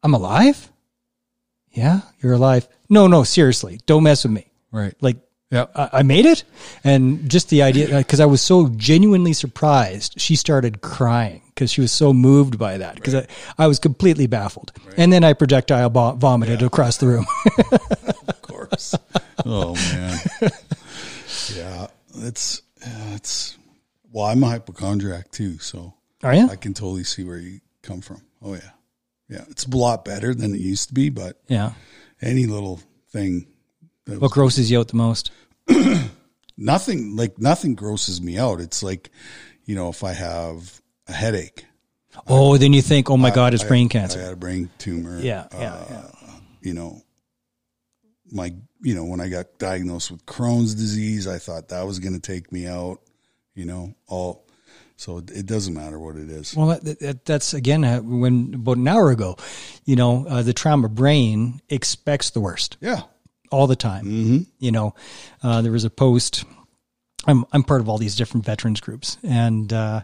I'm 0.03 0.15
alive? 0.15 0.71
Yeah, 1.73 2.01
you're 2.23 2.33
alive. 2.33 2.67
No, 2.89 3.07
no, 3.07 3.25
seriously, 3.25 3.81
don't 3.85 4.05
mess 4.05 4.25
with 4.25 4.33
me. 4.33 4.51
Right. 4.73 4.95
Like, 5.03 5.19
Yeah. 5.55 5.67
I 5.75 5.89
I 6.01 6.03
made 6.03 6.27
it. 6.27 6.45
And 6.83 7.31
just 7.31 7.49
the 7.49 7.63
idea, 7.63 7.97
because 7.99 8.21
I 8.21 8.27
was 8.27 8.43
so 8.43 8.69
genuinely 8.77 9.33
surprised, 9.33 10.21
she 10.21 10.37
started 10.37 10.81
crying 10.81 11.41
because 11.55 11.71
she 11.71 11.81
was 11.81 11.93
so 11.93 12.13
moved 12.13 12.59
by 12.59 12.79
that. 12.79 12.97
Because 12.97 13.15
I, 13.15 13.27
I 13.59 13.67
was 13.69 13.79
completely 13.79 14.27
baffled. 14.27 14.73
And 14.97 15.13
then 15.13 15.23
I 15.25 15.33
projectile 15.33 15.89
vo- 15.91 16.13
vomited 16.17 16.63
across 16.63 16.97
the 16.99 17.07
room. 17.07 17.27
Of 18.29 18.43
course. 18.43 18.95
oh 19.45 19.75
man. 19.75 20.19
Yeah. 21.57 21.87
It's 22.17 22.63
it's 23.13 23.57
well, 24.13 24.27
I'm 24.27 24.43
a 24.43 24.47
hypochondriac 24.49 25.31
too, 25.31 25.59
so 25.59 25.95
Are 26.23 26.35
you? 26.35 26.49
I 26.49 26.57
can 26.57 26.73
totally 26.75 27.05
see 27.05 27.25
where 27.25 27.39
you 27.39 27.61
come 27.83 28.01
from. 28.01 28.23
Oh 28.43 28.55
yeah. 28.55 28.71
Yeah, 29.29 29.45
it's 29.51 29.67
a 29.67 29.77
lot 29.77 30.05
better 30.05 30.35
than 30.35 30.55
it 30.55 30.61
used 30.61 30.89
to 30.89 30.95
be, 30.95 31.09
but 31.11 31.41
Yeah. 31.49 31.73
any 32.23 32.47
little 32.47 32.81
thing, 33.11 33.47
What 34.07 34.33
grosses 34.33 34.71
you 34.71 34.79
out 34.81 34.89
the 34.89 34.97
most? 34.97 35.31
nothing 36.57 37.17
like 37.17 37.39
nothing 37.39 37.75
grosses 37.75 38.21
me 38.21 38.39
out. 38.39 38.61
It's 38.61 38.83
like, 38.83 39.11
you 39.65 39.75
know, 39.75 39.89
if 39.89 40.05
I 40.05 40.13
have 40.13 40.81
a 41.09 41.13
headache, 41.13 41.65
Oh, 42.27 42.57
then 42.57 42.73
you 42.73 42.83
think, 42.83 43.11
oh 43.11 43.17
my 43.17 43.31
God, 43.31 43.55
it's 43.55 43.65
brain 43.65 43.89
cancer. 43.89 44.21
I 44.21 44.25
had 44.25 44.33
a 44.35 44.37
brain 44.37 44.71
tumor. 44.79 45.21
Yeah, 45.21 45.47
yeah, 45.53 45.75
uh, 45.75 45.85
yeah. 45.91 46.11
You 46.63 46.75
know, 46.75 47.03
my, 48.31 48.55
you 48.81 48.95
know, 48.95 49.05
when 49.05 49.21
I 49.21 49.29
got 49.29 49.59
diagnosed 49.59 50.11
with 50.11 50.25
Crohn's 50.27 50.75
disease, 50.75 51.27
I 51.27 51.39
thought 51.39 51.69
that 51.69 51.87
was 51.87 51.99
going 51.99 52.15
to 52.15 52.21
take 52.21 52.53
me 52.53 52.67
out. 52.67 53.01
You 53.55 53.67
know, 53.67 53.95
all. 54.07 54.47
So 54.97 55.19
it, 55.19 55.31
it 55.33 55.47
doesn't 55.47 55.75
matter 55.75 55.99
what 55.99 56.15
it 56.17 56.31
is. 56.31 56.55
Well, 56.55 56.69
that, 56.69 57.01
that, 57.01 57.25
that's 57.25 57.53
again 57.53 57.85
uh, 57.85 57.99
when 57.99 58.55
about 58.55 58.77
an 58.77 58.87
hour 58.87 59.11
ago, 59.11 59.37
you 59.85 59.97
know, 59.97 60.25
uh, 60.27 60.43
the 60.43 60.53
trauma 60.53 60.89
brain 60.89 61.61
expects 61.69 62.31
the 62.31 62.41
worst 62.41 62.77
Yeah. 62.81 63.03
All 63.51 63.67
the 63.67 63.77
time. 63.77 64.05
Mm-hmm. 64.05 64.39
You 64.59 64.73
know, 64.73 64.95
uh, 65.43 65.63
there 65.63 65.73
was 65.73 65.85
a 65.85 65.91
post. 65.91 66.45
I'm 67.27 67.45
I'm 67.53 67.63
part 67.63 67.81
of 67.81 67.89
all 67.89 67.99
these 67.99 68.17
different 68.17 68.45
veterans 68.45 68.81
groups, 68.81 69.19
and 69.23 69.73
uh, 69.73 70.03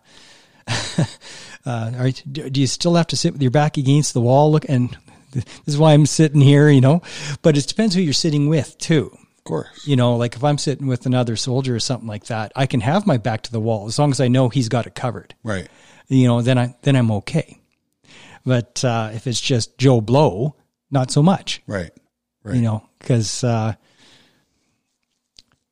uh, 1.67 2.11
do, 2.31 2.51
do 2.51 2.61
you 2.61 2.67
still 2.67 2.95
have 2.95 3.09
to 3.09 3.17
sit 3.17 3.33
with 3.33 3.43
your 3.43 3.51
back 3.51 3.77
against 3.77 4.15
the 4.15 4.21
wall? 4.21 4.53
Look, 4.53 4.65
and 4.69 4.97
this 5.33 5.45
is 5.67 5.79
why 5.79 5.93
I'm 5.93 6.07
sitting 6.07 6.41
here. 6.41 6.71
You 6.71 6.81
know, 6.81 7.03
but 7.43 7.57
it 7.57 7.67
depends 7.67 7.95
who 7.95 8.01
you're 8.01 8.13
sitting 8.13 8.49
with 8.49 8.79
too. 8.79 9.17
Of 9.41 9.45
course. 9.45 9.87
You 9.87 9.97
know, 9.97 10.17
like 10.17 10.37
if 10.37 10.45
I'm 10.45 10.59
sitting 10.59 10.87
with 10.87 11.07
another 11.07 11.35
soldier 11.35 11.75
or 11.75 11.81
something 11.81 12.09
like 12.09 12.27
that, 12.27 12.53
I 12.55 12.67
can 12.67 12.81
have 12.81 13.07
my 13.07 13.17
back 13.17 13.43
to 13.43 13.53
the 13.53 13.61
wall 13.61 13.87
as 13.87 13.99
long 13.99 14.11
as 14.11 14.21
I 14.21 14.29
know 14.29 14.51
he's 14.51 14.69
got 14.69 14.87
it 14.87 14.95
covered. 14.95 15.35
Right. 15.43 15.67
You 16.09 16.27
know, 16.27 16.43
then 16.43 16.59
I 16.59 16.75
then 16.83 16.97
I'm 16.97 17.11
okay. 17.11 17.59
But 18.45 18.85
uh, 18.85 19.11
if 19.15 19.27
it's 19.27 19.41
just 19.41 19.79
Joe 19.79 20.01
Blow, 20.01 20.57
not 20.91 21.11
so 21.11 21.23
much. 21.23 21.63
Right. 21.67 21.91
Right. 22.43 22.57
You 22.57 22.63
know, 22.63 22.90
because 23.01 23.43
uh, 23.43 23.75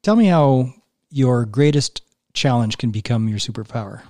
tell 0.03 0.17
me 0.17 0.27
how 0.27 0.75
your 1.11 1.45
greatest 1.45 2.03
challenge 2.33 2.79
can 2.79 2.91
become 2.91 3.29
your 3.29 3.39
superpower. 3.39 4.03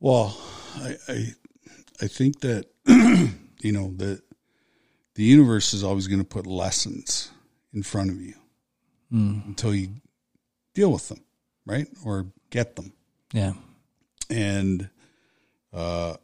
Well, 0.00 0.36
I, 0.76 0.96
I, 1.08 1.26
I 2.02 2.06
think 2.06 2.40
that 2.40 2.66
you 2.86 3.72
know 3.72 3.92
that 3.96 4.22
the 5.14 5.24
universe 5.24 5.74
is 5.74 5.82
always 5.82 6.06
going 6.06 6.20
to 6.20 6.24
put 6.24 6.46
lessons 6.46 7.30
in 7.72 7.82
front 7.82 8.10
of 8.10 8.20
you 8.20 8.34
until 9.46 9.74
you 9.74 9.88
deal 10.74 10.92
with 10.92 11.08
them, 11.08 11.20
right, 11.66 11.88
or 12.04 12.26
get 12.50 12.76
them. 12.76 12.92
Yeah. 13.32 13.54
And 14.30 14.88
uh, 15.72 16.16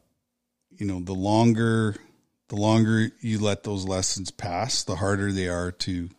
you 0.78 0.86
know, 0.86 1.00
the 1.00 1.14
longer 1.14 1.96
the 2.48 2.56
longer 2.56 3.10
you 3.20 3.38
let 3.38 3.62
those 3.62 3.86
lessons 3.86 4.30
pass, 4.30 4.84
the 4.84 4.96
harder 4.96 5.32
they 5.32 5.48
are 5.48 5.72
to 5.72 6.10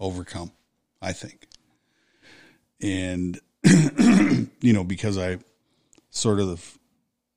overcome. 0.00 0.52
I 1.00 1.12
think, 1.12 1.46
and 2.80 3.38
you 3.64 4.72
know, 4.72 4.84
because 4.84 5.16
I 5.16 5.38
sort 6.10 6.40
of 6.40 6.78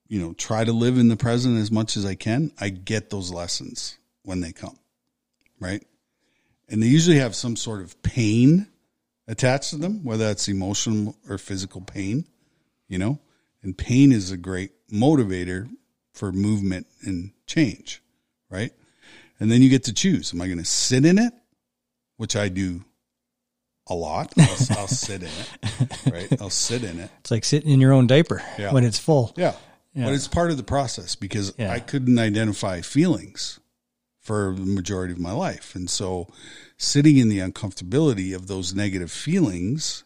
you 0.08 0.20
know 0.20 0.34
try 0.34 0.64
to 0.64 0.74
live 0.74 0.98
in 0.98 1.10
the 1.10 1.18
present 1.18 1.60
as 1.60 1.72
much 1.72 1.96
as 1.96 2.06
I 2.06 2.16
can, 2.16 2.52
I 2.60 2.70
get 2.70 3.10
those 3.10 3.32
lessons 3.32 3.98
when 4.24 4.42
they 4.42 4.52
come, 4.52 4.78
right? 5.60 5.86
And 6.70 6.82
they 6.82 6.88
usually 6.88 7.20
have 7.20 7.36
some 7.36 7.56
sort 7.56 7.82
of 7.82 8.02
pain 8.02 8.68
attached 9.28 9.72
to 9.72 9.78
them, 9.78 10.04
whether 10.04 10.26
that's 10.26 10.48
emotional 10.48 11.16
or 11.30 11.38
physical 11.38 11.82
pain, 11.82 12.26
you 12.88 12.98
know. 12.98 13.20
And 13.62 13.78
pain 13.78 14.12
is 14.12 14.32
a 14.32 14.38
great 14.38 14.72
motivator 14.90 15.70
for 16.14 16.32
movement 16.32 16.88
and 17.04 17.32
change, 17.48 18.02
right? 18.50 18.72
And 19.40 19.52
then 19.52 19.62
you 19.62 19.70
get 19.70 19.86
to 19.86 19.94
choose: 19.94 20.34
Am 20.34 20.42
I 20.42 20.48
going 20.48 20.60
to 20.60 20.66
sit 20.66 21.06
in 21.06 21.18
it, 21.18 21.34
which 22.18 22.36
I 22.36 22.50
do 22.50 22.84
a 23.88 23.96
lot? 23.96 24.34
I'll, 24.38 24.78
I'll 24.80 24.88
sit 24.88 25.24
in 25.24 25.30
it, 25.30 26.12
right? 26.12 26.42
I'll 26.42 26.50
sit 26.50 26.84
in 26.84 27.00
it. 27.00 27.10
It's 27.22 27.32
like 27.32 27.44
sitting 27.46 27.72
in 27.72 27.82
your 27.82 27.94
own 27.94 28.08
diaper 28.08 28.42
Yeah. 28.60 28.72
when 28.72 28.84
it's 28.84 29.00
full. 29.00 29.34
Yeah. 29.36 29.56
Yeah. 29.94 30.06
But 30.06 30.14
it's 30.14 30.28
part 30.28 30.52
of 30.52 30.58
the 30.58 30.64
process 30.64 31.16
because 31.16 31.54
Yeah. 31.58 31.72
I 31.72 31.80
couldn't 31.80 32.18
identify 32.20 32.82
feelings 32.82 33.60
for 34.20 34.54
the 34.56 34.62
majority 34.66 35.12
of 35.12 35.20
my 35.20 35.32
life. 35.34 35.76
And 35.76 35.90
so 35.90 36.28
sitting 36.78 37.18
in 37.18 37.28
the 37.28 37.40
uncomfortability 37.40 38.34
of 38.36 38.48
those 38.48 38.74
negative 38.76 39.12
feelings, 39.12 40.04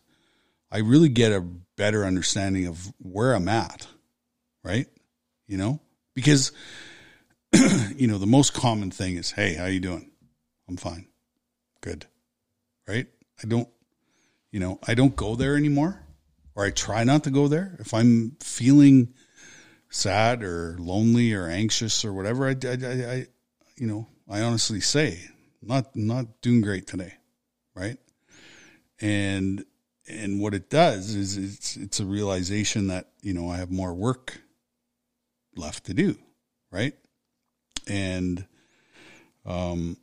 I 0.72 0.78
really 0.80 1.10
get 1.10 1.32
a 1.34 1.42
better 1.78 2.06
understanding 2.06 2.66
of 2.66 2.94
where 3.00 3.34
I'm 3.34 3.48
at. 3.50 3.86
Right? 4.64 4.88
You 5.48 5.58
know? 5.58 5.82
Because 6.16 6.52
you 7.96 8.08
know, 8.08 8.18
the 8.18 8.26
most 8.26 8.54
common 8.54 8.92
thing 8.92 9.18
is, 9.18 9.32
"Hey, 9.32 9.54
how 9.54 9.66
you 9.66 9.80
doing?" 9.80 10.12
"I'm 10.68 10.78
fine." 10.78 11.08
"Good." 11.82 12.08
Right? 12.88 13.08
I 13.44 13.48
don't 13.48 13.70
you 14.52 14.62
know, 14.62 14.80
I 14.88 14.94
don't 14.94 15.18
go 15.18 15.36
there 15.36 15.58
anymore 15.58 16.02
or 16.56 16.64
I 16.66 16.72
try 16.72 17.04
not 17.04 17.26
to 17.26 17.30
go 17.30 17.50
there. 17.50 17.76
If 17.80 17.94
I'm 17.94 18.38
feeling 18.40 19.14
sad 19.90 20.44
or 20.44 20.78
lonely 20.80 21.34
or 21.34 21.48
anxious 21.48 22.06
or 22.06 22.14
whatever, 22.14 22.48
I, 22.48 22.56
I, 22.64 22.78
I, 22.82 23.12
I 23.12 23.28
you 23.76 23.86
know, 23.86 24.08
I 24.30 24.42
honestly 24.42 24.80
say, 24.80 25.20
not 25.62 25.94
not 25.96 26.42
doing 26.42 26.62
great 26.62 26.88
today, 26.88 27.16
right? 27.76 27.98
And 29.02 29.66
and 30.08 30.40
what 30.40 30.54
it 30.54 30.70
does 30.70 31.16
is 31.16 31.36
it's 31.36 31.76
it's 31.76 32.00
a 32.00 32.06
realization 32.06 32.88
that 32.88 33.10
you 33.22 33.34
know 33.34 33.50
I 33.50 33.58
have 33.58 33.72
more 33.72 33.94
work 33.94 34.42
left 35.58 35.86
to 35.86 35.94
do, 35.94 36.18
right? 36.72 36.94
And 37.88 38.46
um, 39.46 39.98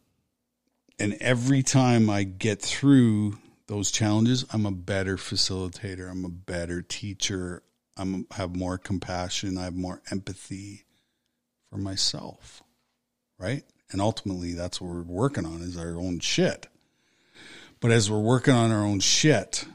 and 0.99 1.15
every 1.20 1.62
time 1.62 2.09
I 2.09 2.23
get 2.23 2.62
through 2.62 3.39
those 3.66 3.91
challenges, 3.91 4.45
I'm 4.53 4.66
a 4.66 4.73
better 4.73 5.16
facilitator. 5.16 6.11
I'm 6.11 6.24
a 6.24 6.31
better 6.31 6.83
teacher. 6.83 7.62
I'm 7.97 8.27
have 8.33 8.55
more 8.55 8.79
compassion. 8.79 9.59
I 9.59 9.65
have 9.65 9.74
more 9.74 10.01
empathy 10.11 10.85
for 11.70 11.79
myself, 11.79 12.62
right? 13.39 13.65
And 13.91 14.01
ultimately, 14.01 14.55
that's 14.55 14.81
what 14.81 14.91
we're 14.91 15.03
working 15.03 15.45
on 15.45 15.61
is 15.61 15.77
our 15.77 15.99
own 15.99 16.20
shit. 16.20 16.69
But 17.81 17.91
as 17.91 18.11
we're 18.11 18.20
working 18.20 18.55
on 18.55 18.70
our 18.70 18.85
own 18.85 19.01
shit, 19.01 19.66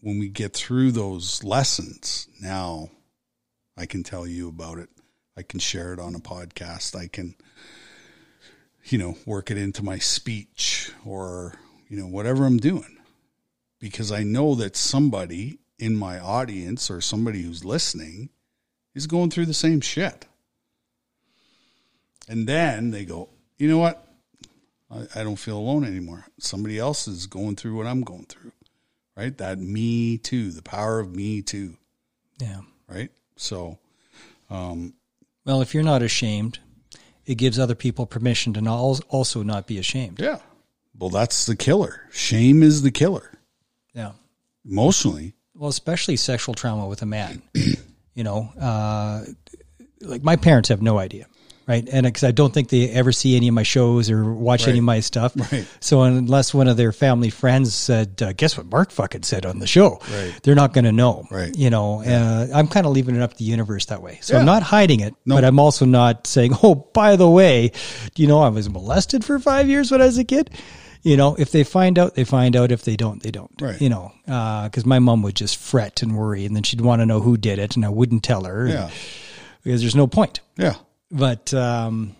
when 0.00 0.18
we 0.18 0.28
get 0.28 0.54
through 0.54 0.92
those 0.92 1.44
lessons, 1.44 2.28
now 2.40 2.90
I 3.76 3.86
can 3.86 4.02
tell 4.02 4.26
you 4.26 4.48
about 4.48 4.78
it. 4.78 4.88
I 5.36 5.42
can 5.42 5.60
share 5.60 5.92
it 5.92 5.98
on 5.98 6.14
a 6.14 6.20
podcast. 6.20 6.94
I 6.94 7.06
can, 7.06 7.34
you 8.84 8.98
know, 8.98 9.16
work 9.24 9.50
it 9.50 9.56
into 9.56 9.82
my 9.82 9.98
speech 9.98 10.92
or, 11.04 11.54
you 11.88 11.98
know, 11.98 12.06
whatever 12.06 12.44
I'm 12.44 12.58
doing. 12.58 12.98
Because 13.78 14.12
I 14.12 14.22
know 14.22 14.54
that 14.56 14.76
somebody 14.76 15.58
in 15.78 15.96
my 15.96 16.20
audience 16.20 16.90
or 16.90 17.00
somebody 17.00 17.42
who's 17.42 17.64
listening 17.64 18.28
is 18.94 19.06
going 19.06 19.30
through 19.30 19.46
the 19.46 19.54
same 19.54 19.80
shit. 19.80 20.26
And 22.28 22.46
then 22.46 22.90
they 22.90 23.04
go, 23.04 23.30
you 23.58 23.68
know 23.68 23.78
what? 23.78 24.06
I, 24.90 25.06
I 25.16 25.24
don't 25.24 25.36
feel 25.36 25.58
alone 25.58 25.84
anymore. 25.84 26.26
Somebody 26.38 26.78
else 26.78 27.08
is 27.08 27.26
going 27.26 27.56
through 27.56 27.76
what 27.76 27.86
I'm 27.86 28.02
going 28.02 28.26
through. 28.26 28.52
Right? 29.16 29.36
That 29.38 29.58
me 29.58 30.18
too, 30.18 30.50
the 30.50 30.62
power 30.62 31.00
of 31.00 31.14
me 31.14 31.42
too. 31.42 31.76
Yeah. 32.38 32.60
Right? 32.86 33.10
So, 33.42 33.78
um, 34.50 34.94
Well, 35.44 35.60
if 35.62 35.74
you're 35.74 35.82
not 35.82 36.02
ashamed, 36.02 36.60
it 37.26 37.34
gives 37.36 37.58
other 37.58 37.74
people 37.74 38.06
permission 38.06 38.52
to 38.54 38.60
not 38.60 39.00
also 39.08 39.42
not 39.42 39.66
be 39.66 39.78
ashamed. 39.78 40.20
yeah. 40.20 40.38
Well, 40.98 41.10
that's 41.10 41.46
the 41.46 41.56
killer. 41.56 42.02
Shame 42.12 42.62
is 42.62 42.82
the 42.82 42.90
killer. 42.90 43.32
Yeah. 43.94 44.12
Emotionally, 44.64 45.34
Well, 45.54 45.70
especially 45.70 46.16
sexual 46.16 46.54
trauma 46.54 46.86
with 46.86 47.02
a 47.02 47.06
man. 47.06 47.42
you 48.14 48.22
know, 48.24 48.52
uh, 48.60 49.24
like 50.02 50.22
my 50.22 50.36
parents 50.36 50.68
have 50.68 50.82
no 50.82 50.98
idea, 50.98 51.26
right? 51.66 51.88
And 51.90 52.04
because 52.04 52.24
I 52.24 52.30
don't 52.30 52.52
think 52.52 52.68
they 52.68 52.88
ever 52.90 53.12
see 53.12 53.36
any 53.36 53.48
of 53.48 53.54
my 53.54 53.62
shows 53.62 54.10
or 54.10 54.32
watch 54.32 54.66
any 54.68 54.78
of 54.78 54.84
my 54.84 55.00
stuff. 55.00 55.32
Right. 55.52 55.66
So 55.80 56.02
unless 56.02 56.52
one 56.54 56.68
of 56.68 56.76
their 56.76 56.92
family 56.92 57.30
friends 57.30 57.74
said, 57.74 58.20
uh, 58.22 58.32
"Guess 58.32 58.56
what 58.56 58.66
Mark 58.66 58.90
fucking 58.90 59.22
said 59.22 59.44
on 59.46 59.58
the 59.58 59.66
show," 59.66 60.00
Right. 60.12 60.32
they're 60.42 60.54
not 60.54 60.72
going 60.72 60.84
to 60.84 60.92
know. 60.92 61.26
Right. 61.30 61.56
You 61.56 61.70
know, 61.70 62.02
uh, 62.02 62.48
I'm 62.54 62.68
kind 62.68 62.86
of 62.86 62.92
leaving 62.92 63.16
it 63.16 63.22
up 63.22 63.32
to 63.32 63.38
the 63.38 63.44
universe 63.44 63.86
that 63.86 64.02
way. 64.02 64.18
So 64.22 64.34
Yeah. 64.34 64.40
I'm 64.40 64.46
not 64.46 64.62
hiding 64.62 65.00
it, 65.00 65.14
No. 65.26 65.34
but 65.36 65.44
I'm 65.44 65.58
also 65.58 65.84
not 65.84 66.26
saying, 66.26 66.54
"Oh, 66.62 66.74
by 66.74 67.16
the 67.16 67.28
way, 67.28 67.72
do 68.14 68.22
you 68.22 68.28
know 68.28 68.40
I 68.40 68.48
was 68.48 68.68
molested 68.68 69.24
for 69.24 69.38
five 69.38 69.68
years 69.68 69.90
when 69.90 70.00
I 70.00 70.06
was 70.06 70.18
a 70.18 70.24
kid?" 70.24 70.50
You 71.04 71.16
know, 71.16 71.34
if 71.36 71.50
they 71.50 71.64
find 71.64 71.98
out, 71.98 72.14
they 72.14 72.22
find 72.22 72.54
out. 72.54 72.70
If 72.70 72.82
they 72.84 72.94
don't, 72.94 73.20
they 73.24 73.32
don't. 73.32 73.50
Right. 73.60 73.80
You 73.80 73.88
know, 73.88 74.12
because 74.24 74.86
my 74.86 75.00
mom 75.00 75.22
would 75.22 75.34
just 75.34 75.56
fret 75.56 76.00
and 76.00 76.16
worry, 76.16 76.46
and 76.46 76.54
then 76.54 76.62
she'd 76.62 76.80
want 76.80 77.02
to 77.02 77.06
know 77.06 77.18
who 77.20 77.36
did 77.36 77.58
it, 77.58 77.74
and 77.74 77.84
I 77.84 77.88
wouldn't 77.88 78.22
tell 78.22 78.44
her 78.44 78.68
yeah. 78.68 78.88
because 79.64 79.80
there's 79.80 79.96
no 79.96 80.06
point. 80.06 80.38
Yeah. 80.56 80.74
But 81.12 81.52
um, 81.54 82.16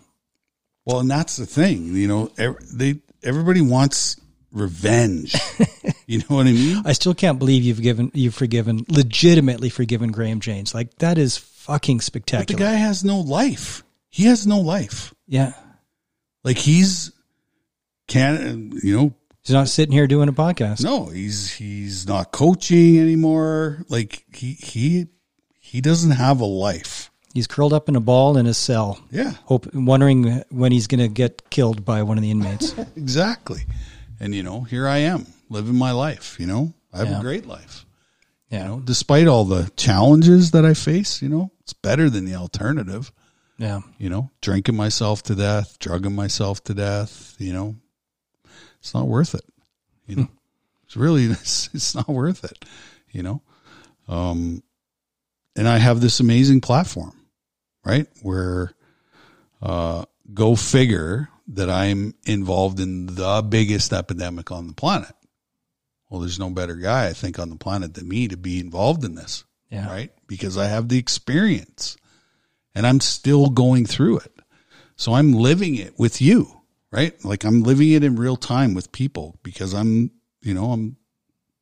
Well, 0.85 0.99
and 0.99 1.09
that's 1.11 1.35
the 1.37 1.45
thing, 1.47 1.95
you 1.95 2.07
know, 2.07 2.31
ev- 2.37 2.57
they 2.71 2.99
everybody 3.23 3.59
wants 3.61 4.19
revenge, 4.51 5.35
You 6.05 6.19
know 6.19 6.35
what 6.35 6.47
I 6.47 6.51
mean? 6.51 6.81
I 6.85 6.91
still 6.93 7.13
can't 7.15 7.39
believe 7.39 7.63
you've 7.63 7.81
given 7.81 8.11
you've 8.13 8.35
forgiven 8.35 8.85
legitimately 8.89 9.69
forgiven 9.69 10.11
Graham 10.11 10.39
James. 10.41 10.73
Like 10.75 10.93
that 10.99 11.17
is 11.17 11.37
fucking 11.37 11.99
But 11.99 12.47
the 12.47 12.53
guy 12.55 12.73
has 12.73 13.03
no 13.03 13.19
life. 13.21 13.83
He 14.09 14.25
has 14.25 14.45
no 14.45 14.59
life. 14.59 15.13
yeah. 15.27 15.53
Like 16.43 16.57
he's 16.57 17.11
can 18.07 18.73
you 18.83 18.95
know 18.97 19.13
He's 19.45 19.53
not 19.53 19.67
sitting 19.69 19.91
here 19.93 20.07
doing 20.07 20.29
a 20.29 20.33
podcast. 20.33 20.83
no 20.83 21.05
he's 21.07 21.51
he's 21.51 22.05
not 22.07 22.31
coaching 22.31 22.99
anymore 22.99 23.85
like 23.89 24.23
he 24.35 24.53
he 24.53 25.07
he 25.59 25.81
doesn't 25.81 26.11
have 26.11 26.41
a 26.41 26.45
life 26.45 27.09
He's 27.33 27.47
curled 27.47 27.73
up 27.73 27.89
in 27.89 27.95
a 27.95 27.99
ball 27.99 28.37
in 28.37 28.45
his 28.45 28.57
cell, 28.57 28.99
yeah. 29.09 29.31
Hope 29.45 29.67
wondering 29.73 30.43
when 30.51 30.71
he's 30.71 30.85
going 30.87 30.99
to 30.99 31.07
get 31.07 31.49
killed 31.49 31.83
by 31.83 32.03
one 32.03 32.17
of 32.17 32.21
the 32.21 32.29
inmates. 32.29 32.75
exactly. 32.95 33.61
And 34.19 34.33
you 34.35 34.43
know 34.43 34.61
here 34.61 34.87
i 34.87 34.99
am 34.99 35.25
living 35.49 35.75
my 35.75 35.91
life 35.91 36.37
you 36.39 36.45
know? 36.45 36.73
I 36.93 36.99
have 36.99 37.09
Yeah. 37.09 37.19
a 37.19 37.21
great 37.21 37.45
life. 37.47 37.85
Yeah. 38.49 38.59
you 38.61 38.67
know 38.69 38.79
despite 38.79 39.27
all 39.27 39.45
the 39.45 39.69
challenges 39.75 40.51
that 40.51 40.63
i 40.63 40.73
face 40.75 41.21
you 41.23 41.27
know 41.29 41.51
it's 41.61 41.73
better 41.73 42.09
than 42.09 42.25
the 42.25 42.35
alternative. 42.35 43.11
Yeah. 43.57 43.81
you 43.97 44.09
know 44.09 44.29
drinking 44.41 44.75
myself 44.75 45.23
to 45.23 45.35
death 45.35 45.77
drugging 45.79 46.15
myself 46.15 46.63
to 46.65 46.73
death 46.75 47.35
you 47.39 47.51
know? 47.53 47.75
It's 48.79 48.93
not 48.93 49.07
worth 49.07 49.33
it 49.33 49.43
you 50.05 50.15
know? 50.17 50.27
It's 50.85 50.95
really 50.95 51.25
it's, 51.31 51.69
it's 51.73 51.95
not 51.95 52.07
worth 52.07 52.43
it 52.43 52.63
you 53.11 53.23
know? 53.23 53.41
Um 54.07 54.61
and 55.55 55.67
i 55.67 55.77
have 55.79 55.99
this 56.01 56.19
amazing 56.19 56.61
platform 56.61 57.13
right? 57.85 58.07
Where 58.21 58.73
uh 59.61 60.05
go 60.33 60.55
figure 60.55 61.29
that 61.49 61.69
i'm 61.69 62.13
involved 62.25 62.79
in 62.79 63.05
the 63.07 63.45
biggest 63.47 63.91
epidemic 63.93 64.51
on 64.51 64.67
the 64.67 64.73
planet. 64.73 65.13
Well 66.09 66.21
there's 66.21 66.39
no 66.39 66.49
better 66.49 66.75
guy 66.75 67.07
i 67.07 67.13
think 67.13 67.39
on 67.39 67.49
the 67.49 67.55
planet 67.55 67.93
than 67.93 68.07
me 68.07 68.27
to 68.29 68.37
be 68.37 68.59
involved 68.59 69.03
in 69.03 69.15
this 69.15 69.43
Yeah. 69.69 69.87
right? 69.89 70.11
Because 70.27 70.57
i 70.57 70.67
have 70.67 70.89
the 70.89 70.97
experience 70.97 71.97
and 72.75 72.85
i'm 72.87 72.99
still 72.99 73.49
going 73.49 73.85
through 73.85 74.19
it. 74.19 74.33
So 74.95 75.13
i'm 75.13 75.33
living 75.33 75.75
it 75.75 75.97
with 75.99 76.21
you 76.21 76.61
right? 76.91 77.13
Like 77.25 77.43
i'm 77.45 77.63
living 77.63 77.91
it 77.91 78.03
in 78.03 78.15
real 78.15 78.37
time 78.37 78.73
with 78.73 78.91
people 78.91 79.37
because 79.43 79.73
i'm 79.73 80.11
you 80.41 80.53
know 80.53 80.71
i'm 80.71 80.97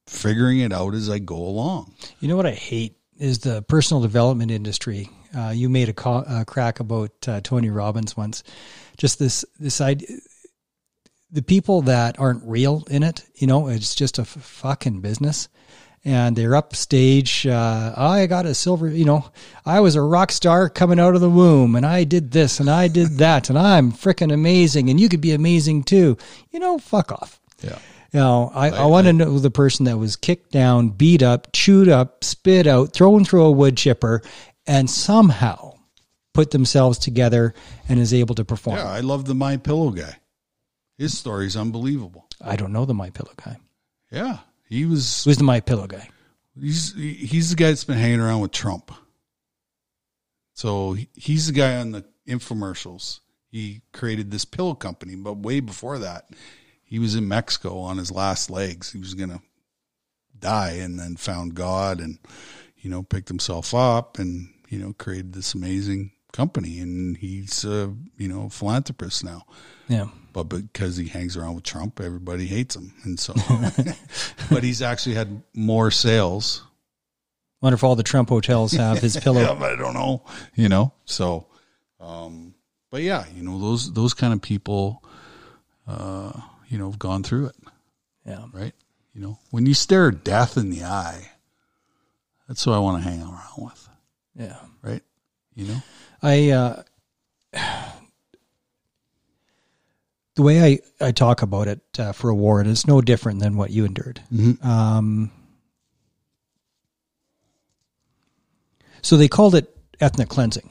figuring 0.07 0.59
it 0.59 0.73
out 0.73 0.93
as 0.93 1.09
i 1.09 1.19
go 1.19 1.37
along. 1.37 1.93
You 2.19 2.27
know 2.27 2.35
what 2.35 2.45
I 2.47 2.51
hate 2.53 2.97
is 3.19 3.39
the 3.39 3.61
personal 3.61 4.01
development 4.01 4.49
industry. 4.51 5.09
Uh, 5.35 5.49
you 5.49 5.69
made 5.69 5.89
a, 5.89 5.93
ca- 5.93 6.25
a 6.27 6.45
crack 6.45 6.79
about 6.79 7.11
uh, 7.27 7.41
Tony 7.41 7.69
Robbins 7.69 8.17
once. 8.17 8.43
Just 8.97 9.19
this 9.19 9.45
this 9.59 9.81
idea, 9.81 10.07
the 11.31 11.41
people 11.41 11.83
that 11.83 12.19
aren't 12.19 12.43
real 12.43 12.83
in 12.89 13.03
it. 13.03 13.23
You 13.35 13.47
know, 13.47 13.67
it's 13.67 13.95
just 13.95 14.19
a 14.19 14.23
f- 14.23 14.27
fucking 14.27 15.01
business, 15.01 15.47
and 16.03 16.35
they're 16.35 16.55
upstage. 16.55 17.47
Uh, 17.47 17.93
I 17.95 18.25
got 18.25 18.45
a 18.45 18.53
silver. 18.53 18.89
You 18.89 19.05
know, 19.05 19.31
I 19.65 19.79
was 19.79 19.95
a 19.95 20.01
rock 20.01 20.31
star 20.31 20.69
coming 20.69 20.99
out 20.99 21.15
of 21.15 21.21
the 21.21 21.29
womb, 21.29 21.75
and 21.75 21.85
I 21.85 22.03
did 22.03 22.31
this 22.31 22.59
and 22.59 22.69
I 22.69 22.87
did 22.87 23.07
that, 23.19 23.49
and 23.49 23.57
I'm 23.57 23.91
freaking 23.91 24.33
amazing, 24.33 24.89
and 24.89 24.99
you 24.99 25.09
could 25.09 25.21
be 25.21 25.31
amazing 25.31 25.83
too. 25.83 26.17
You 26.51 26.59
know, 26.59 26.77
fuck 26.77 27.11
off. 27.11 27.39
yeah 27.61 27.79
You 28.11 28.19
know, 28.19 28.51
I, 28.53 28.71
I, 28.71 28.85
want 28.85 29.07
to 29.07 29.13
know 29.13 29.39
the 29.39 29.51
person 29.51 29.85
that 29.85 29.97
was 29.97 30.15
kicked 30.15 30.51
down, 30.51 30.89
beat 30.89 31.23
up, 31.23 31.47
chewed 31.53 31.87
up, 31.87 32.23
spit 32.23 32.67
out, 32.67 32.91
thrown 32.93 33.23
through 33.23 33.45
a 33.45 33.51
wood 33.51 33.77
chipper, 33.77 34.21
and 34.71 34.89
somehow 34.89 35.73
put 36.33 36.51
themselves 36.51 36.97
together 36.97 37.53
and 37.89 37.99
is 37.99 38.13
able 38.13 38.35
to 38.35 38.45
perform. 38.45 38.77
yeah 38.77 38.89
i 38.89 39.01
love 39.01 39.25
the 39.25 39.35
my 39.35 39.57
pillow 39.57 39.89
guy 39.91 40.15
his 40.97 41.17
story's 41.17 41.55
unbelievable 41.57 42.27
I 42.43 42.55
don't 42.55 42.73
know 42.73 42.85
the 42.85 42.93
My 42.95 43.09
Pillow 43.11 43.33
guy. 43.43 43.57
yeah 44.11 44.39
he 44.67 44.85
was 44.85 45.23
Who's 45.25 45.37
the 45.37 45.43
My 45.43 45.59
Pillow 45.59 45.87
guy? 45.87 46.07
he's 46.59 46.93
he's 46.95 47.49
the 47.51 47.55
guy 47.55 47.67
that's 47.69 47.83
been 47.83 47.97
hanging 47.97 48.19
around 48.19 48.41
with 48.41 48.51
Trump. 48.51 48.91
So 50.53 50.95
he's 51.15 51.47
the 51.47 51.53
guy 51.53 51.77
on 51.77 51.91
the 51.91 52.05
infomercials. 52.27 53.19
He 53.49 53.81
created 53.93 54.31
this 54.31 54.45
pillow 54.45 54.73
company, 54.75 55.15
but 55.15 55.37
way 55.37 55.59
before 55.59 55.99
that, 55.99 56.29
he 56.83 56.99
was 56.99 57.15
in 57.15 57.27
Mexico 57.27 57.79
on 57.79 57.97
his 57.97 58.11
last 58.11 58.49
legs. 58.49 58.91
He 58.91 58.99
was 58.99 59.13
gonna 59.13 59.41
die, 60.37 60.73
and 60.73 60.99
then 60.99 61.15
found 61.15 61.55
God, 61.55 61.99
and 61.99 62.17
you 62.77 62.89
know 62.89 63.03
picked 63.03 63.27
himself 63.29 63.73
up, 63.73 64.19
and 64.19 64.49
you 64.71 64.79
know 64.79 64.93
created 64.97 65.33
this 65.33 65.53
amazing 65.53 66.11
company. 66.33 66.79
And 66.79 67.15
he's 67.17 67.63
a 67.65 67.93
you 68.17 68.27
know 68.27 68.49
philanthropist 68.49 69.23
now 69.23 69.43
Yeah. 69.89 70.07
but 70.33 70.45
because 70.45 70.95
he 70.97 71.07
hangs 71.09 71.35
around 71.37 71.55
with 71.55 71.63
Trump, 71.65 71.99
everybody 71.99 72.47
hates 72.47 72.75
him, 72.75 72.93
and 73.03 73.19
so. 73.19 73.33
but 74.49 74.63
he's 74.63 74.81
actually 74.81 75.15
had 75.15 75.43
more 75.53 75.91
sales. 75.91 76.63
Wonder 77.61 77.75
if 77.75 77.83
all 77.83 77.95
the 77.95 78.01
Trump 78.03 78.29
hotels 78.29 78.71
have 78.71 78.97
his 78.99 79.17
pillow. 79.23 79.41
Yeah, 79.41 79.53
but 79.53 79.73
I 79.73 79.75
don't 79.75 79.93
know, 79.93 80.23
you 80.55 80.67
know. 80.67 80.93
So, 81.05 81.45
um, 81.99 82.55
but 82.89 83.01
yeah, 83.03 83.25
you 83.35 83.43
know 83.43 83.59
those 83.59 83.93
those 83.93 84.13
kind 84.15 84.33
of 84.33 84.41
people, 84.41 85.03
uh, 85.87 86.31
you 86.69 86.77
know, 86.79 86.89
have 86.89 86.97
gone 86.99 87.21
through 87.23 87.47
it, 87.47 87.55
Yeah. 88.25 88.45
right? 88.53 88.73
You 89.13 89.21
know, 89.21 89.37
when 89.51 89.65
you 89.65 89.73
stare 89.73 90.09
death 90.11 90.57
in 90.57 90.69
the 90.71 90.85
eye, 90.85 91.29
that's 92.47 92.63
who 92.63 92.71
I 92.71 92.79
want 92.79 93.03
to 93.03 93.07
hang 93.09 93.21
around 93.21 93.57
with, 93.57 93.89
Yeah. 94.35 94.55
right? 94.81 95.01
You 95.55 95.65
know, 95.67 95.81
I 96.23 96.49
uh, 96.51 96.83
the 100.35 100.41
way 100.41 100.63
I, 100.63 101.05
I 101.05 101.11
talk 101.11 101.41
about 101.41 101.67
it 101.67 101.81
uh, 101.99 102.11
for 102.13 102.29
a 102.29 102.35
war, 102.35 102.59
and 102.61 102.69
it's 102.69 102.87
no 102.87 103.01
different 103.01 103.39
than 103.41 103.57
what 103.57 103.71
you 103.71 103.83
endured. 103.85 104.21
Mhm. 104.33 104.63
Um, 104.65 105.31
so 109.01 109.17
they 109.17 109.27
called 109.27 109.55
it 109.55 109.75
ethnic 109.99 110.29
cleansing. 110.29 110.69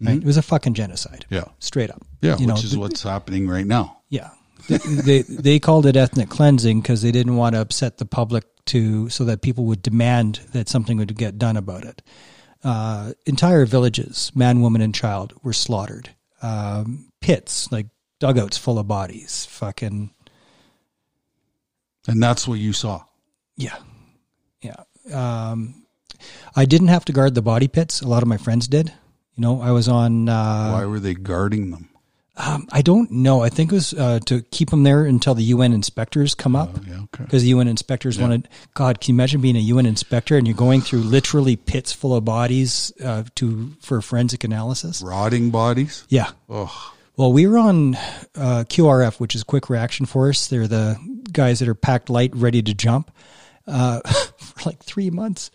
Right? 0.00 0.16
It 0.16 0.24
was 0.24 0.36
a 0.36 0.42
fucking 0.42 0.74
genocide, 0.74 1.26
yeah, 1.30 1.44
straight 1.60 1.88
up. 1.88 2.02
yeah, 2.22 2.30
You 2.36 2.38
which 2.40 2.48
know, 2.48 2.54
is 2.56 2.72
the- 2.72 2.78
what's 2.80 3.04
happening 3.04 3.46
right 3.48 3.64
now. 3.66 3.98
Yeah, 4.08 4.30
they, 4.68 4.78
they 4.78 5.22
they 5.22 5.58
called 5.60 5.86
it 5.86 5.94
ethnic 5.96 6.28
cleansing 6.28 6.80
because 6.80 7.02
they 7.02 7.12
didn't 7.12 7.36
want 7.36 7.54
to 7.54 7.60
upset 7.60 7.98
the 7.98 8.04
public 8.04 8.44
to 8.66 9.08
so 9.10 9.24
that 9.26 9.42
people 9.42 9.64
would 9.66 9.80
demand 9.80 10.40
that 10.54 10.68
something 10.68 10.98
would 10.98 11.16
get 11.16 11.38
done 11.38 11.56
about 11.56 11.84
it. 11.84 12.02
Uh, 12.64 13.12
entire 13.26 13.66
villages, 13.66 14.30
man, 14.34 14.60
woman, 14.60 14.80
and 14.80 14.94
child, 14.94 15.34
were 15.42 15.52
slaughtered. 15.52 16.10
Um, 16.42 17.08
pits, 17.20 17.70
like 17.72 17.86
dugouts 18.20 18.56
full 18.58 18.78
of 18.78 18.86
bodies. 18.88 19.46
Fucking 19.50 20.10
And 22.08 22.22
that's 22.22 22.46
what 22.46 22.58
you 22.58 22.72
saw. 22.72 23.02
yeah, 23.56 23.76
yeah. 24.60 24.84
Um, 25.12 25.84
I 26.54 26.64
didn't 26.64 26.88
have 26.88 27.04
to 27.06 27.12
guard 27.12 27.34
the 27.34 27.42
body 27.42 27.66
pits. 27.68 28.00
A 28.00 28.08
lot 28.08 28.22
of 28.22 28.28
my 28.28 28.36
friends 28.36 28.68
did. 28.68 28.92
You 29.34 29.42
know, 29.42 29.60
I 29.60 29.70
was 29.72 29.88
on. 29.88 30.28
Uh, 30.28 30.70
Why 30.72 30.84
were 30.84 31.00
they 31.00 31.14
guarding 31.14 31.70
them? 31.70 31.88
Um, 32.36 32.66
I 32.72 32.80
don't 32.80 33.10
know. 33.10 33.42
I 33.42 33.50
think 33.50 33.72
it 33.72 33.74
was 33.74 33.92
uh, 33.92 34.18
to 34.26 34.40
keep 34.42 34.70
them 34.70 34.84
there 34.84 35.04
until 35.04 35.34
the 35.34 35.42
UN 35.44 35.74
inspectors 35.74 36.34
come 36.34 36.56
up. 36.56 36.70
Yeah, 36.86 37.00
okay. 37.02 37.24
because 37.24 37.42
the 37.42 37.48
UN 37.48 37.68
inspectors 37.68 38.18
wanted. 38.18 38.48
God, 38.72 39.00
can 39.00 39.12
you 39.12 39.16
imagine 39.16 39.42
being 39.42 39.56
a 39.56 39.60
UN 39.60 39.84
inspector 39.84 40.36
and 40.38 40.46
you're 40.46 40.56
going 40.56 40.80
through 40.80 41.00
literally 41.00 41.56
pits 41.56 41.92
full 41.92 42.16
of 42.16 42.24
bodies 42.24 42.90
uh, 43.04 43.24
to 43.34 43.72
for 43.80 44.00
forensic 44.00 44.44
analysis? 44.44 45.02
Rotting 45.02 45.50
bodies. 45.50 46.06
Yeah. 46.08 46.30
Oh, 46.48 46.94
Well, 47.18 47.34
we 47.34 47.46
were 47.46 47.58
on 47.58 47.96
uh, 48.34 48.64
QRF, 48.66 49.20
which 49.20 49.34
is 49.34 49.44
Quick 49.44 49.68
Reaction 49.68 50.06
Force. 50.06 50.46
They're 50.48 50.68
the 50.68 50.96
guys 51.32 51.58
that 51.58 51.68
are 51.68 51.74
packed 51.74 52.08
light, 52.08 52.34
ready 52.34 52.62
to 52.62 52.72
jump. 52.72 53.10
Uh, 53.66 54.00
for 54.38 54.70
like 54.70 54.82
three 54.82 55.10
months, 55.10 55.50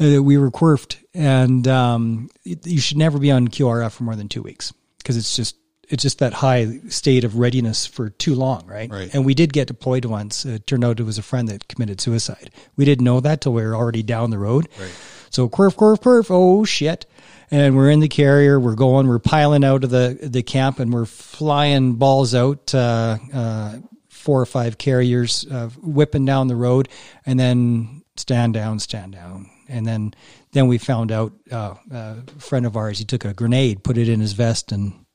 uh, 0.00 0.20
we 0.22 0.38
were 0.38 0.50
quirfed, 0.50 0.96
and 1.14 1.68
um, 1.68 2.28
you 2.42 2.80
should 2.80 2.96
never 2.96 3.18
be 3.18 3.30
on 3.30 3.46
QRF 3.48 3.92
for 3.92 4.02
more 4.02 4.16
than 4.16 4.28
two 4.28 4.42
weeks 4.42 4.72
because 4.98 5.16
it's 5.16 5.36
just 5.36 5.56
it's 5.88 6.02
just 6.02 6.18
that 6.18 6.32
high 6.32 6.80
state 6.88 7.24
of 7.24 7.36
readiness 7.36 7.86
for 7.86 8.10
too 8.10 8.34
long, 8.34 8.66
right? 8.66 8.90
Right. 8.90 9.12
And 9.14 9.24
we 9.24 9.34
did 9.34 9.52
get 9.52 9.68
deployed 9.68 10.04
once. 10.04 10.44
It 10.44 10.66
turned 10.66 10.84
out 10.84 11.00
it 11.00 11.04
was 11.04 11.18
a 11.18 11.22
friend 11.22 11.48
that 11.48 11.68
committed 11.68 12.00
suicide. 12.00 12.50
We 12.76 12.84
didn't 12.84 13.04
know 13.04 13.20
that 13.20 13.40
till 13.40 13.52
we 13.52 13.62
were 13.62 13.74
already 13.74 14.02
down 14.02 14.30
the 14.30 14.38
road. 14.38 14.68
Right. 14.78 14.90
So 15.30 15.48
quirf, 15.48 15.74
quirf, 15.74 16.00
quirf. 16.00 16.26
Oh 16.30 16.64
shit! 16.64 17.06
And 17.50 17.76
we're 17.76 17.90
in 17.90 18.00
the 18.00 18.08
carrier. 18.08 18.58
We're 18.58 18.74
going. 18.74 19.06
We're 19.06 19.18
piling 19.18 19.64
out 19.64 19.84
of 19.84 19.90
the 19.90 20.18
the 20.22 20.42
camp, 20.42 20.78
and 20.78 20.92
we're 20.92 21.06
flying 21.06 21.94
balls 21.94 22.34
out. 22.34 22.74
Uh, 22.74 23.18
uh, 23.32 23.78
four 24.08 24.40
or 24.40 24.46
five 24.46 24.76
carriers 24.76 25.46
uh, 25.52 25.68
whipping 25.80 26.24
down 26.24 26.48
the 26.48 26.56
road, 26.56 26.88
and 27.24 27.38
then 27.38 28.02
stand 28.16 28.54
down, 28.54 28.80
stand 28.80 29.12
down, 29.12 29.48
and 29.68 29.86
then 29.86 30.12
then 30.50 30.66
we 30.66 30.78
found 30.78 31.12
out 31.12 31.32
uh, 31.52 31.74
a 31.92 32.16
friend 32.38 32.66
of 32.66 32.76
ours. 32.76 32.98
He 32.98 33.04
took 33.04 33.24
a 33.24 33.32
grenade, 33.32 33.84
put 33.84 33.98
it 33.98 34.08
in 34.08 34.18
his 34.18 34.32
vest, 34.32 34.72
and 34.72 35.05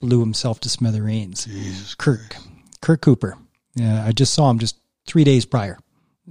blew 0.00 0.20
himself 0.20 0.60
to 0.60 0.68
smithereens. 0.68 1.44
Jesus. 1.44 1.94
Kirk, 1.94 2.36
Kirk 2.80 3.00
Cooper. 3.02 3.36
Yeah, 3.74 4.04
I 4.04 4.12
just 4.12 4.34
saw 4.34 4.50
him 4.50 4.58
just 4.58 4.76
three 5.06 5.24
days 5.24 5.44
prior 5.44 5.78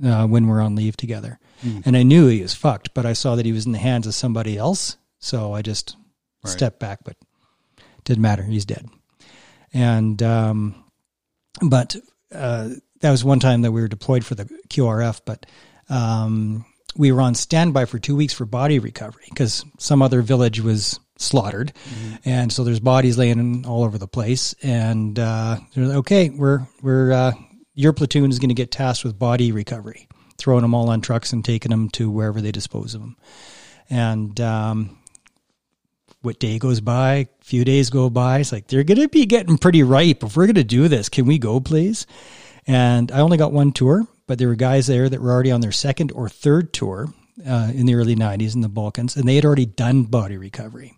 uh, 0.04 0.28
when 0.28 0.48
we 0.48 0.54
are 0.54 0.62
on 0.62 0.76
leave 0.76 0.98
together, 0.98 1.40
and 1.86 1.96
I 1.98 2.04
knew 2.04 2.28
he 2.28 2.42
was 2.42 2.54
fucked. 2.54 2.94
But 2.94 3.06
I 3.06 3.14
saw 3.14 3.36
that 3.36 3.46
he 3.46 3.52
was 3.52 3.66
in 3.66 3.72
the 3.72 3.78
hands 3.78 4.06
of 4.08 4.14
somebody 4.16 4.58
else, 4.58 4.98
so 5.20 5.54
I 5.54 5.62
just 5.62 5.96
Right. 6.44 6.52
stepped 6.52 6.80
back. 6.80 7.00
But 7.04 7.16
didn't 8.04 8.22
matter; 8.22 8.44
he's 8.44 8.66
dead. 8.66 8.88
And 9.74 10.22
um, 10.24 10.84
but 11.62 11.96
uh, 12.34 12.70
that 13.02 13.12
was 13.12 13.24
one 13.24 13.40
time 13.40 13.62
that 13.64 13.72
we 13.72 13.82
were 13.82 13.88
deployed 13.88 14.24
for 14.26 14.36
the 14.36 14.46
QRF, 14.70 15.22
but 15.26 15.46
um, 15.90 16.66
we 16.98 17.12
were 17.12 17.22
on 17.22 17.36
standby 17.36 17.86
for 17.86 18.00
two 18.00 18.16
weeks 18.16 18.34
for 18.34 18.46
body 18.46 18.80
recovery 18.80 19.26
because 19.30 19.64
some 19.78 20.02
other 20.02 20.22
village 20.22 20.60
was 20.60 21.00
slaughtered, 21.18 21.74
and 22.26 22.52
so 22.52 22.64
there's 22.64 22.80
bodies 22.80 23.18
laying 23.18 23.66
all 23.66 23.84
over 23.84 23.98
the 23.98 24.08
place. 24.08 24.56
And 24.64 25.18
uh, 25.18 25.58
they're 25.74 25.86
like, 25.86 25.98
okay, 25.98 26.30
we're 26.30 26.68
we're 26.82 27.12
uh, 27.12 27.32
your 27.74 27.94
platoon 27.94 28.30
is 28.30 28.40
going 28.40 28.50
to 28.50 28.56
get 28.56 28.72
tasked 28.72 29.06
with 29.06 29.20
body 29.20 29.52
recovery, 29.52 30.08
throwing 30.38 30.64
them 30.64 30.74
all 30.74 30.90
on 30.90 31.02
trucks 31.02 31.34
and 31.34 31.46
taking 31.46 31.70
them 31.72 31.90
to 31.90 32.10
wherever 32.10 32.42
they 32.42 32.52
dispose 32.52 32.96
of 32.96 33.02
them. 33.02 33.18
And 33.90 34.40
um, 34.42 34.98
what 36.22 36.40
day 36.40 36.60
goes 36.60 36.82
by, 36.82 37.14
a 37.14 37.28
few 37.42 37.64
days 37.64 37.90
go 37.90 38.10
by. 38.10 38.40
It's 38.40 38.52
like 38.52 38.68
they're 38.68 38.84
going 38.84 39.00
to 39.00 39.08
be 39.08 39.26
getting 39.26 39.58
pretty 39.58 39.84
ripe. 39.84 40.24
If 40.24 40.36
we're 40.36 40.48
going 40.48 40.56
to 40.56 40.64
do 40.64 40.88
this, 40.88 41.10
can 41.10 41.26
we 41.26 41.38
go, 41.38 41.60
please? 41.60 42.06
And 42.66 43.12
I 43.12 43.20
only 43.20 43.38
got 43.38 43.54
one 43.54 43.72
tour, 43.72 44.06
but 44.28 44.38
there 44.38 44.48
were 44.48 44.56
guys 44.56 44.88
there 44.88 45.10
that 45.10 45.22
were 45.22 45.32
already 45.32 45.52
on 45.52 45.62
their 45.62 45.72
second 45.72 46.12
or 46.12 46.30
third 46.30 46.74
tour 46.74 47.08
uh, 47.46 47.72
in 47.74 47.86
the 47.86 47.96
early 47.96 48.16
90s 48.16 48.56
in 48.56 48.62
the 48.62 48.70
Balkans, 48.70 49.16
and 49.16 49.28
they 49.28 49.36
had 49.36 49.46
already 49.46 49.66
done 49.66 50.04
body 50.04 50.38
recovery. 50.38 50.94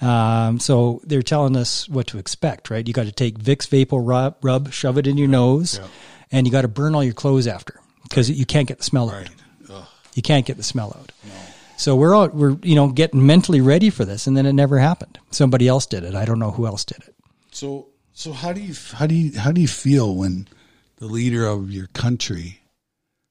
Um, 0.00 0.58
so 0.60 1.00
they're 1.04 1.22
telling 1.22 1.56
us 1.56 1.88
what 1.88 2.08
to 2.08 2.18
expect, 2.18 2.70
right? 2.70 2.86
You 2.86 2.92
got 2.92 3.06
to 3.06 3.12
take 3.12 3.38
Vicks 3.38 3.68
Vapor 3.68 3.98
rub, 3.98 4.36
rub, 4.42 4.72
shove 4.72 4.98
it 4.98 5.06
in 5.06 5.16
your 5.16 5.28
nose, 5.28 5.80
and 6.30 6.46
you 6.46 6.52
got 6.52 6.62
to 6.62 6.68
burn 6.68 6.94
all 6.94 7.04
your 7.04 7.14
clothes 7.14 7.46
after 7.46 7.80
because 8.02 8.30
you 8.30 8.44
can't 8.46 8.68
get 8.68 8.78
the 8.78 8.84
smell 8.84 9.10
out. 9.10 9.28
You 10.14 10.22
can't 10.22 10.46
get 10.46 10.56
the 10.56 10.62
smell 10.62 10.96
out. 10.98 11.12
So 11.78 11.94
we're 11.94 12.14
all, 12.14 12.28
we're 12.28 12.56
you 12.62 12.74
know 12.74 12.88
getting 12.88 13.26
mentally 13.26 13.60
ready 13.60 13.90
for 13.90 14.04
this, 14.06 14.26
and 14.26 14.36
then 14.36 14.46
it 14.46 14.54
never 14.54 14.78
happened. 14.78 15.18
Somebody 15.30 15.68
else 15.68 15.84
did 15.86 16.04
it. 16.04 16.14
I 16.14 16.24
don't 16.24 16.38
know 16.38 16.50
who 16.50 16.66
else 16.66 16.84
did 16.84 16.98
it. 17.06 17.14
So 17.52 17.88
so 18.14 18.32
how 18.32 18.52
do 18.54 18.60
you 18.62 18.74
how 18.94 19.06
do 19.06 19.14
you 19.14 19.38
how 19.38 19.52
do 19.52 19.60
you 19.60 19.68
feel 19.68 20.14
when 20.14 20.48
the 20.98 21.06
leader 21.06 21.46
of 21.46 21.70
your 21.70 21.86
country 21.88 22.60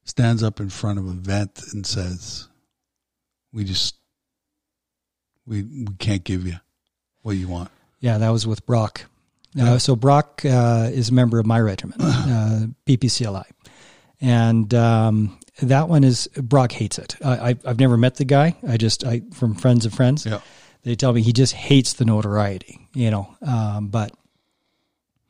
stands 0.04 0.44
up 0.44 0.60
in 0.60 0.70
front 0.70 1.00
of 1.00 1.08
a 1.08 1.14
vet 1.14 1.62
and 1.74 1.86
says, 1.86 2.48
"We 3.52 3.64
just 3.64 3.96
we 5.46 5.64
we 5.64 5.88
can't 6.00 6.24
give 6.24 6.46
you 6.46 6.56
what 7.22 7.34
you 7.34 7.48
want." 7.48 7.72
Yeah, 8.00 8.18
that 8.20 8.30
was 8.30 8.46
with 8.46 8.66
Brock. 8.66 9.06
Uh, 9.60 9.78
so 9.78 9.96
Brock 9.96 10.42
uh, 10.44 10.90
is 10.92 11.10
a 11.10 11.14
member 11.14 11.40
of 11.40 11.46
my 11.46 11.60
regiment, 11.62 11.96
uh, 12.04 12.66
PPCLI, 12.86 13.46
and 14.20 14.74
um, 14.74 15.40
that 15.62 15.88
one 15.88 16.04
is 16.04 16.28
Brock 16.36 16.74
hates 16.74 17.00
it. 17.00 17.16
I, 17.24 17.52
I, 17.52 17.56
I've 17.66 17.80
never 17.80 17.96
met 17.96 18.16
the 18.16 18.26
guy. 18.26 18.58
I 18.68 18.78
just 18.78 19.06
I 19.06 19.22
from 19.34 19.56
friends 19.56 19.86
of 19.86 19.94
friends. 19.94 20.26
Yeah. 20.26 20.42
They 20.84 20.96
tell 20.96 21.14
me 21.14 21.22
he 21.24 21.34
just 21.34 21.54
hates 21.54 21.94
the 21.94 22.06
notoriety, 22.06 22.80
you 22.94 23.10
know. 23.10 23.36
Um, 23.42 23.88
but 23.88 24.12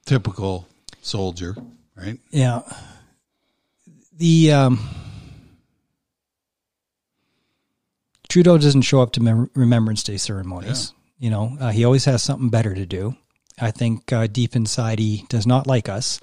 Typical 0.06 0.68
soldier, 1.02 1.56
right? 1.96 2.20
yeah, 2.32 2.62
the 4.18 4.52
um, 4.52 4.80
Trudeau 8.30 8.58
doesn't 8.58 8.82
show 8.82 9.02
up 9.02 9.12
to 9.14 9.22
Mem- 9.22 9.50
Remembrance 9.54 10.04
Day 10.04 10.18
ceremonies. 10.18 10.94
You 11.20 11.30
know, 11.30 11.58
uh, 11.60 11.72
he 11.72 11.86
always 11.86 12.06
has 12.06 12.22
something 12.22 12.50
better 12.50 12.76
to 12.76 12.86
do. 12.86 13.16
I 13.60 13.72
think 13.72 14.12
uh, 14.12 14.28
deep 14.28 14.56
inside 14.56 15.00
he 15.00 15.26
does 15.30 15.48
not 15.48 15.68
like 15.68 15.88
us, 15.88 16.20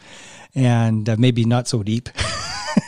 and 0.55 1.09
uh, 1.09 1.17
maybe 1.19 1.45
not 1.45 1.67
so 1.69 1.83
deep. 1.83 2.11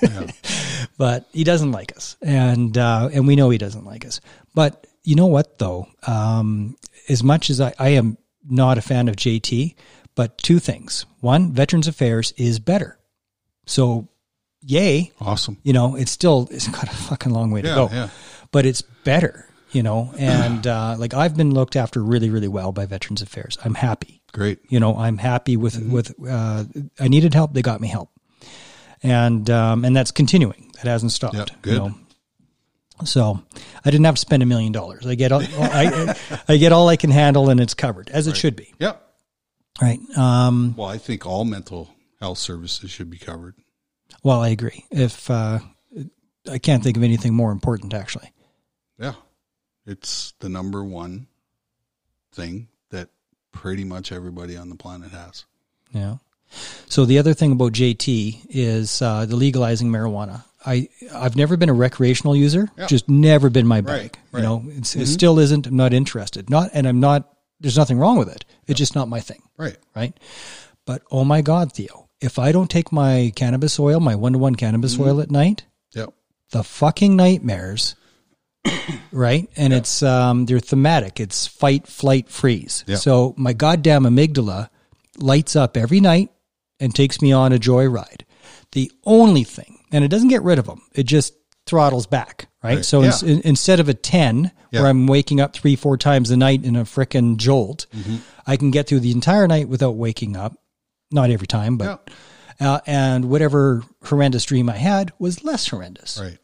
but 0.98 1.26
he 1.32 1.44
doesn't 1.44 1.72
like 1.72 1.96
us, 1.96 2.16
and 2.20 2.76
uh, 2.76 3.08
and 3.12 3.26
we 3.26 3.36
know 3.36 3.50
he 3.50 3.58
doesn't 3.58 3.84
like 3.84 4.04
us. 4.04 4.20
But 4.54 4.86
you 5.02 5.14
know 5.14 5.26
what, 5.26 5.58
though, 5.58 5.86
um, 6.06 6.76
as 7.08 7.22
much 7.22 7.50
as 7.50 7.60
I, 7.60 7.72
I 7.78 7.90
am 7.90 8.18
not 8.48 8.78
a 8.78 8.82
fan 8.82 9.08
of 9.08 9.16
JT, 9.16 9.74
but 10.14 10.38
two 10.38 10.58
things: 10.58 11.06
one, 11.20 11.52
Veterans 11.52 11.88
Affairs 11.88 12.32
is 12.36 12.58
better, 12.58 12.98
so 13.66 14.08
yay. 14.62 15.12
Awesome. 15.20 15.58
You 15.62 15.72
know, 15.72 15.96
it's 15.96 16.10
still 16.10 16.48
it's 16.50 16.68
got 16.68 16.84
a 16.84 16.94
fucking 16.94 17.32
long 17.32 17.50
way 17.50 17.62
to 17.62 17.68
Yeah, 17.68 17.74
go, 17.74 17.88
yeah. 17.92 18.08
but 18.50 18.66
it's 18.66 18.82
better. 18.82 19.48
You 19.72 19.82
know, 19.82 20.14
and 20.16 20.64
uh, 20.68 20.94
like 20.98 21.14
I've 21.14 21.36
been 21.36 21.52
looked 21.52 21.74
after 21.74 22.00
really, 22.00 22.30
really 22.30 22.46
well 22.46 22.70
by 22.70 22.86
Veterans 22.86 23.22
Affairs. 23.22 23.58
I'm 23.64 23.74
happy 23.74 24.22
Great. 24.32 24.58
you 24.68 24.78
know 24.80 24.96
i'm 24.96 25.16
happy 25.18 25.56
with 25.56 25.74
Mm-hmm. 25.74 25.92
with 25.92 26.14
uh, 26.28 26.64
i 26.98 27.06
needed 27.08 27.34
help 27.34 27.52
they 27.54 27.62
got 27.62 27.80
me 27.80 27.86
help 27.88 28.10
and 29.02 29.48
um, 29.50 29.84
and 29.84 29.94
that's 29.94 30.10
continuing 30.10 30.70
that 30.74 30.86
hasn't 30.86 31.12
stopped 31.12 31.34
Yep, 31.36 31.48
you 31.50 31.56
good. 31.62 31.78
know? 31.78 31.94
so 33.04 33.40
i 33.84 33.90
didn't 33.90 34.04
have 34.06 34.14
to 34.16 34.20
spend 34.20 34.42
a 34.42 34.46
million 34.46 34.72
dollars 34.72 35.06
i 35.06 35.14
get 35.14 35.30
all 35.32 35.42
I, 35.42 36.16
I 36.48 36.56
get 36.56 36.72
all 36.72 36.88
i 36.88 36.96
can 36.96 37.10
handle 37.12 37.48
and 37.50 37.60
it's 37.60 37.74
covered 37.74 38.10
as 38.10 38.26
it 38.26 38.36
should 38.36 38.56
be 38.56 38.72
Yep. 38.80 39.03
Right 39.82 39.98
um, 40.16 40.74
Well, 40.76 40.88
I 40.88 40.98
think 40.98 41.26
all 41.26 41.44
mental 41.44 41.90
health 42.20 42.38
services 42.38 42.90
should 42.90 43.10
be 43.10 43.18
covered. 43.18 43.54
well 44.22 44.40
i 44.40 44.48
agree 44.48 44.84
if 44.90 45.30
uh, 45.30 45.58
i 46.50 46.58
can't 46.58 46.82
think 46.82 46.96
of 46.96 47.02
anything 47.02 47.34
more 47.34 47.52
important 47.52 47.92
actually 47.94 48.30
Yeah. 48.98 49.14
It's 49.86 50.32
the 50.40 50.48
number 50.48 50.82
one 50.82 51.26
thing 52.32 52.68
that 52.90 53.10
pretty 53.52 53.84
much 53.84 54.12
everybody 54.12 54.56
on 54.56 54.70
the 54.70 54.76
planet 54.76 55.10
has. 55.10 55.44
Yeah. 55.92 56.16
So 56.88 57.04
the 57.04 57.18
other 57.18 57.34
thing 57.34 57.52
about 57.52 57.72
JT 57.74 58.46
is 58.48 59.02
uh, 59.02 59.26
the 59.26 59.36
legalizing 59.36 59.88
marijuana. 59.90 60.44
I 60.64 60.88
I've 61.14 61.36
never 61.36 61.58
been 61.58 61.68
a 61.68 61.74
recreational 61.74 62.34
user, 62.34 62.70
Yeah. 62.78 62.86
just 62.86 63.10
never 63.10 63.50
been 63.50 63.66
my 63.66 63.80
Right, 63.80 63.84
bag. 63.84 64.18
right. 64.32 64.42
Mm-hmm. 64.42 64.68
You 64.68 64.70
know, 64.72 64.78
it's, 64.78 64.96
it 64.96 65.06
still 65.06 65.38
isn't. 65.38 65.66
I'm 65.66 65.76
not 65.76 65.92
interested. 65.92 66.48
Not, 66.48 66.70
and 66.72 66.86
I'm 66.88 67.00
not. 67.00 67.30
There's 67.60 67.76
nothing 67.78 67.98
wrong 67.98 68.18
with 68.18 68.28
it. 68.28 68.44
It's 68.66 68.78
just 68.78 68.94
not 68.94 69.08
my 69.08 69.20
thing, 69.20 69.42
Right. 69.56 69.76
right? 69.94 70.18
But 70.86 71.02
oh 71.10 71.24
my 71.24 71.40
God, 71.40 71.72
Theo, 71.72 72.08
if 72.20 72.38
I 72.38 72.52
don't 72.52 72.70
take 72.70 72.92
my 72.92 73.32
cannabis 73.36 73.78
oil, 73.80 74.00
my 74.00 74.14
one 74.14 74.32
to 74.32 74.38
one 74.38 74.54
cannabis 74.54 74.94
Mm-hmm. 74.94 75.02
oil 75.02 75.20
at 75.20 75.30
night, 75.30 75.64
Yep. 75.94 76.12
the 76.50 76.62
fucking 76.64 77.16
nightmares. 77.16 77.94
right? 79.12 79.48
And 79.56 79.72
it's 79.72 80.02
um 80.02 80.46
they're 80.46 80.58
thematic. 80.60 81.20
It's 81.20 81.46
fight, 81.46 81.86
flight, 81.86 82.28
freeze. 82.28 82.84
Yeah. 82.86 82.96
So 82.96 83.34
my 83.36 83.52
goddamn 83.52 84.04
amygdala 84.04 84.70
lights 85.18 85.54
up 85.54 85.76
every 85.76 86.00
night 86.00 86.30
and 86.80 86.94
takes 86.94 87.20
me 87.22 87.30
on 87.32 87.52
a 87.52 87.58
joyride. 87.58 88.22
The 88.72 88.90
only 89.04 89.44
thing, 89.44 89.78
and 89.92 90.02
it 90.04 90.08
doesn't 90.08 90.28
get 90.28 90.42
rid 90.42 90.58
of 90.58 90.66
them, 90.66 90.82
it 90.94 91.04
just 91.04 91.34
throttles 91.66 92.06
back, 92.06 92.48
right? 92.62 92.76
Right. 92.76 92.84
So 92.84 93.02
Yeah. 93.02 93.12
in, 93.24 93.40
instead 93.42 93.80
of 93.80 93.88
a 93.88 93.94
10 93.94 94.50
Yeah. 94.70 94.80
where 94.80 94.90
I'm 94.90 95.06
waking 95.06 95.40
up 95.40 95.54
3 95.54 95.76
4 95.76 95.96
times 95.96 96.30
a 96.30 96.36
night 96.36 96.64
in 96.64 96.76
a 96.76 96.84
frickin' 96.84 97.36
jolt, 97.38 97.86
Mm-hmm. 97.96 98.16
I 98.46 98.56
can 98.56 98.70
get 98.70 98.86
through 98.86 99.00
the 99.00 99.12
entire 99.12 99.48
night 99.48 99.68
without 99.68 99.96
waking 99.96 100.36
up. 100.36 100.58
Not 101.10 101.30
every 101.30 101.46
time, 101.46 101.76
but 101.78 102.10
uh, 102.60 102.80
and 102.86 103.26
whatever 103.30 103.82
horrendous 104.04 104.44
dream 104.44 104.68
I 104.68 104.76
had 104.76 105.12
was 105.18 105.42
less 105.44 105.68
horrendous 105.68 106.18
Right. 106.20 106.38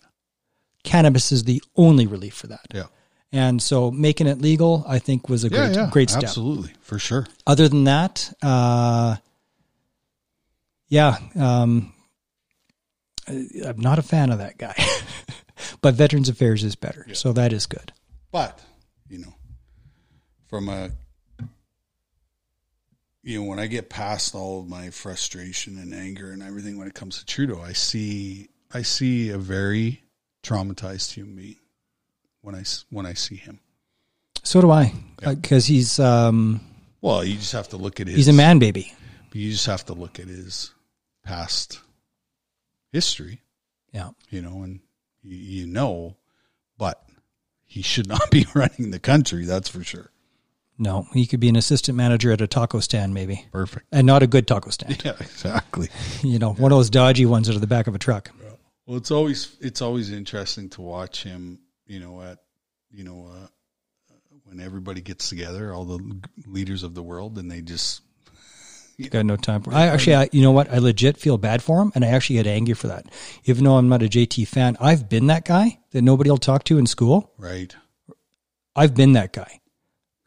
cannabis 0.84 1.32
is 1.32 1.44
the 1.44 1.62
only 1.76 2.06
relief 2.06 2.34
for 2.34 2.46
that. 2.48 2.66
Yeah. 2.72 2.84
And 3.32 3.60
so 3.62 3.90
making 3.90 4.26
it 4.26 4.40
legal, 4.40 4.84
I 4.88 4.98
think, 4.98 5.28
was 5.28 5.44
a 5.44 5.48
Yeah. 5.48 5.56
great, 5.66 5.74
yeah. 5.76 5.90
great 5.90 6.10
step. 6.10 6.22
Absolutely. 6.24 6.72
For 6.80 6.98
sure. 6.98 7.26
Other 7.46 7.68
than 7.68 7.84
that, 7.84 8.32
uh, 8.42 9.16
yeah, 10.88 11.16
um, 11.38 11.92
I'm 13.30 13.80
not 13.80 13.98
a 13.98 14.02
fan 14.02 14.30
of 14.30 14.38
that 14.38 14.58
guy. 14.58 14.74
but 15.80 15.94
Veterans 15.94 16.28
Affairs 16.28 16.64
is 16.64 16.74
better, 16.76 17.06
so 17.14 17.32
that 17.32 17.52
is 17.52 17.66
good. 17.66 17.92
But, 18.32 18.60
you 19.08 19.18
know, 19.18 19.34
from 20.48 20.68
a, 20.68 20.90
you 23.22 23.40
know, 23.40 23.48
when 23.48 23.58
I 23.58 23.66
get 23.66 23.90
past 23.90 24.34
all 24.34 24.60
of 24.60 24.68
my 24.68 24.90
frustration 24.90 25.78
and 25.78 25.94
anger 25.94 26.30
and 26.30 26.42
everything 26.42 26.78
when 26.78 26.88
it 26.88 26.94
comes 26.94 27.18
to 27.18 27.26
Trudeau, 27.26 27.60
I 27.60 27.72
see, 27.72 28.48
I 28.72 28.82
see 28.82 29.30
a 29.30 29.38
very 29.38 30.02
traumatized 30.42 31.12
human 31.12 31.36
being 31.36 31.56
when 32.40 32.54
I, 32.54 32.64
when 32.90 33.06
I 33.06 33.14
see 33.14 33.36
him. 33.36 33.60
So 34.42 34.60
do 34.60 34.70
I, 34.70 34.94
because 35.22 35.66
he's 35.66 36.00
um, 36.00 36.60
Well, 37.02 37.22
you 37.24 37.36
just 37.36 37.52
have 37.52 37.68
to 37.68 37.76
look 37.76 38.00
at 38.00 38.06
his, 38.06 38.16
he's 38.16 38.28
a 38.28 38.32
man 38.32 38.58
baby. 38.58 38.92
you 39.32 39.50
just 39.50 39.66
have 39.66 39.84
to 39.86 39.92
look 39.92 40.18
at 40.18 40.28
his 40.28 40.72
past 41.24 41.78
history, 42.92 43.42
Yeah, 43.92 44.10
you 44.28 44.42
know, 44.42 44.62
and 44.62 44.80
you, 45.22 45.36
you 45.36 45.66
know, 45.66 46.16
but 46.78 47.02
he 47.66 47.82
should 47.82 48.06
not 48.08 48.30
be 48.30 48.46
running 48.54 48.90
the 48.90 48.98
country. 48.98 49.44
That's 49.44 49.68
for 49.68 49.82
sure. 49.84 50.10
no, 50.78 51.06
he 51.12 51.26
could 51.26 51.40
be 51.40 51.48
an 51.48 51.56
assistant 51.56 51.96
manager 51.96 52.32
at 52.32 52.40
a 52.40 52.46
taco 52.46 52.80
stand, 52.80 53.12
maybe, 53.14 53.46
Perfect. 53.52 53.86
and 53.92 54.06
not 54.06 54.22
a 54.22 54.26
good 54.26 54.46
taco 54.46 54.70
stand. 54.70 55.00
Yeah, 55.04 55.16
exactly. 55.20 55.88
you 56.22 56.38
know, 56.38 56.52
one 56.52 56.72
of 56.72 56.78
those 56.78 56.90
dodgy 56.90 57.26
ones 57.26 57.46
that 57.46 57.56
are 57.56 57.60
the 57.60 57.66
back 57.66 57.86
of 57.86 57.94
a 57.94 57.98
truck. 57.98 58.30
Well, 58.86 58.96
it's 58.96 59.10
always 59.12 59.56
it's 59.60 59.82
always 59.82 60.10
interesting 60.10 60.68
to 60.70 60.82
watch 60.82 61.22
him. 61.22 61.60
You 61.86 62.00
know, 62.00 62.22
at 62.22 62.38
you 62.90 63.04
know 63.04 63.28
uh, 63.32 63.46
when 64.44 64.58
everybody 64.58 65.00
gets 65.00 65.28
together, 65.28 65.72
all 65.72 65.84
the 65.84 66.20
leaders 66.46 66.82
of 66.82 66.94
the 66.94 67.02
world, 67.02 67.38
and 67.38 67.48
they 67.48 67.60
just 67.60 68.02
Got 69.08 69.26
no 69.26 69.36
time 69.36 69.62
for. 69.62 69.72
I 69.72 69.86
actually, 69.86 70.16
I, 70.16 70.28
you 70.32 70.42
know 70.42 70.50
what? 70.50 70.70
I 70.70 70.78
legit 70.78 71.16
feel 71.16 71.38
bad 71.38 71.62
for 71.62 71.80
him, 71.80 71.92
and 71.94 72.04
I 72.04 72.08
actually 72.08 72.36
get 72.36 72.46
angry 72.46 72.74
for 72.74 72.88
that. 72.88 73.06
Even 73.44 73.64
though 73.64 73.76
I'm 73.76 73.88
not 73.88 74.02
a 74.02 74.08
JT 74.08 74.46
fan, 74.48 74.76
I've 74.80 75.08
been 75.08 75.28
that 75.28 75.44
guy 75.44 75.78
that 75.92 76.02
nobody 76.02 76.28
will 76.30 76.38
talk 76.38 76.64
to 76.64 76.78
in 76.78 76.86
school. 76.86 77.32
right. 77.38 77.74
I've 78.76 78.94
been 78.94 79.14
that 79.14 79.32
guy, 79.32 79.60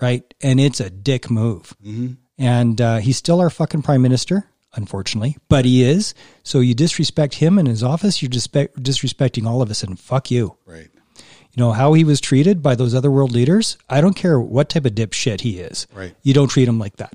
right? 0.02 0.22
And 0.42 0.60
it's 0.60 0.80
a 0.82 0.90
dick 0.90 1.30
move. 1.32 1.76
Mm-hmm. 1.84 2.14
And 2.38 2.82
uh, 2.82 2.98
he's 2.98 3.16
still 3.18 3.40
our 3.40 3.50
fucking 3.50 3.84
prime 3.84 4.02
minister. 4.02 4.50
unfortunately, 4.76 5.38
but 5.50 5.66
he 5.66 5.84
is. 5.84 6.14
So 6.44 6.60
you 6.60 6.74
disrespect 6.74 7.36
him 7.36 7.58
and 7.58 7.68
his 7.68 7.84
office, 7.84 8.22
you're 8.22 8.30
dispe- 8.30 8.74
disrespecting 8.74 9.46
all 9.48 9.62
of 9.62 9.70
us, 9.70 9.84
and 9.84 10.00
fuck 10.00 10.30
you. 10.32 10.58
Right. 10.66 10.90
You 11.18 11.58
know 11.64 11.72
how 11.72 11.94
he 11.94 12.04
was 12.04 12.20
treated 12.20 12.62
by 12.64 12.74
those 12.76 12.96
other 12.96 13.12
world 13.12 13.32
leaders. 13.32 13.78
I 13.90 14.02
don't 14.02 14.16
care 14.16 14.40
what 14.40 14.70
type 14.70 14.86
of 14.86 14.94
dipshit 14.94 15.42
he 15.42 15.60
is. 15.60 15.88
Right. 15.94 16.16
You 16.24 16.34
don't 16.34 16.48
treat 16.50 16.68
him 16.68 16.80
like 16.80 16.98
that. 16.98 17.14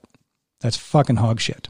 That's 0.60 0.76
fucking 0.76 1.16
hog 1.16 1.40
shit. 1.40 1.68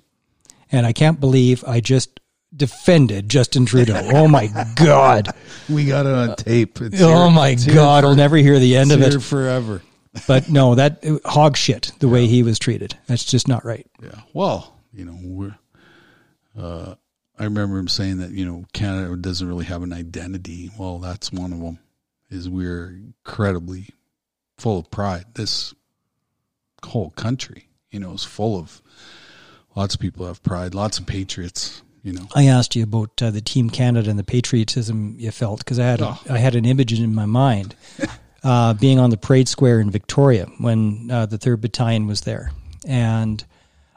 And 0.73 0.87
I 0.87 0.93
can't 0.93 1.19
believe 1.21 1.65
I 1.67 1.81
just 1.81 2.21
defended 2.55 3.29
Justin 3.29 3.67
Trudeau. 3.67 4.01
oh 4.15 4.29
my 4.29 4.49
god. 4.77 5.29
We 5.69 5.85
got 5.87 6.07
it 6.07 6.13
on 6.15 6.37
tape. 6.37 6.81
It's 6.81 7.01
Oh 7.03 7.25
here- 7.25 7.31
my 7.31 7.55
god. 7.55 8.03
for- 8.05 8.09
I'll 8.09 8.15
never 8.17 8.37
hear 8.37 8.59
the 8.59 8.77
end 8.77 8.93
of 8.93 9.03
it. 9.03 9.11
here 9.13 9.21
forever. 9.21 9.83
But 10.27 10.49
no, 10.49 10.75
that 10.77 11.05
hog 11.25 11.57
shit. 11.57 11.93
The 12.01 12.09
way 12.09 12.27
he 12.27 12.43
was 12.43 12.59
treated. 12.59 12.97
That's 13.07 13.25
just 13.25 13.47
not 13.49 13.65
right. 13.65 13.87
Yeah. 14.03 14.21
Well, 14.33 14.75
you 14.93 15.05
know, 15.05 15.19
we're. 15.23 15.55
Uh, 16.59 16.95
I 17.39 17.45
remember 17.45 17.79
him 17.79 17.87
saying 17.89 18.19
that 18.19 18.31
you 18.31 18.45
know 18.45 18.65
Canada 18.73 19.15
doesn't 19.17 19.47
really 19.47 19.67
have 19.67 19.83
an 19.83 19.93
identity. 19.93 20.71
Well, 20.79 20.99
that's 20.99 21.31
one 21.33 21.53
of 21.53 21.61
them. 21.61 21.79
Is 22.31 22.49
we're 22.49 22.89
incredibly 22.89 23.91
full 24.57 24.79
of 24.81 24.91
pride. 24.91 25.27
This 25.35 25.73
whole 26.85 27.11
country, 27.11 27.68
you 27.91 28.01
know, 28.01 28.13
is 28.13 28.25
full 28.25 28.59
of 28.59 28.83
lots 29.75 29.95
of 29.95 30.01
people 30.01 30.27
have 30.27 30.43
pride. 30.43 30.75
Lots 30.75 30.99
of 30.99 31.07
patriots. 31.07 31.83
You 32.03 32.13
know. 32.13 32.27
I 32.35 32.47
asked 32.47 32.77
you 32.77 32.85
about 32.85 33.21
uh, 33.21 33.31
the 33.31 33.41
Team 33.41 33.71
Canada 33.71 34.09
and 34.09 34.19
the 34.19 34.25
patriotism 34.25 35.17
you 35.19 35.31
felt 35.31 35.59
because 35.61 35.79
I 35.79 35.85
had 35.85 36.01
Oh. 36.01 36.19
I 36.31 36.39
had 36.39 36.55
an 36.55 36.65
image 36.65 36.99
in 36.99 37.15
my 37.15 37.27
mind 37.27 37.75
uh, 38.45 38.75
being 38.75 38.99
on 38.99 39.11
the 39.11 39.17
parade 39.17 39.49
square 39.49 39.81
in 39.81 39.91
Victoria 39.91 40.47
when 40.59 41.11
uh, 41.11 41.27
the 41.27 41.39
Third 41.39 41.61
Battalion 41.61 42.07
was 42.07 42.23
there, 42.23 42.53
and 42.87 43.45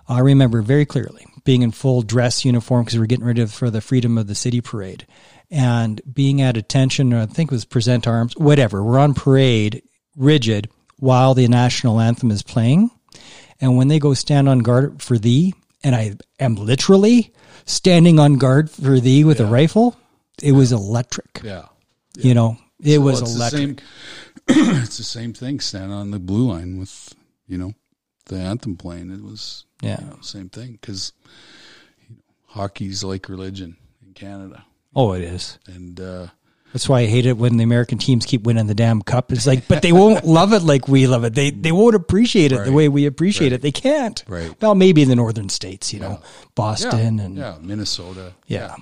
I 0.10 0.20
remember 0.20 0.62
very 0.62 0.86
clearly 0.86 1.26
being 1.44 1.62
in 1.62 1.72
full 1.72 2.02
dress 2.02 2.44
uniform 2.46 2.84
because 2.84 2.96
we 2.96 3.00
were 3.00 3.08
getting 3.08 3.26
ready 3.26 3.46
for 3.46 3.70
the 3.70 3.82
Freedom 3.82 4.18
of 4.18 4.28
the 4.28 4.36
City 4.36 4.62
parade, 4.62 5.06
and 5.50 6.02
being 6.12 6.42
at 6.42 6.58
attention. 6.58 7.14
Or 7.14 7.22
I 7.22 7.26
think 7.28 7.52
it 7.52 7.56
was 7.56 7.66
present 7.66 8.08
arms, 8.08 8.36
whatever. 8.36 8.84
We're 8.84 9.00
on 9.00 9.14
parade, 9.14 9.84
rigid, 10.18 10.70
while 10.98 11.34
the 11.34 11.48
national 11.48 12.00
anthem 12.00 12.32
is 12.32 12.44
playing, 12.44 12.92
and 13.62 13.78
when 13.78 13.88
they 13.88 14.00
go 14.00 14.14
stand 14.14 14.50
on 14.50 14.60
guard 14.60 15.02
for 15.02 15.18
thee, 15.18 15.54
and 15.84 15.96
I 15.96 16.16
am 16.40 16.56
literally 16.56 17.32
standing 17.66 18.20
on 18.20 18.36
guard 18.38 18.70
for 18.70 19.00
thee 19.00 19.24
with 19.24 19.40
a 19.40 19.46
rifle, 19.46 19.96
it 20.42 20.52
was 20.54 20.72
electric. 20.72 21.42
Yeah. 21.44 21.66
You 22.18 22.34
know, 22.34 22.58
it 22.84 22.98
Well, 22.98 23.12
was 23.12 23.22
it's 23.22 23.36
electric. 23.36 23.82
The 24.48 24.54
same, 24.54 24.76
it's 24.84 24.98
the 24.98 25.04
same 25.04 25.34
thing. 25.34 25.60
Stand 25.60 25.92
on 25.94 26.12
the 26.12 26.20
blue 26.20 26.48
line 26.52 26.78
with 26.80 27.14
you 27.48 27.58
know 27.58 27.74
the 28.26 28.38
anthem 28.38 28.76
playing. 28.78 29.12
It 29.12 29.22
was 29.24 29.66
Yeah. 29.82 30.00
you 30.02 30.08
know, 30.08 30.18
same 30.22 30.50
thing 30.50 30.74
because 30.74 31.14
you 32.00 32.16
know, 32.16 32.22
hockey's 32.48 33.04
like 33.04 33.30
religion 33.30 33.78
in 34.06 34.14
Canada, 34.14 34.66
Oh, 34.96 35.14
it 35.14 35.22
is. 35.24 35.58
and 35.68 36.00
uh, 36.00 36.28
That's 36.74 36.88
why 36.88 37.02
I 37.02 37.06
hate 37.06 37.26
it 37.26 37.38
when 37.38 37.58
the 37.58 37.64
American 37.64 37.98
teams 37.98 38.26
keep 38.26 38.44
winning 38.44 38.68
the 38.68 38.76
damn 38.76 39.02
cup. 39.02 39.32
It's 39.32 39.46
like, 39.46 39.68
but 39.68 39.82
they 39.82 39.92
won't 39.92 40.24
love 40.26 40.54
it 40.54 40.62
like 40.62 40.88
we 40.88 41.06
love 41.06 41.24
it. 41.26 41.36
They 41.36 41.52
they 41.52 41.72
won't 41.72 41.96
appreciate 41.96 42.52
it 42.52 42.64
the 42.64 42.72
way 42.72 42.88
we 42.88 43.06
appreciate 43.06 43.52
it. 43.52 43.62
They 43.62 43.72
can't. 43.72 44.24
Right. 44.28 44.56
Well, 44.62 44.76
maybe 44.76 45.02
in 45.02 45.10
the 45.10 45.16
northern 45.16 45.50
states, 45.50 45.94
you 45.94 46.00
know, 46.00 46.22
Boston 46.56 47.18
yeah, 47.18 47.24
and 47.26 47.38
yeah, 47.38 47.58
Minnesota, 47.60 48.34
yeah. 48.48 48.76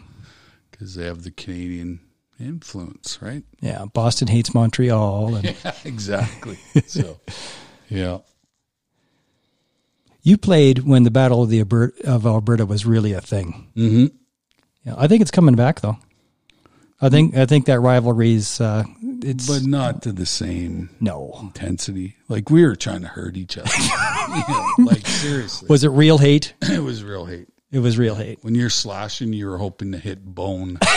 because 0.69 0.95
they 0.95 1.05
have 1.05 1.23
the 1.23 1.31
Canadian 1.31 1.99
influence, 2.39 3.19
right? 3.21 3.43
Yeah, 3.59 3.85
Boston 3.91 4.27
hates 4.27 4.53
Montreal, 4.53 5.35
and 5.35 5.55
exactly. 5.83 6.59
so, 6.85 7.19
yeah, 7.89 8.19
you 10.21 10.37
played 10.37 10.79
when 10.79 11.03
the 11.03 11.11
Battle 11.11 11.41
of 11.41 11.49
the 11.49 11.59
Alberta, 11.59 12.07
of 12.07 12.25
Alberta 12.27 12.65
was 12.65 12.85
really 12.85 13.13
a 13.13 13.21
thing. 13.21 13.71
mm-hmm. 13.75 14.15
Yeah, 14.85 14.93
I 14.97 15.07
think 15.07 15.21
it's 15.21 15.31
coming 15.31 15.55
back 15.55 15.81
though. 15.81 15.97
I 17.01 17.09
think 17.09 17.35
I 17.35 17.45
think 17.45 17.65
that 17.65 17.79
rivalry's 17.79 18.59
uh, 18.59 18.83
it's 19.01 19.47
but 19.47 19.63
not 19.63 20.01
to 20.03 20.11
the 20.11 20.25
same 20.25 20.89
no. 20.99 21.37
intensity. 21.41 22.17
Like 22.27 22.49
we 22.49 22.65
were 22.65 22.75
trying 22.75 23.01
to 23.01 23.07
hurt 23.07 23.37
each 23.37 23.57
other. 23.57 23.69
You 24.29 24.43
know, 24.47 24.91
like 24.91 25.07
seriously, 25.07 25.65
Was 25.69 25.83
it 25.83 25.89
real 25.89 26.19
hate? 26.19 26.53
it 26.61 26.83
was 26.83 27.03
real 27.03 27.25
hate. 27.25 27.47
It 27.71 27.79
was 27.79 27.97
real 27.97 28.13
hate. 28.13 28.37
When 28.43 28.53
you're 28.53 28.69
slashing, 28.69 29.33
you're 29.33 29.57
hoping 29.57 29.91
to 29.91 29.97
hit 29.97 30.23
bone. 30.23 30.77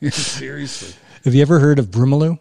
Seriously. 0.10 0.94
Have 1.24 1.34
you 1.34 1.40
ever 1.40 1.60
heard 1.60 1.78
of 1.78 1.86
Brumaloo? 1.86 2.38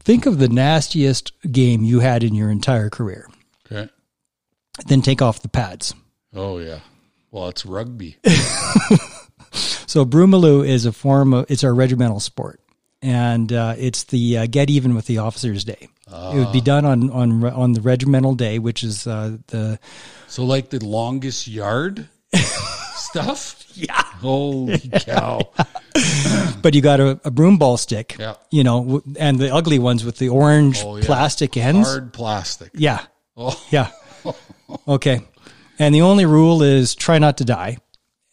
Think 0.00 0.26
of 0.26 0.38
the 0.38 0.48
nastiest 0.48 1.32
game 1.52 1.84
you 1.84 2.00
had 2.00 2.24
in 2.24 2.34
your 2.34 2.50
entire 2.50 2.90
career. 2.90 3.28
Okay. 3.70 3.88
Then 4.86 5.02
take 5.02 5.22
off 5.22 5.42
the 5.42 5.48
pads. 5.48 5.94
Oh 6.34 6.58
yeah. 6.58 6.80
Well, 7.30 7.48
it's 7.48 7.64
rugby. 7.66 8.16
So 9.86 10.04
Brumaloo 10.04 10.68
is 10.68 10.84
a 10.84 10.92
form 10.92 11.32
of 11.32 11.46
it's 11.50 11.64
our 11.64 11.74
regimental 11.74 12.20
sport, 12.20 12.60
and 13.00 13.50
uh, 13.50 13.74
it's 13.78 14.04
the 14.04 14.36
uh, 14.38 14.46
get 14.46 14.68
even 14.68 14.94
with 14.94 15.06
the 15.06 15.16
officers' 15.18 15.64
day. 15.64 15.88
It 16.06 16.34
would 16.38 16.52
be 16.52 16.60
done 16.60 16.84
on 16.84 17.08
on 17.10 17.42
on 17.42 17.72
the 17.72 17.80
regimental 17.80 18.34
day, 18.34 18.58
which 18.58 18.84
is 18.84 19.06
uh, 19.06 19.38
the 19.46 19.78
So 20.26 20.44
like 20.44 20.68
the 20.68 20.84
longest 20.84 21.48
yard 21.48 22.06
stuff. 22.34 23.64
Yeah. 23.72 23.94
Holy 24.20 24.78
cow. 25.00 25.40
but 26.62 26.74
you 26.74 26.82
got 26.82 27.00
a, 27.00 27.18
a 27.24 27.30
broom 27.30 27.56
ball 27.56 27.78
stick, 27.78 28.16
Yeah. 28.18 28.34
you 28.50 28.64
know, 28.64 28.80
w- 28.84 29.02
and 29.18 29.38
the 29.38 29.54
ugly 29.54 29.78
ones 29.78 30.04
with 30.04 30.18
the 30.18 30.28
orange 30.28 30.82
Oh, 30.84 30.96
yeah. 30.98 31.04
plastic 31.06 31.56
ends. 31.56 31.88
Hard 31.88 32.12
plastic. 32.12 32.72
Yeah, 32.74 33.00
Oh, 33.38 33.58
yeah. 33.70 33.90
Okay, 34.86 35.22
and 35.78 35.94
the 35.94 36.02
only 36.02 36.26
rule 36.26 36.62
is 36.62 36.94
try 36.94 37.18
not 37.18 37.38
to 37.38 37.44
die. 37.44 37.78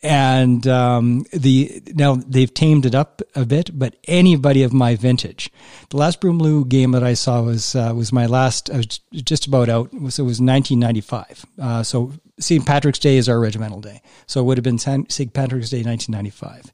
And 0.03 0.67
um, 0.67 1.25
the 1.33 1.81
now 1.87 2.15
they've 2.15 2.53
tamed 2.53 2.85
it 2.85 2.93
up 2.93 3.23
a 3.33 3.43
bit, 3.43 3.71
but 3.77 3.95
anybody 4.07 4.61
of 4.61 4.71
my 4.71 4.95
vintage, 4.95 5.49
the 5.89 5.97
last 5.97 6.21
Broomloo 6.21 6.69
game 6.69 6.91
that 6.91 7.03
I 7.03 7.15
saw 7.15 7.41
was 7.41 7.75
uh, 7.75 7.91
was 7.95 8.13
my 8.13 8.27
last. 8.27 8.69
I 8.69 8.77
was 8.77 8.85
just 9.13 9.47
about 9.47 9.67
out. 9.67 9.89
So 9.91 10.23
it 10.23 10.27
was 10.27 10.39
1995. 10.39 11.45
Uh, 11.59 11.81
so 11.81 12.13
St. 12.39 12.65
Patrick's 12.65 12.99
Day 12.99 13.17
is 13.17 13.27
our 13.27 13.39
regimental 13.39 13.81
day. 13.81 14.01
So 14.27 14.41
it 14.41 14.43
would 14.43 14.57
have 14.57 14.63
been 14.63 14.77
St. 14.77 15.33
Patrick's 15.33 15.71
Day 15.71 15.81
1995. 15.81 16.71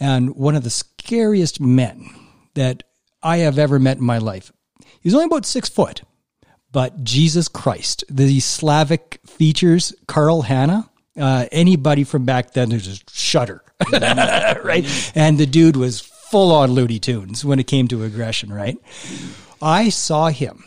And 0.00 0.34
one 0.34 0.56
of 0.56 0.64
the 0.64 0.70
scariest 0.70 1.60
men 1.60 2.10
that 2.54 2.82
I 3.22 3.38
have 3.38 3.58
ever 3.58 3.78
met 3.78 3.98
in 3.98 4.04
my 4.04 4.18
life. 4.18 4.52
He 5.00 5.08
was 5.08 5.14
only 5.14 5.26
about 5.26 5.46
six 5.46 5.68
foot, 5.68 6.02
but 6.76 7.02
Jesus 7.02 7.48
Christ, 7.48 8.04
the 8.10 8.38
Slavic 8.38 9.18
features, 9.24 9.94
Carl 10.06 10.42
Hanna, 10.42 10.90
uh, 11.18 11.46
anybody 11.50 12.04
from 12.04 12.26
back 12.26 12.52
then, 12.52 12.68
there's 12.68 12.84
just 12.84 13.16
shudder, 13.16 13.62
right? 13.92 15.12
And 15.14 15.38
the 15.38 15.46
dude 15.46 15.76
was 15.76 16.02
full 16.02 16.52
on 16.52 16.72
Looney 16.72 16.98
Tunes 16.98 17.46
when 17.46 17.58
it 17.58 17.66
came 17.66 17.88
to 17.88 18.04
aggression, 18.04 18.52
right? 18.52 18.76
I 19.62 19.88
saw 19.88 20.28
him 20.28 20.64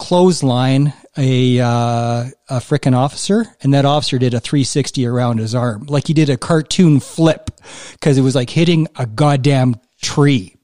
clothesline 0.00 0.94
a 1.16 1.60
uh, 1.60 2.24
a 2.48 2.58
frickin' 2.58 2.96
officer, 2.96 3.44
and 3.62 3.72
that 3.72 3.84
officer 3.84 4.18
did 4.18 4.34
a 4.34 4.40
360 4.40 5.06
around 5.06 5.38
his 5.38 5.54
arm, 5.54 5.86
like 5.86 6.08
he 6.08 6.12
did 6.12 6.28
a 6.28 6.36
cartoon 6.36 6.98
flip, 6.98 7.52
because 7.92 8.18
it 8.18 8.22
was 8.22 8.34
like 8.34 8.50
hitting 8.50 8.88
a 8.96 9.06
goddamn 9.06 9.76
tree. 10.02 10.56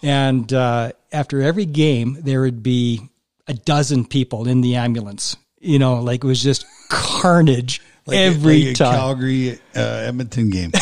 And 0.00 0.52
uh, 0.52 0.92
after 1.10 1.42
every 1.42 1.66
game, 1.66 2.18
there 2.20 2.42
would 2.42 2.62
be 2.62 3.10
a 3.50 3.54
dozen 3.54 4.04
people 4.04 4.46
in 4.48 4.60
the 4.60 4.76
ambulance. 4.76 5.36
You 5.58 5.78
know, 5.78 6.00
like 6.00 6.24
it 6.24 6.26
was 6.26 6.42
just 6.42 6.64
carnage 6.88 7.82
every 8.10 8.62
like 8.66 8.70
a 8.70 8.74
time. 8.74 8.94
Calgary 8.94 9.58
uh, 9.76 9.80
Edmonton 9.80 10.50
game. 10.50 10.72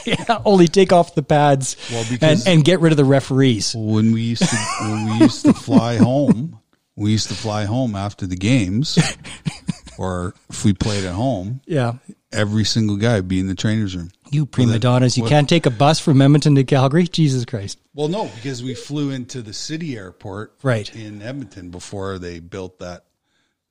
yeah, 0.05 0.41
only 0.45 0.67
take 0.67 0.93
off 0.93 1.15
the 1.15 1.23
pads 1.23 1.77
Well, 1.93 2.05
and, 2.21 2.43
and 2.47 2.65
get 2.65 2.81
rid 2.81 2.93
of 2.93 2.97
the 2.97 3.05
referees. 3.05 3.75
when 3.77 4.13
we 4.13 4.23
used 4.23 4.43
to 4.43 4.57
when 4.83 5.05
we 5.07 5.13
used 5.25 5.45
to 5.45 5.53
fly 5.53 5.97
home, 5.97 6.59
we 6.97 7.13
used 7.13 7.29
to 7.29 7.35
fly 7.35 7.65
home 7.65 7.95
after 7.95 8.27
the 8.27 8.37
games, 8.37 8.99
or 9.99 10.35
if 10.49 10.65
we 10.65 10.73
played 10.73 11.05
at 11.05 11.15
home, 11.15 11.61
Yeah. 11.67 11.95
every 12.33 12.65
single 12.65 12.97
guy 12.97 13.17
would 13.17 13.29
be 13.29 13.41
in 13.41 13.49
the 13.49 13.55
trainer's 13.55 13.95
room. 13.97 14.11
You 14.31 14.47
prima 14.47 14.79
donnas, 14.79 15.17
you 15.17 15.25
what- 15.25 15.31
can't 15.31 15.49
take 15.49 15.67
a 15.67 15.71
bus 15.71 15.99
from 15.99 16.23
Edmonton 16.23 16.55
to 16.55 16.65
Calgary? 16.65 17.07
Jesus 17.09 17.45
Christ. 17.45 17.79
Well, 17.95 18.09
no, 18.09 18.31
because 18.37 18.63
we 18.63 18.75
flew 18.75 19.11
into 19.11 19.43
the 19.43 19.53
city 19.53 19.97
airport 19.97 20.55
Right. 20.63 20.95
in 20.95 21.21
Edmonton 21.23 21.71
before 21.71 22.19
they 22.19 22.39
built 22.39 22.79
that 22.79 23.05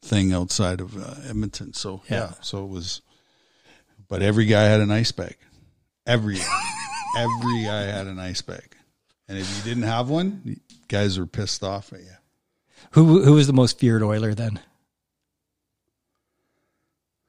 thing 0.01 0.33
outside 0.33 0.81
of 0.81 0.95
uh, 0.97 1.15
Edmonton. 1.27 1.73
So 1.73 2.01
yeah. 2.09 2.17
Yeah. 2.17 2.31
so 2.41 2.63
it 2.63 2.69
was, 2.69 3.01
but 4.07 4.21
every 4.21 4.45
guy 4.45 4.63
had 4.63 4.81
an 4.81 4.91
ice 4.91 5.11
bag. 5.11 5.37
Every 6.05 6.37
every 7.17 7.63
guy 7.63 7.81
had 7.83 8.07
an 8.07 8.19
ice 8.19 8.41
bag, 8.41 8.75
and 9.27 9.37
if 9.37 9.57
you 9.57 9.63
didn't 9.63 9.83
have 9.87 10.07
one, 10.09 10.59
guys 10.87 11.17
were 11.19 11.25
pissed 11.25 11.63
off 11.63 11.91
at 11.93 11.99
you. 11.99 12.11
Who 12.91 13.23
who 13.23 13.33
was 13.33 13.47
the 13.47 13.53
most 13.53 13.79
feared 13.79 14.03
Oiler 14.03 14.33
then? 14.33 14.59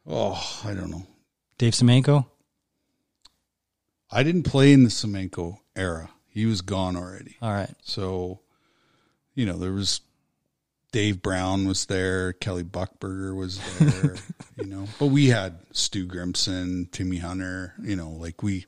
Oh, 0.09 0.61
I 0.65 0.73
don't 0.75 0.91
know. 0.91 1.07
Dave 1.59 1.75
Semenko? 1.75 2.27
I 4.11 4.23
didn't 4.23 4.45
play 4.45 4.73
in 4.73 4.85
the 4.85 4.89
Semenko 4.91 5.59
era. 5.77 6.09
He 6.29 6.47
was 6.47 6.63
gone 6.63 6.97
already. 6.97 7.37
All 7.43 7.53
right. 7.53 7.75
So, 7.83 8.41
you 9.35 9.45
know, 9.45 9.59
there 9.59 9.73
was 9.73 10.01
Dave 10.93 11.21
Brown 11.21 11.67
was 11.69 11.85
there, 11.87 12.33
Kelly 12.33 12.65
Buchberger 12.65 13.37
was 13.37 13.59
there, 13.79 14.15
you 14.57 14.65
know. 14.65 14.87
But 14.99 15.07
we 15.07 15.27
had 15.29 15.59
Stu 15.73 16.07
Grimson, 16.07 16.91
Timmy 16.91 17.19
Hunter, 17.19 17.75
you 17.83 17.97
know, 17.97 18.11
like 18.11 18.43
we, 18.43 18.65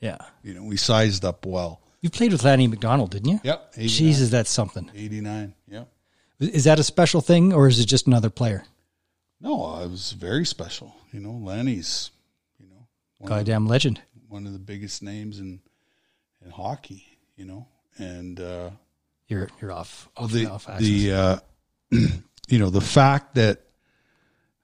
Yeah. 0.00 0.16
you 0.42 0.54
know, 0.54 0.62
we 0.62 0.76
sized 0.78 1.24
up 1.24 1.44
well. 1.44 1.80
You 2.00 2.08
played 2.10 2.32
with 2.32 2.42
Lanny 2.42 2.66
McDonald, 2.66 3.10
didn't 3.10 3.28
you? 3.28 3.40
Yep. 3.44 3.72
89, 3.76 3.88
Jesus, 3.88 4.30
that's 4.30 4.50
something. 4.50 4.90
89. 4.94 5.54
Yep. 5.68 5.88
Is 6.40 6.64
that 6.64 6.78
a 6.80 6.82
special 6.82 7.20
thing 7.20 7.52
or 7.52 7.68
is 7.68 7.78
it 7.78 7.86
just 7.86 8.06
another 8.06 8.30
player? 8.30 8.64
No, 9.42 9.82
it 9.82 9.90
was 9.90 10.12
very 10.12 10.46
special. 10.46 10.94
You 11.12 11.18
know, 11.20 11.32
Lanny's, 11.32 12.10
you 12.60 12.66
know, 12.68 12.86
one, 13.18 13.32
of, 13.32 13.38
Goddamn 13.38 13.66
legend. 13.66 14.00
one 14.28 14.46
of 14.46 14.52
the 14.52 14.58
biggest 14.60 15.02
names 15.02 15.40
in 15.40 15.60
in 16.44 16.50
hockey. 16.50 17.18
You 17.36 17.46
know, 17.46 17.66
and 17.98 18.38
uh, 18.38 18.70
You're 19.26 19.48
you're 19.60 19.72
off. 19.72 20.08
off, 20.16 20.30
the 20.30 20.46
off 20.46 20.66
the 20.78 21.12
uh, 21.12 21.38
you 22.48 22.58
know 22.58 22.70
the 22.70 22.80
fact 22.80 23.34
that 23.34 23.62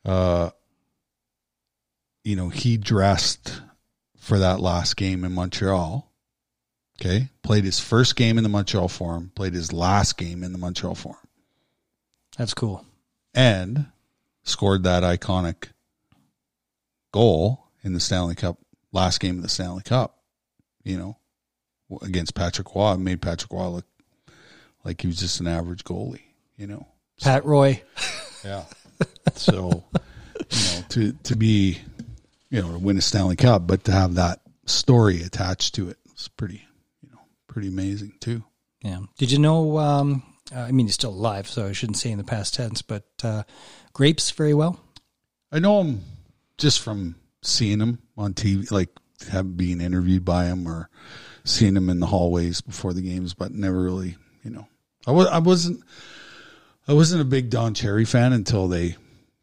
uh, 0.04 0.50
you 2.24 2.36
know 2.36 2.48
he 2.48 2.76
dressed 2.76 3.60
for 4.16 4.38
that 4.38 4.60
last 4.60 4.96
game 4.96 5.24
in 5.24 5.32
Montreal. 5.32 6.04
Okay, 7.00 7.28
played 7.42 7.64
his 7.64 7.80
first 7.80 8.16
game 8.16 8.38
in 8.38 8.42
the 8.44 8.48
Montreal 8.48 8.88
Forum, 8.88 9.30
played 9.34 9.54
his 9.54 9.72
last 9.72 10.18
game 10.18 10.42
in 10.42 10.52
the 10.52 10.58
Montreal 10.58 10.94
Forum. 10.96 11.18
that's 12.36 12.54
cool. 12.54 12.84
and 13.34 13.86
scored 14.48 14.84
that 14.84 15.02
iconic 15.02 15.68
goal 17.12 17.66
in 17.82 17.92
the 17.92 18.00
Stanley 18.00 18.34
Cup 18.34 18.58
last 18.92 19.20
game 19.20 19.36
of 19.36 19.42
the 19.42 19.48
Stanley 19.48 19.82
Cup. 19.82 20.18
You 20.84 20.96
know, 20.98 21.18
against 22.02 22.34
Patrick 22.34 22.74
Roy, 22.74 22.96
made 22.96 23.20
Patrick 23.20 23.52
Roy 23.52 23.68
look 23.68 23.86
like 24.84 25.00
he 25.00 25.06
was 25.06 25.18
just 25.18 25.40
an 25.40 25.46
average 25.46 25.84
goalie. 25.84 26.22
You 26.56 26.66
know, 26.66 26.86
Pat 27.20 27.44
Roy. 27.44 27.82
yeah. 28.44 28.64
so, 29.34 29.84
you 30.50 30.58
know, 30.62 30.84
to 30.88 31.12
to 31.24 31.36
be, 31.36 31.78
you 32.50 32.62
know, 32.62 32.72
to 32.72 32.78
win 32.78 32.96
a 32.96 33.02
Stanley 33.02 33.36
Cup, 33.36 33.66
but 33.66 33.84
to 33.84 33.92
have 33.92 34.14
that 34.14 34.40
story 34.66 35.22
attached 35.22 35.74
to 35.74 35.88
it 35.88 35.98
was 36.10 36.28
pretty, 36.28 36.66
you 37.02 37.10
know, 37.10 37.20
pretty 37.46 37.68
amazing 37.68 38.14
too. 38.20 38.42
Yeah. 38.82 39.00
Did 39.18 39.30
you 39.30 39.38
know? 39.38 39.78
Um, 39.78 40.22
uh, 40.54 40.60
I 40.60 40.72
mean, 40.72 40.86
he's 40.86 40.94
still 40.94 41.10
alive, 41.10 41.48
so 41.48 41.66
I 41.66 41.72
shouldn't 41.72 41.96
say 41.98 42.10
in 42.10 42.18
the 42.18 42.24
past 42.24 42.54
tense, 42.54 42.82
but 42.82 43.04
uh, 43.22 43.42
grapes 43.92 44.30
very 44.30 44.54
well. 44.54 44.80
I 45.52 45.58
know 45.58 45.80
him 45.82 46.00
just 46.58 46.80
from 46.80 47.16
seeing 47.42 47.80
him 47.80 47.98
on 48.16 48.34
TV, 48.34 48.70
like 48.70 48.90
have 49.30 49.56
being 49.56 49.80
interviewed 49.80 50.24
by 50.24 50.46
him 50.46 50.66
or 50.68 50.88
seeing 51.44 51.76
him 51.76 51.88
in 51.88 52.00
the 52.00 52.06
hallways 52.06 52.60
before 52.60 52.92
the 52.92 53.02
games, 53.02 53.34
but 53.34 53.52
never 53.52 53.82
really, 53.82 54.16
you 54.44 54.50
know, 54.50 54.66
I 55.06 55.12
was 55.12 55.26
I 55.28 55.38
wasn't 55.38 55.80
I 56.86 56.92
wasn't 56.92 57.22
a 57.22 57.26
big 57.26 57.50
Don 57.50 57.74
Cherry 57.74 58.04
fan 58.04 58.32
until 58.32 58.68
they 58.68 58.96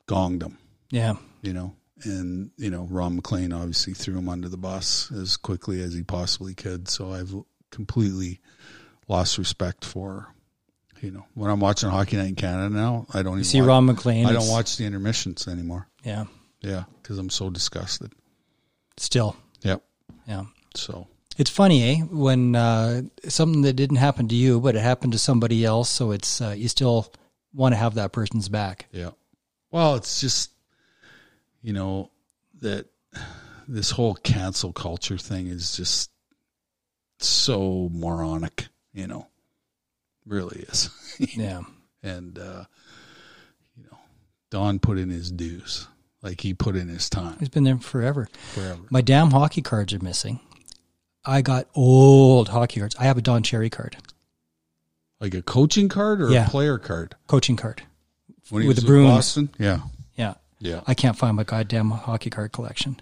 gonged 0.08 0.44
him, 0.44 0.58
Yeah. 0.92 1.16
you 1.42 1.54
know, 1.54 1.76
and 2.04 2.52
you 2.58 2.70
know 2.70 2.88
Ron 2.92 3.16
MacLean 3.16 3.52
obviously 3.54 3.94
threw 3.94 4.18
him 4.18 4.30
under 4.30 4.50
the 4.50 4.58
bus 4.58 5.12
as 5.12 5.38
quickly 5.38 5.82
as 5.82 5.94
he 5.94 6.04
possibly 6.04 6.54
could. 6.54 6.88
So 6.88 7.12
I've 7.14 7.34
completely 7.72 8.40
lost 9.08 9.38
respect 9.38 9.84
for. 9.84 10.34
You 11.02 11.12
know, 11.12 11.26
when 11.34 11.52
I'm 11.52 11.60
watching 11.60 11.90
Hockey 11.90 12.18
Night 12.18 12.30
in 12.30 12.36
Canada 12.36 12.74
now, 12.74 13.06
I 13.14 13.22
don't 13.22 13.34
even 13.34 13.44
see 13.44 13.60
watch, 13.62 13.68
Ron 13.68 13.86
MacLean. 13.86 14.26
I 14.26 14.34
don't 14.34 14.48
watch 14.50 14.78
the 14.78 14.86
intermissions 14.86 15.48
anymore. 15.48 15.88
Yeah. 16.04 16.26
Yeah, 16.62 16.86
because 17.02 17.18
I'm 17.20 17.30
so 17.30 17.50
disgusted. 17.50 18.14
Still. 18.98 19.36
Yep. 19.62 19.84
Yeah. 20.28 20.46
So 20.74 21.08
It's 21.38 21.50
funny, 21.52 21.84
eh? 21.84 22.02
When 22.10 22.56
uh, 22.56 23.04
something 23.28 23.62
that 23.64 23.74
didn't 23.74 23.98
happen 23.98 24.28
to 24.30 24.36
you, 24.36 24.60
but 24.60 24.76
it 24.76 24.82
happened 24.82 25.12
to 25.14 25.20
somebody 25.20 25.64
else, 25.66 25.90
so 25.90 26.12
it's 26.12 26.42
uh, 26.42 26.56
you 26.58 26.68
still 26.70 27.14
want 27.54 27.74
to 27.74 27.78
have 27.78 27.96
that 27.96 28.12
person's 28.12 28.50
back. 28.50 28.88
yeah. 28.92 29.12
Well, 29.72 29.96
it's 29.96 30.22
just 30.22 30.52
you 31.62 31.74
know 31.74 32.10
that 32.62 32.88
this 33.68 33.92
whole 33.92 34.16
cancel 34.16 34.72
culture 34.72 35.18
thing 35.18 35.48
is 35.48 35.76
just 35.76 36.10
so 37.20 37.90
moronic. 37.92 38.68
You 38.94 39.08
know, 39.08 39.28
really 40.26 40.62
is. 40.70 40.90
Yeah. 41.20 41.62
and 42.04 42.38
uh, 42.38 42.66
you 43.78 43.84
know, 43.84 43.98
Don 44.50 44.80
put 44.80 44.98
in 44.98 45.10
his 45.10 45.32
dues. 45.32 45.88
Like 46.22 46.42
he 46.42 46.54
put 46.54 46.76
in 46.76 46.88
his 46.88 47.10
time 47.10 47.38
He's 47.40 47.50
been 47.50 47.64
there 47.64 47.78
forever. 47.78 48.28
forever. 48.54 48.82
My 48.90 49.02
damn 49.02 49.32
hockey 49.32 49.62
cards 49.62 49.94
are 49.94 50.00
missing. 50.00 50.40
I 51.24 51.42
got 51.42 51.68
old 51.76 52.50
hockey 52.50 52.80
cards. 52.82 52.96
I 53.00 53.04
have 53.06 53.18
a 53.18 53.22
Don 53.22 53.44
Cherry 53.44 53.70
card, 53.70 53.96
Like 55.20 55.34
a 55.36 55.42
coaching 55.42 55.88
card 55.88 56.22
or 56.22 56.30
Yeah. 56.32 56.46
a 56.48 56.50
player 56.50 56.78
card. 56.78 57.16
coaching 57.28 57.56
card. 57.56 57.84
With 58.52 58.76
the 58.76 58.86
Bruins. 58.86 59.10
Boston, 59.12 59.50
yeah, 59.58 59.80
Yeah. 60.16 60.34
yeah. 60.60 60.82
I 60.86 60.94
can't 60.96 61.18
find 61.18 61.36
my 61.38 61.44
goddamn 61.44 61.92
hockey 61.92 62.30
card 62.30 62.52
collection. 62.52 63.00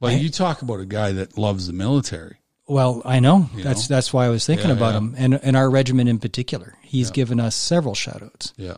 But 0.00 0.12
I- 0.12 0.16
you 0.16 0.30
talk 0.30 0.62
about 0.62 0.80
a 0.80 0.86
guy 0.86 1.12
that 1.12 1.36
loves 1.36 1.66
the 1.66 1.72
military. 1.72 2.36
Well, 2.68 3.00
I 3.04 3.20
know. 3.20 3.48
You 3.54 3.64
that's 3.64 3.88
know? 3.88 3.96
that's 3.96 4.12
why 4.12 4.26
I 4.26 4.28
was 4.28 4.44
thinking 4.46 4.68
Yeah, 4.68 4.76
about 4.76 4.92
yeah. 4.92 4.98
him 4.98 5.14
and 5.16 5.34
and 5.42 5.56
our 5.56 5.70
regiment 5.70 6.08
in 6.08 6.18
particular. 6.18 6.74
He's 6.82 7.08
Yeah. 7.08 7.14
given 7.14 7.40
us 7.40 7.54
several 7.56 7.94
shout 7.94 8.22
outs. 8.22 8.52
Yeah. 8.56 8.76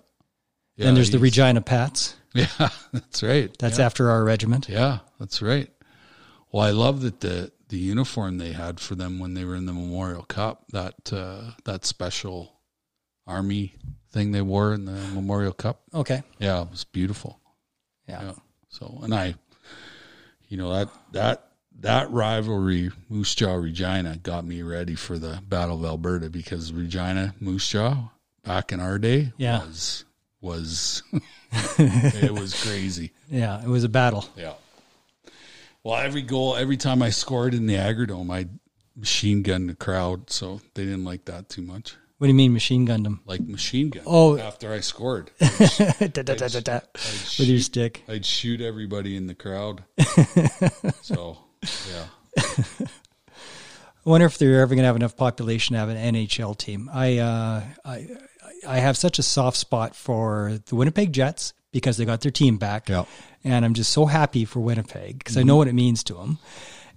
and 0.79 0.97
there's 0.97 1.11
the 1.11 1.19
Regina 1.19 1.61
Pats. 1.61 2.17
Yeah, 2.33 2.47
that's 2.93 3.25
right. 3.25 3.51
That's 3.59 3.79
yeah. 3.81 3.87
after 3.87 4.09
our 4.09 4.23
regiment. 4.23 4.69
Yeah, 4.69 4.99
that's 5.19 5.43
right. 5.43 5.69
Well, 6.53 6.65
I 6.65 6.71
love 6.71 7.01
that 7.03 7.19
the 7.21 7.51
the 7.69 7.77
uniform 7.79 8.39
they 8.39 8.53
had 8.53 8.79
for 8.79 8.95
them 8.95 9.19
when 9.19 9.35
they 9.35 9.45
were 9.45 9.57
in 9.57 9.67
the 9.67 9.73
Memorial 9.73 10.23
Cup 10.23 10.63
that 10.71 11.13
uh, 11.13 11.51
that 11.65 11.85
special 11.85 12.53
army 13.27 13.75
thing 14.13 14.31
they 14.31 14.43
wore 14.43 14.73
in 14.75 14.85
the 14.85 14.93
Memorial 15.13 15.53
Cup. 15.53 15.83
Okay. 15.93 16.23
Yeah, 16.39 16.63
it 16.63 16.71
was 16.71 16.85
beautiful. 16.85 17.41
Yeah. 18.09 18.23
Yeah. 18.23 18.33
So, 18.69 19.01
and 19.03 19.13
I, 19.13 19.35
you 20.49 20.57
know 20.57 20.73
that 20.73 20.89
that 21.13 21.50
that 21.81 22.11
rivalry 22.11 22.91
Moose 23.09 23.35
Jaw 23.35 23.55
Regina 23.55 24.17
got 24.23 24.45
me 24.45 24.63
ready 24.63 24.95
for 24.95 25.19
the 25.19 25.41
Battle 25.49 25.79
of 25.81 25.85
Alberta 25.85 26.29
because 26.31 26.73
Regina 26.73 27.35
Moose 27.41 27.69
Jaw 27.69 28.11
back 28.45 28.73
in 28.73 28.81
our 28.81 28.99
day 28.99 29.33
Yeah. 29.37 29.65
was 29.65 30.05
was 30.41 31.03
it 31.79 32.33
was 32.33 32.63
crazy. 32.63 33.13
Yeah. 33.31 33.63
It 33.63 33.69
was 33.69 33.85
a 33.85 33.89
battle. 33.89 34.25
Yeah. 34.37 34.55
Well, 35.83 35.97
every 35.97 36.23
goal, 36.23 36.57
every 36.57 36.77
time 36.77 37.03
I 37.03 37.11
scored 37.11 37.55
in 37.55 37.67
the 37.67 37.75
Agridome, 37.77 38.31
I 38.33 38.47
machine 38.97 39.43
gunned 39.43 39.71
the 39.71 39.75
crowd, 39.75 40.31
so 40.31 40.61
they 40.75 40.85
didn't 40.85 41.05
like 41.05 41.25
that 41.27 41.49
too 41.49 41.63
much. 41.63 41.97
What 42.19 42.27
do 42.27 42.29
you 42.29 42.35
mean 42.37 42.53
machine 42.53 42.85
gunned 42.85 43.07
him? 43.07 43.21
Like 43.25 43.41
machine 43.41 43.89
gun. 43.89 44.03
Oh. 44.07 44.37
after 44.37 44.71
I 44.75 44.81
scored, 44.81 45.31
Da, 45.41 46.07
da, 46.09 46.23
da, 46.23 46.35
da, 46.35 46.61
da, 46.61 46.81
With 47.39 47.49
your 47.49 47.61
stick. 47.61 48.03
I'd 48.09 48.27
shoot 48.27 48.61
everybody 48.61 49.17
in 49.17 49.27
the 49.27 49.35
crowd. 49.35 49.85
so, 51.03 51.39
yeah, 51.63 52.07
I 52.39 52.87
wonder 54.05 54.27
if 54.27 54.39
they're 54.39 54.61
ever 54.63 54.75
going 54.75 54.83
to 54.83 54.87
have 54.87 54.97
enough 54.97 55.17
population 55.17 55.75
to 55.75 55.81
have 55.81 55.89
an 55.89 56.15
NHL 56.15 56.57
team. 56.57 56.91
I, 56.93 57.19
uh, 57.19 57.63
I, 57.85 58.09
I 58.67 58.79
have 58.79 58.97
such 58.97 59.19
a 59.19 59.23
soft 59.23 59.57
spot 59.57 59.95
for 59.95 60.59
the 60.67 60.75
Winnipeg 60.77 61.13
Jets 61.13 61.53
because 61.73 61.97
they 61.97 62.05
got 62.05 62.21
their 62.23 62.31
team 62.33 62.57
back. 62.59 62.89
Yeah. 62.89 63.05
And 63.45 63.65
I'm 63.65 63.75
just 63.75 63.93
so 63.93 64.07
happy 64.07 64.45
for 64.45 64.61
Winnipeg 64.61 65.19
because 65.19 65.37
I 65.37 65.43
know 65.43 65.57
what 65.57 65.69
it 65.69 65.75
means 65.75 66.03
to 66.05 66.15
them. 66.15 66.39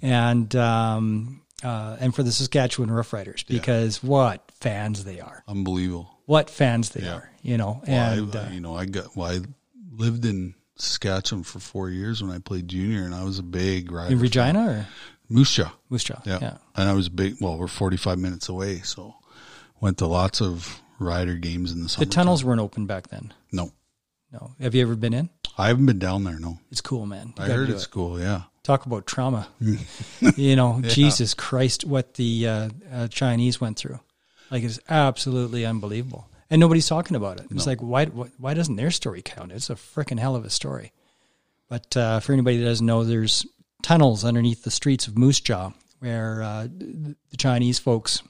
And, 0.02 0.54
um, 0.56 1.42
uh, 1.64 1.96
and 2.00 2.14
for 2.14 2.24
the 2.24 2.32
Saskatchewan 2.32 2.90
Roughriders 2.90 3.48
because 3.48 4.04
what 4.04 4.52
fans 4.60 5.04
they 5.06 5.20
are. 5.22 5.44
unbelievable. 5.48 6.10
What 6.26 6.50
fans 6.50 6.90
they 6.90 7.04
Yeah. 7.04 7.16
are, 7.16 7.32
you 7.42 7.58
know. 7.58 7.82
Well, 7.88 8.14
and 8.14 8.36
I, 8.36 8.40
uh, 8.40 8.50
you 8.50 8.60
know, 8.60 8.76
I 8.76 8.86
got 8.86 9.16
well, 9.16 9.30
I 9.32 9.40
lived 9.92 10.26
in 10.26 10.56
Saskatchewan 10.76 11.44
for 11.44 11.60
four 11.60 11.90
years 11.90 12.22
when 12.24 12.32
I 12.32 12.40
played 12.40 12.68
junior, 12.68 13.04
and 13.04 13.14
I 13.14 13.24
was 13.24 13.40
a 13.40 13.44
big 13.44 13.92
rider. 13.92 14.14
in 14.14 14.20
Regina 14.20 14.68
or 14.70 14.88
Moose 15.30 15.54
Jaw. 15.56 15.72
Moose 15.90 16.04
Jaw? 16.04 16.22
Yeah. 16.26 16.40
yeah. 16.42 16.58
And 16.76 16.90
I 16.90 16.94
was 16.94 17.10
big. 17.10 17.36
Well, 17.40 17.58
we're 17.58 17.68
45 17.68 18.18
minutes 18.20 18.50
away. 18.50 18.80
So 18.80 19.16
went 19.80 19.98
to 20.00 20.08
lots 20.08 20.42
of 20.42 20.82
rider 21.00 21.36
games 21.36 21.72
in 21.72 21.84
the 21.84 21.90
summer. 21.90 22.06
The 22.06 22.12
tunnels 22.12 22.44
weren't 22.44 22.62
open 22.62 22.86
back 22.86 23.08
then. 23.10 23.34
No, 23.52 23.72
No. 24.32 24.52
Have 24.60 24.74
you 24.76 24.82
ever 24.82 24.96
been 24.96 25.14
in? 25.14 25.30
I 25.58 25.68
haven't 25.68 25.86
been 25.86 26.00
down 26.00 26.24
there. 26.24 26.40
No, 26.40 26.60
It's 26.72 26.82
cool, 26.82 27.06
man. 27.06 27.34
You 27.38 27.44
I 27.44 27.48
heard 27.48 27.70
it's 27.70 27.86
it. 27.86 27.92
cool. 27.92 28.20
Yeah. 28.20 28.44
Talk 28.64 28.86
about 28.88 29.06
trauma. 29.06 29.48
you 30.38 30.56
know, 30.56 30.82
Jesus 30.82 31.34
Christ, 31.34 31.86
what 31.86 32.14
the 32.16 32.48
uh, 32.48 32.70
uh, 32.92 33.08
Chinese 33.10 33.60
went 33.62 33.78
through. 33.78 34.00
Like, 34.50 34.64
it's 34.64 34.80
absolutely 34.90 35.66
unbelievable. 35.66 36.30
And 36.54 36.60
nobody's 36.60 36.88
talking 36.88 37.16
about 37.18 37.40
it. 37.40 37.48
It's 37.50 37.66
No. 37.66 37.72
like, 37.72 37.80
why, 37.80 38.06
why 38.06 38.54
doesn't 38.54 38.76
their 38.76 38.92
story 38.92 39.24
count? 39.24 39.52
It's 39.52 39.72
a 39.72 39.76
freaking 39.76 40.20
hell 40.20 40.36
of 40.36 40.46
a 40.46 40.52
story. 40.52 40.92
But 41.68 41.98
uh, 41.98 42.20
for 42.20 42.32
anybody 42.32 42.58
that 42.58 42.66
doesn't 42.66 42.86
know, 42.86 43.04
there's 43.04 43.48
tunnels 43.82 44.24
underneath 44.24 44.64
the 44.64 44.70
streets 44.70 45.08
of 45.08 45.18
Moose 45.18 45.40
Jaw 45.40 45.72
where 45.98 46.44
uh, 46.44 46.68
the 46.70 47.38
Chinese 47.38 47.80
folks 47.80 48.22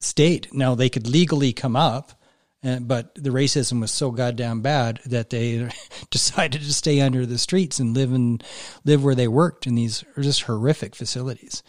stayed. 0.00 0.48
Now, 0.52 0.74
they 0.74 0.88
could 0.88 1.06
legally 1.06 1.52
come 1.52 1.76
up, 1.76 2.20
uh, 2.64 2.80
but 2.80 3.14
the 3.14 3.30
racism 3.30 3.80
was 3.80 3.92
so 3.92 4.10
goddamn 4.10 4.60
bad 4.60 4.98
that 5.06 5.30
they 5.30 5.68
decided 6.10 6.62
to 6.62 6.72
stay 6.74 7.00
under 7.00 7.24
the 7.24 7.38
streets 7.38 7.78
and 7.78 7.94
live 7.94 8.12
in 8.12 8.40
live 8.84 9.04
where 9.04 9.14
they 9.14 9.28
worked 9.28 9.64
in 9.68 9.76
these 9.76 10.02
just 10.20 10.42
horrific 10.42 10.96
facilities. 10.96 11.62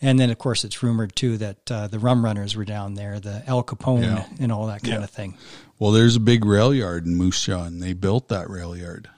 And 0.00 0.18
then, 0.20 0.30
of 0.30 0.38
course, 0.38 0.64
it's 0.64 0.82
rumored 0.82 1.16
too 1.16 1.36
that 1.38 1.70
uh, 1.70 1.88
the 1.88 1.98
rum 1.98 2.24
runners 2.24 2.54
were 2.54 2.64
down 2.64 2.94
there, 2.94 3.18
the 3.18 3.42
Al 3.48 3.64
Capone 3.64 4.02
Yeah. 4.02 4.26
and 4.38 4.52
all 4.52 4.66
that 4.68 4.82
kind 4.82 4.94
Yeah. 4.98 5.04
of 5.04 5.10
thing. 5.10 5.36
Well, 5.78 5.90
there's 5.92 6.16
a 6.16 6.20
big 6.20 6.44
rail 6.44 6.72
yard 6.72 7.04
in 7.06 7.16
Moose 7.16 7.42
Jaw, 7.44 7.64
and 7.64 7.82
they 7.82 7.92
built 7.94 8.28
that 8.28 8.48
rail 8.48 8.76
yard. 8.76 9.08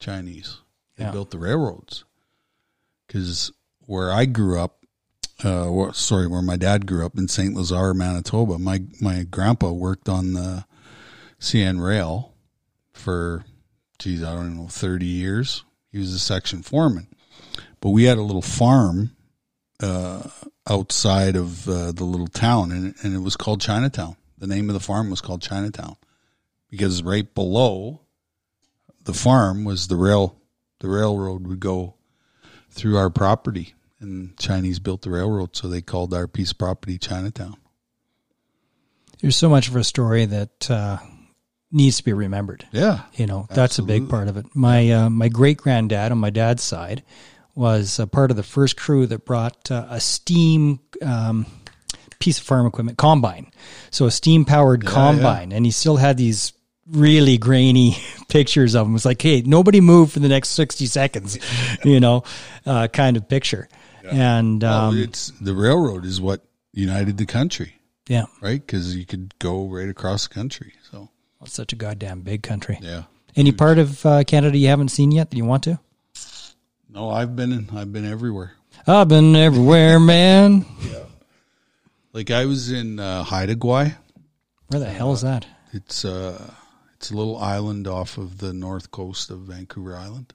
Chinese. 0.00 0.58
They 0.96 1.04
Yeah. 1.04 1.10
built 1.12 1.30
the 1.30 1.38
railroads. 1.38 2.04
Because 3.06 3.52
where 3.86 4.12
I 4.12 4.24
grew 4.26 4.60
up, 4.60 4.84
uh, 5.44 5.66
well, 5.70 5.92
sorry, 5.92 6.26
where 6.26 6.42
my 6.42 6.56
dad 6.56 6.86
grew 6.86 7.06
up 7.06 7.16
in 7.16 7.28
St. 7.28 7.54
Lazare, 7.54 7.94
Manitoba, 7.94 8.58
my 8.58 8.82
my 9.00 9.22
grandpa 9.22 9.70
worked 9.70 10.08
on 10.08 10.32
the 10.34 10.64
CN 11.38 11.80
Rail 11.80 12.32
for, 12.92 13.44
geez, 13.98 14.22
I 14.22 14.34
don't 14.34 14.56
know, 14.56 14.68
thirty 14.68 15.06
years. 15.06 15.64
He 15.92 15.98
was 15.98 16.12
a 16.12 16.18
section 16.18 16.62
foreman, 16.62 17.06
but 17.80 17.90
we 17.90 18.04
had 18.04 18.18
a 18.18 18.22
little 18.22 18.42
farm 18.42 19.12
uh, 19.80 20.22
outside 20.68 21.36
of 21.36 21.68
uh, 21.68 21.92
the 21.92 22.04
little 22.04 22.26
town, 22.26 22.72
and 22.72 22.94
and 23.02 23.14
it 23.14 23.20
was 23.20 23.36
called 23.36 23.60
Chinatown. 23.60 24.16
The 24.38 24.46
name 24.46 24.68
of 24.68 24.74
the 24.74 24.80
farm 24.80 25.10
was 25.10 25.20
called 25.20 25.42
Chinatown 25.42 25.96
because 26.70 27.02
right 27.02 27.32
below 27.34 28.00
the 29.04 29.14
farm 29.14 29.64
was 29.64 29.88
the 29.88 29.96
rail. 29.96 30.36
The 30.80 30.88
railroad 30.88 31.46
would 31.46 31.60
go 31.60 31.94
through 32.70 32.96
our 32.98 33.10
property, 33.10 33.74
and 34.00 34.36
Chinese 34.38 34.78
built 34.78 35.02
the 35.02 35.10
railroad, 35.10 35.56
so 35.56 35.66
they 35.68 35.80
called 35.80 36.14
our 36.14 36.28
piece 36.28 36.52
of 36.52 36.58
property 36.58 36.98
Chinatown. 36.98 37.56
There's 39.20 39.36
so 39.36 39.48
much 39.48 39.68
of 39.68 39.74
a 39.74 39.82
story 39.82 40.26
that 40.26 40.70
uh, 40.70 40.98
needs 41.72 41.96
to 41.96 42.04
be 42.04 42.12
remembered. 42.12 42.66
Yeah, 42.70 43.02
You 43.14 43.26
know, 43.26 43.48
that's 43.50 43.78
a 43.78 43.82
big 43.82 44.08
part 44.08 44.28
of 44.28 44.36
it. 44.36 44.46
My 44.54 44.90
uh, 44.90 45.10
my 45.10 45.28
great 45.28 45.58
granddad 45.58 46.12
on 46.12 46.18
my 46.18 46.30
dad's 46.30 46.62
side 46.62 47.02
was 47.58 47.98
a 47.98 48.06
part 48.06 48.30
of 48.30 48.36
the 48.36 48.42
first 48.42 48.76
crew 48.76 49.04
that 49.06 49.24
brought 49.24 49.70
uh, 49.70 49.86
a 49.90 49.98
steam 50.00 50.78
um, 51.02 51.44
piece 52.20 52.38
of 52.38 52.44
farm 52.44 52.66
equipment 52.66 52.96
combine, 52.96 53.50
so 53.90 54.06
a 54.06 54.10
steam 54.10 54.44
powered 54.44 54.84
Yeah, 54.84 54.90
combine, 54.90 55.52
and 55.52 55.66
he 55.66 55.72
still 55.72 55.96
had 55.96 56.16
these 56.16 56.52
really 56.86 57.36
grainy 57.36 57.96
pictures 58.28 58.74
of 58.74 58.86
him. 58.86 58.92
It 58.92 58.94
was 58.94 59.04
like, 59.04 59.20
hey, 59.20 59.42
nobody 59.42 59.80
move 59.80 60.12
for 60.12 60.20
the 60.20 60.28
next 60.28 60.50
sixty 60.50 60.86
seconds, 60.86 61.36
you 61.84 62.00
know, 62.00 62.22
uh, 62.64 62.88
kind 62.88 63.16
of 63.16 63.28
picture. 63.28 63.68
And 64.10 64.62
well, 64.62 64.88
um, 64.88 64.98
it's 65.02 65.32
the 65.40 65.52
railroad 65.54 66.06
is 66.06 66.18
what 66.18 66.42
united 66.72 67.18
the 67.18 67.26
country, 67.26 67.74
yeah, 68.08 68.24
right? 68.40 68.64
Because 68.64 68.96
you 68.96 69.04
could 69.04 69.38
go 69.38 69.66
right 69.66 69.88
across 69.88 70.26
the 70.28 70.34
country. 70.34 70.72
So 70.90 71.10
it's 71.42 71.52
such 71.52 71.72
a 71.74 71.76
goddamn 71.76 72.22
big 72.22 72.42
country. 72.42 72.78
yeah. 72.80 73.02
Any 73.36 73.52
part 73.52 73.78
of 73.78 74.06
uh, 74.06 74.24
Canada 74.24 74.56
you 74.56 74.68
haven't 74.68 74.88
seen 74.88 75.10
yet 75.12 75.30
that 75.30 75.36
you 75.36 75.44
want 75.44 75.62
to? 75.64 75.78
No, 76.88 77.10
I've 77.10 77.36
been 77.36 77.52
in, 77.52 77.68
I've 77.76 77.92
been 77.92 78.06
everywhere. 78.06 78.52
I've 78.86 79.08
been 79.08 79.36
everywhere, 79.36 80.00
man. 80.14 80.64
yeah. 80.82 81.04
Like 82.12 82.30
I 82.30 82.46
was 82.46 82.70
in 82.70 82.98
uh, 82.98 83.22
Haida 83.24 83.54
Gwaii. 83.56 83.94
Where 84.68 84.80
the 84.80 84.86
hell 84.90 85.12
is 85.12 85.20
that? 85.22 85.46
It's 85.72 86.04
uh, 86.04 86.52
it's 86.94 87.10
a 87.10 87.16
little 87.16 87.36
island 87.36 87.86
off 87.86 88.18
of 88.18 88.38
the 88.38 88.52
north 88.52 88.90
coast 88.90 89.30
of 89.30 89.40
Vancouver 89.40 89.96
Island, 89.96 90.32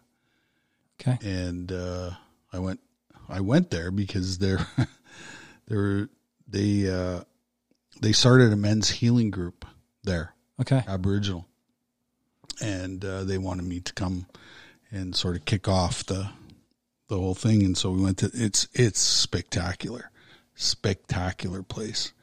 Okay. 1.01 1.17
and 1.27 1.71
uh, 1.71 2.11
I 2.51 2.59
went 2.59 2.79
I 3.27 3.41
went 3.41 3.69
there 3.71 3.91
because 3.91 4.37
they're 4.37 4.65
they're 5.67 6.09
they 6.47 6.89
uh, 6.89 7.21
they 8.01 8.11
started 8.11 8.53
a 8.53 8.55
men's 8.55 8.89
healing 8.89 9.29
group 9.31 9.65
there, 10.03 10.33
Okay. 10.61 10.83
Aboriginal, 10.87 11.47
and 12.61 13.03
uh, 13.03 13.23
they 13.23 13.37
wanted 13.39 13.65
me 13.65 13.79
to 13.81 13.93
come 13.93 14.27
and 14.91 15.15
sort 15.15 15.35
of 15.35 15.45
kick 15.45 15.67
off 15.67 16.05
the 16.05 16.29
the 17.13 17.19
whole 17.19 17.35
thing, 17.35 17.63
and 17.63 17.77
so 17.77 17.91
we 17.91 18.01
went 18.01 18.17
to 18.19 18.31
it's 18.33 18.67
it's 18.73 18.99
spectacular, 18.99 20.11
spectacular 20.55 21.63
place. 21.63 22.13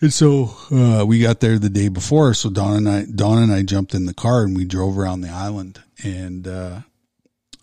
And 0.00 0.12
so 0.12 0.54
uh, 0.70 1.04
we 1.06 1.20
got 1.20 1.40
there 1.40 1.58
the 1.58 1.70
day 1.70 1.88
before. 1.88 2.34
So 2.34 2.50
Don 2.50 2.76
and 2.76 2.88
I, 2.88 3.04
Don 3.06 3.42
and 3.42 3.52
I 3.52 3.62
jumped 3.62 3.94
in 3.94 4.04
the 4.04 4.12
car 4.12 4.42
and 4.42 4.54
we 4.54 4.66
drove 4.66 4.98
around 4.98 5.22
the 5.22 5.30
island. 5.30 5.82
And 6.04 6.46
uh, 6.46 6.80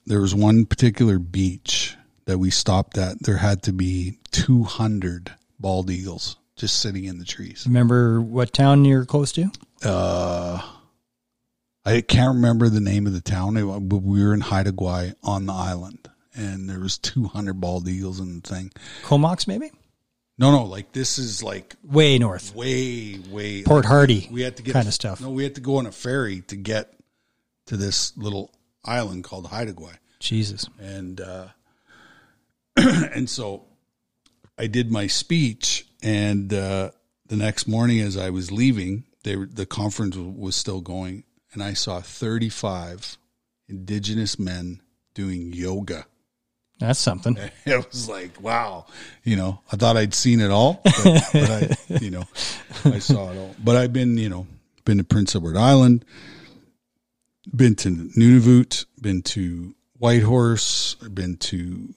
there 0.08 0.20
was 0.20 0.34
one 0.34 0.66
particular 0.66 1.20
beach 1.20 1.96
that 2.26 2.40
we 2.40 2.50
stopped 2.50 2.98
at. 2.98 3.22
There 3.22 3.38
had 3.38 3.62
to 3.64 3.74
be 3.74 4.18
200 4.32 5.32
bald 5.60 5.92
eagles 5.92 6.38
just 6.56 6.80
sitting 6.80 7.04
in 7.04 7.20
the 7.20 7.26
trees. 7.26 7.66
Remember 7.68 8.20
what 8.20 8.52
town 8.52 8.84
you're 8.84 9.06
close 9.06 9.32
to? 9.34 9.52
Uh, 9.84 10.60
I 11.86 12.02
can't 12.02 12.36
remember 12.36 12.70
the 12.70 12.80
name 12.80 13.06
of 13.06 13.14
the 13.14 13.22
town, 13.22 13.56
but 13.88 13.98
we 13.98 14.24
were 14.24 14.34
in 14.34 14.42
Haida 14.42 14.72
Gwaii 14.72 15.16
on 15.22 15.46
the 15.46 15.54
island, 15.54 16.10
and 16.36 16.70
there 16.70 16.80
was 16.80 16.98
200 16.98 17.60
bald 17.60 17.88
eagles 17.88 18.20
in 18.20 18.42
the 18.42 18.48
thing. 18.48 18.72
Comox, 19.04 19.48
maybe? 19.48 19.72
No, 20.38 20.52
no, 20.52 20.64
like 20.64 20.92
this 20.94 21.18
is 21.20 21.44
like 21.44 21.76
Way 21.84 22.18
north. 22.18 22.56
way, 22.56 23.20
way 23.30 23.64
Port 23.64 23.86
Hardy 23.86 24.28
we 24.32 24.42
had 24.42 24.58
to 24.58 24.64
get 24.64 24.74
kind 24.74 24.88
of 24.88 24.94
stuff. 24.94 25.22
No, 25.22 25.30
we 25.30 25.44
had 25.44 25.56
to 25.56 25.62
go 25.62 25.78
on 25.78 25.86
a 25.86 25.92
ferry 25.92 26.42
to 26.48 26.56
get 26.56 26.94
to 27.68 27.78
this 27.78 28.18
little 28.18 28.52
island 28.84 29.24
called 29.24 29.48
Haida 29.48 29.74
Gwaii. 29.74 29.96
Jesus. 30.20 30.68
and 30.80 31.22
uh, 31.22 31.48
and 32.78 33.30
so 33.30 33.66
I 34.58 34.68
did 34.68 34.92
my 34.92 35.08
speech, 35.08 35.86
and 36.02 36.52
uh, 36.54 36.92
the 37.28 37.36
next 37.36 37.68
morning, 37.68 38.00
as 38.00 38.18
I 38.18 38.30
was 38.30 38.52
leaving, 38.52 39.04
they 39.24 39.36
were, 39.36 39.46
the 39.46 39.66
conference 39.66 40.16
was 40.18 40.56
still 40.56 40.82
going, 40.82 41.24
and 41.54 41.62
I 41.62 41.74
saw 41.74 42.02
thirty 42.02 42.50
five 42.50 43.18
indigenous 43.68 44.40
men 44.40 44.82
doing 45.14 45.54
yoga. 45.54 46.06
That's 46.84 47.00
something. 47.00 47.38
It 47.66 47.88
was 47.88 48.10
like, 48.10 48.42
wow, 48.42 48.88
you 49.24 49.38
know, 49.38 49.62
I 49.72 49.78
thought 49.78 49.96
I'd 49.96 50.14
seen 50.14 50.42
it 50.42 50.52
all, 50.52 50.82
but, 50.84 51.24
but 51.32 51.50
I, 51.50 51.78
you 52.02 52.12
know, 52.12 52.24
I 52.84 53.00
saw 53.00 53.32
it 53.32 53.38
all. 53.38 53.56
But 53.64 53.78
I've 53.78 53.94
been, 53.94 54.18
you 54.18 54.28
know, 54.28 54.48
been 54.84 54.98
to 54.98 55.06
Prince 55.06 55.34
Edward 55.34 55.56
Island, 55.56 56.04
been 57.56 57.76
to 57.76 57.90
Nunavut, 57.90 58.86
been 59.02 59.22
to 59.22 59.74
Whitehorse, 59.98 60.96
been 60.96 61.38
to 61.38 61.94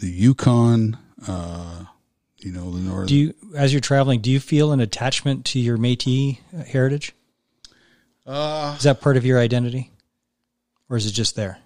the 0.00 0.08
Yukon, 0.10 0.98
uh, 1.28 1.84
you 2.38 2.50
know, 2.50 2.72
the 2.72 2.80
north. 2.80 3.06
Do 3.06 3.14
you, 3.14 3.34
as 3.54 3.72
you're 3.72 3.80
traveling, 3.80 4.20
do 4.20 4.32
you 4.32 4.40
feel 4.40 4.72
an 4.72 4.80
attachment 4.80 5.44
to 5.46 5.60
your 5.60 5.78
Métis 5.78 6.38
heritage? 6.66 7.12
uh, 8.26 8.74
Is 8.76 8.82
that 8.82 9.00
part 9.00 9.16
of 9.16 9.24
your 9.24 9.38
identity, 9.38 9.92
or 10.90 10.96
is 10.96 11.06
it 11.06 11.12
just 11.12 11.36
there? 11.36 11.58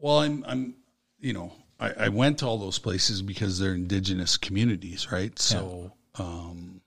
Well, 0.00 0.20
I'm, 0.20 0.44
I'm, 0.48 0.74
you 1.20 1.32
know, 1.32 1.52
I, 1.80 1.92
I 1.92 2.08
went 2.08 2.38
to 2.38 2.46
all 2.46 2.58
those 2.58 2.78
places 2.78 3.22
because 3.22 3.58
they're 3.58 3.74
indigenous 3.74 4.36
communities, 4.36 5.10
right? 5.12 5.36
So, 5.38 5.92
um, 6.18 6.80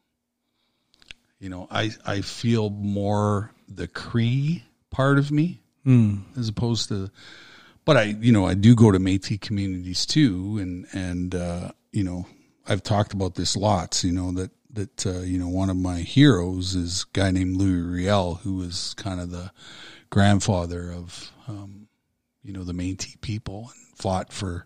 you 1.39 1.49
know, 1.49 1.67
I, 1.71 1.91
I 2.05 2.21
feel 2.21 2.69
more 2.69 3.51
the 3.67 3.87
Cree 3.87 4.63
part 4.89 5.17
of 5.17 5.31
me 5.31 5.59
Mm. 5.83 6.21
as 6.37 6.47
opposed 6.47 6.89
to, 6.89 7.09
but 7.85 7.97
I, 7.97 8.03
you 8.03 8.31
know, 8.31 8.45
I 8.45 8.53
do 8.53 8.75
go 8.75 8.91
to 8.91 8.99
Métis 8.99 9.41
communities 9.41 10.05
too. 10.05 10.59
And, 10.61 10.85
and, 10.93 11.33
uh, 11.33 11.71
you 11.91 12.03
know, 12.03 12.27
I've 12.67 12.83
talked 12.83 13.13
about 13.13 13.33
this 13.33 13.57
lots, 13.57 14.03
you 14.03 14.11
know, 14.11 14.31
that, 14.33 14.51
that, 14.73 15.05
uh, 15.07 15.21
you 15.21 15.39
know, 15.39 15.47
one 15.47 15.71
of 15.71 15.77
my 15.77 16.01
heroes 16.01 16.75
is 16.75 17.03
a 17.09 17.17
guy 17.17 17.31
named 17.31 17.57
Louis 17.57 17.81
Riel, 17.81 18.35
who 18.43 18.57
was 18.57 18.93
kind 18.93 19.19
of 19.19 19.31
the 19.31 19.51
grandfather 20.11 20.91
of, 20.91 21.31
um, 21.47 21.87
you 22.43 22.53
know, 22.53 22.63
the 22.63 22.73
Métis 22.73 23.19
people 23.21 23.71
and 23.73 23.90
fought 24.01 24.33
for 24.33 24.65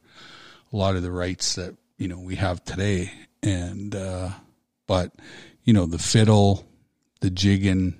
a 0.72 0.76
lot 0.76 0.95
of 0.95 1.03
the 1.03 1.12
rights 1.12 1.56
that, 1.56 1.76
you 1.98 2.07
know, 2.07 2.20
we 2.20 2.36
have 2.36 2.64
today. 2.64 3.12
And, 3.44 3.94
uh, 3.94 4.30
but, 4.88 5.12
you 5.64 5.74
know, 5.74 5.86
the 5.86 5.99
fiddle, 5.99 6.66
the 7.20 7.30
jigging, 7.30 7.99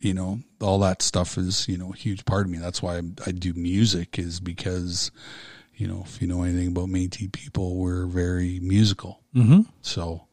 you 0.00 0.14
know, 0.14 0.40
all 0.60 0.80
that 0.80 1.02
stuff 1.02 1.38
is, 1.38 1.68
you 1.68 1.78
know, 1.78 1.92
a 1.92 1.96
huge 1.96 2.24
part 2.24 2.46
of 2.46 2.52
me. 2.52 2.58
That's 2.58 2.82
why 2.82 2.96
I, 2.96 3.02
I 3.26 3.30
do 3.30 3.52
music 3.54 4.18
is 4.18 4.40
because, 4.40 5.10
you 5.74 5.86
know, 5.86 6.02
if 6.04 6.20
you 6.20 6.28
know 6.28 6.42
anything 6.42 6.68
about 6.68 6.88
Métis 6.88 7.32
people, 7.32 7.76
we're 7.76 8.06
very 8.06 8.58
musical. 8.60 9.20
Mm-hmm. 9.34 9.60
So, 9.80 10.26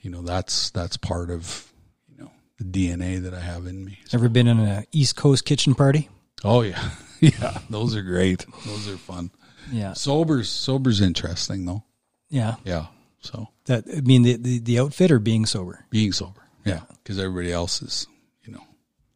you 0.00 0.10
know, 0.10 0.22
that's, 0.22 0.70
that's 0.70 0.96
part 0.96 1.30
of, 1.30 1.72
you 2.08 2.24
know, 2.24 2.30
the 2.58 2.64
DNA 2.64 3.22
that 3.22 3.34
I 3.34 3.40
have 3.40 3.66
in 3.66 3.84
me. 3.84 3.98
Ever 4.12 4.28
been 4.28 4.48
in 4.48 4.58
an 4.58 4.84
East 4.90 5.16
Coast 5.16 5.44
kitchen 5.44 5.74
party? 5.74 6.08
Oh 6.44 6.62
yeah. 6.62 6.90
Yeah. 7.22 7.58
Those 7.70 7.94
are 7.94 8.02
great. 8.02 8.44
Those 8.66 8.88
are 8.88 8.96
fun. 8.96 9.30
Yeah, 9.70 9.92
Sober's, 9.94 10.48
sober's 10.48 11.00
interesting 11.00 11.64
though. 11.64 11.84
yeah. 12.30 12.56
Yeah. 12.64 12.86
So 13.20 13.48
That 13.66 13.84
I 13.96 14.00
mean, 14.00 14.22
the 14.22 14.36
the, 14.36 14.58
the 14.58 14.78
outfit 14.80 15.10
or 15.12 15.18
being 15.20 15.46
sober. 15.46 15.84
being 15.90 16.12
sober. 16.12 16.42
Yeah. 16.64 16.80
Cause 17.04 17.18
everybody 17.18 17.52
else 17.52 17.80
is, 17.82 18.06
you 18.44 18.52
know, 18.52 18.64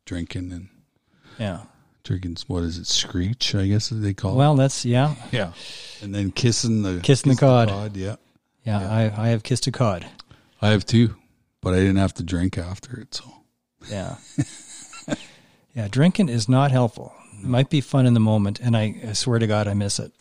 drinking 0.05 0.53
and 0.53 0.69
Yeah. 1.39 1.63
drinking, 2.05 2.37
what 2.47 2.63
is 2.63 2.79
it? 2.79 2.87
Screech, 2.87 3.55
I 3.55 3.67
guess 3.67 3.89
they 3.89 4.15
call 4.15 4.33
it. 4.33 4.37
Well, 4.37 4.55
that's 4.57 4.85
yeah, 4.85 5.15
Yeah. 5.33 5.53
And 6.03 6.15
then 6.15 6.31
kissing 6.31 6.83
the 6.83 7.01
Kissing 7.03 7.33
the 7.33 7.39
cod. 7.39 7.97
Yeah. 7.97 8.17
yeah. 8.65 8.79
I 8.89 9.25
I 9.25 9.29
have 9.29 9.43
kissed 9.43 9.67
a 9.67 9.73
cod. 9.73 10.07
I 10.63 10.69
have 10.71 10.85
two, 10.87 11.17
but 11.61 11.75
I 11.75 11.79
didn't 11.79 11.97
have 11.97 12.15
to 12.15 12.23
drink 12.23 12.57
after 12.59 13.01
it. 13.01 13.15
So 13.15 13.25
Yeah. 13.91 14.17
Yeah, 15.75 15.89
drinking 15.89 16.31
is 16.31 16.49
not 16.49 16.71
helpful. 16.71 17.13
Might 17.43 17.71
be 17.71 17.81
fun 17.81 18.07
in 18.07 18.15
the 18.15 18.21
moment, 18.21 18.61
and 18.61 18.77
I, 18.77 19.01
I 19.09 19.13
swear 19.13 19.39
to 19.39 19.47
God, 19.47 19.69
I 19.69 19.75
miss 19.75 19.99
it. 19.99 20.13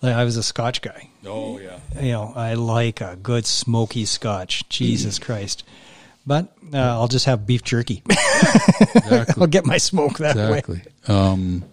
Like 0.00 0.14
I 0.14 0.24
was 0.24 0.36
a 0.36 0.42
Scotch 0.42 0.80
guy. 0.82 1.08
Oh 1.26 1.58
yeah. 1.58 1.78
You 2.00 2.12
know, 2.12 2.32
I 2.34 2.54
like 2.54 3.00
a 3.00 3.16
good 3.22 3.44
smoky 3.46 4.04
Scotch. 4.04 4.68
Jesus 4.68 5.18
Christ! 5.18 5.64
But 6.26 6.52
uh, 6.72 6.78
I'll 6.78 7.08
just 7.08 7.26
have 7.26 7.46
beef 7.46 7.62
jerky. 7.62 8.02
I'll 9.36 9.46
get 9.46 9.66
my 9.66 9.78
smoke 9.78 10.18
that 10.18 10.36
way. 10.36 10.58
Exactly. 10.58 10.82
Um, 11.08 11.64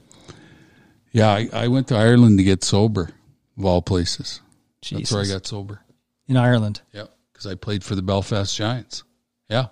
yeah, 1.11 1.29
I, 1.29 1.49
I 1.53 1.67
went 1.67 1.87
to 1.89 1.95
Ireland 1.95 2.37
to 2.39 2.43
get 2.43 2.63
sober, 2.63 3.09
of 3.57 3.65
all 3.65 3.81
places. 3.81 4.41
That's 4.91 5.11
where 5.11 5.23
I 5.23 5.27
got 5.27 5.45
sober. 5.45 5.81
in 6.27 6.35
Ireland. 6.37 6.81
Yeah, 6.93 7.05
because 7.31 7.45
I 7.47 7.55
played 7.55 7.83
for 7.83 7.95
the 7.95 8.01
Belfast 8.01 8.55
Giants. 8.55 9.03
Yeah, 9.49 9.67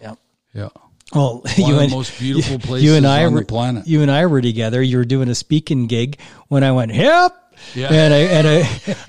Yeah. 0.00 0.14
yeah. 0.54 0.68
Well, 1.14 1.40
One 1.40 1.52
you 1.56 1.74
of 1.76 1.80
and 1.82 1.90
the 1.90 1.96
most 1.96 2.18
beautiful 2.18 2.78
you 2.78 2.94
and 2.94 3.06
I 3.06 3.24
on 3.24 3.32
were, 3.34 3.40
the 3.40 3.46
planet. 3.46 3.86
You 3.86 4.02
and 4.02 4.10
I 4.10 4.26
were 4.26 4.42
together. 4.42 4.82
You 4.82 4.98
were 4.98 5.04
doing 5.04 5.28
a 5.28 5.34
speaking 5.34 5.86
gig 5.86 6.18
when 6.48 6.62
I 6.64 6.72
went, 6.72 6.92
"Yep." 6.94 7.34
Yeah. 7.74 7.88
And 7.92 8.14
I 8.14 8.18
and 8.18 8.46
I, 8.46 8.58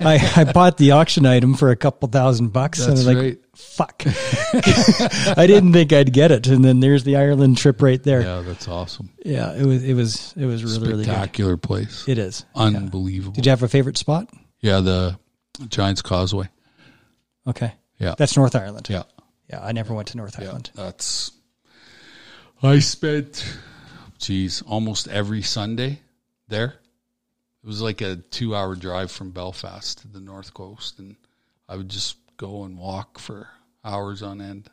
I 0.16 0.32
I 0.40 0.52
bought 0.52 0.76
the 0.76 0.92
auction 0.92 1.24
item 1.26 1.54
for 1.54 1.70
a 1.70 1.76
couple 1.76 2.08
thousand 2.08 2.48
bucks, 2.52 2.80
and 2.80 2.86
I 2.92 2.94
That's 2.94 3.06
was 3.06 3.14
like, 3.14 3.22
right. 3.22 3.38
"Fuck!" 3.54 4.02
I 5.38 5.46
didn't 5.46 5.72
think 5.72 5.92
I'd 5.92 6.12
get 6.12 6.32
it, 6.32 6.46
and 6.48 6.64
then 6.64 6.80
there's 6.80 7.04
the 7.04 7.16
Ireland 7.16 7.58
trip 7.58 7.80
right 7.82 8.02
there. 8.02 8.22
Yeah, 8.22 8.36
Yeah, 8.38 8.42
that's 8.42 8.66
awesome. 8.66 9.10
Yeah, 9.24 9.52
it 9.54 9.64
was 9.66 9.84
it 9.84 9.94
was 9.94 10.34
it 10.36 10.46
was 10.46 10.64
really 10.64 10.78
really 10.88 11.04
good. 11.04 11.12
Spectacular 11.12 11.56
place. 11.56 12.04
It 12.08 12.18
is. 12.18 12.44
Unbelievable. 12.54 13.34
Did 13.34 13.46
you 13.46 13.50
have 13.50 13.62
a 13.62 13.68
favorite 13.68 13.98
spot? 13.98 14.28
yeah, 14.60 14.80
the 14.80 15.18
Giants 15.68 16.02
Causeway. 16.02 16.48
Okay, 17.46 17.72
Yeah. 17.98 18.14
that's 18.18 18.36
North 18.36 18.54
Ireland. 18.56 18.88
yeah. 18.90 19.02
yeah. 19.48 19.60
I 19.64 19.72
never 19.72 19.94
went 19.94 20.08
to 20.08 20.16
North 20.16 20.36
Yeah. 20.38 20.46
Ireland. 20.46 20.70
That's. 20.74 21.32
I 22.62 22.78
spent, 22.80 23.58
geez, 24.18 24.62
almost 24.62 25.08
every 25.08 25.42
Sunday 25.42 26.00
there. 26.48 26.74
It 27.62 27.66
was 27.66 27.80
like 27.82 28.00
a 28.00 28.16
two 28.16 28.54
hour 28.54 28.74
drive 28.74 29.10
from 29.10 29.30
Belfast 29.30 29.98
to 30.02 30.08
the 30.08 30.20
North 30.20 30.52
Coast. 30.54 30.98
And 30.98 31.16
I 31.68 31.76
would 31.76 31.88
just 31.88 32.16
go 32.36 32.64
and 32.64 32.78
walk 32.78 33.18
for 33.18 33.48
hours 33.84 34.22
on 34.22 34.40
end. 34.40 34.68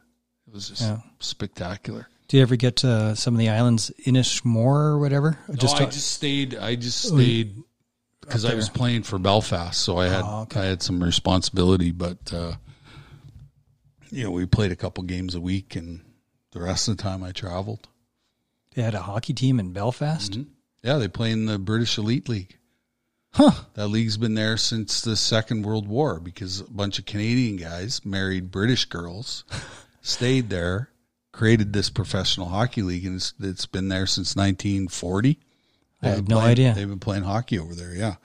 It 0.47 0.53
was 0.53 0.69
just 0.69 0.81
Yeah. 0.81 0.99
spectacular. 1.19 2.07
Do 2.27 2.37
you 2.37 2.43
ever 2.43 2.55
get 2.57 2.77
to 2.77 3.15
some 3.15 3.33
of 3.35 3.39
the 3.39 3.49
islands, 3.49 3.91
Inishmore 4.05 4.55
or 4.91 4.99
whatever? 4.99 5.39
No, 5.47 5.55
I 5.73 5.85
just 5.85 6.11
stayed. 6.11 6.55
I 6.55 6.75
just 6.75 7.01
stayed 7.01 7.55
because 8.19 8.43
I 8.43 8.53
was 8.53 8.67
playing 8.69 9.03
for 9.03 9.17
Belfast, 9.17 9.79
so 9.79 9.97
I 9.97 10.07
had 10.07 10.23
Oh, 10.25 10.41
okay. 10.41 10.59
I 10.59 10.65
had 10.65 10.81
some 10.83 11.01
responsibility. 11.01 11.91
But 11.91 12.33
uh, 12.33 12.55
you 14.11 14.25
know, 14.25 14.31
we 14.31 14.45
played 14.45 14.73
a 14.73 14.75
couple 14.75 15.03
games 15.05 15.35
a 15.35 15.41
week, 15.41 15.77
and 15.77 16.01
the 16.57 16.63
rest 16.65 16.87
of 16.87 16.97
the 16.97 17.03
time 17.03 17.23
I 17.23 17.31
traveled. 17.31 17.87
they 18.75 18.81
had 18.81 18.95
a 18.95 19.01
hockey 19.01 19.33
team 19.33 19.59
in 19.59 19.73
Belfast. 19.73 20.31
Mm-hmm. 20.33 20.49
Yeah, 20.83 20.97
they 20.97 21.07
play 21.07 21.31
in 21.31 21.45
the 21.45 21.59
British 21.59 21.97
Elite 21.97 22.27
League. 22.29 22.57
Huh. 23.33 23.51
That 23.75 23.87
league's 23.89 24.17
been 24.17 24.33
there 24.35 24.57
since 24.57 25.01
the 25.01 25.15
Second 25.15 25.65
World 25.65 25.87
War 25.87 26.19
because 26.19 26.61
a 26.61 26.63
bunch 26.65 26.97
of 26.97 27.05
Canadian 27.05 27.57
guys 27.57 28.03
married 28.05 28.51
British 28.51 28.85
girls, 28.85 29.43
stayed 30.01 30.49
there, 30.49 30.89
created 31.31 31.73
this 31.73 31.89
professional 31.89 32.47
hockey 32.47 32.81
league, 32.81 33.05
and 33.05 33.17
it's, 33.17 33.33
it's 33.39 33.65
been 33.65 33.89
there 33.89 34.07
since 34.07 34.35
1940. 34.35 35.37
I 36.01 36.07
had 36.07 36.29
no 36.29 36.37
playing- 36.37 36.49
idea. 36.51 36.73
They've 36.73 36.87
been 36.89 36.99
playing 36.99 37.23
hockey 37.23 37.59
over 37.59 37.75
there, 37.75 37.93
yeah. 37.93 38.15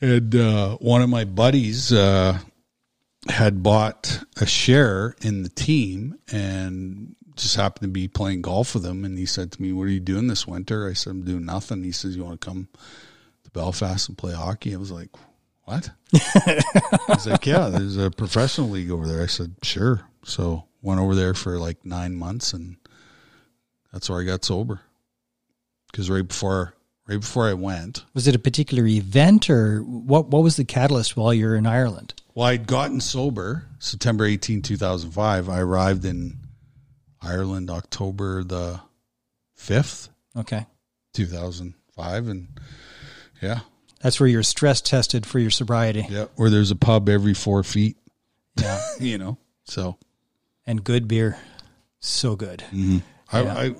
And 0.00 0.34
uh, 0.34 0.76
one 0.76 1.02
of 1.02 1.10
my 1.10 1.24
buddies 1.24 1.92
uh, 1.92 2.38
had 3.28 3.62
bought 3.62 4.22
a 4.40 4.46
share 4.46 5.14
in 5.20 5.42
the 5.42 5.48
team 5.50 6.16
and 6.32 7.14
just 7.36 7.56
happened 7.56 7.88
to 7.88 7.92
be 7.92 8.08
playing 8.08 8.42
golf 8.42 8.74
with 8.74 8.84
him. 8.84 9.04
And 9.04 9.18
he 9.18 9.26
said 9.26 9.52
to 9.52 9.62
me, 9.62 9.72
What 9.72 9.84
are 9.84 9.90
you 9.90 10.00
doing 10.00 10.26
this 10.26 10.46
winter? 10.46 10.88
I 10.88 10.94
said, 10.94 11.10
I'm 11.10 11.24
doing 11.24 11.44
nothing. 11.44 11.82
He 11.82 11.92
says, 11.92 12.16
You 12.16 12.24
want 12.24 12.40
to 12.40 12.46
come 12.46 12.68
to 13.44 13.50
Belfast 13.50 14.08
and 14.08 14.16
play 14.16 14.32
hockey? 14.32 14.74
I 14.74 14.78
was 14.78 14.90
like, 14.90 15.10
What? 15.64 15.90
He's 16.10 17.26
like, 17.26 17.46
Yeah, 17.46 17.68
there's 17.68 17.96
a 17.96 18.10
professional 18.10 18.70
league 18.70 18.90
over 18.90 19.06
there. 19.06 19.22
I 19.22 19.26
said, 19.26 19.54
Sure. 19.62 20.02
So 20.24 20.64
went 20.82 21.00
over 21.00 21.14
there 21.14 21.34
for 21.34 21.58
like 21.58 21.84
nine 21.84 22.14
months 22.14 22.52
and 22.52 22.76
that's 23.92 24.08
where 24.08 24.20
I 24.20 24.24
got 24.24 24.44
sober. 24.44 24.80
Because 25.90 26.08
right 26.08 26.26
before 26.26 26.74
right 27.06 27.20
before 27.20 27.48
I 27.48 27.54
went, 27.54 28.04
Was 28.14 28.28
it 28.28 28.36
a 28.36 28.40
particular 28.40 28.86
event 28.86 29.50
or 29.50 29.80
what? 29.80 30.28
What 30.28 30.42
was 30.42 30.56
the 30.56 30.64
catalyst 30.64 31.16
while 31.16 31.34
you're 31.34 31.56
in 31.56 31.66
Ireland? 31.66 32.14
Well, 32.40 32.48
I'd 32.48 32.66
gotten 32.66 33.02
sober 33.02 33.66
September 33.80 34.24
18, 34.24 34.62
2005. 34.62 35.50
I 35.50 35.60
arrived 35.60 36.06
in 36.06 36.38
Ireland 37.20 37.68
October 37.68 38.42
the 38.42 38.80
5th, 39.58 40.08
Okay, 40.34 40.64
2005. 41.12 42.28
And 42.28 42.48
yeah, 43.42 43.60
that's 44.00 44.18
where 44.18 44.26
you're 44.26 44.42
stress 44.42 44.80
tested 44.80 45.26
for 45.26 45.38
your 45.38 45.50
sobriety. 45.50 46.06
yeah, 46.08 46.28
where 46.36 46.48
there's 46.48 46.70
a 46.70 46.76
pub 46.76 47.10
every 47.10 47.34
four 47.34 47.62
feet, 47.62 47.98
Yeah, 48.56 48.80
you 48.98 49.18
know. 49.18 49.36
So 49.64 49.98
and 50.66 50.82
good 50.82 51.08
beer, 51.08 51.36
so 51.98 52.36
good. 52.36 52.64
I, 52.72 53.02
Yeah. 53.42 53.54
I, 53.54 53.74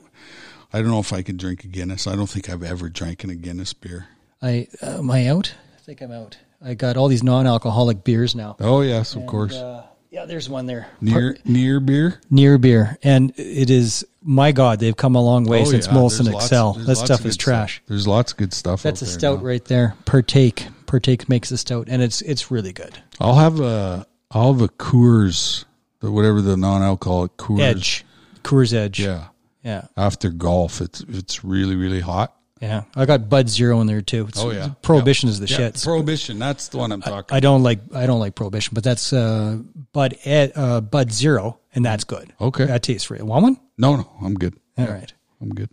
I 0.70 0.82
don't 0.82 0.90
know 0.90 1.00
if 1.00 1.14
I 1.14 1.22
can 1.22 1.38
drink 1.38 1.64
a 1.64 1.68
Guinness. 1.68 2.06
I 2.06 2.14
don't 2.14 2.28
think 2.28 2.50
I've 2.50 2.62
ever 2.62 2.90
drank 2.90 3.24
a 3.24 3.34
Guinness 3.34 3.72
beer. 3.72 4.08
I 4.42 4.68
uh, 4.82 4.98
am 4.98 5.10
I 5.10 5.28
out? 5.28 5.54
I 5.74 5.80
think 5.80 6.02
I'm 6.02 6.12
out. 6.12 6.36
I 6.62 6.74
got 6.74 6.96
all 6.96 7.08
these 7.08 7.22
non-alcoholic 7.22 8.04
beers 8.04 8.34
now. 8.34 8.56
Oh 8.60 8.82
yes, 8.82 9.14
of 9.16 9.26
course. 9.26 9.54
Uh, 9.54 9.84
yeah, 10.10 10.24
there's 10.26 10.48
one 10.48 10.66
there. 10.66 10.88
near 11.00 11.36
near 11.44 11.80
beer. 11.80 12.20
near 12.30 12.58
beer, 12.58 12.98
and 13.02 13.32
it 13.36 13.70
is 13.70 14.04
my 14.22 14.52
God. 14.52 14.78
They've 14.80 14.96
come 14.96 15.14
a 15.14 15.22
long 15.22 15.44
way 15.44 15.62
Oh, 15.62 15.64
since 15.64 15.86
yeah, 15.86 15.92
Molson 15.92 16.24
there's 16.24 16.34
lots- 16.34 16.44
Excel. 16.46 16.72
there's 16.74 16.86
That 16.86 16.96
stuff 16.96 17.24
is 17.24 17.36
trash. 17.36 17.76
Stuff. 17.76 17.86
There's 17.86 18.06
lots 18.08 18.32
of 18.32 18.38
good 18.38 18.52
stuff. 18.52 18.82
That's 18.82 19.02
a 19.02 19.06
stout 19.06 19.38
now. 19.38 19.44
right 19.46 19.64
there. 19.64 19.94
Partake, 20.04 20.66
partake 20.86 21.28
makes 21.28 21.50
a 21.52 21.56
stout, 21.58 21.86
and 21.88 22.02
it's 22.02 22.20
it's 22.22 22.50
really 22.50 22.72
good. 22.72 22.98
I'll 23.20 23.36
have 23.36 23.60
a 23.60 24.06
I'll 24.32 24.52
have 24.52 24.62
a 24.62 24.68
Coors, 24.68 25.64
whatever 26.00 26.42
the 26.42 26.56
non-alcoholic 26.56 27.36
Coors. 27.36 27.60
Edge, 27.60 28.04
Coors 28.42 28.74
Edge. 28.74 29.00
Yeah. 29.00 29.28
yeah, 29.62 29.86
After 29.96 30.30
golf, 30.30 30.80
it's 30.80 31.00
it's 31.08 31.44
really 31.44 31.76
really 31.76 32.00
hot. 32.00 32.34
Yeah. 32.60 32.82
I 32.94 33.06
got 33.06 33.28
Bud 33.28 33.48
Zero 33.48 33.80
in 33.80 33.86
there 33.86 34.02
too. 34.02 34.26
It's, 34.28 34.38
Oh, 34.38 34.50
yeah. 34.50 34.70
Prohibition 34.82 35.28
is 35.28 35.40
the 35.40 35.46
Yeah, 35.46 35.56
shit. 35.56 35.80
Prohibition. 35.82 36.38
That's 36.38 36.68
the 36.68 36.78
one 36.78 36.92
I'm 36.92 37.00
talking. 37.02 37.34
I 37.36 37.40
don't 37.40 37.62
like 37.62 37.80
I 37.94 38.06
don't 38.06 38.20
like 38.20 38.34
Prohibition, 38.34 38.74
but 38.74 38.84
that's 38.84 39.12
uh, 39.12 39.58
Bud 39.92 40.16
Ed, 40.24 40.52
uh, 40.54 40.80
Bud 40.80 41.10
Zero, 41.12 41.58
and 41.74 41.84
that's 41.84 42.04
good. 42.04 42.32
Okay. 42.40 42.66
that 42.66 42.82
tastes 42.82 43.10
real. 43.10 43.26
Want 43.26 43.42
one? 43.42 43.60
no, 43.78 43.96
no, 43.96 44.10
I'm 44.22 44.34
good. 44.34 44.54
All 44.78 44.86
right, 44.86 45.12
I'm 45.40 45.50
good. 45.50 45.70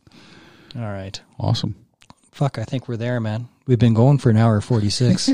all 0.76 0.82
right. 0.82 1.20
Awesome. 1.40 1.76
Fuck, 2.32 2.58
I 2.60 2.64
think 2.66 2.88
we're 2.88 2.98
there, 2.98 3.20
man. 3.20 3.48
We've 3.66 3.80
been 3.80 3.94
going 3.96 4.18
for 4.18 4.30
an 4.30 4.38
hour 4.38 4.62
forty 4.62 4.90
six. 4.90 5.30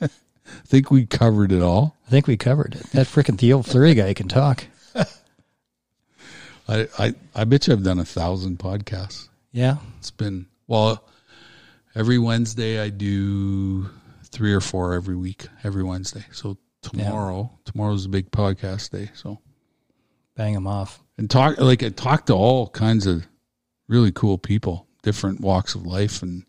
I 0.00 0.08
think 0.66 0.90
we 0.90 1.06
covered 1.06 1.50
it 1.52 1.60
all. 1.62 1.96
I 2.06 2.10
think 2.10 2.26
we 2.26 2.36
covered 2.36 2.74
it. 2.74 2.82
That 2.92 3.06
freaking 3.06 3.36
Theo 3.38 3.62
Fleury 3.62 3.94
guy 3.94 4.14
can 4.14 4.28
talk. 4.28 4.64
I 6.68 6.88
I 6.98 7.14
I 7.34 7.44
bet 7.44 7.66
you 7.66 7.72
I've 7.74 7.82
done 7.84 7.98
a 7.98 8.04
thousand 8.04 8.58
podcasts. 8.58 9.28
Yeah, 9.52 9.76
It's 9.98 10.10
been 10.10 10.46
well. 10.66 11.08
Every 11.94 12.18
Wednesday 12.18 12.78
I 12.78 12.90
do 12.90 13.88
three 14.24 14.52
or 14.52 14.60
four 14.60 14.92
every 14.92 15.16
week. 15.16 15.46
Every 15.64 15.82
Wednesday. 15.82 16.26
So 16.30 16.58
tomorrow, 16.82 17.50
tomorrow's 17.64 18.04
a 18.04 18.10
big 18.10 18.30
podcast 18.30 18.90
day. 18.90 19.10
So 19.14 19.38
bang 20.34 20.52
him 20.54 20.66
off. 20.66 21.02
and 21.16 21.30
talk 21.30 21.58
like 21.58 21.82
I 21.82 21.88
talk 21.88 22.26
to 22.26 22.34
all 22.34 22.68
kinds 22.68 23.06
of 23.06 23.26
really 23.88 24.12
cool 24.12 24.36
people, 24.36 24.86
different 25.02 25.40
walks 25.40 25.74
of 25.74 25.86
life 25.86 26.22
and 26.22 26.44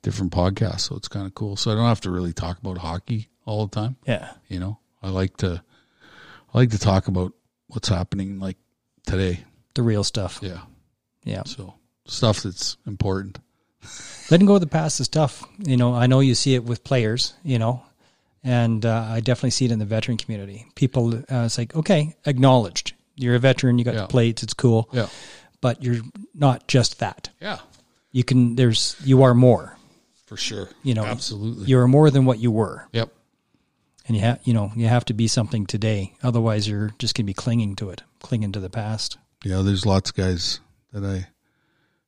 different 0.00 0.32
podcasts. 0.32 0.80
So 0.80 0.96
it's 0.96 1.08
kind 1.08 1.26
of 1.26 1.34
cool. 1.34 1.56
So 1.56 1.70
I 1.70 1.74
don't 1.74 1.84
have 1.84 2.00
to 2.02 2.10
really 2.10 2.32
talk 2.32 2.58
about 2.58 2.78
hockey 2.78 3.28
all 3.44 3.66
the 3.66 3.74
time. 3.74 3.96
Yeah. 4.06 4.32
You 4.48 4.60
know, 4.60 4.78
I 5.02 5.10
like 5.10 5.36
to 5.38 5.62
I 6.54 6.58
like 6.58 6.70
to 6.70 6.78
talk 6.78 7.08
about 7.08 7.34
what's 7.66 7.88
happening 7.88 8.38
like 8.40 8.56
today. 9.06 9.44
The 9.74 9.82
real 9.82 10.04
stuff. 10.04 10.38
Yeah. 10.40 10.60
Yeah. 11.22 11.42
So 11.44 11.74
stuff 12.06 12.44
that's 12.44 12.78
important. 12.86 13.40
Letting 14.30 14.46
go 14.46 14.54
of 14.56 14.60
the 14.60 14.66
past 14.66 14.98
is 15.00 15.08
tough. 15.08 15.44
You 15.58 15.76
know, 15.76 15.94
I 15.94 16.06
know 16.06 16.20
you 16.20 16.34
see 16.34 16.54
it 16.54 16.64
with 16.64 16.82
players, 16.84 17.34
you 17.44 17.58
know, 17.58 17.82
and 18.42 18.84
uh, 18.84 19.06
I 19.08 19.20
definitely 19.20 19.50
see 19.50 19.66
it 19.66 19.70
in 19.72 19.78
the 19.78 19.84
veteran 19.84 20.16
community. 20.16 20.66
People, 20.74 21.14
uh, 21.14 21.22
it's 21.44 21.58
like, 21.58 21.74
okay, 21.76 22.16
acknowledged. 22.26 22.94
You're 23.14 23.36
a 23.36 23.38
veteran, 23.38 23.78
you 23.78 23.84
got 23.84 23.94
Yeah. 23.94 24.02
the 24.02 24.06
plates, 24.08 24.42
it's 24.42 24.54
cool, 24.54 24.88
Yeah. 24.92 25.08
but 25.60 25.82
you're 25.82 26.02
not 26.34 26.66
just 26.66 26.98
that. 26.98 27.30
Yeah. 27.40 27.58
You 28.12 28.24
can, 28.24 28.56
there's, 28.56 28.96
you 29.04 29.22
are 29.22 29.34
more. 29.34 29.76
For 30.26 30.36
sure. 30.36 30.70
You 30.82 30.94
know, 30.94 31.04
absolutely. 31.04 31.66
You're 31.66 31.86
more 31.86 32.10
than 32.10 32.24
what 32.24 32.40
you 32.40 32.50
were. 32.50 32.88
Yep. 32.92 33.12
And 34.08 34.16
you 34.16 34.22
have, 34.22 34.40
you 34.44 34.54
know, 34.54 34.72
you 34.74 34.86
have 34.88 35.04
to 35.06 35.14
be 35.14 35.28
something 35.28 35.66
today. 35.66 36.14
Otherwise, 36.22 36.68
you're 36.68 36.92
just 36.98 37.14
going 37.14 37.24
to 37.24 37.30
be 37.30 37.34
clinging 37.34 37.76
to 37.76 37.90
it, 37.90 38.02
clinging 38.20 38.52
to 38.52 38.60
the 38.60 38.70
past. 38.70 39.18
Yeah, 39.44 39.62
there's 39.62 39.86
lots 39.86 40.10
of 40.10 40.16
guys 40.16 40.60
that 40.92 41.04
I 41.04 41.26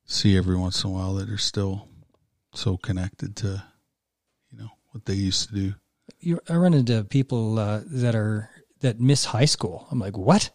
see 0.09 0.35
every 0.37 0.55
once 0.57 0.83
in 0.83 0.89
a 0.89 0.93
while 0.93 1.13
that 1.15 1.29
are 1.29 1.37
still 1.37 1.87
so 2.53 2.77
connected 2.77 3.35
to, 3.37 3.63
you 4.51 4.57
know, 4.57 4.69
what 4.91 5.05
they 5.05 5.13
used 5.13 5.47
to 5.49 5.53
do. 5.55 5.73
you 6.19 6.39
I 6.49 6.55
run 6.55 6.73
into 6.73 7.03
people 7.03 7.59
uh, 7.59 7.81
that 7.85 8.15
are 8.15 8.49
that 8.81 8.99
miss 8.99 9.25
high 9.25 9.45
school. 9.45 9.87
I'm 9.91 9.99
like, 9.99 10.17
what? 10.17 10.49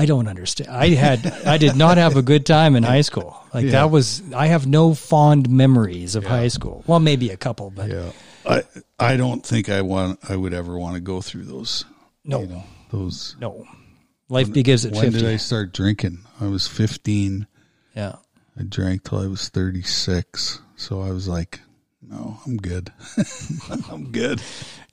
I 0.00 0.06
don't 0.06 0.28
understand. 0.28 0.70
I 0.70 0.88
had 0.90 1.26
I 1.46 1.58
did 1.58 1.76
not 1.76 1.96
have 1.96 2.16
a 2.16 2.22
good 2.22 2.44
time 2.46 2.76
in 2.76 2.82
high 2.84 3.00
school. 3.02 3.36
Like 3.54 3.64
Yeah. 3.66 3.70
that 3.72 3.90
was 3.90 4.22
I 4.34 4.46
have 4.46 4.66
no 4.66 4.94
fond 4.94 5.48
memories 5.48 6.14
of 6.14 6.24
high 6.24 6.48
school. 6.48 6.84
Well, 6.86 7.00
maybe 7.00 7.30
a 7.30 7.36
couple, 7.36 7.70
but 7.70 7.88
Yeah. 7.90 8.12
I 8.46 8.62
I 8.98 9.16
don't 9.16 9.44
think 9.44 9.68
I 9.68 9.82
want 9.82 10.18
I 10.28 10.36
would 10.36 10.54
ever 10.54 10.78
want 10.78 10.94
to 10.94 11.00
go 11.00 11.20
through 11.20 11.44
those. 11.44 11.84
no, 12.24 12.40
You 12.40 12.46
know, 12.46 12.64
those 12.90 13.36
no. 13.40 13.64
Life 14.28 14.52
begins 14.52 14.84
at 14.84 14.92
when 14.92 15.04
fifty. 15.04 15.20
did 15.20 15.28
I 15.28 15.36
start 15.36 15.72
drinking? 15.72 16.18
I 16.40 16.46
was 16.48 16.66
15. 16.68 17.46
yeah. 17.96 18.16
I 18.58 18.62
drank 18.64 19.04
till 19.04 19.18
I 19.18 19.26
was 19.26 19.48
36. 19.48 20.60
So 20.76 21.00
I 21.02 21.10
was 21.10 21.28
like, 21.28 21.60
no, 22.02 22.38
I'm 22.46 22.56
good. 22.56 22.92
I'm 23.90 24.10
good. 24.10 24.40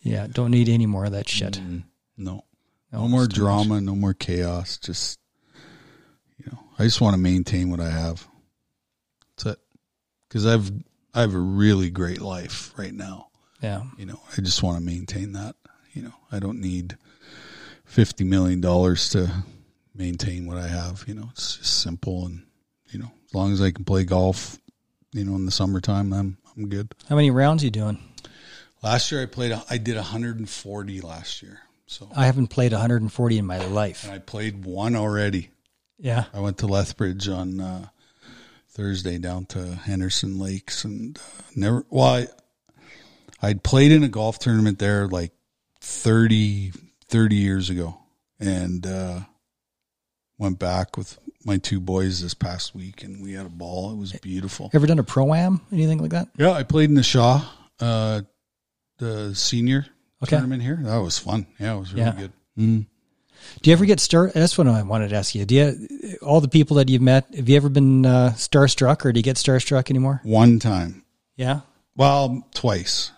Yeah, 0.02 0.28
don't 0.30 0.52
need 0.52 0.70
any 0.70 0.86
more 0.86 1.06
of 1.06 1.14
that 1.14 1.28
shit. 1.30 1.54
Mm, 1.54 1.84
no. 2.18 2.44
No, 2.92 3.02
No 3.02 3.08
more 3.08 3.22
too 3.22 3.28
much. 3.28 3.36
drama, 3.36 3.82
no 3.82 3.96
more 3.96 4.14
chaos. 4.14 4.78
Just, 4.78 5.20
you 6.38 6.46
know, 6.52 6.60
I 6.78 6.84
just 6.84 7.02
want 7.02 7.14
to 7.16 7.20
maintain 7.20 7.70
what 7.72 7.80
I 7.80 7.90
have. 7.90 8.28
That's 9.38 9.54
it. 9.54 9.60
Because 10.28 10.46
I've, 10.46 10.72
I 11.14 11.22
have 11.22 11.34
a 11.34 11.40
really 11.40 11.90
great 11.90 12.22
life 12.22 12.72
right 12.78 12.94
now. 12.94 13.28
Yeah. 13.62 13.84
You 13.98 14.06
know, 14.06 14.20
I 14.38 14.42
just 14.42 14.62
want 14.62 14.78
to 14.78 14.84
maintain 14.84 15.32
that. 15.34 15.56
You 15.94 16.04
know, 16.04 16.14
I 16.32 16.40
don't 16.40 16.60
need 16.60 16.98
fifty 17.86 18.26
million 18.26 18.60
dollars 18.60 19.10
to 19.10 19.32
maintain 19.96 20.46
what 20.46 20.58
I 20.58 20.68
have. 20.68 21.06
You 21.08 21.16
know, 21.16 21.30
it's 21.32 21.58
just 21.58 21.82
simple 21.82 22.26
and 22.26 22.44
you 22.90 23.00
know, 23.00 23.12
long 23.36 23.52
as 23.52 23.62
I 23.62 23.72
can 23.72 23.86
play 23.86 24.04
golf, 24.04 24.58
you 25.12 25.24
know, 25.24 25.36
in 25.36 25.46
the 25.46 25.52
summertime, 25.52 26.14
I'm 26.14 26.38
I'm 26.58 26.70
good. 26.70 26.94
How 27.10 27.16
many 27.16 27.32
rounds 27.32 27.64
you 27.64 27.70
doing? 27.70 28.00
Last 28.82 29.12
year 29.12 29.22
I 29.22 29.26
played. 29.26 29.52
I 29.70 29.78
did 29.78 29.96
140 29.96 31.02
last 31.02 31.42
year. 31.44 31.60
So 31.88 32.10
I 32.16 32.26
haven't 32.26 32.48
played 32.48 32.72
140 32.72 33.38
in 33.38 33.46
my 33.46 33.64
life. 33.66 34.04
and 34.04 34.14
I 34.14 34.20
played 34.20 34.66
one 34.66 34.96
already. 34.96 35.50
Yeah. 35.98 36.26
I 36.34 36.40
went 36.40 36.58
to 36.60 36.68
Lethbridge 36.68 37.28
on 37.28 37.62
uh, 37.62 37.88
Thursday 38.70 39.18
down 39.18 39.46
to 39.48 39.76
Henderson 39.76 40.40
Lakes 40.40 40.84
and 40.84 41.18
uh, 41.18 41.42
never. 41.56 41.86
Well, 41.90 42.06
I, 42.06 42.28
I'd 43.42 43.64
played 43.64 43.92
in 43.92 44.04
a 44.04 44.08
golf 44.08 44.40
tournament 44.40 44.80
there 44.80 45.08
like 45.08 45.32
30, 45.82 46.74
30 47.08 47.36
years 47.36 47.70
ago, 47.70 47.98
and 48.40 48.86
uh, 48.86 49.20
went 50.38 50.58
back 50.58 50.98
with 50.98 51.20
my 51.46 51.58
two 51.58 51.80
boys 51.80 52.22
this 52.22 52.34
past 52.34 52.76
week, 52.76 53.04
and 53.04 53.22
we 53.24 53.34
had 53.34 53.46
a 53.46 53.50
ball. 53.50 53.92
It 53.92 53.98
was 53.98 54.12
beautiful. 54.14 54.70
Ever 54.74 54.88
done 54.88 55.00
a 55.00 55.04
pro 55.04 55.34
am? 55.34 55.62
Anything 55.72 56.00
like 56.00 56.12
that? 56.12 56.28
Yeah, 56.38 56.52
I 56.52 56.64
played 56.64 56.90
in 56.90 56.96
the 56.96 57.04
Shaw, 57.04 57.48
uh, 57.80 58.22
the 58.98 59.34
senior 59.36 59.86
Okay. 60.24 60.32
tournament 60.38 60.64
here. 60.64 60.80
That 60.82 60.98
was 60.98 61.18
fun. 61.20 61.46
Yeah, 61.60 61.76
it 61.76 61.80
was 61.80 61.94
really 61.94 62.06
Yeah. 62.06 62.12
good. 62.14 62.32
Mm. 62.58 62.86
Do 63.62 63.70
you 63.70 63.74
ever 63.74 63.86
get 63.86 64.00
star? 64.00 64.32
That's 64.34 64.58
what 64.58 64.68
I 64.68 64.82
wanted 64.82 65.10
to 65.10 65.16
ask 65.18 65.36
you. 65.36 65.46
Do 65.46 65.54
you 65.56 66.18
all 66.24 66.42
the 66.42 66.48
people 66.48 66.78
that 66.78 66.90
you've 66.90 67.02
met? 67.02 67.28
Have 67.36 67.48
you 67.48 67.56
ever 67.58 67.70
been 67.70 68.06
uh, 68.06 68.32
starstruck, 68.36 69.06
or 69.06 69.12
do 69.12 69.20
you 69.20 69.24
get 69.24 69.36
starstruck 69.36 69.90
anymore? 69.90 70.22
One 70.24 70.58
time, 70.60 71.04
Yeah. 71.36 71.60
well, 71.96 72.48
twice. 72.54 73.12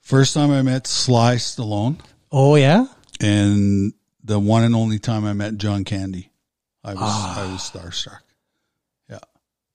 First 0.00 0.34
time 0.34 0.50
I 0.50 0.62
met 0.62 0.86
Sly 0.86 1.36
Stallone. 1.36 1.98
Oh 2.32 2.56
yeah. 2.56 2.86
and 3.20 3.92
the 4.24 4.38
one 4.40 4.62
and 4.64 4.74
only 4.74 4.98
time 4.98 5.24
I 5.24 5.32
met 5.34 5.58
John 5.58 5.84
Candy, 5.84 6.27
I 6.90 6.94
was 6.94 7.02
Ah. 7.02 7.48
I 7.48 7.52
was 7.52 7.60
starstruck. 7.60 8.20
Yeah, 9.08 9.18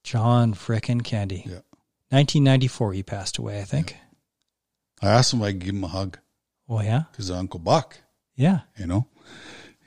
John 0.03 0.53
frickin' 0.53 1.03
Candy. 1.03 1.43
Yeah. 1.45 1.61
1994, 2.09 2.93
he 2.93 3.03
passed 3.03 3.37
away. 3.37 3.59
I 3.61 3.63
think. 3.63 3.97
I 5.01 5.07
asked 5.09 5.33
him 5.33 5.41
if 5.41 5.45
I 5.47 5.51
could 5.51 5.59
give 5.65 5.75
him 5.75 5.83
a 5.83 5.87
hug 5.87 6.19
Oh 6.69 6.81
yeah. 6.81 7.03
because 7.11 7.29
Uncle 7.31 7.59
Buck, 7.59 7.97
Yeah. 8.35 8.61
you 8.77 8.85
know, 8.87 9.07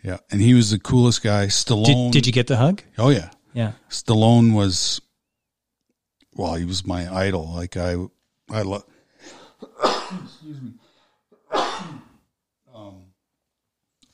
yeah, 0.03 0.19
and 0.31 0.40
he 0.40 0.53
was 0.55 0.70
the 0.70 0.78
coolest 0.78 1.23
guy. 1.23 1.47
Stallone, 1.47 2.11
Did, 2.11 2.12
did 2.12 2.27
you 2.27 2.32
get 2.32 2.47
the 2.48 2.57
hug? 2.57 2.82
Oh 2.98 3.09
yeah, 3.11 3.31
Yeah. 3.55 3.73
Stallone 3.89 4.53
was, 4.55 5.01
well, 6.35 6.55
he 6.55 6.65
was 6.65 6.86
my 6.86 7.12
idol. 7.15 7.51
Like 7.55 7.77
I, 7.77 7.97
I 8.51 8.62
love. 8.62 8.85
Excuse 9.82 10.61
me. 10.61 10.73
Um, 12.74 13.05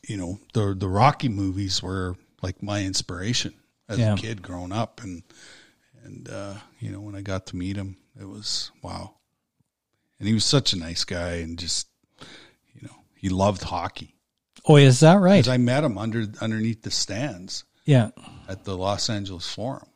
you 0.08 0.16
know 0.16 0.38
the 0.54 0.74
the 0.78 0.86
Rocky 0.88 1.28
movies 1.28 1.82
were 1.82 2.14
like 2.42 2.62
my 2.62 2.84
inspiration 2.84 3.54
as 3.88 3.98
Yeah. 3.98 4.14
a 4.14 4.16
kid 4.16 4.42
growing 4.42 4.72
up, 4.72 5.02
and 5.02 5.22
and 6.04 6.28
uh, 6.28 6.54
you 6.80 6.90
know 6.90 7.00
when 7.00 7.14
I 7.14 7.22
got 7.22 7.46
to 7.46 7.56
meet 7.56 7.76
him, 7.76 7.96
it 8.20 8.28
was 8.28 8.70
wow. 8.82 9.14
And 10.18 10.28
he 10.28 10.34
was 10.34 10.44
such 10.44 10.72
a 10.72 10.78
nice 10.78 11.04
guy, 11.04 11.36
and 11.36 11.58
just 11.58 11.88
you 12.74 12.82
know 12.82 12.94
he 13.14 13.28
loved 13.28 13.62
hockey. 13.62 14.14
Oh, 14.66 14.76
is 14.76 15.00
that 15.00 15.20
right? 15.20 15.38
Because 15.38 15.48
I 15.48 15.56
met 15.56 15.84
him 15.84 15.98
under 15.98 16.26
underneath 16.40 16.82
the 16.82 16.90
stands 16.90 17.64
yeah. 17.84 18.10
at 18.48 18.64
the 18.64 18.76
Los 18.76 19.10
Angeles 19.10 19.52
Forum 19.52 19.88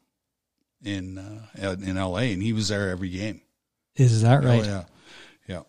in 0.85 1.19
uh, 1.19 1.77
in 1.81 1.97
L.A. 1.97 2.33
and 2.33 2.43
he 2.43 2.53
was 2.53 2.69
there 2.69 2.91
every 2.91 3.11
game. 3.11 3.43
Is 3.95 4.23
that 4.23 4.45
right? 4.45 4.63
Oh 4.63 4.65
yeah, 4.65 4.85
yeah. 5.49 5.63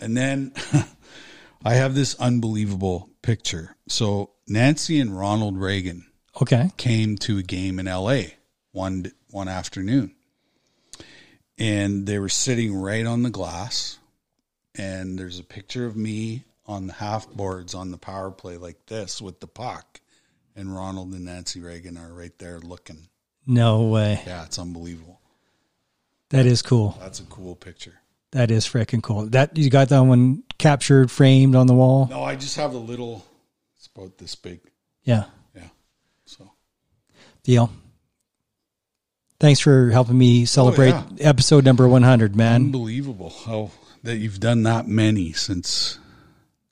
And 0.00 0.16
then 0.16 0.52
I 1.64 1.74
have 1.74 1.94
this 1.94 2.14
unbelievable 2.18 3.08
picture. 3.22 3.76
So 3.88 4.32
Nancy 4.48 4.98
and 5.00 5.16
Ronald 5.16 5.56
Reagan 5.58 6.09
Okay. 6.40 6.70
came 6.76 7.16
to 7.18 7.38
a 7.38 7.42
game 7.42 7.78
in 7.78 7.86
L.A. 7.86 8.34
one 8.72 9.12
one 9.30 9.48
afternoon, 9.48 10.14
and 11.58 12.06
they 12.06 12.18
were 12.18 12.28
sitting 12.28 12.74
right 12.74 13.06
on 13.06 13.22
the 13.22 13.30
glass. 13.30 13.98
And 14.76 15.18
there's 15.18 15.38
a 15.40 15.44
picture 15.44 15.84
of 15.84 15.96
me 15.96 16.44
on 16.64 16.86
the 16.86 16.92
half 16.92 17.28
boards 17.28 17.74
on 17.74 17.90
the 17.90 17.98
power 17.98 18.30
play 18.30 18.56
like 18.56 18.86
this 18.86 19.20
with 19.20 19.40
the 19.40 19.48
puck, 19.48 20.00
and 20.54 20.74
Ronald 20.74 21.12
and 21.12 21.24
Nancy 21.24 21.60
Reagan 21.60 21.98
are 21.98 22.14
right 22.14 22.36
there 22.38 22.60
looking. 22.60 23.08
No 23.46 23.82
way. 23.82 24.22
Yeah, 24.26 24.44
it's 24.44 24.58
unbelievable. 24.58 25.20
That 26.30 26.46
is 26.46 26.62
cool. 26.62 26.96
That's 27.00 27.18
a 27.18 27.24
cool 27.24 27.56
picture. 27.56 27.94
That 28.30 28.52
is 28.52 28.64
freaking 28.64 29.02
cool. 29.02 29.26
That 29.26 29.58
you 29.58 29.68
got 29.68 29.88
that 29.88 30.00
one 30.00 30.44
captured, 30.58 31.10
framed 31.10 31.56
on 31.56 31.66
the 31.66 31.74
wall. 31.74 32.06
No, 32.08 32.22
I 32.22 32.36
just 32.36 32.56
have 32.56 32.74
a 32.74 32.78
little. 32.78 33.26
It's 33.76 33.88
about 33.88 34.18
this 34.18 34.36
big. 34.36 34.60
Yeah. 35.02 35.24
Deal. 37.42 37.70
Thanks 39.38 39.60
for 39.60 39.90
helping 39.90 40.18
me 40.18 40.42
oh, 40.42 40.44
celebrate 40.44 40.90
yeah. 40.90 41.04
episode 41.20 41.64
number 41.64 41.88
100, 41.88 42.36
man. 42.36 42.66
unbelievable 42.66 43.30
how 43.46 43.70
that 44.02 44.16
you've 44.16 44.40
done 44.40 44.64
that 44.64 44.86
many 44.86 45.32
since. 45.32 45.98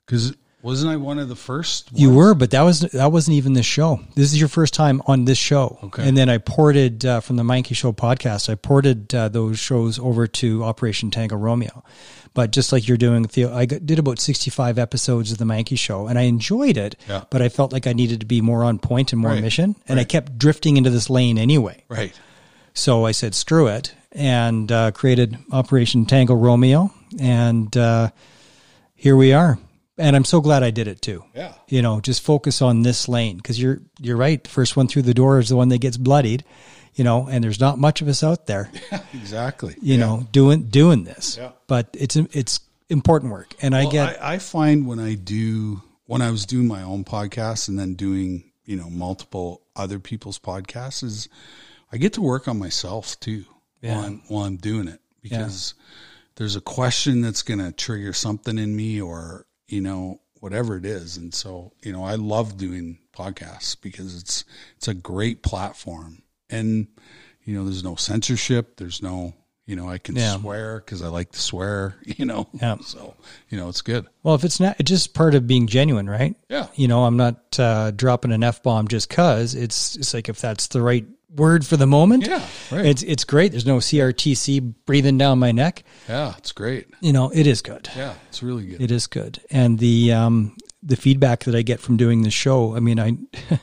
Because 0.05 0.35
wasn't 0.61 0.91
I 0.91 0.97
one 0.97 1.19
of 1.19 1.29
the 1.29 1.35
first? 1.35 1.89
You 1.93 2.13
were, 2.13 2.33
but 2.33 2.51
that 2.51 2.61
was 2.63 2.81
that 2.81 3.11
wasn't 3.11 3.37
even 3.37 3.53
this 3.53 3.65
show. 3.65 4.01
This 4.15 4.31
is 4.33 4.39
your 4.39 4.49
first 4.49 4.73
time 4.73 5.01
on 5.07 5.25
this 5.25 5.37
show. 5.37 5.79
Okay. 5.85 6.07
And 6.07 6.17
then 6.17 6.29
I 6.29 6.37
ported 6.37 7.05
uh, 7.05 7.19
from 7.21 7.35
the 7.37 7.43
Mikey 7.43 7.75
Show 7.75 7.93
podcast. 7.93 8.49
I 8.49 8.55
ported 8.55 9.13
uh, 9.15 9.29
those 9.29 9.57
shows 9.59 9.97
over 9.99 10.27
to 10.27 10.63
Operation 10.63 11.11
Tango 11.11 11.35
Romeo. 11.37 11.83
But 12.35 12.51
just 12.51 12.71
like 12.71 12.87
you're 12.87 12.95
doing, 12.97 13.25
Theo, 13.25 13.53
I 13.53 13.65
did 13.65 13.97
about 13.97 14.19
65 14.19 14.77
episodes 14.77 15.31
of 15.31 15.39
the 15.39 15.45
Mankey 15.45 15.77
Show, 15.77 16.07
and 16.07 16.17
I 16.19 16.23
enjoyed 16.23 16.77
it. 16.77 16.95
Yeah. 17.07 17.23
But 17.31 17.41
I 17.41 17.49
felt 17.49 17.73
like 17.73 17.87
I 17.87 17.93
needed 17.93 18.19
to 18.19 18.25
be 18.27 18.39
more 18.39 18.63
on 18.63 18.77
point 18.79 19.11
and 19.13 19.21
more 19.21 19.31
Right. 19.31 19.41
mission, 19.41 19.75
and 19.87 19.99
I 19.99 20.03
kept 20.03 20.37
drifting 20.37 20.77
into 20.77 20.89
this 20.91 21.09
lane 21.09 21.37
anyway. 21.39 21.83
right. 21.89 22.17
So 22.75 23.03
I 23.05 23.11
said, 23.13 23.33
screw 23.33 23.67
it, 23.67 23.93
and 24.11 24.71
uh, 24.71 24.91
created 24.91 25.37
Operation 25.51 26.05
Tango 26.05 26.35
Romeo. 26.35 26.91
And 27.19 27.75
uh, 27.75 28.11
here 28.95 29.15
we 29.15 29.33
are. 29.33 29.57
And 29.99 30.15
I'm 30.15 30.25
so 30.25 30.41
glad 30.41 30.63
I 30.63 30.71
did 30.71 30.87
it 30.87 31.01
too. 31.01 31.23
Yeah. 31.35 31.53
You 31.67 31.81
know, 31.81 31.99
just 31.99 32.21
focus 32.23 32.61
on 32.61 32.81
this 32.83 33.07
lane 33.09 33.37
because 33.37 33.61
you're 33.61 33.81
you're 33.99 34.17
right. 34.17 34.41
The 34.43 34.49
first 34.49 34.75
one 34.77 34.87
through 34.87 35.01
the 35.03 35.13
door 35.13 35.39
is 35.39 35.49
the 35.49 35.55
one 35.57 35.69
that 35.69 35.79
gets 35.79 35.97
bloodied. 35.97 36.43
You 36.95 37.03
know, 37.03 37.27
and 37.29 37.43
there's 37.43 37.59
not 37.59 37.77
much 37.77 38.01
of 38.01 38.07
us 38.07 38.23
out 38.23 38.47
there. 38.47 38.71
Exactly. 39.13 39.75
You 39.81 39.93
Yeah. 39.95 39.99
know, 39.99 40.27
doing 40.31 40.63
doing 40.63 41.03
this. 41.03 41.37
Yeah. 41.37 41.51
But 41.67 41.89
it's 41.99 42.15
it's 42.15 42.59
important 42.89 43.31
work, 43.31 43.53
and 43.61 43.75
I 43.75 43.85
get 43.89 44.21
I, 44.23 44.33
I 44.35 44.37
find 44.39 44.87
when 44.87 44.99
I 44.99 45.13
do 45.15 45.81
when 46.07 46.21
I 46.21 46.31
was 46.31 46.45
doing 46.45 46.67
my 46.67 46.81
own 46.81 47.03
podcast 47.03 47.67
and 47.69 47.77
then 47.77 47.93
doing 47.95 48.51
you 48.65 48.75
know 48.77 48.89
multiple 48.89 49.61
other 49.75 49.99
people's 49.99 50.39
podcasts 50.39 51.03
is 51.03 51.29
I 51.91 51.97
get 51.97 52.13
to 52.13 52.21
work 52.21 52.47
on 52.47 52.57
myself 52.57 53.19
too 53.19 53.45
Yeah. 53.81 53.95
while 53.95 54.05
I'm 54.05 54.21
while 54.27 54.45
I'm 54.45 54.57
doing 54.57 54.87
it 54.87 54.99
because 55.21 55.73
there's 56.35 56.55
a 56.55 56.61
question 56.61 57.21
that's 57.21 57.43
going 57.43 57.59
to 57.59 57.71
trigger 57.71 58.13
something 58.13 58.57
in 58.57 58.75
me 58.75 59.01
or 59.01 59.45
you 59.69 59.81
know 59.81 60.19
whatever 60.39 60.77
it 60.77 60.85
is 60.85 61.17
and 61.17 61.33
so 61.33 61.71
you 61.83 61.91
know 61.93 62.03
I 62.03 62.15
love 62.15 62.57
doing 62.57 62.99
podcasts 63.15 63.75
because 63.79 64.15
it's 64.21 64.43
it's 64.77 64.87
a 64.87 64.93
great 64.93 65.43
platform 65.43 66.21
and 66.49 66.87
you 67.43 67.53
know 67.55 67.63
there's 67.65 67.83
no 67.83 67.95
censorship 67.95 68.77
there's 68.77 69.01
no 69.01 69.33
you 69.65 69.75
know 69.75 69.89
I 69.89 69.97
can 69.97 70.15
Yeah. 70.15 70.37
swear 70.37 70.79
because 70.79 71.01
I 71.01 71.07
like 71.09 71.31
to 71.33 71.39
swear 71.39 71.95
you 72.05 72.25
know 72.25 72.47
Yeah. 72.53 72.77
so 72.81 73.15
you 73.49 73.57
know 73.57 73.67
it's 73.69 73.81
good 73.81 74.07
well, 74.23 74.35
if 74.35 74.43
it's 74.43 74.59
not, 74.59 74.75
it's 74.79 74.89
just 74.89 75.13
part 75.13 75.33
of 75.33 75.47
being 75.47 75.65
genuine, 75.67 76.09
right? 76.09 76.35
yeah 76.49 76.67
You 76.75 76.87
know, 76.89 77.05
I'm 77.05 77.15
not 77.17 77.57
uh, 77.59 77.91
dropping 77.91 78.31
an 78.33 78.43
f 78.43 78.61
bomb 78.61 78.87
just 78.89 79.09
cause. 79.09 79.55
It's 79.55 79.95
it's 79.95 80.13
like 80.13 80.27
if 80.29 80.39
that's 80.41 80.67
the 80.67 80.81
right 80.81 81.05
word 81.35 81.65
for 81.65 81.77
the 81.77 81.85
moment. 81.87 82.25
Yeah, 82.27 82.45
right. 82.71 82.85
It's 82.85 83.03
it's 83.03 83.23
great. 83.23 83.51
There's 83.51 83.65
no 83.65 83.77
CRTC 83.77 84.73
breathing 84.85 85.17
down 85.17 85.39
my 85.39 85.51
neck. 85.51 85.83
Yeah, 86.07 86.33
it's 86.37 86.51
great. 86.51 86.87
You 87.01 87.13
know, 87.13 87.29
it 87.33 87.45
is 87.47 87.61
good. 87.61 87.89
Yeah, 87.95 88.13
it's 88.29 88.41
really 88.43 88.65
good. 88.65 88.81
It 88.81 88.91
is 88.91 89.07
good. 89.07 89.39
And 89.51 89.79
the 89.79 90.13
um 90.13 90.57
the 90.81 90.95
feedback 90.95 91.43
that 91.45 91.55
I 91.55 91.61
get 91.61 91.79
from 91.79 91.97
doing 91.97 92.21
the 92.23 92.31
show, 92.31 92.75
I 92.75 92.79
mean, 92.79 92.99
I 92.99 93.17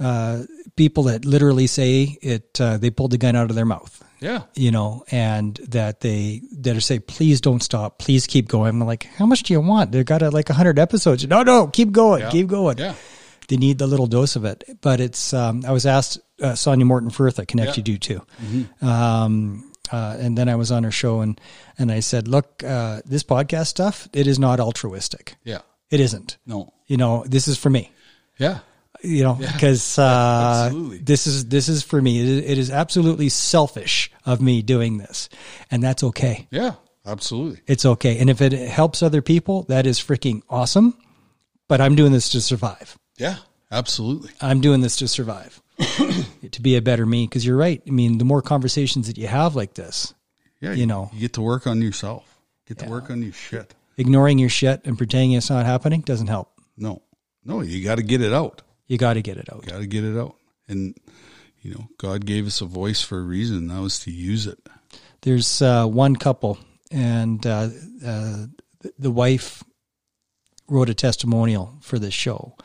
uh, 0.00 0.42
people 0.76 1.04
that 1.04 1.24
literally 1.24 1.66
say 1.66 2.18
it, 2.22 2.60
uh, 2.60 2.76
they 2.78 2.90
pulled 2.90 3.12
the 3.12 3.18
gun 3.18 3.36
out 3.36 3.48
of 3.50 3.56
their 3.56 3.64
mouth, 3.64 4.02
Yeah. 4.20 4.42
you 4.54 4.70
know, 4.70 5.04
and 5.10 5.54
that 5.68 6.00
they 6.00 6.42
that 6.58 6.80
say, 6.82 6.98
please 6.98 7.40
don't 7.40 7.62
stop, 7.62 7.98
please 7.98 8.26
keep 8.26 8.48
going. 8.48 8.68
I'm 8.70 8.86
like, 8.86 9.04
how 9.16 9.26
much 9.26 9.42
do 9.44 9.52
you 9.54 9.60
want? 9.60 9.92
They've 9.92 10.04
got 10.04 10.22
uh, 10.22 10.30
like 10.32 10.48
hundred 10.48 10.78
episodes. 10.78 11.26
No, 11.26 11.42
no, 11.42 11.68
keep 11.68 11.92
going, 11.92 12.22
Yeah. 12.22 12.30
keep 12.30 12.46
going. 12.48 12.78
Yeah. 12.78 12.94
They 13.48 13.56
need 13.56 13.78
the 13.78 13.86
little 13.86 14.06
dose 14.06 14.36
of 14.36 14.44
it. 14.44 14.64
But 14.80 15.00
it's, 15.00 15.32
um, 15.34 15.64
I 15.66 15.72
was 15.72 15.86
asked, 15.86 16.18
uh, 16.42 16.54
Sonia 16.54 16.84
Morton 16.86 17.10
Firth 17.10 17.38
at 17.38 17.48
Connect 17.48 17.70
Yeah. 17.70 17.76
You 17.76 17.82
Do 17.82 17.98
too. 17.98 18.22
Um, 18.86 19.70
uh, 19.92 20.16
and 20.18 20.36
then 20.36 20.48
I 20.48 20.54
was 20.56 20.72
on 20.72 20.84
her 20.84 20.90
show 20.90 21.20
and, 21.20 21.40
and 21.78 21.92
I 21.92 22.00
said, 22.00 22.26
look, 22.28 22.62
uh, 22.64 23.02
this 23.04 23.22
podcast 23.22 23.66
stuff, 23.66 24.08
it 24.12 24.26
is 24.26 24.38
not 24.38 24.60
altruistic. 24.60 25.36
Yeah. 25.44 25.60
It 25.90 26.00
isn't. 26.00 26.38
No. 26.46 26.72
You 26.86 26.96
know, 26.96 27.24
this 27.26 27.46
is 27.48 27.58
for 27.58 27.70
me 27.70 27.92
Yeah. 28.38 28.60
you 29.02 29.22
know 29.22 29.34
because 29.34 29.98
uh, 29.98 30.64
absolutely. 30.66 30.98
this 30.98 31.26
is 31.26 31.46
this 31.48 31.68
is 31.68 31.82
for 31.82 32.00
me 32.00 32.20
it 32.20 32.26
is, 32.26 32.50
it 32.50 32.58
is 32.58 32.70
absolutely 32.70 33.28
selfish 33.28 34.10
of 34.24 34.40
me 34.40 34.62
doing 34.62 34.96
this 34.98 35.28
and 35.70 35.82
that's 35.82 36.02
okay 36.02 36.46
Yeah. 36.50 36.72
Absolutely. 37.04 37.60
it's 37.66 37.84
okay 37.84 38.18
and 38.18 38.30
if 38.30 38.40
it 38.40 38.52
helps 38.52 39.02
other 39.02 39.20
people 39.20 39.64
that 39.64 39.86
is 39.86 39.98
freaking 40.00 40.40
awesome 40.48 40.96
but 41.68 41.80
i'm 41.82 41.96
doing 41.96 42.12
this 42.12 42.30
to 42.30 42.40
survive 42.40 42.96
Yeah. 43.18 43.36
Absolutely. 43.70 44.30
i'm 44.40 44.60
doing 44.60 44.80
this 44.82 44.96
to 44.96 45.08
survive 45.08 45.60
to 46.52 46.62
be 46.62 46.76
a 46.76 46.82
better 46.82 47.04
me 47.06 47.26
because 47.26 47.44
you're 47.44 47.56
right 47.56 47.82
i 47.86 47.90
mean 47.90 48.18
the 48.18 48.24
more 48.24 48.40
conversations 48.42 49.06
that 49.08 49.18
you 49.18 49.26
have 49.26 49.56
like 49.56 49.74
this 49.74 50.14
Yeah. 50.60 50.72
You 50.74 50.86
know. 50.86 51.10
you 51.12 51.20
get 51.20 51.32
to 51.34 51.42
work 51.42 51.66
on 51.66 51.82
yourself. 51.82 52.22
Get 52.66 52.78
to 52.78 52.86
work 52.88 53.10
on 53.10 53.22
your 53.22 53.32
shit. 53.32 53.74
ignoring 53.96 54.38
your 54.38 54.48
shit 54.48 54.82
and 54.84 54.96
pretending 54.96 55.32
it's 55.32 55.50
not 55.50 55.66
happening 55.66 56.00
doesn't 56.02 56.28
help 56.28 56.52
No. 56.76 57.02
No, 57.44 57.60
you 57.62 57.82
got 57.84 57.96
to 57.96 58.02
get 58.02 58.20
it 58.22 58.32
out. 58.32 58.62
you 58.86 58.96
got 58.96 59.14
to 59.14 59.22
get 59.22 59.36
it 59.38 59.48
out 59.52 59.66
Got 59.66 59.78
to 59.80 59.86
get 59.86 60.02
it 60.04 60.16
out. 60.18 60.36
And, 60.68 60.96
you 61.60 61.72
know, 61.74 61.88
God 61.98 62.24
gave 62.24 62.46
us 62.46 62.60
a 62.62 62.64
voice 62.66 63.02
for 63.02 63.18
a 63.18 63.22
reason. 63.22 63.56
and 63.58 63.70
That 63.70 63.80
was 63.82 63.98
to 64.00 64.10
use 64.10 64.46
it. 64.46 64.58
there's 65.22 65.60
uh, 65.60 65.86
one 65.86 66.16
couple 66.16 66.58
and 66.90 67.44
uh, 67.46 67.68
uh, 68.06 68.46
the 68.98 69.10
wife 69.10 69.62
wrote 70.68 70.88
a 70.88 70.94
testimonial 70.94 71.74
for 71.82 71.98
this 71.98 72.14
show 72.14 72.56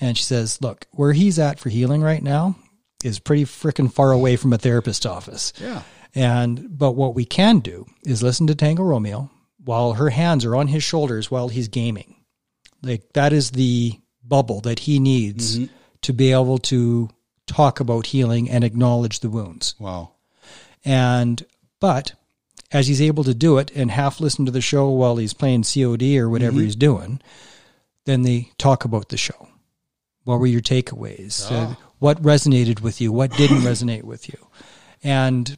and 0.00 0.16
she 0.16 0.22
says 0.24 0.60
look 0.60 0.86
where 0.92 1.12
he's 1.12 1.38
at 1.38 1.58
for 1.58 1.68
healing 1.68 2.02
right 2.02 2.22
now 2.22 2.56
is 3.04 3.18
pretty 3.18 3.44
freaking 3.44 3.92
far 3.92 4.12
away 4.12 4.36
from 4.36 4.52
a 4.52 4.58
therapist 4.58 5.06
office 5.06 5.52
Yeah. 5.60 5.82
and 6.14 6.78
but 6.78 6.92
what 6.92 7.14
we 7.14 7.24
can 7.24 7.60
do 7.60 7.86
is 8.04 8.22
listen 8.22 8.46
to 8.48 8.54
tango 8.54 8.82
romeo 8.82 9.30
while 9.64 9.94
her 9.94 10.10
hands 10.10 10.44
are 10.44 10.56
on 10.56 10.68
his 10.68 10.82
shoulders 10.82 11.30
while 11.30 11.48
he's 11.48 11.68
gaming 11.68 12.16
like 12.82 13.12
that 13.14 13.32
is 13.32 13.52
the 13.52 13.98
bubble 14.24 14.60
that 14.60 14.80
he 14.80 14.98
needs 14.98 15.58
mm-hmm. 15.58 15.74
to 16.02 16.12
be 16.12 16.32
able 16.32 16.58
to 16.58 17.08
talk 17.46 17.80
about 17.80 18.06
healing 18.06 18.50
and 18.50 18.62
acknowledge 18.64 19.20
the 19.20 19.30
wounds 19.30 19.74
Wow. 19.78 20.12
and 20.84 21.44
but 21.80 22.12
as 22.70 22.86
he's 22.86 23.00
able 23.00 23.24
to 23.24 23.34
do 23.34 23.58
it 23.58 23.70
and 23.74 23.90
half 23.90 24.20
listen 24.20 24.44
to 24.44 24.50
the 24.50 24.60
show 24.60 24.90
while 24.90 25.16
he's 25.16 25.32
playing 25.32 25.62
COD 25.62 26.18
or 26.18 26.28
whatever 26.28 26.56
mm-hmm. 26.56 26.64
he's 26.64 26.76
doing, 26.76 27.20
then 28.04 28.22
they 28.22 28.50
talk 28.58 28.84
about 28.84 29.08
the 29.08 29.16
show. 29.16 29.47
What 30.28 30.40
were 30.40 30.46
your 30.46 30.60
takeaways? 30.60 31.50
Uh, 31.50 31.74
what 32.00 32.20
resonated 32.22 32.82
with 32.82 33.00
you? 33.00 33.10
What 33.12 33.30
didn't 33.32 33.62
resonate 33.70 34.02
with 34.04 34.28
you? 34.28 34.36
And 35.02 35.56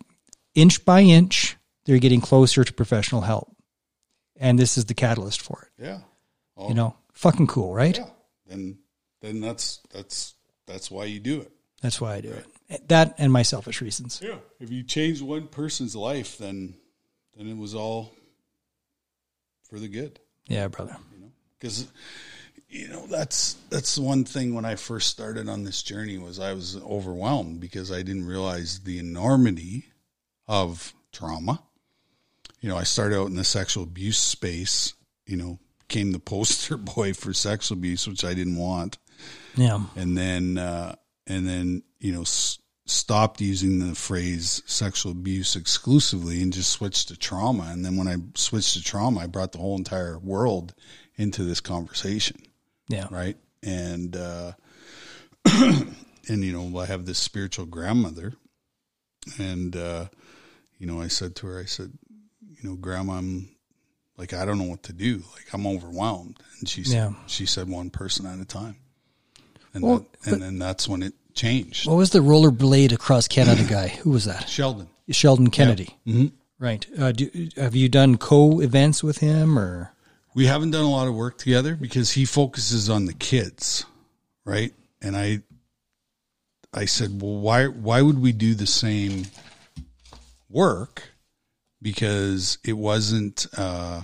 inch 0.55 0.85
by 0.85 1.01
inch, 1.01 1.57
they're 1.87 1.99
getting 1.99 2.21
closer 2.21 2.63
to 2.63 2.73
professional 2.73 3.23
help. 3.23 3.53
And 4.39 4.61
this 4.61 4.79
is 4.79 4.85
the 4.85 4.95
catalyst 4.95 5.43
for 5.43 5.67
it. 5.67 5.83
Yeah. 5.85 5.99
Oh, 6.57 6.69
You 6.69 6.75
know, 6.75 6.95
fucking 7.15 7.49
cool, 7.49 7.75
right? 7.75 7.99
yeah. 7.99 8.11
Then, 8.47 8.79
then 9.21 9.41
that's, 9.41 9.81
that's, 9.91 10.37
that's 10.69 10.89
why 10.89 11.07
you 11.07 11.19
do 11.19 11.41
it. 11.41 11.51
That's 11.83 12.01
why 12.01 12.15
I 12.15 12.21
do 12.21 12.31
it. 12.31 12.89
That 12.89 13.17
and 13.19 13.33
my 13.33 13.43
selfish 13.43 13.81
reasons. 13.81 14.21
Yeah. 14.23 14.37
If 14.61 14.71
you 14.71 14.85
change 14.85 15.21
one 15.21 15.49
person's 15.49 15.97
life, 15.97 16.39
then, 16.39 16.75
then 17.37 17.49
it 17.49 17.57
was 17.57 17.75
all 17.75 18.13
for 19.69 19.81
the 19.81 19.89
good. 19.89 20.21
Yeah, 20.47 20.69
brother. 20.69 20.97
You 21.13 21.23
know, 21.23 21.33
because 21.59 21.89
you 22.71 22.89
know 22.89 23.05
that's 23.07 23.55
that's 23.69 23.97
the 23.97 24.03
one 24.03 24.25
thing 24.25 24.55
when 24.55 24.65
I 24.65 24.77
first 24.77 25.09
started 25.11 25.49
on 25.49 25.65
this 25.65 25.83
journey 25.83 26.19
was 26.19 26.39
I 26.39 26.53
was 26.53 26.77
overwhelmed 26.77 27.61
because 27.61 27.91
I 27.91 28.03
didn't 28.03 28.27
realize 28.27 28.81
the 28.81 28.99
enormity 28.99 29.87
of 30.49 30.95
trauma. 31.13 31.63
You 32.61 32.69
know, 32.69 32.77
I 32.77 32.85
started 32.85 33.19
out 33.19 33.27
in 33.29 33.35
the 33.37 33.45
sexual 33.45 33.83
abuse 33.83 34.19
space. 34.19 34.95
You 35.27 35.37
know, 35.37 35.59
became 35.89 36.13
the 36.13 36.19
poster 36.33 36.77
boy 36.77 37.13
for 37.15 37.33
sexual 37.33 37.77
abuse, 37.79 38.07
which 38.07 38.25
I 38.25 38.35
didn't 38.35 38.57
want, 38.57 38.99
Yeah. 39.57 39.81
and 39.97 40.17
then 40.17 40.57
uh, 40.59 40.95
and 41.27 41.49
then 41.49 41.83
you 41.99 42.13
know 42.13 42.23
s- 42.23 42.59
stopped 42.87 43.41
using 43.41 43.79
the 43.81 43.95
phrase 43.97 44.63
sexual 44.67 45.13
abuse 45.13 45.57
exclusively 45.57 46.43
and 46.43 46.53
just 46.53 46.71
switched 46.71 47.09
to 47.09 47.17
trauma. 47.17 47.71
And 47.73 47.85
then 47.85 47.97
when 47.97 48.07
I 48.09 48.17
switched 48.37 48.75
to 48.75 48.83
trauma, 48.83 49.21
I 49.21 49.27
brought 49.27 49.53
the 49.53 49.59
whole 49.59 49.77
entire 49.77 50.19
world 50.19 50.75
into 51.17 51.43
this 51.45 51.61
conversation 51.61 52.37
Yeah. 52.91 53.07
right? 53.11 53.37
And 53.62 54.17
uh, 54.17 54.53
and 55.47 55.95
you 56.29 56.53
know, 56.53 56.79
I 56.79 56.87
have 56.87 57.07
this 57.07 57.19
spiritual 57.19 57.67
grandmother, 57.67 58.35
and 59.39 59.75
uh, 59.77 60.07
you 60.79 60.87
know, 60.87 61.01
I 61.01 61.09
said 61.09 61.37
to 61.37 61.47
her, 61.47 61.61
I 61.61 61.65
said, 61.67 61.93
you 62.62 62.69
know, 62.69 62.77
Grandma, 62.77 63.15
I'm 63.15 63.51
like, 64.17 64.33
I 64.35 64.45
don't 64.45 64.59
know 64.59 64.65
what 64.65 64.83
to 64.85 64.93
do. 64.93 65.23
Like, 65.35 65.47
I'm 65.53 65.67
overwhelmed. 65.67 66.39
And 66.59 66.69
she 66.69 66.85
said, 66.85 66.95
Yeah. 66.95 67.12
she 67.27 67.47
said, 67.47 67.69
one 67.69 67.91
person 67.91 68.27
at 68.27 68.39
a 68.39 68.45
time, 68.45 68.77
and 69.75 69.83
Well, 69.85 70.07
that, 70.25 70.33
and 70.33 70.43
then 70.43 70.59
that's 70.59 70.89
when 70.89 71.03
it 71.03 71.15
changed. 71.35 71.87
What 71.87 71.97
was 71.97 72.11
the 72.11 72.19
rollerblade 72.21 72.93
across 72.93 73.29
Canada 73.29 73.65
guy? 73.65 73.89
Who 74.03 74.11
was 74.11 74.25
that? 74.25 74.49
Sheldon, 74.49 74.89
Sheldon 75.11 75.51
Kennedy. 75.51 75.97
hmm 76.05 76.27
Right. 76.59 76.87
Uh, 76.99 77.12
do, 77.12 77.49
have 77.57 77.75
you 77.75 77.89
done 77.89 78.19
co 78.19 78.61
events 78.61 79.03
with 79.03 79.19
him 79.19 79.59
or? 79.59 79.95
We 80.35 80.47
haven't 80.47 80.70
done 80.70 80.85
a 80.85 80.90
lot 80.90 81.09
of 81.09 81.15
work 81.15 81.39
together 81.39 81.74
because 81.74 82.12
he 82.12 82.24
focuses 82.24 82.89
on 82.89 83.07
the 83.07 83.12
kids, 83.12 83.85
right? 84.44 84.73
And 85.02 85.16
I, 85.16 85.40
I 86.73 86.85
said, 86.85 87.20
well, 87.20 87.39
why 87.39 87.66
why 87.66 88.02
would 88.02 88.20
we 88.20 88.32
do 88.32 88.55
the 88.55 88.66
same 88.66 89.27
work? 90.48 91.02
Because 91.82 92.59
it 92.65 92.74
wasn't, 92.74 93.47
uh, 93.57 94.02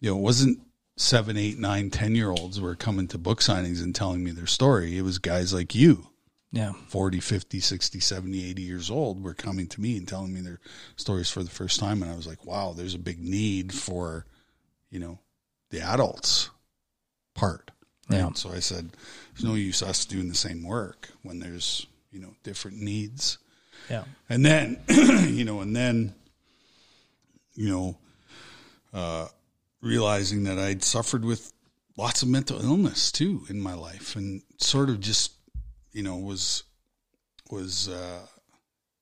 you 0.00 0.10
know, 0.10 0.18
it 0.18 0.22
wasn't 0.22 0.60
seven, 0.96 1.36
eight, 1.36 1.58
nine, 1.58 1.90
ten 1.90 2.14
year 2.14 2.30
olds 2.30 2.60
were 2.60 2.74
coming 2.74 3.06
to 3.08 3.18
book 3.18 3.40
signings 3.40 3.82
and 3.82 3.94
telling 3.94 4.24
me 4.24 4.30
their 4.30 4.46
story. 4.46 4.96
It 4.96 5.02
was 5.02 5.18
guys 5.18 5.52
like 5.52 5.74
you, 5.74 6.08
Yeah. 6.54 6.72
40, 6.86 7.18
50, 7.18 7.58
60, 7.58 7.98
70, 7.98 8.50
80 8.50 8.62
years 8.62 8.88
old 8.88 9.24
were 9.24 9.34
coming 9.34 9.66
to 9.66 9.80
me 9.80 9.96
and 9.96 10.06
telling 10.06 10.32
me 10.32 10.40
their 10.40 10.60
stories 10.94 11.28
for 11.28 11.42
the 11.42 11.50
first 11.50 11.80
time. 11.80 12.00
And 12.00 12.10
I 12.10 12.14
was 12.14 12.28
like, 12.28 12.46
wow, 12.46 12.72
there's 12.76 12.94
a 12.94 12.98
big 12.98 13.20
need 13.20 13.74
for, 13.74 14.24
you 14.88 15.00
know, 15.00 15.18
the 15.70 15.80
adults 15.80 16.50
part. 17.34 17.72
Right. 18.08 18.18
Yeah. 18.18 18.30
So 18.34 18.50
I 18.50 18.60
said, 18.60 18.90
there's 19.32 19.44
no 19.44 19.54
use 19.54 19.82
us 19.82 20.04
doing 20.04 20.28
the 20.28 20.36
same 20.36 20.62
work 20.62 21.08
when 21.24 21.40
there's, 21.40 21.88
you 22.12 22.20
know, 22.20 22.34
different 22.44 22.80
needs. 22.80 23.38
Yeah. 23.90 24.04
And 24.28 24.46
then, 24.46 24.80
you 24.88 25.44
know, 25.44 25.60
and 25.60 25.74
then, 25.74 26.14
you 27.56 27.68
know, 27.68 27.98
uh, 28.92 29.26
realizing 29.80 30.44
that 30.44 30.60
I'd 30.60 30.84
suffered 30.84 31.24
with 31.24 31.52
lots 31.96 32.22
of 32.22 32.28
mental 32.28 32.64
illness 32.64 33.10
too 33.10 33.42
in 33.48 33.60
my 33.60 33.74
life 33.74 34.14
and 34.14 34.42
sort 34.58 34.88
of 34.88 35.00
just, 35.00 35.32
you 35.94 36.02
know, 36.02 36.16
was, 36.16 36.64
was, 37.50 37.88
uh, 37.88 38.26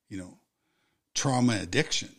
you 0.09 0.19
know, 0.19 0.39
trauma 1.15 1.59
addiction. 1.61 2.11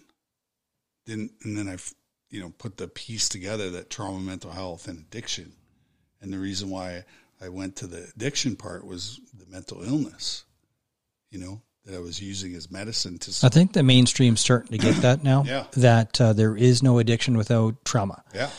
Then, 1.06 1.30
and 1.44 1.58
then 1.58 1.70
I've, 1.70 1.94
you 2.30 2.41
know, 2.41 2.52
put 2.58 2.78
the 2.78 2.88
piece 2.88 3.30
together 3.30 3.70
that 3.70 3.90
trauma, 3.90 4.20
mental 4.20 4.52
health, 4.52 4.88
and 4.88 5.00
addiction. 5.00 5.54
And 6.22 6.34
the 6.34 6.40
reason 6.40 6.70
why 6.70 7.06
I 7.41 7.50
went 7.50 7.76
to 7.78 7.88
the 7.88 8.10
addiction 8.16 8.56
part 8.56 8.86
was 8.86 9.20
the 9.38 9.45
mental 9.45 9.84
illness, 9.84 10.45
you 11.30 11.40
know, 11.40 11.62
that 11.86 11.95
I 11.95 12.00
was 12.00 12.22
using 12.22 12.56
as 12.56 12.72
medicine 12.72 13.20
to 13.20 13.45
I 13.45 13.50
think 13.50 13.74
the 13.74 13.84
mainstream's 13.84 14.40
starting 14.40 14.72
to 14.72 14.78
get 14.78 14.95
that 15.02 15.24
now. 15.24 15.44
Yeah. 15.45 15.66
That 15.74 16.20
uh, 16.20 16.34
there 16.34 16.56
is 16.56 16.82
no 16.82 17.00
addiction 17.00 17.38
without 17.38 17.84
trauma. 17.86 18.24
Yeah. 18.34 18.50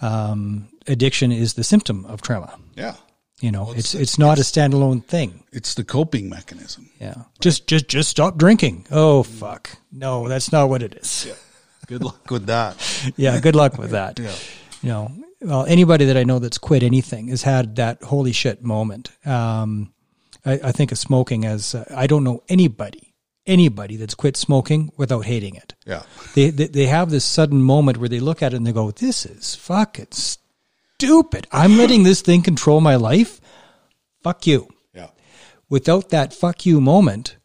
Um, 0.00 0.68
addiction 0.88 1.30
is 1.30 1.54
the 1.54 1.64
symptom 1.64 2.04
of 2.06 2.20
trauma. 2.20 2.58
Yeah. 2.74 2.96
You 3.42 3.50
know, 3.50 3.64
Well, 3.64 3.72
it's 3.78 3.94
it's- 3.94 4.02
it's 4.02 4.18
not 4.18 4.38
a 4.38 4.42
standalone 4.42 5.02
thing. 5.04 5.42
It's 5.52 5.74
the 5.74 5.84
coping 5.84 6.28
mechanism. 6.28 6.90
Yeah. 7.00 7.14
Just 7.40 7.66
just 7.66 7.88
just 7.88 8.08
stop 8.08 8.38
drinking. 8.38 8.86
Oh 8.90 9.22
fuck. 9.24 9.70
No, 9.90 10.28
that's 10.28 10.52
not 10.52 10.68
what 10.68 10.82
it 10.82 10.94
is. 10.94 11.26
Good 11.88 12.04
luck 12.04 12.30
with 12.30 12.46
that. 12.46 12.76
Yeah. 13.16 13.40
Good 13.40 13.56
luck 13.56 13.78
with 13.78 13.90
that. 13.90 14.18
Yeah. 14.18 14.34
you 14.82 14.88
know, 14.90 15.10
well, 15.40 15.64
anybody 15.66 16.04
that 16.04 16.16
I 16.16 16.22
know 16.24 16.38
that's 16.38 16.58
quit 16.58 16.82
anything 16.84 17.28
has 17.28 17.42
had 17.42 17.74
that 17.76 18.02
holy 18.04 18.32
shit 18.32 18.62
moment. 18.62 19.10
Um, 19.26 19.92
I, 20.46 20.52
I 20.68 20.72
think 20.72 20.92
of 20.92 20.98
smoking 20.98 21.44
as 21.44 21.74
uh, 21.74 21.84
I 21.96 22.06
don't 22.06 22.22
know 22.24 22.42
anybody, 22.48 23.12
anybody 23.46 23.96
that's 23.96 24.14
quit 24.14 24.36
smoking 24.36 24.92
without 24.96 25.24
hating 25.24 25.56
it. 25.56 25.74
Yeah. 25.84 26.02
They, 26.34 26.50
they 26.50 26.68
they 26.68 26.86
have 26.86 27.10
this 27.10 27.24
sudden 27.24 27.60
moment 27.62 27.98
where 27.98 28.08
they 28.08 28.20
look 28.20 28.40
at 28.42 28.52
it 28.52 28.56
and 28.56 28.66
they 28.66 28.72
go, 28.72 28.92
"This 28.92 29.26
is 29.26 29.56
fuck 29.56 29.96
fucking 29.98 30.06
stupid. 31.06 31.46
I'm 31.52 31.76
letting 31.76 32.02
this 32.02 32.22
thing 32.22 32.42
control 32.42 32.80
my 32.80 32.96
life. 32.96 33.40
Fuck 34.22 34.46
you." 34.46 34.68
Yeah. 34.94 35.08
without 35.68 36.10
that 36.10 36.32
fuck 36.34 36.66
you 36.66 36.80
moment, 36.80 37.36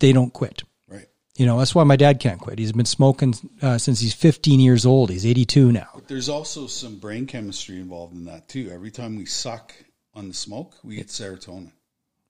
they 0.00 0.12
don't 0.12 0.32
quit. 0.32 0.62
Right. 0.88 1.06
You 1.36 1.46
know, 1.46 1.58
that's 1.58 1.74
why 1.74 1.84
my 1.84 1.96
dad 1.96 2.20
can't 2.20 2.40
quit. 2.40 2.58
He's 2.58 2.72
been 2.72 2.86
smoking 2.86 3.34
uh, 3.62 3.78
since 3.78 4.00
he's 4.00 4.14
15 4.14 4.60
years 4.60 4.84
old. 4.86 5.10
He's 5.10 5.26
82 5.26 5.72
now. 5.72 5.88
But 5.94 6.08
there's 6.08 6.28
also 6.28 6.66
some 6.66 6.98
brain 6.98 7.26
chemistry 7.26 7.76
involved 7.76 8.14
in 8.14 8.24
that 8.26 8.48
too. 8.48 8.70
Every 8.72 8.90
time 8.90 9.16
we 9.16 9.26
suck 9.26 9.74
on 10.14 10.28
the 10.28 10.34
smoke, 10.34 10.74
we 10.82 10.96
get 10.96 11.08
serotonin. 11.08 11.72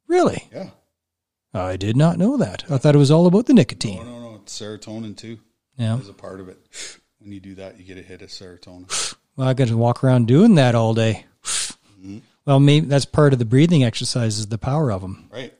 Really? 0.06 0.48
Yeah. 0.52 0.70
I 1.54 1.76
did 1.76 1.96
not 1.96 2.18
know 2.18 2.36
that. 2.36 2.64
I 2.70 2.78
thought 2.78 2.94
it 2.94 2.98
was 2.98 3.10
all 3.10 3.26
about 3.26 3.46
the 3.46 3.54
No, 3.54 3.60
nicotine. 3.60 4.04
no, 4.04 4.20
no. 4.20 4.34
It's 4.42 4.58
serotonin 4.60 5.16
too. 5.16 5.38
Yeah. 5.76 5.96
As 5.96 6.08
a 6.08 6.12
part 6.12 6.40
of 6.40 6.48
it. 6.48 6.58
When 7.22 7.32
you 7.32 7.40
do 7.40 7.54
that, 7.56 7.78
you 7.78 7.84
get 7.84 7.98
a 7.98 8.02
hit 8.02 8.22
of 8.22 8.30
serotonin. 8.30 9.14
Well, 9.36 9.48
I 9.48 9.54
got 9.54 9.68
to 9.68 9.76
walk 9.76 10.02
around 10.04 10.26
doing 10.26 10.56
that 10.56 10.74
all 10.74 10.94
day. 10.94 11.24
Well, 12.46 12.58
maybe 12.60 12.86
that's 12.86 13.04
part 13.04 13.32
of 13.32 13.38
the 13.38 13.44
breathing 13.44 13.84
exercises, 13.84 14.46
the 14.48 14.58
power 14.58 14.90
of 14.90 15.02
them. 15.02 15.28
Right. 15.32 15.54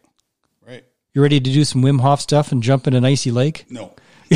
Right. 0.67 0.85
You 1.15 1.23
ready 1.23 1.39
to 1.41 1.51
do 1.53 1.65
some 1.65 1.83
Wim 1.83 2.01
Hof 2.01 2.21
stuff 2.21 2.53
and 2.53 2.63
jump 2.63 2.87
in 2.87 2.95
an 2.95 3.05
icy 3.05 3.31
lake? 3.31 3.65
No. 3.71 3.93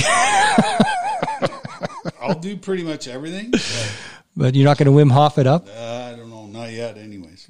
I'll 2.21 2.39
do 2.39 2.57
pretty 2.57 2.83
much 2.85 3.09
everything. 3.09 3.51
but, 3.51 3.97
But 4.37 4.55
you're 4.55 4.65
not 4.65 4.79
going 4.79 4.87
to 4.87 4.93
Wim 4.93 5.11
Hof 5.13 5.39
it 5.39 5.47
up? 5.47 5.67
uh, 5.69 6.11
I 6.13 6.17
don't 6.17 6.31
know. 6.31 6.47
Not 6.47 6.71
yet, 6.71 6.97
anyways. 6.97 7.49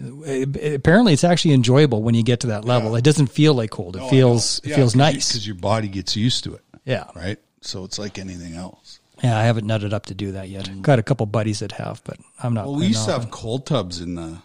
Apparently, 0.74 1.12
it's 1.12 1.24
actually 1.24 1.52
enjoyable 1.55 2.02
when 2.02 2.15
you 2.15 2.23
get 2.23 2.40
to 2.40 2.47
that 2.48 2.65
level. 2.65 2.93
Yeah. 2.93 2.98
It 2.98 3.05
doesn't 3.05 3.27
feel 3.27 3.52
like 3.55 3.70
cold. 3.70 3.97
It 3.97 4.01
No, 4.01 4.09
feels 4.09 4.62
know. 4.62 4.69
it 4.69 4.70
Yeah, 4.70 4.77
feels 4.77 4.97
nice. 4.97 5.28
Because 5.32 5.47
your 5.47 5.56
body 5.56 5.89
gets 5.89 6.16
used 6.16 6.44
to 6.44 6.55
it. 6.55 6.62
yeah. 6.86 7.05
Right. 7.15 7.39
So 7.61 7.85
it's 7.85 7.98
like 7.98 8.19
anything 8.19 8.55
else. 8.55 9.01
Yeah, 9.24 9.38
I 9.38 9.42
haven't 9.44 9.66
nutted 9.66 9.92
up 9.92 10.06
to 10.06 10.14
do 10.14 10.32
that 10.32 10.48
yet. 10.48 10.70
Got 10.82 10.98
a 10.98 11.02
couple 11.02 11.24
buddies 11.26 11.60
that 11.60 11.72
have, 11.72 12.02
but 12.05 12.18
I'm 12.42 12.55
not. 12.55 12.64
Mm. 12.66 12.68
Well, 12.70 12.76
we 12.80 12.86
used 12.86 13.06
to 13.06 13.12
have 13.12 13.30
cold 13.30 13.66
tubs 13.66 14.01
in 14.01 14.14
the 14.14 14.38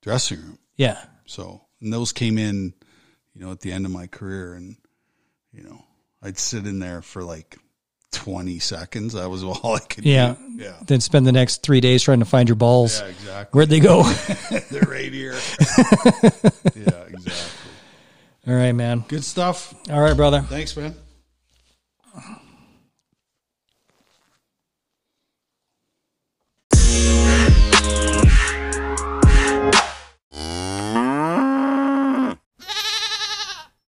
dressing 0.00 0.38
room. 0.40 0.58
Yeah. 0.76 1.02
So, 1.26 1.62
and 1.80 1.92
those 1.92 2.12
came 2.12 2.38
in, 2.38 2.72
you 3.34 3.40
know, 3.44 3.50
at 3.52 3.60
the 3.60 3.72
end 3.72 3.84
of 3.86 3.92
my 3.92 4.06
career. 4.06 4.54
And, 4.54 4.76
you 5.52 5.62
know, 5.64 5.82
I'd 6.22 6.38
sit 6.38 6.66
in 6.66 6.78
there 6.78 7.02
for 7.02 7.22
like 7.24 7.56
20 8.12 8.58
seconds. 8.60 9.14
That 9.14 9.28
was 9.28 9.42
all 9.44 9.74
I 9.76 9.80
could 9.80 10.04
Yeah. 10.04 10.34
do. 10.34 10.62
Yeah. 10.64 10.76
Then 10.86 11.00
spend 11.00 11.26
the 11.26 11.32
next 11.32 11.62
three 11.62 11.80
days 11.80 12.02
trying 12.02 12.20
to 12.20 12.24
find 12.24 12.48
your 12.48 12.56
balls. 12.56 13.00
Yeah, 13.00 13.06
exactly. 13.08 13.58
Where'd 13.58 13.68
they 13.70 13.80
go? 13.80 14.02
They're 14.70 14.82
right 14.82 15.12
here. 15.12 15.32
yeah, 16.74 17.04
exactly. 17.08 17.32
All 18.46 18.54
right, 18.54 18.72
man. 18.72 19.04
Good 19.08 19.24
stuff. 19.24 19.72
All 19.90 20.00
right, 20.00 20.16
brother. 20.16 20.42
Thanks, 20.42 20.76
man. 20.76 20.94